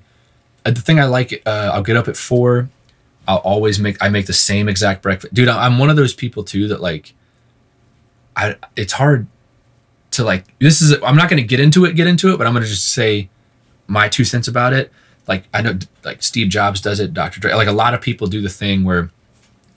Uh, 0.65 0.71
the 0.71 0.79
thing 0.81 0.99
I 0.99 1.05
like, 1.05 1.41
uh, 1.45 1.71
I'll 1.73 1.83
get 1.83 1.97
up 1.97 2.07
at 2.07 2.15
four. 2.15 2.69
I'll 3.27 3.37
always 3.37 3.79
make. 3.79 3.97
I 4.01 4.09
make 4.09 4.25
the 4.27 4.33
same 4.33 4.69
exact 4.69 5.01
breakfast, 5.01 5.33
dude. 5.33 5.47
I- 5.49 5.65
I'm 5.65 5.77
one 5.79 5.89
of 5.89 5.95
those 5.95 6.13
people 6.13 6.43
too 6.43 6.67
that 6.69 6.81
like. 6.81 7.13
I 8.35 8.55
it's 8.75 8.93
hard 8.93 9.27
to 10.13 10.23
like. 10.23 10.45
This 10.59 10.81
is. 10.81 10.93
I'm 11.03 11.15
not 11.15 11.29
gonna 11.29 11.41
get 11.43 11.59
into 11.59 11.85
it. 11.85 11.95
Get 11.95 12.07
into 12.07 12.33
it, 12.33 12.37
but 12.37 12.47
I'm 12.47 12.53
gonna 12.53 12.65
just 12.65 12.89
say 12.89 13.29
my 13.87 14.07
two 14.09 14.23
cents 14.23 14.47
about 14.47 14.73
it. 14.73 14.91
Like 15.27 15.43
I 15.53 15.61
know, 15.61 15.77
like 16.03 16.21
Steve 16.23 16.49
Jobs 16.49 16.81
does 16.81 16.99
it. 16.99 17.13
Dr. 17.13 17.39
Dre. 17.39 17.53
Like 17.53 17.67
a 17.67 17.71
lot 17.73 17.93
of 17.93 18.01
people 18.01 18.27
do 18.27 18.41
the 18.41 18.49
thing 18.49 18.83
where 18.83 19.09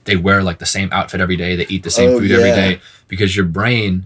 they 0.05 0.15
wear 0.15 0.41
like 0.43 0.59
the 0.59 0.65
same 0.65 0.89
outfit 0.91 1.19
every 1.21 1.35
day. 1.35 1.55
They 1.55 1.65
eat 1.67 1.83
the 1.83 1.89
same 1.91 2.11
Oh, 2.11 2.19
food 2.19 2.31
every 2.31 2.49
yeah. 2.49 2.55
day 2.55 2.81
because 3.07 3.35
your 3.35 3.45
brain 3.45 4.05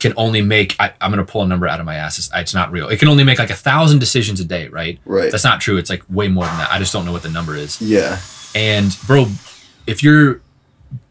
can 0.00 0.12
only 0.16 0.42
make. 0.42 0.74
I, 0.80 0.92
I'm 1.00 1.10
gonna 1.10 1.24
pull 1.24 1.42
a 1.42 1.46
number 1.46 1.66
out 1.68 1.78
of 1.80 1.86
my 1.86 1.94
ass. 1.96 2.18
It's, 2.18 2.30
it's 2.34 2.54
not 2.54 2.70
real. 2.72 2.88
It 2.88 2.98
can 2.98 3.08
only 3.08 3.24
make 3.24 3.38
like 3.38 3.50
a 3.50 3.54
thousand 3.54 3.98
decisions 4.00 4.40
a 4.40 4.44
day, 4.44 4.68
right? 4.68 4.98
Right. 5.04 5.30
That's 5.30 5.44
not 5.44 5.60
true. 5.60 5.76
It's 5.76 5.90
like 5.90 6.02
way 6.08 6.28
more 6.28 6.44
than 6.44 6.58
that. 6.58 6.70
I 6.72 6.78
just 6.78 6.92
don't 6.92 7.04
know 7.04 7.12
what 7.12 7.22
the 7.22 7.28
number 7.30 7.54
is. 7.56 7.80
Yeah. 7.80 8.20
And 8.54 8.96
bro, 9.06 9.26
if 9.86 10.02
you're 10.02 10.40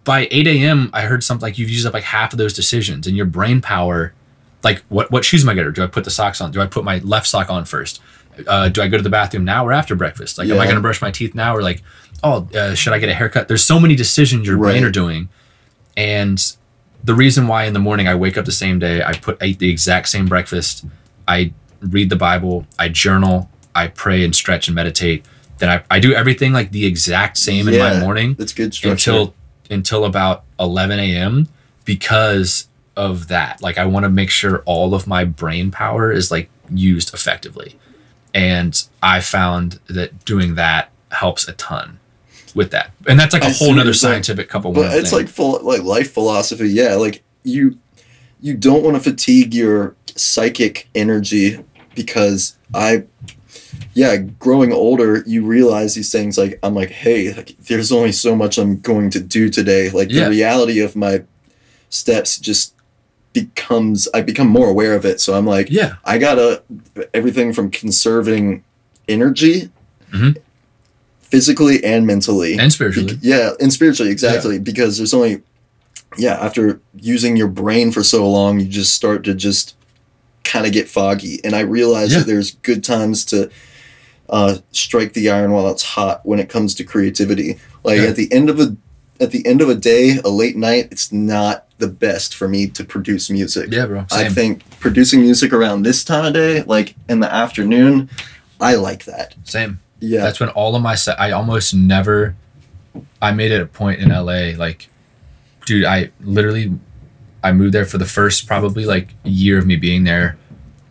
by 0.03 0.27
8 0.31 0.47
a.m., 0.47 0.89
I 0.93 1.01
heard 1.03 1.23
something 1.23 1.41
like 1.45 1.57
you've 1.57 1.69
used 1.69 1.85
up 1.85 1.93
like 1.93 2.03
half 2.03 2.33
of 2.33 2.37
those 2.37 2.53
decisions, 2.53 3.05
and 3.07 3.15
your 3.15 3.25
brain 3.27 3.61
power, 3.61 4.13
like 4.63 4.79
what 4.89 5.11
what 5.11 5.25
shoes 5.25 5.43
am 5.43 5.49
I 5.49 5.53
gonna? 5.55 5.71
Do 5.71 5.83
I 5.83 5.87
put 5.87 6.03
the 6.03 6.11
socks 6.11 6.41
on? 6.41 6.51
Do 6.51 6.61
I 6.61 6.67
put 6.67 6.83
my 6.83 6.99
left 6.99 7.27
sock 7.27 7.49
on 7.49 7.65
first? 7.65 8.01
Uh, 8.47 8.69
do 8.69 8.81
I 8.81 8.87
go 8.87 8.97
to 8.97 9.03
the 9.03 9.09
bathroom 9.09 9.43
now 9.43 9.65
or 9.65 9.73
after 9.73 9.95
breakfast? 9.95 10.37
Like, 10.37 10.49
am 10.49 10.59
I 10.59 10.65
gonna 10.67 10.79
brush 10.81 11.01
my 11.01 11.11
teeth 11.11 11.35
now 11.35 11.55
or 11.55 11.61
like, 11.61 11.83
oh, 12.23 12.47
uh, 12.55 12.73
should 12.75 12.93
I 12.93 12.99
get 12.99 13.09
a 13.09 13.13
haircut? 13.13 13.47
There's 13.47 13.63
so 13.63 13.79
many 13.79 13.95
decisions 13.95 14.47
your 14.47 14.57
brain 14.57 14.83
are 14.83 14.91
doing, 14.91 15.29
and 15.97 16.55
the 17.03 17.13
reason 17.13 17.47
why 17.47 17.65
in 17.65 17.73
the 17.73 17.79
morning 17.79 18.07
I 18.07 18.15
wake 18.15 18.37
up 18.37 18.45
the 18.45 18.51
same 18.51 18.79
day, 18.79 19.03
I 19.03 19.13
put 19.13 19.41
I 19.41 19.47
eat 19.47 19.59
the 19.59 19.69
exact 19.69 20.09
same 20.09 20.27
breakfast, 20.27 20.85
I 21.27 21.53
read 21.81 22.09
the 22.09 22.15
Bible, 22.15 22.65
I 22.77 22.89
journal, 22.89 23.49
I 23.75 23.87
pray 23.87 24.23
and 24.23 24.35
stretch 24.35 24.67
and 24.67 24.75
meditate. 24.75 25.25
Then 25.57 25.69
I, 25.69 25.83
I 25.91 25.99
do 25.99 26.13
everything 26.13 26.53
like 26.53 26.71
the 26.71 26.85
exact 26.85 27.37
same 27.37 27.67
in 27.67 27.77
my 27.77 27.99
morning 27.99 28.33
That's 28.35 28.53
good 28.53 28.73
structure. 28.73 29.11
until 29.11 29.33
until 29.69 30.05
about 30.05 30.43
11 30.59 30.99
a.m. 30.99 31.47
because 31.85 32.67
of 32.95 33.27
that. 33.29 33.61
Like 33.61 33.77
I 33.77 33.85
want 33.85 34.03
to 34.03 34.09
make 34.09 34.29
sure 34.29 34.61
all 34.65 34.93
of 34.93 35.07
my 35.07 35.23
brain 35.23 35.71
power 35.71 36.11
is 36.11 36.31
like 36.31 36.49
used 36.69 37.13
effectively. 37.13 37.77
And 38.33 38.81
I 39.03 39.19
found 39.21 39.79
that 39.87 40.23
doing 40.25 40.55
that 40.55 40.89
helps 41.11 41.47
a 41.47 41.53
ton 41.53 41.99
with 42.55 42.71
that. 42.71 42.91
And 43.07 43.19
that's 43.19 43.33
like 43.33 43.43
a 43.43 43.47
I 43.47 43.51
whole 43.51 43.73
nother 43.73 43.93
scientific 43.93 44.49
couple 44.49 44.71
but 44.73 44.95
it's 44.95 45.09
thing. 45.09 45.19
like 45.19 45.27
full 45.29 45.61
like 45.63 45.83
life 45.83 46.11
philosophy 46.13 46.69
yeah 46.69 46.95
like 46.95 47.23
you 47.43 47.77
you 48.39 48.55
don't 48.55 48.83
want 48.83 48.95
to 48.95 49.01
fatigue 49.01 49.53
your 49.53 49.95
psychic 50.15 50.89
energy 50.95 51.63
because 51.95 52.57
i 52.73 53.03
yeah 53.93 54.15
growing 54.17 54.71
older 54.73 55.23
you 55.25 55.45
realize 55.45 55.95
these 55.95 56.11
things 56.11 56.37
like 56.37 56.59
i'm 56.63 56.73
like 56.75 56.89
hey 56.89 57.33
like, 57.33 57.55
there's 57.59 57.91
only 57.91 58.11
so 58.11 58.35
much 58.35 58.57
i'm 58.57 58.79
going 58.79 59.09
to 59.09 59.19
do 59.19 59.49
today 59.49 59.89
like 59.89 60.09
Yeah. 60.11 60.25
the 60.25 60.29
reality 60.31 60.79
of 60.81 60.95
my 60.95 61.23
steps 61.89 62.37
just 62.39 62.73
becomes 63.33 64.07
i 64.13 64.21
become 64.21 64.47
more 64.47 64.67
aware 64.69 64.93
of 64.95 65.05
it 65.05 65.21
so 65.21 65.33
i'm 65.35 65.45
like 65.45 65.69
yeah. 65.69 65.93
I 66.03 66.17
gotta 66.17 66.63
everything 67.13 67.53
from 67.53 67.71
conserving 67.71 68.63
energy, 69.07 69.69
Mhm. 70.13 70.37
physically 71.21 71.83
and 71.83 72.05
mentally, 72.05 72.57
And 72.57 72.71
spiritually. 72.73 73.13
Bec- 73.13 73.19
yeah, 73.21 73.51
and 73.59 73.71
spiritually 73.71 74.11
exactly 74.11 74.59
because 74.59 74.97
there's 74.97 75.13
only 75.13 75.41
yeah 76.17 76.33
after 76.33 76.81
using 76.99 77.37
your 77.37 77.47
brain 77.47 77.91
for 77.91 78.03
so 78.03 78.29
long, 78.29 78.59
you 78.59 78.65
just 78.67 78.93
start 78.93 79.23
to 79.23 79.33
just 79.33 79.75
kind 80.43 80.65
of 80.65 80.73
get 80.73 80.89
foggy, 80.89 81.39
and 81.45 81.55
I 81.55 81.61
realize 81.61 82.11
Yeah. 82.11 82.19
that 82.19 82.27
there's 82.27 82.51
good 82.63 82.83
times 82.83 83.23
to 83.25 83.49
uh, 84.29 84.57
strike 84.71 85.13
the 85.13 85.29
iron 85.29 85.51
while 85.51 85.69
it's 85.69 85.83
hot 85.83 86.25
when 86.25 86.39
it 86.39 86.47
comes 86.49 86.73
to 86.75 86.83
creativity. 86.85 87.57
Like 87.83 87.99
Yeah. 88.01 88.07
at 88.07 88.15
the 88.15 88.31
end 88.31 88.49
of 88.49 88.59
a 88.59 88.75
at 89.21 89.31
the 89.31 89.45
end 89.45 89.61
of 89.61 89.69
a 89.69 89.75
day, 89.75 90.17
a 90.25 90.29
late 90.29 90.57
night, 90.57 90.89
it's 90.91 91.11
not 91.11 91.67
the 91.77 91.87
best 91.87 92.35
for 92.35 92.47
me 92.47 92.67
to 92.67 92.83
produce 92.83 93.29
music. 93.29 93.71
Yeah, 93.71 93.85
bro. 93.85 94.05
I 94.11 94.29
think 94.29 94.67
producing 94.79 95.21
music 95.21 95.53
around 95.53 95.83
this 95.83 96.03
time 96.03 96.25
of 96.25 96.33
day, 96.33 96.63
like 96.63 96.95
in 97.07 97.19
the 97.19 97.31
afternoon, 97.31 98.09
I 98.59 98.75
like 98.75 99.05
that. 99.05 99.35
Same. 99.43 99.79
Yeah. 99.99 100.21
That's 100.21 100.39
when 100.39 100.49
all 100.49 100.75
of 100.75 100.81
my 100.81 100.95
set. 100.95 101.19
I 101.19 101.31
almost 101.31 101.73
never. 101.73 102.35
I 103.21 103.31
made 103.31 103.51
it 103.51 103.61
a 103.61 103.67
point 103.67 104.01
in 104.01 104.09
LA, 104.09 104.57
like, 104.57 104.89
dude. 105.65 105.85
I 105.85 106.11
literally, 106.21 106.73
I 107.43 107.51
moved 107.51 107.73
there 107.73 107.85
for 107.85 107.99
the 107.99 108.05
first 108.05 108.47
probably 108.47 108.85
like 108.85 109.09
year 109.23 109.59
of 109.59 109.67
me 109.67 109.75
being 109.75 110.03
there. 110.03 110.37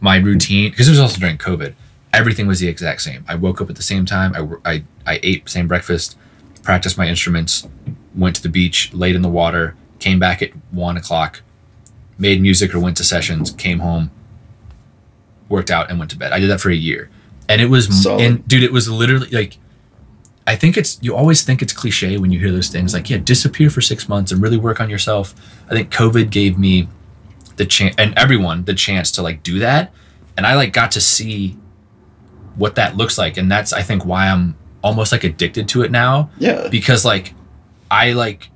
My 0.01 0.16
routine, 0.16 0.70
because 0.70 0.87
it 0.87 0.93
was 0.93 1.01
also 1.01 1.20
during 1.20 1.37
COVID, 1.37 1.74
everything 2.14 2.47
was 2.47 2.61
the 2.61 2.68
exact 2.68 3.03
same. 3.03 3.24
I 3.28 3.35
woke 3.35 3.61
up 3.61 3.68
at 3.68 3.76
the 3.76 3.83
same 3.83 4.07
time. 4.07 4.61
I 4.64 4.70
I 4.72 4.85
I 5.07 5.20
ate 5.22 5.49
same 5.49 5.66
breakfast, 5.66 6.16
practiced 6.62 6.97
my 6.97 7.07
instruments, 7.07 7.66
went 8.15 8.37
to 8.37 8.43
the 8.43 8.49
beach, 8.49 8.93
laid 8.93 9.15
in 9.15 9.23
the 9.23 9.29
water, 9.29 9.77
came 9.99 10.19
back 10.19 10.43
at 10.43 10.51
one 10.71 10.97
o'clock, 10.97 11.43
made 12.19 12.41
music 12.41 12.75
or 12.75 12.81
went 12.81 12.97
to 12.99 13.05
sessions, 13.05 13.51
came 13.53 13.81
home, 13.81 14.11
worked 15.49 15.71
out, 15.71 15.91
and 15.91 15.99
went 15.99 16.11
to 16.11 16.17
bed. 16.17 16.33
I 16.33 16.41
did 16.41 16.49
that 16.49 16.61
for 16.61 16.71
a 16.71 16.75
year, 16.75 17.11
and 17.49 17.61
it 17.61 17.67
was 17.67 18.03
Solid. 18.03 18.25
and 18.25 18.49
dude, 18.49 18.63
it 18.63 18.73
was 18.73 18.89
literally 18.89 19.29
like. 19.31 19.59
I 20.47 20.57
think 20.57 20.77
it's 20.77 20.99
you 21.01 21.15
always 21.15 21.43
think 21.43 21.63
it's 21.63 21.73
cliche 21.73 22.19
when 22.19 22.33
you 22.33 22.41
hear 22.41 22.51
those 22.51 22.69
things 22.69 22.93
like 22.93 23.09
yeah 23.09 23.19
disappear 23.19 23.71
for 23.71 23.81
six 23.81 24.09
months 24.09 24.33
and 24.33 24.43
really 24.43 24.57
work 24.57 24.81
on 24.81 24.91
yourself. 24.91 25.35
I 25.69 25.75
think 25.75 25.93
COVID 25.93 26.31
gave 26.31 26.59
me 26.59 26.89
the 27.57 27.67
chance 27.67 27.95
and 27.99 28.17
everyone 28.19 28.65
the 28.65 28.75
chance 28.75 29.13
to 29.13 29.23
like 29.23 29.43
do 29.45 29.61
that, 29.61 29.93
and 30.37 30.47
I 30.47 30.55
like 30.55 30.73
got 30.73 30.91
to 30.93 31.01
see 31.01 31.57
what 32.57 32.75
that 32.75 32.97
looks 32.97 33.17
like, 33.17 33.37
and 33.37 33.53
that's 33.53 33.73
I 33.73 33.83
think 33.83 34.05
why 34.05 34.29
I'm 34.29 34.57
almost 34.83 35.13
like 35.13 35.25
addicted 35.25 35.69
to 35.69 35.83
it 35.83 35.91
now 35.91 36.31
yeah. 36.39 36.69
because 36.69 37.05
like 37.05 37.35
I 37.91 38.12
like 38.12 38.51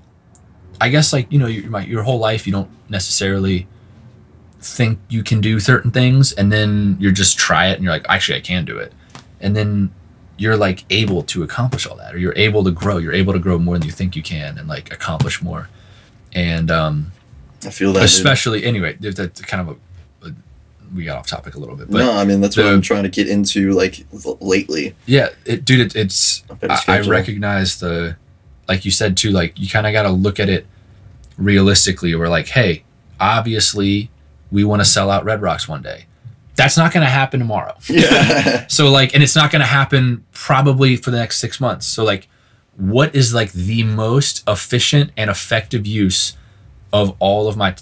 I 0.80 0.89
guess 0.89 1.12
like 1.12 1.30
you 1.32 1.39
know 1.39 1.47
your 1.47 1.70
my, 1.70 1.85
your 1.85 2.03
whole 2.03 2.18
life 2.18 2.47
you 2.47 2.53
don't 2.53 2.70
necessarily 2.89 3.66
think 4.61 4.99
you 5.09 5.22
can 5.22 5.41
do 5.41 5.61
certain 5.61 5.91
things 5.91 6.32
and 6.32 6.51
then 6.51 6.97
you're 6.99 7.12
just 7.12 7.39
try 7.39 7.68
it 7.68 7.74
and 7.74 7.85
you're 7.85 7.93
like 7.93 8.07
actually 8.09 8.39
I 8.39 8.41
can 8.41 8.64
do 8.64 8.78
it 8.78 8.93
and 9.41 9.55
then 9.55 9.93
you're 10.37 10.57
like 10.57 10.85
able 10.91 11.22
to 11.22 11.43
accomplish 11.43 11.87
all 11.87 11.97
that 11.97 12.14
or 12.14 12.18
you're 12.18 12.37
able 12.37 12.64
to 12.64 12.70
grow 12.70 12.97
you're 12.99 13.12
able 13.12 13.32
to 13.32 13.39
grow 13.39 13.59
more 13.59 13.78
than 13.78 13.87
you 13.87 13.93
think 13.93 14.16
you 14.16 14.22
can 14.22 14.59
and 14.59 14.68
like 14.68 14.93
accomplish 14.93 15.43
more 15.43 15.68
and 16.32 16.70
um 16.70 17.12
I 17.64 17.70
feel 17.70 17.93
that. 17.93 18.01
dude. 18.01 18.07
especially 18.07 18.64
anyway 18.64 18.97
there's 18.99 19.16
that's 19.16 19.41
kind 19.43 19.68
of 19.68 19.76
a, 19.76 19.80
we 20.95 21.05
got 21.05 21.18
off 21.18 21.26
topic 21.26 21.57
a 21.57 21.59
little 21.59 21.76
bit 21.76 21.91
but 21.91 21.99
no, 21.99 22.12
I 22.12 22.24
mean 22.24 22.41
that's 22.41 22.57
what 22.57 22.66
I'm 22.66 22.80
trying 22.80 23.03
to 23.03 23.09
get 23.09 23.28
into 23.28 23.72
like 23.72 24.07
lately. 24.41 24.95
yeah 25.07 25.30
it, 25.45 25.64
dude 25.64 25.80
it, 25.80 25.97
it's 25.97 26.45
I, 26.62 26.80
I 26.99 27.01
recognize 27.01 27.80
the 27.80 28.16
like 28.69 28.85
you 28.85 28.91
said 28.91 29.17
too 29.17 29.31
like 29.31 29.59
you 29.59 29.69
kind 29.69 29.87
of 29.87 29.93
got 29.93 30.03
to 30.03 30.11
look 30.11 30.39
at 30.41 30.49
it 30.49 30.67
realistically 31.37 32.15
we're 32.15 32.29
like 32.29 32.49
hey 32.49 32.85
obviously 33.21 34.11
we 34.51 34.65
want 34.65 34.81
to 34.81 34.85
sell 34.85 35.11
out 35.11 35.25
red 35.25 35.43
rocks 35.43 35.69
one 35.69 35.83
day. 35.83 36.07
That's 36.57 36.77
not 36.77 36.93
going 36.93 37.05
to 37.05 37.11
happen 37.11 37.41
tomorrow. 37.41 37.77
Yeah. 37.89 38.67
so 38.69 38.91
like 38.91 39.15
and 39.15 39.23
it's 39.23 39.35
not 39.35 39.51
going 39.51 39.61
to 39.61 39.67
happen 39.67 40.25
probably 40.33 40.97
for 40.97 41.11
the 41.11 41.19
next 41.19 41.39
six 41.39 41.61
months. 41.61 41.87
So 41.87 42.05
like 42.05 42.29
what 42.77 43.15
is 43.15 43.35
like 43.35 43.53
the 43.53 43.83
most 43.83 44.45
efficient 44.49 45.11
and 45.17 45.31
effective 45.31 45.87
use 45.87 46.37
of 46.93 47.17
all 47.19 47.49
of 47.49 47.57
my 47.57 47.75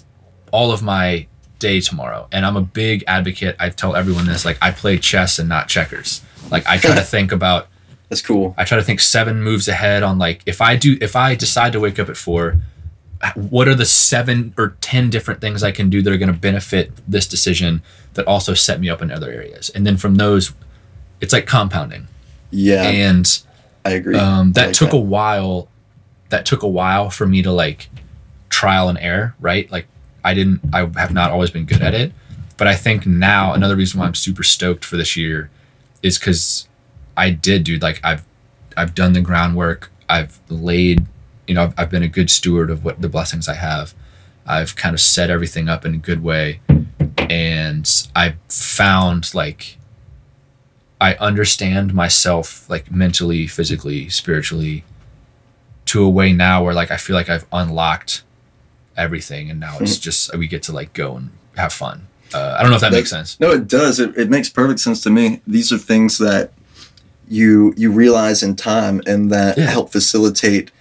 all 0.51 0.71
of 0.71 0.81
my 0.81 1.27
day 1.59 1.79
tomorrow? 1.79 2.27
And 2.31 2.45
i'm 2.45 2.57
a 2.57 2.61
big 2.61 3.03
advocate. 3.07 3.55
I 3.59 3.69
tell 3.69 3.95
everyone 3.95 4.25
this 4.25 4.45
like 4.45 4.57
i 4.61 4.71
play 4.71 4.97
chess 4.97 5.37
and 5.37 5.47
not 5.47 5.67
checkers. 5.67 6.21
Like 6.49 6.65
i 6.67 6.77
try 6.77 6.95
to 6.95 7.01
think 7.15 7.31
about 7.31 7.67
That's 8.13 8.21
cool. 8.21 8.53
I 8.59 8.63
try 8.63 8.77
to 8.77 8.83
think 8.83 8.99
seven 8.99 9.41
moves 9.41 9.67
ahead 9.67 10.03
on 10.03 10.19
like 10.19 10.43
if 10.45 10.61
I 10.61 10.75
do 10.75 10.97
if 11.01 11.15
I 11.15 11.33
decide 11.33 11.73
to 11.73 11.79
wake 11.79 11.97
up 11.97 12.09
at 12.09 12.15
four, 12.17 12.59
what 13.35 13.67
are 13.67 13.73
the 13.73 13.85
seven 13.85 14.53
or 14.55 14.75
ten 14.81 15.09
different 15.09 15.41
things 15.41 15.63
I 15.63 15.71
can 15.71 15.89
do 15.89 16.01
that 16.03 16.13
are 16.13 16.17
going 16.17 16.31
to 16.31 16.37
benefit 16.39 16.91
this 17.07 17.27
decision 17.27 17.81
that 18.13 18.27
also 18.27 18.53
set 18.53 18.79
me 18.79 18.87
up 18.89 19.01
in 19.01 19.09
other 19.09 19.31
areas, 19.31 19.69
and 19.71 19.87
then 19.87 19.97
from 19.97 20.15
those, 20.15 20.53
it's 21.21 21.33
like 21.33 21.47
compounding. 21.47 22.07
Yeah, 22.51 22.83
And 22.83 23.25
I 23.83 23.91
agree. 23.93 24.15
um, 24.15 24.53
that 24.53 24.61
I 24.61 24.65
like 24.67 24.75
took 24.75 24.93
a 24.93 24.99
while. 24.99 25.69
That 26.29 26.45
took 26.45 26.61
a 26.61 26.67
while 26.67 27.09
for 27.09 27.25
me 27.25 27.41
to 27.41 27.51
like 27.51 27.89
trial 28.49 28.89
and 28.89 28.97
error, 28.99 29.33
right? 29.39 29.71
Like 29.71 29.87
I 30.23 30.35
didn't, 30.35 30.61
I 30.71 30.87
have 30.99 31.11
not 31.13 31.31
always 31.31 31.49
been 31.49 31.65
good 31.65 31.81
at 31.81 31.95
it, 31.95 32.11
but 32.57 32.67
I 32.67 32.75
think 32.75 33.07
now 33.07 33.53
another 33.53 33.75
reason 33.75 33.99
why 33.99 34.05
I'm 34.05 34.13
super 34.15 34.43
stoked 34.43 34.85
for 34.85 34.97
this 34.97 35.17
year 35.17 35.49
is 36.03 36.19
because 36.19 36.67
I 37.15 37.29
did, 37.29 37.63
dude. 37.63 37.81
Like 37.81 37.99
I've, 38.03 38.25
I've 38.75 38.95
done 38.95 39.13
the 39.13 39.21
groundwork. 39.21 39.91
I've 40.09 40.39
laid, 40.49 41.05
you 41.47 41.55
know, 41.55 41.63
I've, 41.63 41.73
I've 41.77 41.89
been 41.89 42.03
a 42.03 42.07
good 42.07 42.29
steward 42.29 42.69
of 42.69 42.83
what 42.83 43.01
the 43.01 43.09
blessings 43.09 43.47
I 43.47 43.55
have. 43.55 43.93
I've 44.45 44.75
kind 44.75 44.93
of 44.93 44.99
set 44.99 45.29
everything 45.29 45.69
up 45.69 45.85
in 45.85 45.93
a 45.93 45.97
good 45.97 46.21
way, 46.21 46.59
and 47.17 47.89
I 48.13 48.35
found 48.49 49.33
like 49.33 49.77
I 50.99 51.15
understand 51.15 51.93
myself 51.93 52.69
like 52.69 52.91
mentally, 52.91 53.47
physically, 53.47 54.09
spiritually 54.09 54.83
to 55.85 56.03
a 56.03 56.09
way 56.09 56.33
now 56.33 56.63
where 56.63 56.73
like 56.73 56.91
I 56.91 56.97
feel 56.97 57.15
like 57.15 57.29
I've 57.29 57.45
unlocked 57.51 58.23
everything 58.95 59.49
and 59.49 59.59
now 59.59 59.77
it's 59.79 59.97
just 59.97 60.35
we 60.37 60.47
get 60.47 60.63
to 60.63 60.71
like 60.71 60.93
go 60.93 61.15
and 61.15 61.31
have 61.57 61.73
fun. 61.73 62.07
Uh, 62.33 62.55
I 62.57 62.61
don't 62.61 62.71
know 62.71 62.75
if 62.75 62.81
that 62.81 62.91
makes 62.91 63.09
sense. 63.09 63.39
No, 63.39 63.51
it 63.51 63.67
does. 63.67 63.99
It, 63.99 64.17
it 64.17 64.29
makes 64.29 64.49
perfect 64.49 64.79
sense 64.79 65.01
to 65.01 65.09
me. 65.09 65.41
These 65.45 65.71
are 65.71 65.77
things 65.77 66.17
that 66.17 66.51
you 67.33 67.73
you 67.75 67.91
realize 67.91 68.43
in 68.43 68.55
time 68.55 69.01
and 69.07 69.31
that 69.31 69.57
Yeah. 69.57 69.65
help 69.65 69.91
facilitate 69.91 70.71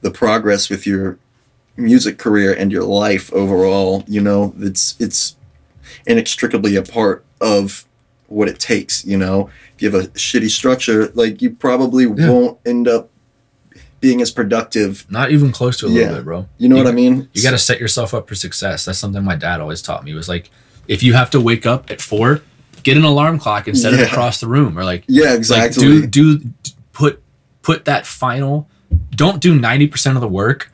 the 0.00 0.10
progress 0.10 0.70
with 0.70 0.86
your 0.86 1.18
music 1.76 2.18
career 2.18 2.52
and 2.52 2.72
your 2.72 2.84
life 2.84 3.32
overall. 3.32 4.04
You 4.08 4.20
know, 4.20 4.54
it's 4.58 4.94
it's 4.98 5.36
inextricably 6.06 6.76
a 6.76 6.82
part 6.82 7.24
of 7.40 7.84
what 8.26 8.48
it 8.48 8.58
takes. 8.58 9.04
You 9.04 9.16
know, 9.16 9.50
if 9.76 9.82
you 9.82 9.90
have 9.90 10.00
a 10.04 10.08
shitty 10.08 10.50
structure, 10.50 11.10
like 11.14 11.40
you 11.42 11.50
probably 11.50 12.04
Yeah. 12.04 12.30
won't 12.30 12.58
end 12.66 12.88
up 12.88 13.10
being 14.00 14.20
as 14.22 14.30
productive. 14.30 15.04
Not 15.10 15.30
even 15.32 15.50
close 15.50 15.76
to 15.78 15.86
a 15.86 15.88
little 15.88 16.14
bit, 16.16 16.24
bro. 16.24 16.48
You 16.58 16.68
know 16.68 16.76
You- 16.76 16.84
what 16.84 16.90
I 16.90 16.94
mean? 16.94 17.28
You 17.32 17.42
got 17.42 17.50
to 17.50 17.58
set 17.58 17.80
yourself 17.80 18.14
up 18.14 18.28
for 18.28 18.34
success. 18.36 18.84
That's 18.84 18.98
something 18.98 19.24
my 19.24 19.34
dad 19.34 19.60
always 19.60 19.82
taught 19.82 20.04
me. 20.04 20.14
Was 20.14 20.28
like, 20.28 20.50
if 20.86 21.02
you 21.02 21.14
have 21.14 21.30
to 21.30 21.40
wake 21.40 21.66
up 21.66 21.90
at 21.90 22.00
four, 22.00 22.42
get 22.82 22.96
an 22.96 23.04
alarm 23.04 23.38
clock 23.38 23.66
and 23.68 23.76
set 23.78 23.94
it 23.94 24.00
across 24.00 24.40
the 24.40 24.46
room, 24.48 24.78
or 24.78 24.84
like, 24.84 25.04
Yeah, 25.08 25.26
like 25.30 25.36
exactly. 25.38 25.82
do 25.82 26.06
do 26.06 26.40
put 26.92 27.22
put 27.62 27.84
that 27.86 28.06
final. 28.06 28.68
Don't 29.10 29.40
do 29.40 29.58
ninety 29.58 29.86
percent 29.86 30.16
of 30.16 30.20
the 30.20 30.28
work, 30.28 30.70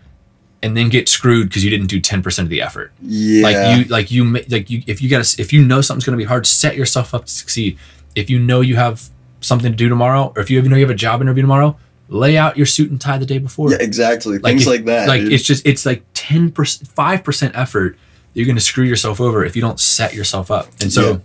and 0.62 0.76
then 0.76 0.88
get 0.88 1.08
screwed 1.08 1.48
because 1.48 1.64
you 1.64 1.70
didn't 1.70 1.86
do 1.88 2.00
ten 2.00 2.22
percent 2.22 2.46
of 2.46 2.50
the 2.50 2.62
effort. 2.62 2.92
yeah. 3.02 3.42
Like 3.42 3.78
you, 3.78 3.84
like 3.84 4.10
you, 4.10 4.24
like 4.48 4.70
you. 4.70 4.82
If 4.86 5.02
you 5.02 5.08
got 5.10 5.38
if 5.38 5.52
you 5.52 5.64
know 5.64 5.80
something's 5.80 6.04
going 6.04 6.18
to 6.18 6.22
be 6.22 6.28
hard, 6.28 6.46
set 6.46 6.76
yourself 6.76 7.14
up 7.14 7.26
to 7.26 7.32
succeed. 7.32 7.78
If 8.14 8.30
you 8.30 8.38
know 8.38 8.60
you 8.60 8.76
have 8.76 9.08
something 9.40 9.70
to 9.72 9.76
do 9.76 9.88
tomorrow, 9.88 10.32
or 10.36 10.40
if 10.42 10.50
you 10.50 10.58
even 10.58 10.70
know 10.70 10.76
you 10.76 10.82
have 10.84 10.90
a 10.90 10.94
job 10.94 11.20
interview 11.20 11.42
tomorrow, 11.42 11.76
lay 12.08 12.36
out 12.36 12.56
your 12.56 12.66
suit 12.66 12.90
and 12.90 13.00
tie 13.00 13.18
the 13.18 13.26
day 13.26 13.38
before. 13.38 13.70
yeah, 13.72 13.78
exactly. 13.80 14.34
Like 14.38 14.44
Things 14.52 14.62
if- 14.62 14.68
like 14.68 14.84
that. 14.84 15.08
like 15.08 15.22
dude. 15.22 15.32
it's 15.32 15.42
just 15.44 15.66
it's 15.66 15.84
like 15.84 16.02
10 16.14 16.52
percent 16.52 16.88
5% 16.94 17.50
effort 17.54 17.98
you're 18.34 18.46
going 18.46 18.56
to 18.56 18.60
screw 18.62 18.84
yourself 18.84 19.20
over 19.20 19.44
if 19.44 19.54
you 19.54 19.62
don't 19.62 19.78
set 19.78 20.12
yourself 20.14 20.50
up 20.50 20.68
and 20.80 20.92
so 20.92 21.10
Yeah. 21.10 21.18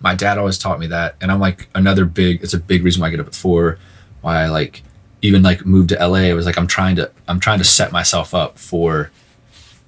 My 0.00 0.14
dad 0.14 0.38
always 0.38 0.58
taught 0.58 0.78
me 0.78 0.86
that 0.86 1.14
and 1.20 1.30
i'm 1.30 1.40
like 1.40 1.68
another 1.74 2.04
big 2.04 2.42
it's 2.42 2.54
a 2.54 2.58
big 2.58 2.84
reason 2.84 3.00
why 3.00 3.06
i 3.06 3.10
get 3.10 3.20
up 3.20 3.26
at 3.26 3.34
four 3.34 3.78
why 4.22 4.42
i 4.42 4.48
like 4.48 4.82
even 5.22 5.42
like 5.42 5.64
moved 5.64 5.88
to 5.90 6.06
la 6.08 6.14
it 6.16 6.32
was 6.34 6.46
like 6.46 6.56
i'm 6.58 6.66
trying 6.66 6.96
to 6.96 7.10
i'm 7.28 7.40
trying 7.40 7.58
to 7.58 7.64
set 7.64 7.92
myself 7.92 8.34
up 8.34 8.58
for 8.58 9.10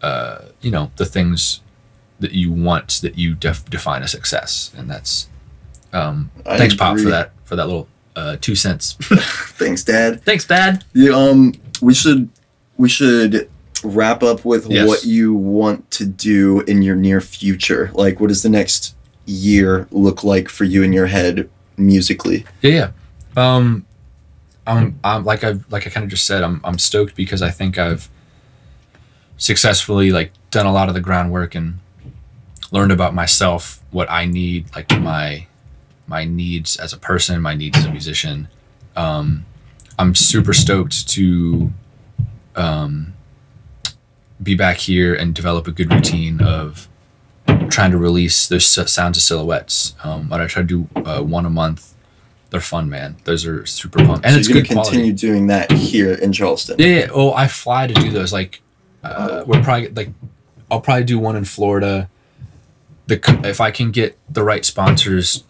uh 0.02 0.38
you 0.60 0.70
know 0.70 0.90
the 0.96 1.04
things 1.06 1.60
that 2.20 2.32
you 2.32 2.50
want 2.52 3.00
that 3.02 3.18
you 3.18 3.34
def- 3.34 3.68
define 3.68 4.02
as 4.02 4.10
success 4.10 4.72
and 4.76 4.90
that's 4.90 5.28
um 5.92 6.30
I 6.46 6.56
thanks 6.58 6.74
pop 6.74 6.98
for 6.98 7.08
that 7.10 7.32
for 7.44 7.56
that 7.56 7.66
little 7.66 7.88
uh 8.14 8.36
two 8.40 8.54
cents 8.54 8.96
Thanks, 9.58 9.84
Dad. 9.84 10.22
thanks 10.24 10.46
dad 10.46 10.84
Yeah, 10.94 11.12
um, 11.12 11.52
we 11.82 11.92
should 11.94 12.28
we 12.78 12.88
should 12.88 13.48
wrap 13.84 14.22
up 14.22 14.44
with 14.44 14.68
Yes. 14.70 14.88
what 14.88 15.04
you 15.04 15.34
want 15.34 15.90
to 15.92 16.06
do 16.06 16.60
in 16.62 16.80
your 16.82 16.96
near 16.96 17.20
future. 17.20 17.90
Like, 17.94 18.18
what 18.20 18.30
is 18.30 18.42
the 18.42 18.48
next 18.48 18.95
year 19.26 19.86
look 19.90 20.24
like 20.24 20.48
for 20.48 20.64
you 20.64 20.82
in 20.82 20.92
your 20.92 21.06
head 21.06 21.48
musically? 21.76 22.44
Yeah, 22.62 22.70
yeah. 23.36 23.56
Um, 23.56 23.84
I'm, 24.66 24.98
I'm 25.04 25.24
like 25.24 25.44
I 25.44 25.56
like 25.70 25.86
I 25.86 25.90
kind 25.90 26.04
of 26.04 26.10
just 26.10 26.26
said, 26.26 26.42
I'm 26.42 26.60
I'm 26.64 26.78
stoked 26.78 27.14
because 27.14 27.42
I 27.42 27.50
think 27.50 27.78
I've 27.78 28.08
successfully 29.36 30.10
like 30.10 30.32
done 30.50 30.66
a 30.66 30.72
lot 30.72 30.88
of 30.88 30.94
the 30.94 31.00
groundwork 31.00 31.54
and 31.54 31.78
learned 32.70 32.92
about 32.92 33.14
myself, 33.14 33.82
what 33.90 34.10
I 34.10 34.24
need, 34.24 34.74
like 34.74 34.90
my 34.98 35.46
my 36.06 36.24
needs 36.24 36.76
as 36.76 36.92
a 36.92 36.98
person, 36.98 37.40
my 37.40 37.54
needs 37.54 37.78
as 37.78 37.84
a 37.84 37.90
musician. 37.90 38.48
Um, 38.94 39.44
I'm 39.98 40.14
super 40.14 40.52
stoked 40.52 41.08
to 41.10 41.72
um, 42.54 43.14
be 44.42 44.54
back 44.54 44.78
here 44.78 45.14
and 45.14 45.34
develop 45.34 45.66
a 45.66 45.72
good 45.72 45.92
routine 45.92 46.40
of 46.40 46.88
trying 47.66 47.90
to 47.92 47.98
release 47.98 48.46
those 48.48 48.66
sounds 48.66 49.16
of 49.16 49.22
silhouettes. 49.22 49.94
Um, 50.04 50.28
but 50.28 50.40
I 50.40 50.46
try 50.46 50.62
to 50.62 50.68
do 50.68 50.88
uh, 51.04 51.22
one 51.22 51.44
a 51.46 51.50
month. 51.50 51.94
They're 52.50 52.60
fun, 52.60 52.88
man. 52.88 53.16
Those 53.24 53.44
are 53.46 53.66
super 53.66 53.98
fun, 53.98 54.20
and 54.22 54.32
so 54.32 54.38
it's 54.38 54.48
you're 54.48 54.60
good 54.62 54.68
gonna 54.68 54.80
quality. 54.82 54.96
continue 54.98 55.12
doing 55.12 55.46
that 55.48 55.70
here 55.72 56.12
in 56.14 56.32
Charleston. 56.32 56.76
Yeah, 56.78 56.86
yeah. 56.86 57.06
Oh, 57.12 57.32
I 57.32 57.48
fly 57.48 57.86
to 57.88 57.94
do 57.94 58.10
those. 58.10 58.32
Like, 58.32 58.62
uh, 59.02 59.42
we're 59.46 59.62
probably 59.62 59.88
like, 59.88 60.10
I'll 60.70 60.80
probably 60.80 61.04
do 61.04 61.18
one 61.18 61.34
in 61.36 61.44
Florida. 61.44 62.08
The 63.08 63.20
if 63.44 63.60
I 63.60 63.70
can 63.72 63.90
get 63.90 64.16
the 64.32 64.42
right 64.44 64.64
sponsors, 64.64 65.44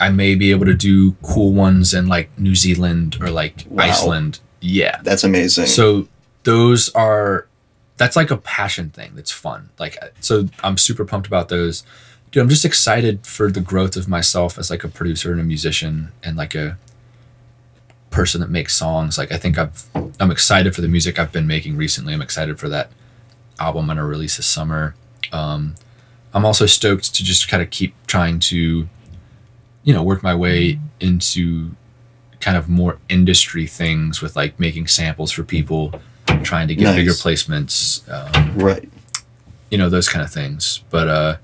I 0.00 0.08
may 0.10 0.34
be 0.36 0.50
able 0.52 0.66
to 0.66 0.74
do 0.74 1.12
cool 1.22 1.52
ones 1.52 1.92
in 1.94 2.06
like 2.06 2.36
New 2.38 2.54
Zealand 2.54 3.18
or 3.20 3.30
like 3.30 3.64
Wow. 3.68 3.84
Iceland. 3.84 4.40
Yeah. 4.60 5.00
That's 5.02 5.24
amazing. 5.24 5.66
So 5.66 6.08
those 6.44 6.88
are 6.90 7.46
that's 8.00 8.16
like 8.16 8.30
a 8.30 8.38
passion 8.38 8.88
thing. 8.88 9.12
That's 9.14 9.30
fun. 9.30 9.68
Like 9.78 9.98
so, 10.20 10.48
I'm 10.64 10.78
super 10.78 11.04
pumped 11.04 11.26
about 11.26 11.50
those. 11.50 11.84
Dude, 12.30 12.40
I'm 12.40 12.48
just 12.48 12.64
excited 12.64 13.26
for 13.26 13.50
the 13.50 13.60
growth 13.60 13.94
of 13.94 14.08
myself 14.08 14.56
as 14.56 14.70
like 14.70 14.82
a 14.82 14.88
producer 14.88 15.32
and 15.32 15.40
a 15.40 15.44
musician 15.44 16.10
and 16.22 16.34
like 16.34 16.54
a 16.54 16.78
person 18.08 18.40
that 18.40 18.48
makes 18.48 18.74
songs. 18.74 19.18
Like 19.18 19.30
I 19.30 19.36
think 19.36 19.58
I've 19.58 19.86
I'm 20.18 20.30
excited 20.30 20.74
for 20.74 20.80
the 20.80 20.88
music 20.88 21.18
I've 21.18 21.30
been 21.30 21.46
making 21.46 21.76
recently. 21.76 22.14
I'm 22.14 22.22
excited 22.22 22.58
for 22.58 22.70
that 22.70 22.90
album 23.58 23.90
I'm 23.90 23.98
gonna 23.98 24.06
release 24.06 24.38
this 24.38 24.46
summer. 24.46 24.94
Um, 25.30 25.74
I'm 26.32 26.46
also 26.46 26.64
stoked 26.64 27.14
to 27.14 27.22
just 27.22 27.48
kind 27.48 27.62
of 27.62 27.68
keep 27.68 27.94
trying 28.06 28.38
to, 28.40 28.88
you 29.84 29.92
know, 29.92 30.02
work 30.02 30.22
my 30.22 30.34
way 30.34 30.80
into 31.00 31.72
kind 32.40 32.56
of 32.56 32.66
more 32.66 32.96
industry 33.10 33.66
things 33.66 34.22
with 34.22 34.36
like 34.36 34.58
making 34.58 34.86
samples 34.86 35.32
for 35.32 35.44
people, 35.44 36.00
trying 36.42 36.68
to 36.68 36.74
get 36.74 36.84
Nice. 36.84 36.96
bigger 36.96 37.12
placements, 37.12 38.08
um, 38.10 38.58
right. 38.58 38.88
you 39.70 39.78
know, 39.78 39.88
those 39.88 40.08
kind 40.08 40.24
of 40.24 40.32
things. 40.32 40.82
But 40.90 41.08
uh, 41.08 41.36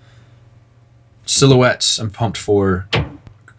silhouettes, 1.25 1.99
I'm 1.99 2.11
pumped 2.11 2.39
for 2.39 2.89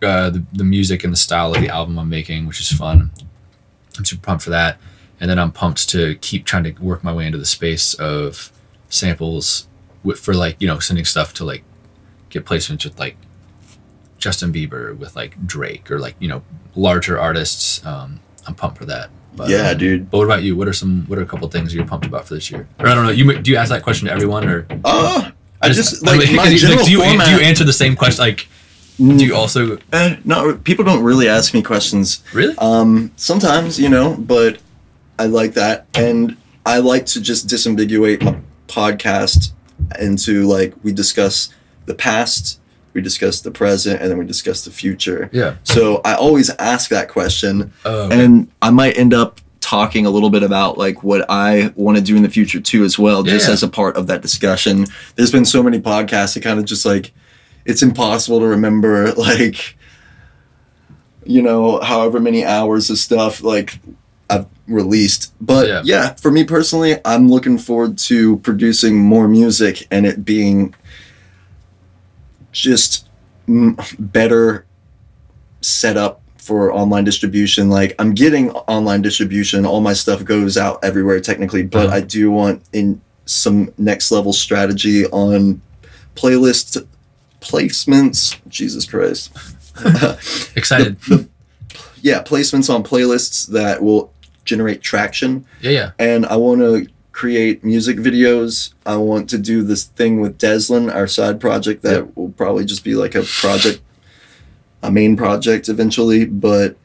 uh, 0.01 0.29
the, 0.29 0.43
the 0.53 0.63
music 0.63 1.03
and 1.03 1.11
the 1.11 1.17
style 1.17 1.53
of 1.53 1.61
the 1.61 1.69
album 1.69 1.97
I'm 1.97 2.09
making, 2.09 2.47
which 2.47 2.59
is 2.59 2.71
fun. 2.71 3.11
I'm 3.97 4.05
super 4.05 4.21
pumped 4.25 4.43
for 4.43 4.51
that. 4.51 4.77
And 5.19 5.29
then 5.29 5.39
I'm 5.39 5.51
pumped 5.51 5.89
to 5.89 6.15
keep 6.15 6.45
trying 6.45 6.63
to 6.65 6.71
work 6.81 7.03
my 7.03 7.11
way 7.13 7.25
into 7.25 7.39
the 7.39 7.45
space 7.45 7.95
of 7.95 8.51
samples 8.89 9.67
with, 10.03 10.19
for 10.19 10.33
like, 10.33 10.55
you 10.59 10.67
know, 10.67 10.79
sending 10.79 11.05
stuff 11.05 11.33
to 11.35 11.43
like 11.43 11.63
get 12.29 12.45
placements 12.45 12.83
with 12.83 12.99
like 12.99 13.17
Justin 14.19 14.53
Bieber, 14.53 14.95
with 14.95 15.15
like 15.15 15.47
Drake, 15.47 15.89
or 15.89 15.99
like, 15.99 16.15
you 16.19 16.27
know, 16.27 16.43
larger 16.75 17.19
artists. 17.19 17.83
Um, 17.85 18.19
I'm 18.45 18.53
pumped 18.53 18.77
for 18.77 18.85
that. 18.85 19.09
But, 19.37 19.49
yeah, 19.49 19.69
um, 19.69 19.77
dude. 19.77 20.09
but 20.11 20.17
what 20.17 20.25
about 20.25 20.43
you? 20.43 20.55
What 20.57 20.67
are 20.67 20.73
some? 20.73 21.05
What 21.07 21.17
are 21.19 21.21
a 21.21 21.25
couple 21.25 21.47
things 21.47 21.73
you're 21.73 21.85
pumped 21.85 22.05
about 22.05 22.27
for 22.27 22.33
this 22.33 22.49
year? 22.51 22.67
Or 22.79 22.87
I 22.87 22.95
don't 22.95 23.05
know. 23.05 23.11
You 23.11 23.37
do 23.39 23.51
you 23.51 23.57
ask 23.57 23.69
that 23.69 23.83
question 23.83 24.07
to 24.07 24.13
everyone, 24.13 24.47
or 24.49 24.65
Uh, 24.83 25.31
I 25.61 25.69
just 25.69 26.03
like 26.05 26.19
mean, 26.19 26.35
my 26.35 26.43
'cause 26.43 26.53
you- 26.53 26.59
general 26.59 26.83
do 26.85 26.91
you 26.91 26.99
format. 27.03 27.27
do 27.27 27.33
you 27.33 27.39
answer 27.39 27.63
the 27.63 27.73
same 27.73 27.95
question? 27.95 28.21
Like, 28.23 28.47
do 28.99 29.23
you 29.25 29.35
also 29.35 29.77
Eh, 29.93 30.15
no, 30.25 30.55
people 30.55 30.83
don't 30.83 31.03
really 31.03 31.29
ask 31.29 31.53
me 31.53 31.61
questions. 31.61 32.19
really? 32.33 32.55
Um, 32.57 33.11
sometimes, 33.15 33.79
you 33.79 33.89
know, 33.89 34.15
but 34.19 34.57
I 35.19 35.25
like 35.27 35.53
that. 35.53 35.85
And 35.93 36.35
I 36.65 36.79
like 36.79 37.05
to 37.07 37.21
just 37.21 37.47
disambiguate 37.47 38.21
my 38.23 38.35
podcast 38.67 39.51
into 39.99 40.43
like 40.47 40.73
we 40.83 40.91
discuss 40.91 41.49
the 41.85 41.93
past, 41.93 42.56
we 42.97 43.01
discuss 43.03 43.41
the 43.41 43.51
present, 43.51 44.01
and 44.01 44.09
then 44.09 44.17
we 44.17 44.25
discuss 44.25 44.65
the 44.65 44.71
future. 44.71 45.29
Yeah. 45.31 45.57
So 45.61 46.01
I 46.03 46.15
always 46.15 46.49
ask 46.57 46.89
that 46.89 47.09
question. 47.09 47.71
Oh, 47.85 48.09
And 48.09 48.49
I 48.59 48.71
might 48.71 48.97
end 48.97 49.13
up 49.13 49.39
talking 49.59 50.07
a 50.07 50.09
little 50.09 50.31
bit 50.31 50.41
about 50.41 50.79
like 50.79 51.03
what 51.03 51.23
I 51.29 51.71
want 51.75 51.95
to 51.97 52.03
do 52.03 52.15
in 52.15 52.23
the 52.23 52.29
future 52.29 52.59
too 52.59 52.83
as 52.83 52.97
well, 52.97 53.21
just 53.21 53.49
as 53.49 53.61
a 53.61 53.67
part 53.67 53.97
of 53.97 54.07
that 54.07 54.21
discussion. 54.23 54.87
There's 55.15 55.31
been 55.31 55.45
so 55.45 55.61
many 55.61 55.79
podcasts 55.79 56.33
that 56.33 56.41
kind 56.41 56.57
of 56.57 56.65
just 56.65 56.85
like 56.87 57.11
it's 57.65 57.83
impossible 57.83 58.39
to 58.39 58.47
remember 58.47 59.11
like 59.29 59.75
you 61.23 61.41
know, 61.43 61.79
however 61.81 62.19
many 62.19 62.45
hours 62.45 62.89
of 62.89 62.97
stuff 62.97 63.43
like 63.43 63.79
I've 64.29 64.47
released. 64.67 65.33
But 65.39 65.67
Yeah. 65.67 65.81
yeah. 65.85 66.13
for 66.15 66.31
me 66.31 66.45
personally, 66.45 66.95
I'm 67.05 67.29
looking 67.29 67.57
forward 67.59 67.97
to 68.09 68.37
producing 68.37 68.97
more 68.97 69.27
music 69.27 69.85
and 69.91 70.05
it 70.05 70.23
being 70.25 70.73
just 72.61 73.07
better 73.99 74.65
set 75.61 75.97
up 75.97 76.21
for 76.37 76.71
online 76.73 77.03
distribution. 77.03 77.69
Like 77.69 77.93
I'm 77.99 78.13
getting 78.13 78.51
online 78.51 79.01
distribution, 79.01 79.65
all 79.65 79.81
my 79.81 79.93
stuff 79.93 80.23
goes 80.23 80.57
out 80.57 80.79
everywhere 80.83 81.19
technically, 81.19 81.63
but 81.63 81.87
Uh-huh. 81.87 81.95
I 81.97 82.01
do 82.01 82.31
want 82.31 82.63
in 82.73 83.01
some 83.25 83.71
next 83.77 84.11
level 84.11 84.33
strategy 84.33 85.05
on 85.07 85.61
playlist 86.15 86.85
placements. 87.41 88.37
Jesus 88.47 88.85
Christ. 88.85 89.31
Excited. 90.55 90.97
yeah, 92.01 92.23
placements 92.23 92.73
on 92.73 92.83
playlists 92.83 93.47
that 93.49 93.83
will 93.83 94.11
generate 94.45 94.81
traction. 94.81 95.45
yeah, 95.61 95.71
yeah. 95.71 95.91
And 95.99 96.25
I 96.25 96.37
want 96.37 96.61
to 96.61 96.87
create 97.17 97.63
music 97.63 97.97
videos. 97.97 98.73
I 98.85 98.97
want 98.97 99.27
to 99.31 99.39
do 99.39 99.63
this 99.63 99.85
thing 99.85 100.21
with 100.21 100.37
Deslin, 100.37 100.93
our 100.93 101.07
side 101.07 101.39
project 101.39 101.81
that 101.81 101.95
Yep. 101.95 102.11
will 102.13 102.29
probably 102.29 102.63
just 102.63 102.83
be 102.83 102.93
like 102.93 103.15
a 103.15 103.23
project, 103.23 103.81
a 104.83 104.91
main 104.91 105.17
project 105.17 105.67
eventually. 105.67 106.25
But 106.25 106.77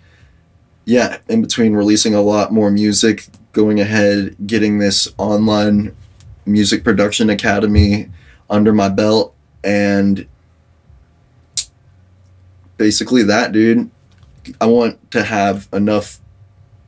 yeah, 0.87 1.19
in 1.29 1.43
between 1.43 1.75
releasing 1.75 2.15
a 2.15 2.23
lot 2.23 2.51
more 2.51 2.71
music, 2.71 3.27
going 3.53 3.79
ahead, 3.79 4.35
getting 4.47 4.79
this 4.79 5.07
online 5.19 5.95
music 6.47 6.83
production 6.83 7.29
academy 7.29 8.09
under 8.49 8.73
my 8.73 8.89
belt, 8.89 9.35
and 9.63 10.27
basically 12.79 13.23
that, 13.25 13.53
dude. 13.53 13.91
I 14.63 14.65
want 14.65 15.11
to 15.11 15.25
have 15.25 15.69
enough 15.75 16.22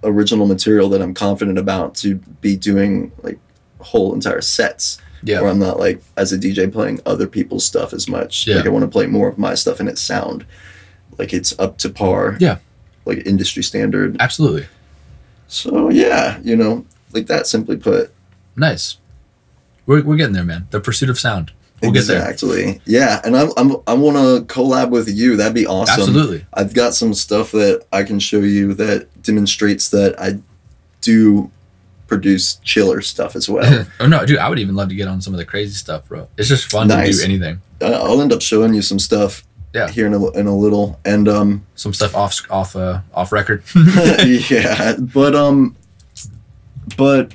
original 0.05 0.47
material 0.47 0.89
that 0.91 1.03
I'm 1.03 1.15
confident 1.15 1.59
about 1.59 1.95
to 1.97 2.17
be 2.41 2.57
doing 2.57 3.11
like 3.23 3.39
whole 3.81 4.15
entire 4.15 4.41
sets 4.41 4.99
Yeah. 5.23 5.41
where 5.41 5.51
I'm 5.51 5.59
not 5.59 5.79
like 5.79 6.03
as 6.17 6.33
a 6.33 6.39
DJ 6.39 6.71
playing 6.73 7.01
other 7.07 7.27
people's 7.27 7.65
stuff 7.65 7.93
as 7.93 8.09
much. 8.09 8.47
Yeah. 8.47 8.57
Like 8.57 8.67
I 8.67 8.69
want 8.71 8.85
to 8.85 8.91
play 8.91 9.07
more 9.07 9.29
of 9.29 9.39
my 9.39 9.55
stuff 9.55 9.81
and 9.81 9.89
its 9.89 10.01
sound 10.01 10.45
like 11.19 11.33
it's 11.33 11.59
up 11.59 11.79
to 11.79 11.91
par. 11.91 12.37
Yeah. 12.41 12.59
Like 13.05 13.27
industry 13.27 13.63
standard. 13.63 14.17
Absolutely. 14.21 14.67
So 15.49 15.91
yeah, 15.91 16.39
you 16.43 16.57
know, 16.57 16.87
like 17.13 17.27
that 17.27 17.47
simply 17.47 17.77
put. 17.77 18.13
Nice. 18.57 18.99
We're, 19.87 20.03
we're 20.03 20.17
getting 20.17 20.33
there, 20.33 20.45
man. 20.45 20.67
The 20.71 20.81
pursuit 20.81 21.11
of 21.11 21.19
sound. 21.19 21.53
We'll 21.85 21.93
get 21.93 22.07
there. 22.07 22.19
exactly. 22.31 22.81
Yeah, 22.85 23.21
and 23.25 23.37
I'm, 23.37 23.51
I'm 23.57 23.77
I 23.87 23.95
want 23.95 24.17
to 24.17 24.55
collab 24.55 24.91
with 24.91 25.09
you. 25.09 25.37
That'd 25.37 25.55
be 25.55 25.67
awesome. 25.67 26.01
Absolutely. 26.01 26.45
I've 26.53 26.75
got 26.75 26.95
some 26.95 27.15
stuff 27.15 27.53
that 27.53 27.85
I 27.93 28.03
can 28.03 28.19
show 28.19 28.41
you 28.41 28.75
that 28.75 29.23
demonstrates 29.23 29.89
that 29.91 30.19
I 30.21 30.41
do 31.01 31.51
produce 32.07 32.57
chiller 32.57 33.01
stuff 33.01 33.35
as 33.37 33.49
well. 33.49 33.87
oh 34.01 34.07
no, 34.07 34.25
dude, 34.27 34.39
I 34.39 34.49
would 34.49 34.59
even 34.59 34.75
love 34.75 34.89
to 34.91 34.95
get 34.95 35.09
on 35.09 35.21
some 35.21 35.33
of 35.35 35.39
the 35.39 35.45
crazy 35.45 35.75
stuff, 35.75 36.07
bro. 36.09 36.29
It's 36.37 36.49
just 36.49 36.71
fun 36.71 36.89
to 36.89 36.95
do 37.11 37.21
anything. 37.23 37.61
I'll 37.81 38.21
end 38.21 38.33
up 38.33 38.41
showing 38.43 38.73
you 38.75 38.83
some 38.83 38.99
stuff 38.99 39.43
Yeah. 39.73 39.89
here 39.91 40.07
in 40.07 40.15
a, 40.15 40.31
in 40.33 40.47
a 40.47 40.57
little, 40.57 40.99
and 41.05 41.29
um, 41.29 41.67
Some 41.75 41.93
stuff 41.95 42.15
off 42.15 42.41
off 42.51 42.77
uh, 42.77 43.01
off 43.15 43.33
record. 43.33 43.63
yeah, 44.25 44.97
but 44.99 45.35
um, 45.35 45.77
but 46.97 47.35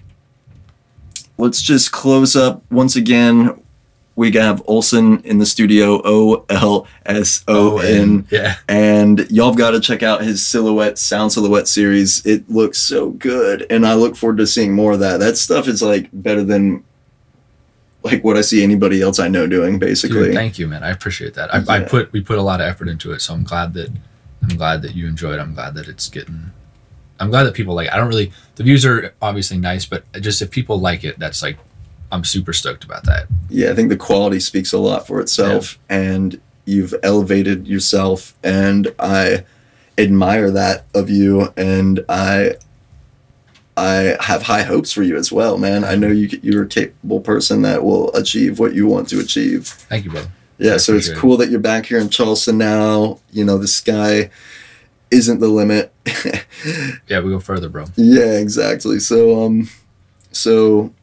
let's 1.38 1.62
just 1.62 1.92
close 1.92 2.36
up 2.36 2.64
once 2.72 2.96
again. 2.96 3.62
We 4.20 4.34
have 4.34 4.62
Olson 4.68 5.22
in 5.22 5.38
the 5.38 5.46
studio, 5.46 6.02
O 6.04 6.46
L 6.50 6.86
S 7.06 7.42
O 7.48 7.78
N. 7.78 8.26
Oh, 8.26 8.36
yeah. 8.36 8.56
and 8.68 9.26
y'all 9.32 9.56
got 9.56 9.72
to 9.72 9.80
check 9.80 10.04
out 10.04 10.22
his 10.22 10.46
silhouette 10.46 10.98
sound 10.98 11.32
silhouette 11.32 11.70
series 11.70 12.26
it 12.26 12.50
looks 12.50 12.80
so 12.80 13.12
good 13.12 13.66
and 13.70 13.88
i 13.88 13.94
look 13.94 14.18
forward 14.18 14.38
to 14.38 14.46
seeing 14.46 14.74
more 14.74 14.92
of 14.92 15.00
that 15.00 15.22
that 15.22 15.38
stuff 15.38 15.70
is 15.70 15.82
like 15.82 16.10
better 16.12 16.44
than 16.44 16.84
like 18.04 18.22
what 18.24 18.36
i 18.36 18.42
see 18.42 18.62
anybody 18.62 19.02
else 19.02 19.20
i 19.20 19.28
know 19.30 19.48
doing 19.48 19.80
basically 19.80 20.26
Dude, 20.26 20.34
thank 20.36 20.60
you, 20.60 20.68
man. 20.68 20.84
I 20.84 20.90
appreciate 20.90 21.34
that. 21.36 21.54
I, 21.54 21.78
I 21.78 21.80
put 21.80 22.12
we 22.12 22.20
put 22.22 22.38
a 22.38 22.42
lot 22.42 22.60
of 22.60 22.68
effort 22.68 22.90
into 22.90 23.14
it, 23.14 23.22
so 23.22 23.34
I'm 23.34 23.44
glad 23.44 23.74
that 23.76 23.90
I'm 24.44 24.58
glad 24.58 24.82
that 24.82 24.96
you 24.96 25.08
enjoyed. 25.08 25.36
it. 25.40 25.42
I'm 25.42 25.54
glad 25.54 25.76
that 25.76 25.88
it's 25.88 26.10
getting. 26.10 26.52
I'm 27.20 27.30
glad 27.30 27.44
that 27.44 27.54
people 27.54 27.74
like. 27.76 27.88
it. 27.88 27.94
I 27.94 27.98
don't 27.98 28.08
really. 28.08 28.32
The 28.56 28.64
views 28.64 28.86
are 28.86 29.14
obviously 29.22 29.58
nice, 29.58 29.86
but 29.86 30.04
just 30.20 30.42
if 30.42 30.50
people 30.52 30.80
like 30.80 31.04
it, 31.04 31.20
that's 31.20 31.42
like, 31.44 31.58
I'm 32.12 32.24
super 32.24 32.54
stoked 32.54 32.84
about 32.84 33.04
that. 33.06 33.28
yeah 33.50 33.72
i 33.72 33.76
think 33.76 33.90
the 33.90 33.98
quality 33.98 34.40
speaks 34.40 34.74
a 34.74 34.78
lot 34.80 35.06
for 35.08 35.20
itself 35.22 35.78
and 35.90 36.40
you've 36.66 36.94
elevated 37.04 37.68
yourself 37.68 38.36
and 38.44 38.94
i 39.00 39.44
admire 39.98 40.50
that 40.52 40.86
of 40.96 41.10
you 41.10 41.54
and 41.58 42.04
i 42.10 42.54
i 43.78 44.16
have 44.22 44.44
high 44.44 44.64
hopes 44.64 44.92
for 44.92 45.04
you 45.04 45.16
as 45.18 45.32
well 45.32 45.58
man 45.58 45.84
i 45.84 45.96
know 45.96 46.08
you 46.08 46.28
you're 46.42 46.64
a 46.64 46.68
capable 46.68 47.20
person 47.20 47.62
that 47.62 47.84
will 47.84 48.14
achieve 48.16 48.60
what 48.60 48.74
you 48.74 48.88
want 48.88 49.08
to 49.10 49.20
achieve 49.20 49.68
Thank 49.68 50.06
you, 50.06 50.12
brother. 50.12 50.32
Yeah, 50.58 50.74
I 50.74 50.78
so 50.78 50.94
it's 50.96 51.08
appreciate 51.08 51.14
it. 51.14 51.20
cool 51.20 51.38
that 51.38 51.50
you're 51.50 51.60
back 51.62 51.86
here 51.86 52.00
in 52.00 52.10
Charleston 52.10 52.58
now. 52.58 53.20
You 53.32 53.46
know, 53.46 53.58
the 53.58 53.68
sky 53.68 54.30
isn't 55.10 55.40
the 55.40 55.48
limit. 55.48 55.94
Yeah, 57.08 57.22
we 57.22 57.30
go 57.32 57.40
further, 57.40 57.70
bro. 57.70 57.86
yeah, 57.96 58.34
exactly. 58.38 59.00
So 59.00 59.42
um 59.46 59.70
so 60.34 60.94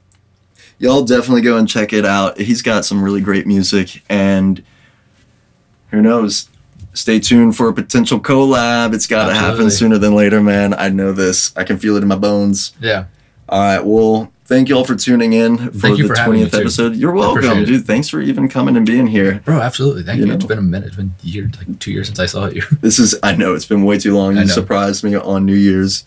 y'all 0.78 1.04
definitely 1.04 1.42
go 1.42 1.56
and 1.56 1.68
check 1.68 1.92
it 1.92 2.04
out. 2.04 2.38
He's 2.38 2.62
got 2.62 2.84
some 2.84 3.02
really 3.02 3.20
great 3.20 3.46
music 3.46 4.02
and 4.08 4.62
who 5.90 6.02
knows? 6.02 6.48
Stay 6.94 7.20
tuned 7.20 7.56
for 7.56 7.68
a 7.68 7.72
potential 7.74 8.18
collab. 8.18 8.94
It's 8.94 9.06
got 9.06 9.28
to 9.28 9.34
happen 9.34 9.70
sooner 9.70 9.98
than 9.98 10.14
later, 10.14 10.40
man. 10.40 10.74
I 10.74 10.88
know 10.88 11.12
this. 11.12 11.52
I 11.56 11.64
can 11.64 11.78
feel 11.78 11.96
it 11.96 12.02
in 12.02 12.08
my 12.08 12.16
bones. 12.16 12.72
Yeah, 12.80 13.04
All 13.50 13.60
right. 13.60 13.84
Well, 13.84 14.32
thank 14.46 14.68
you 14.70 14.76
all 14.76 14.84
for 14.84 14.94
tuning 14.96 15.34
in 15.34 15.58
for 15.72 15.94
the 15.94 16.06
for 16.08 16.16
having 16.18 16.40
me, 16.40 16.46
20th 16.46 16.50
too. 16.52 16.58
episode. 16.58 16.96
You're 16.96 17.12
welcome, 17.12 17.64
dude. 17.64 17.86
Thanks 17.86 18.08
for 18.08 18.20
even 18.22 18.48
coming 18.48 18.76
and 18.78 18.86
being 18.86 19.06
here. 19.06 19.40
bro. 19.44 19.60
Absolutely. 19.60 20.04
Thank 20.04 20.18
You 20.18 20.24
you. 20.24 20.28
know? 20.30 20.36
It's 20.36 20.46
been 20.46 20.58
a 20.58 20.62
minute. 20.62 20.86
It's 20.88 20.96
been 20.96 21.14
a 21.22 21.26
year, 21.26 21.50
like 21.58 21.78
two 21.80 21.92
years 21.92 22.06
since 22.06 22.18
I 22.18 22.26
saw 22.26 22.46
you. 22.48 22.62
This 22.80 22.98
is 22.98 23.14
I 23.22 23.36
know 23.36 23.54
it's 23.54 23.66
been 23.66 23.84
way 23.84 23.98
too 23.98 24.16
long. 24.16 24.36
You 24.38 24.48
surprised 24.48 25.04
me 25.04 25.14
on 25.14 25.44
New 25.44 25.54
Year's. 25.54 26.04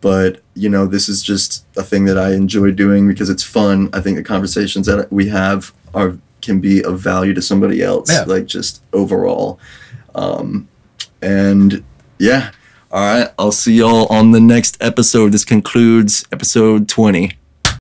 But 0.00 0.42
you 0.54 0.68
know, 0.68 0.86
this 0.86 1.08
is 1.08 1.22
just 1.22 1.64
a 1.76 1.82
thing 1.82 2.04
that 2.04 2.18
I 2.18 2.32
enjoy 2.32 2.70
doing 2.70 3.08
because 3.08 3.30
it's 3.30 3.42
fun. 3.42 3.88
I 3.92 4.00
think 4.00 4.16
the 4.16 4.22
conversations 4.22 4.86
that 4.86 5.12
we 5.12 5.28
have 5.28 5.72
are 5.94 6.18
can 6.42 6.60
be 6.60 6.82
of 6.82 7.00
value 7.00 7.34
to 7.34 7.42
somebody 7.42 7.82
else. 7.82 8.10
Yeah. 8.10 8.24
Like 8.26 8.46
just 8.46 8.82
overall. 8.92 9.58
Um 10.14 10.68
and 11.22 11.84
yeah. 12.18 12.52
All 12.90 13.00
right. 13.00 13.28
I'll 13.38 13.52
see 13.52 13.74
y'all 13.74 14.06
on 14.06 14.30
the 14.30 14.40
next 14.40 14.76
episode. 14.80 15.32
This 15.32 15.44
concludes 15.44 16.24
episode 16.32 16.88
20. 16.88 17.32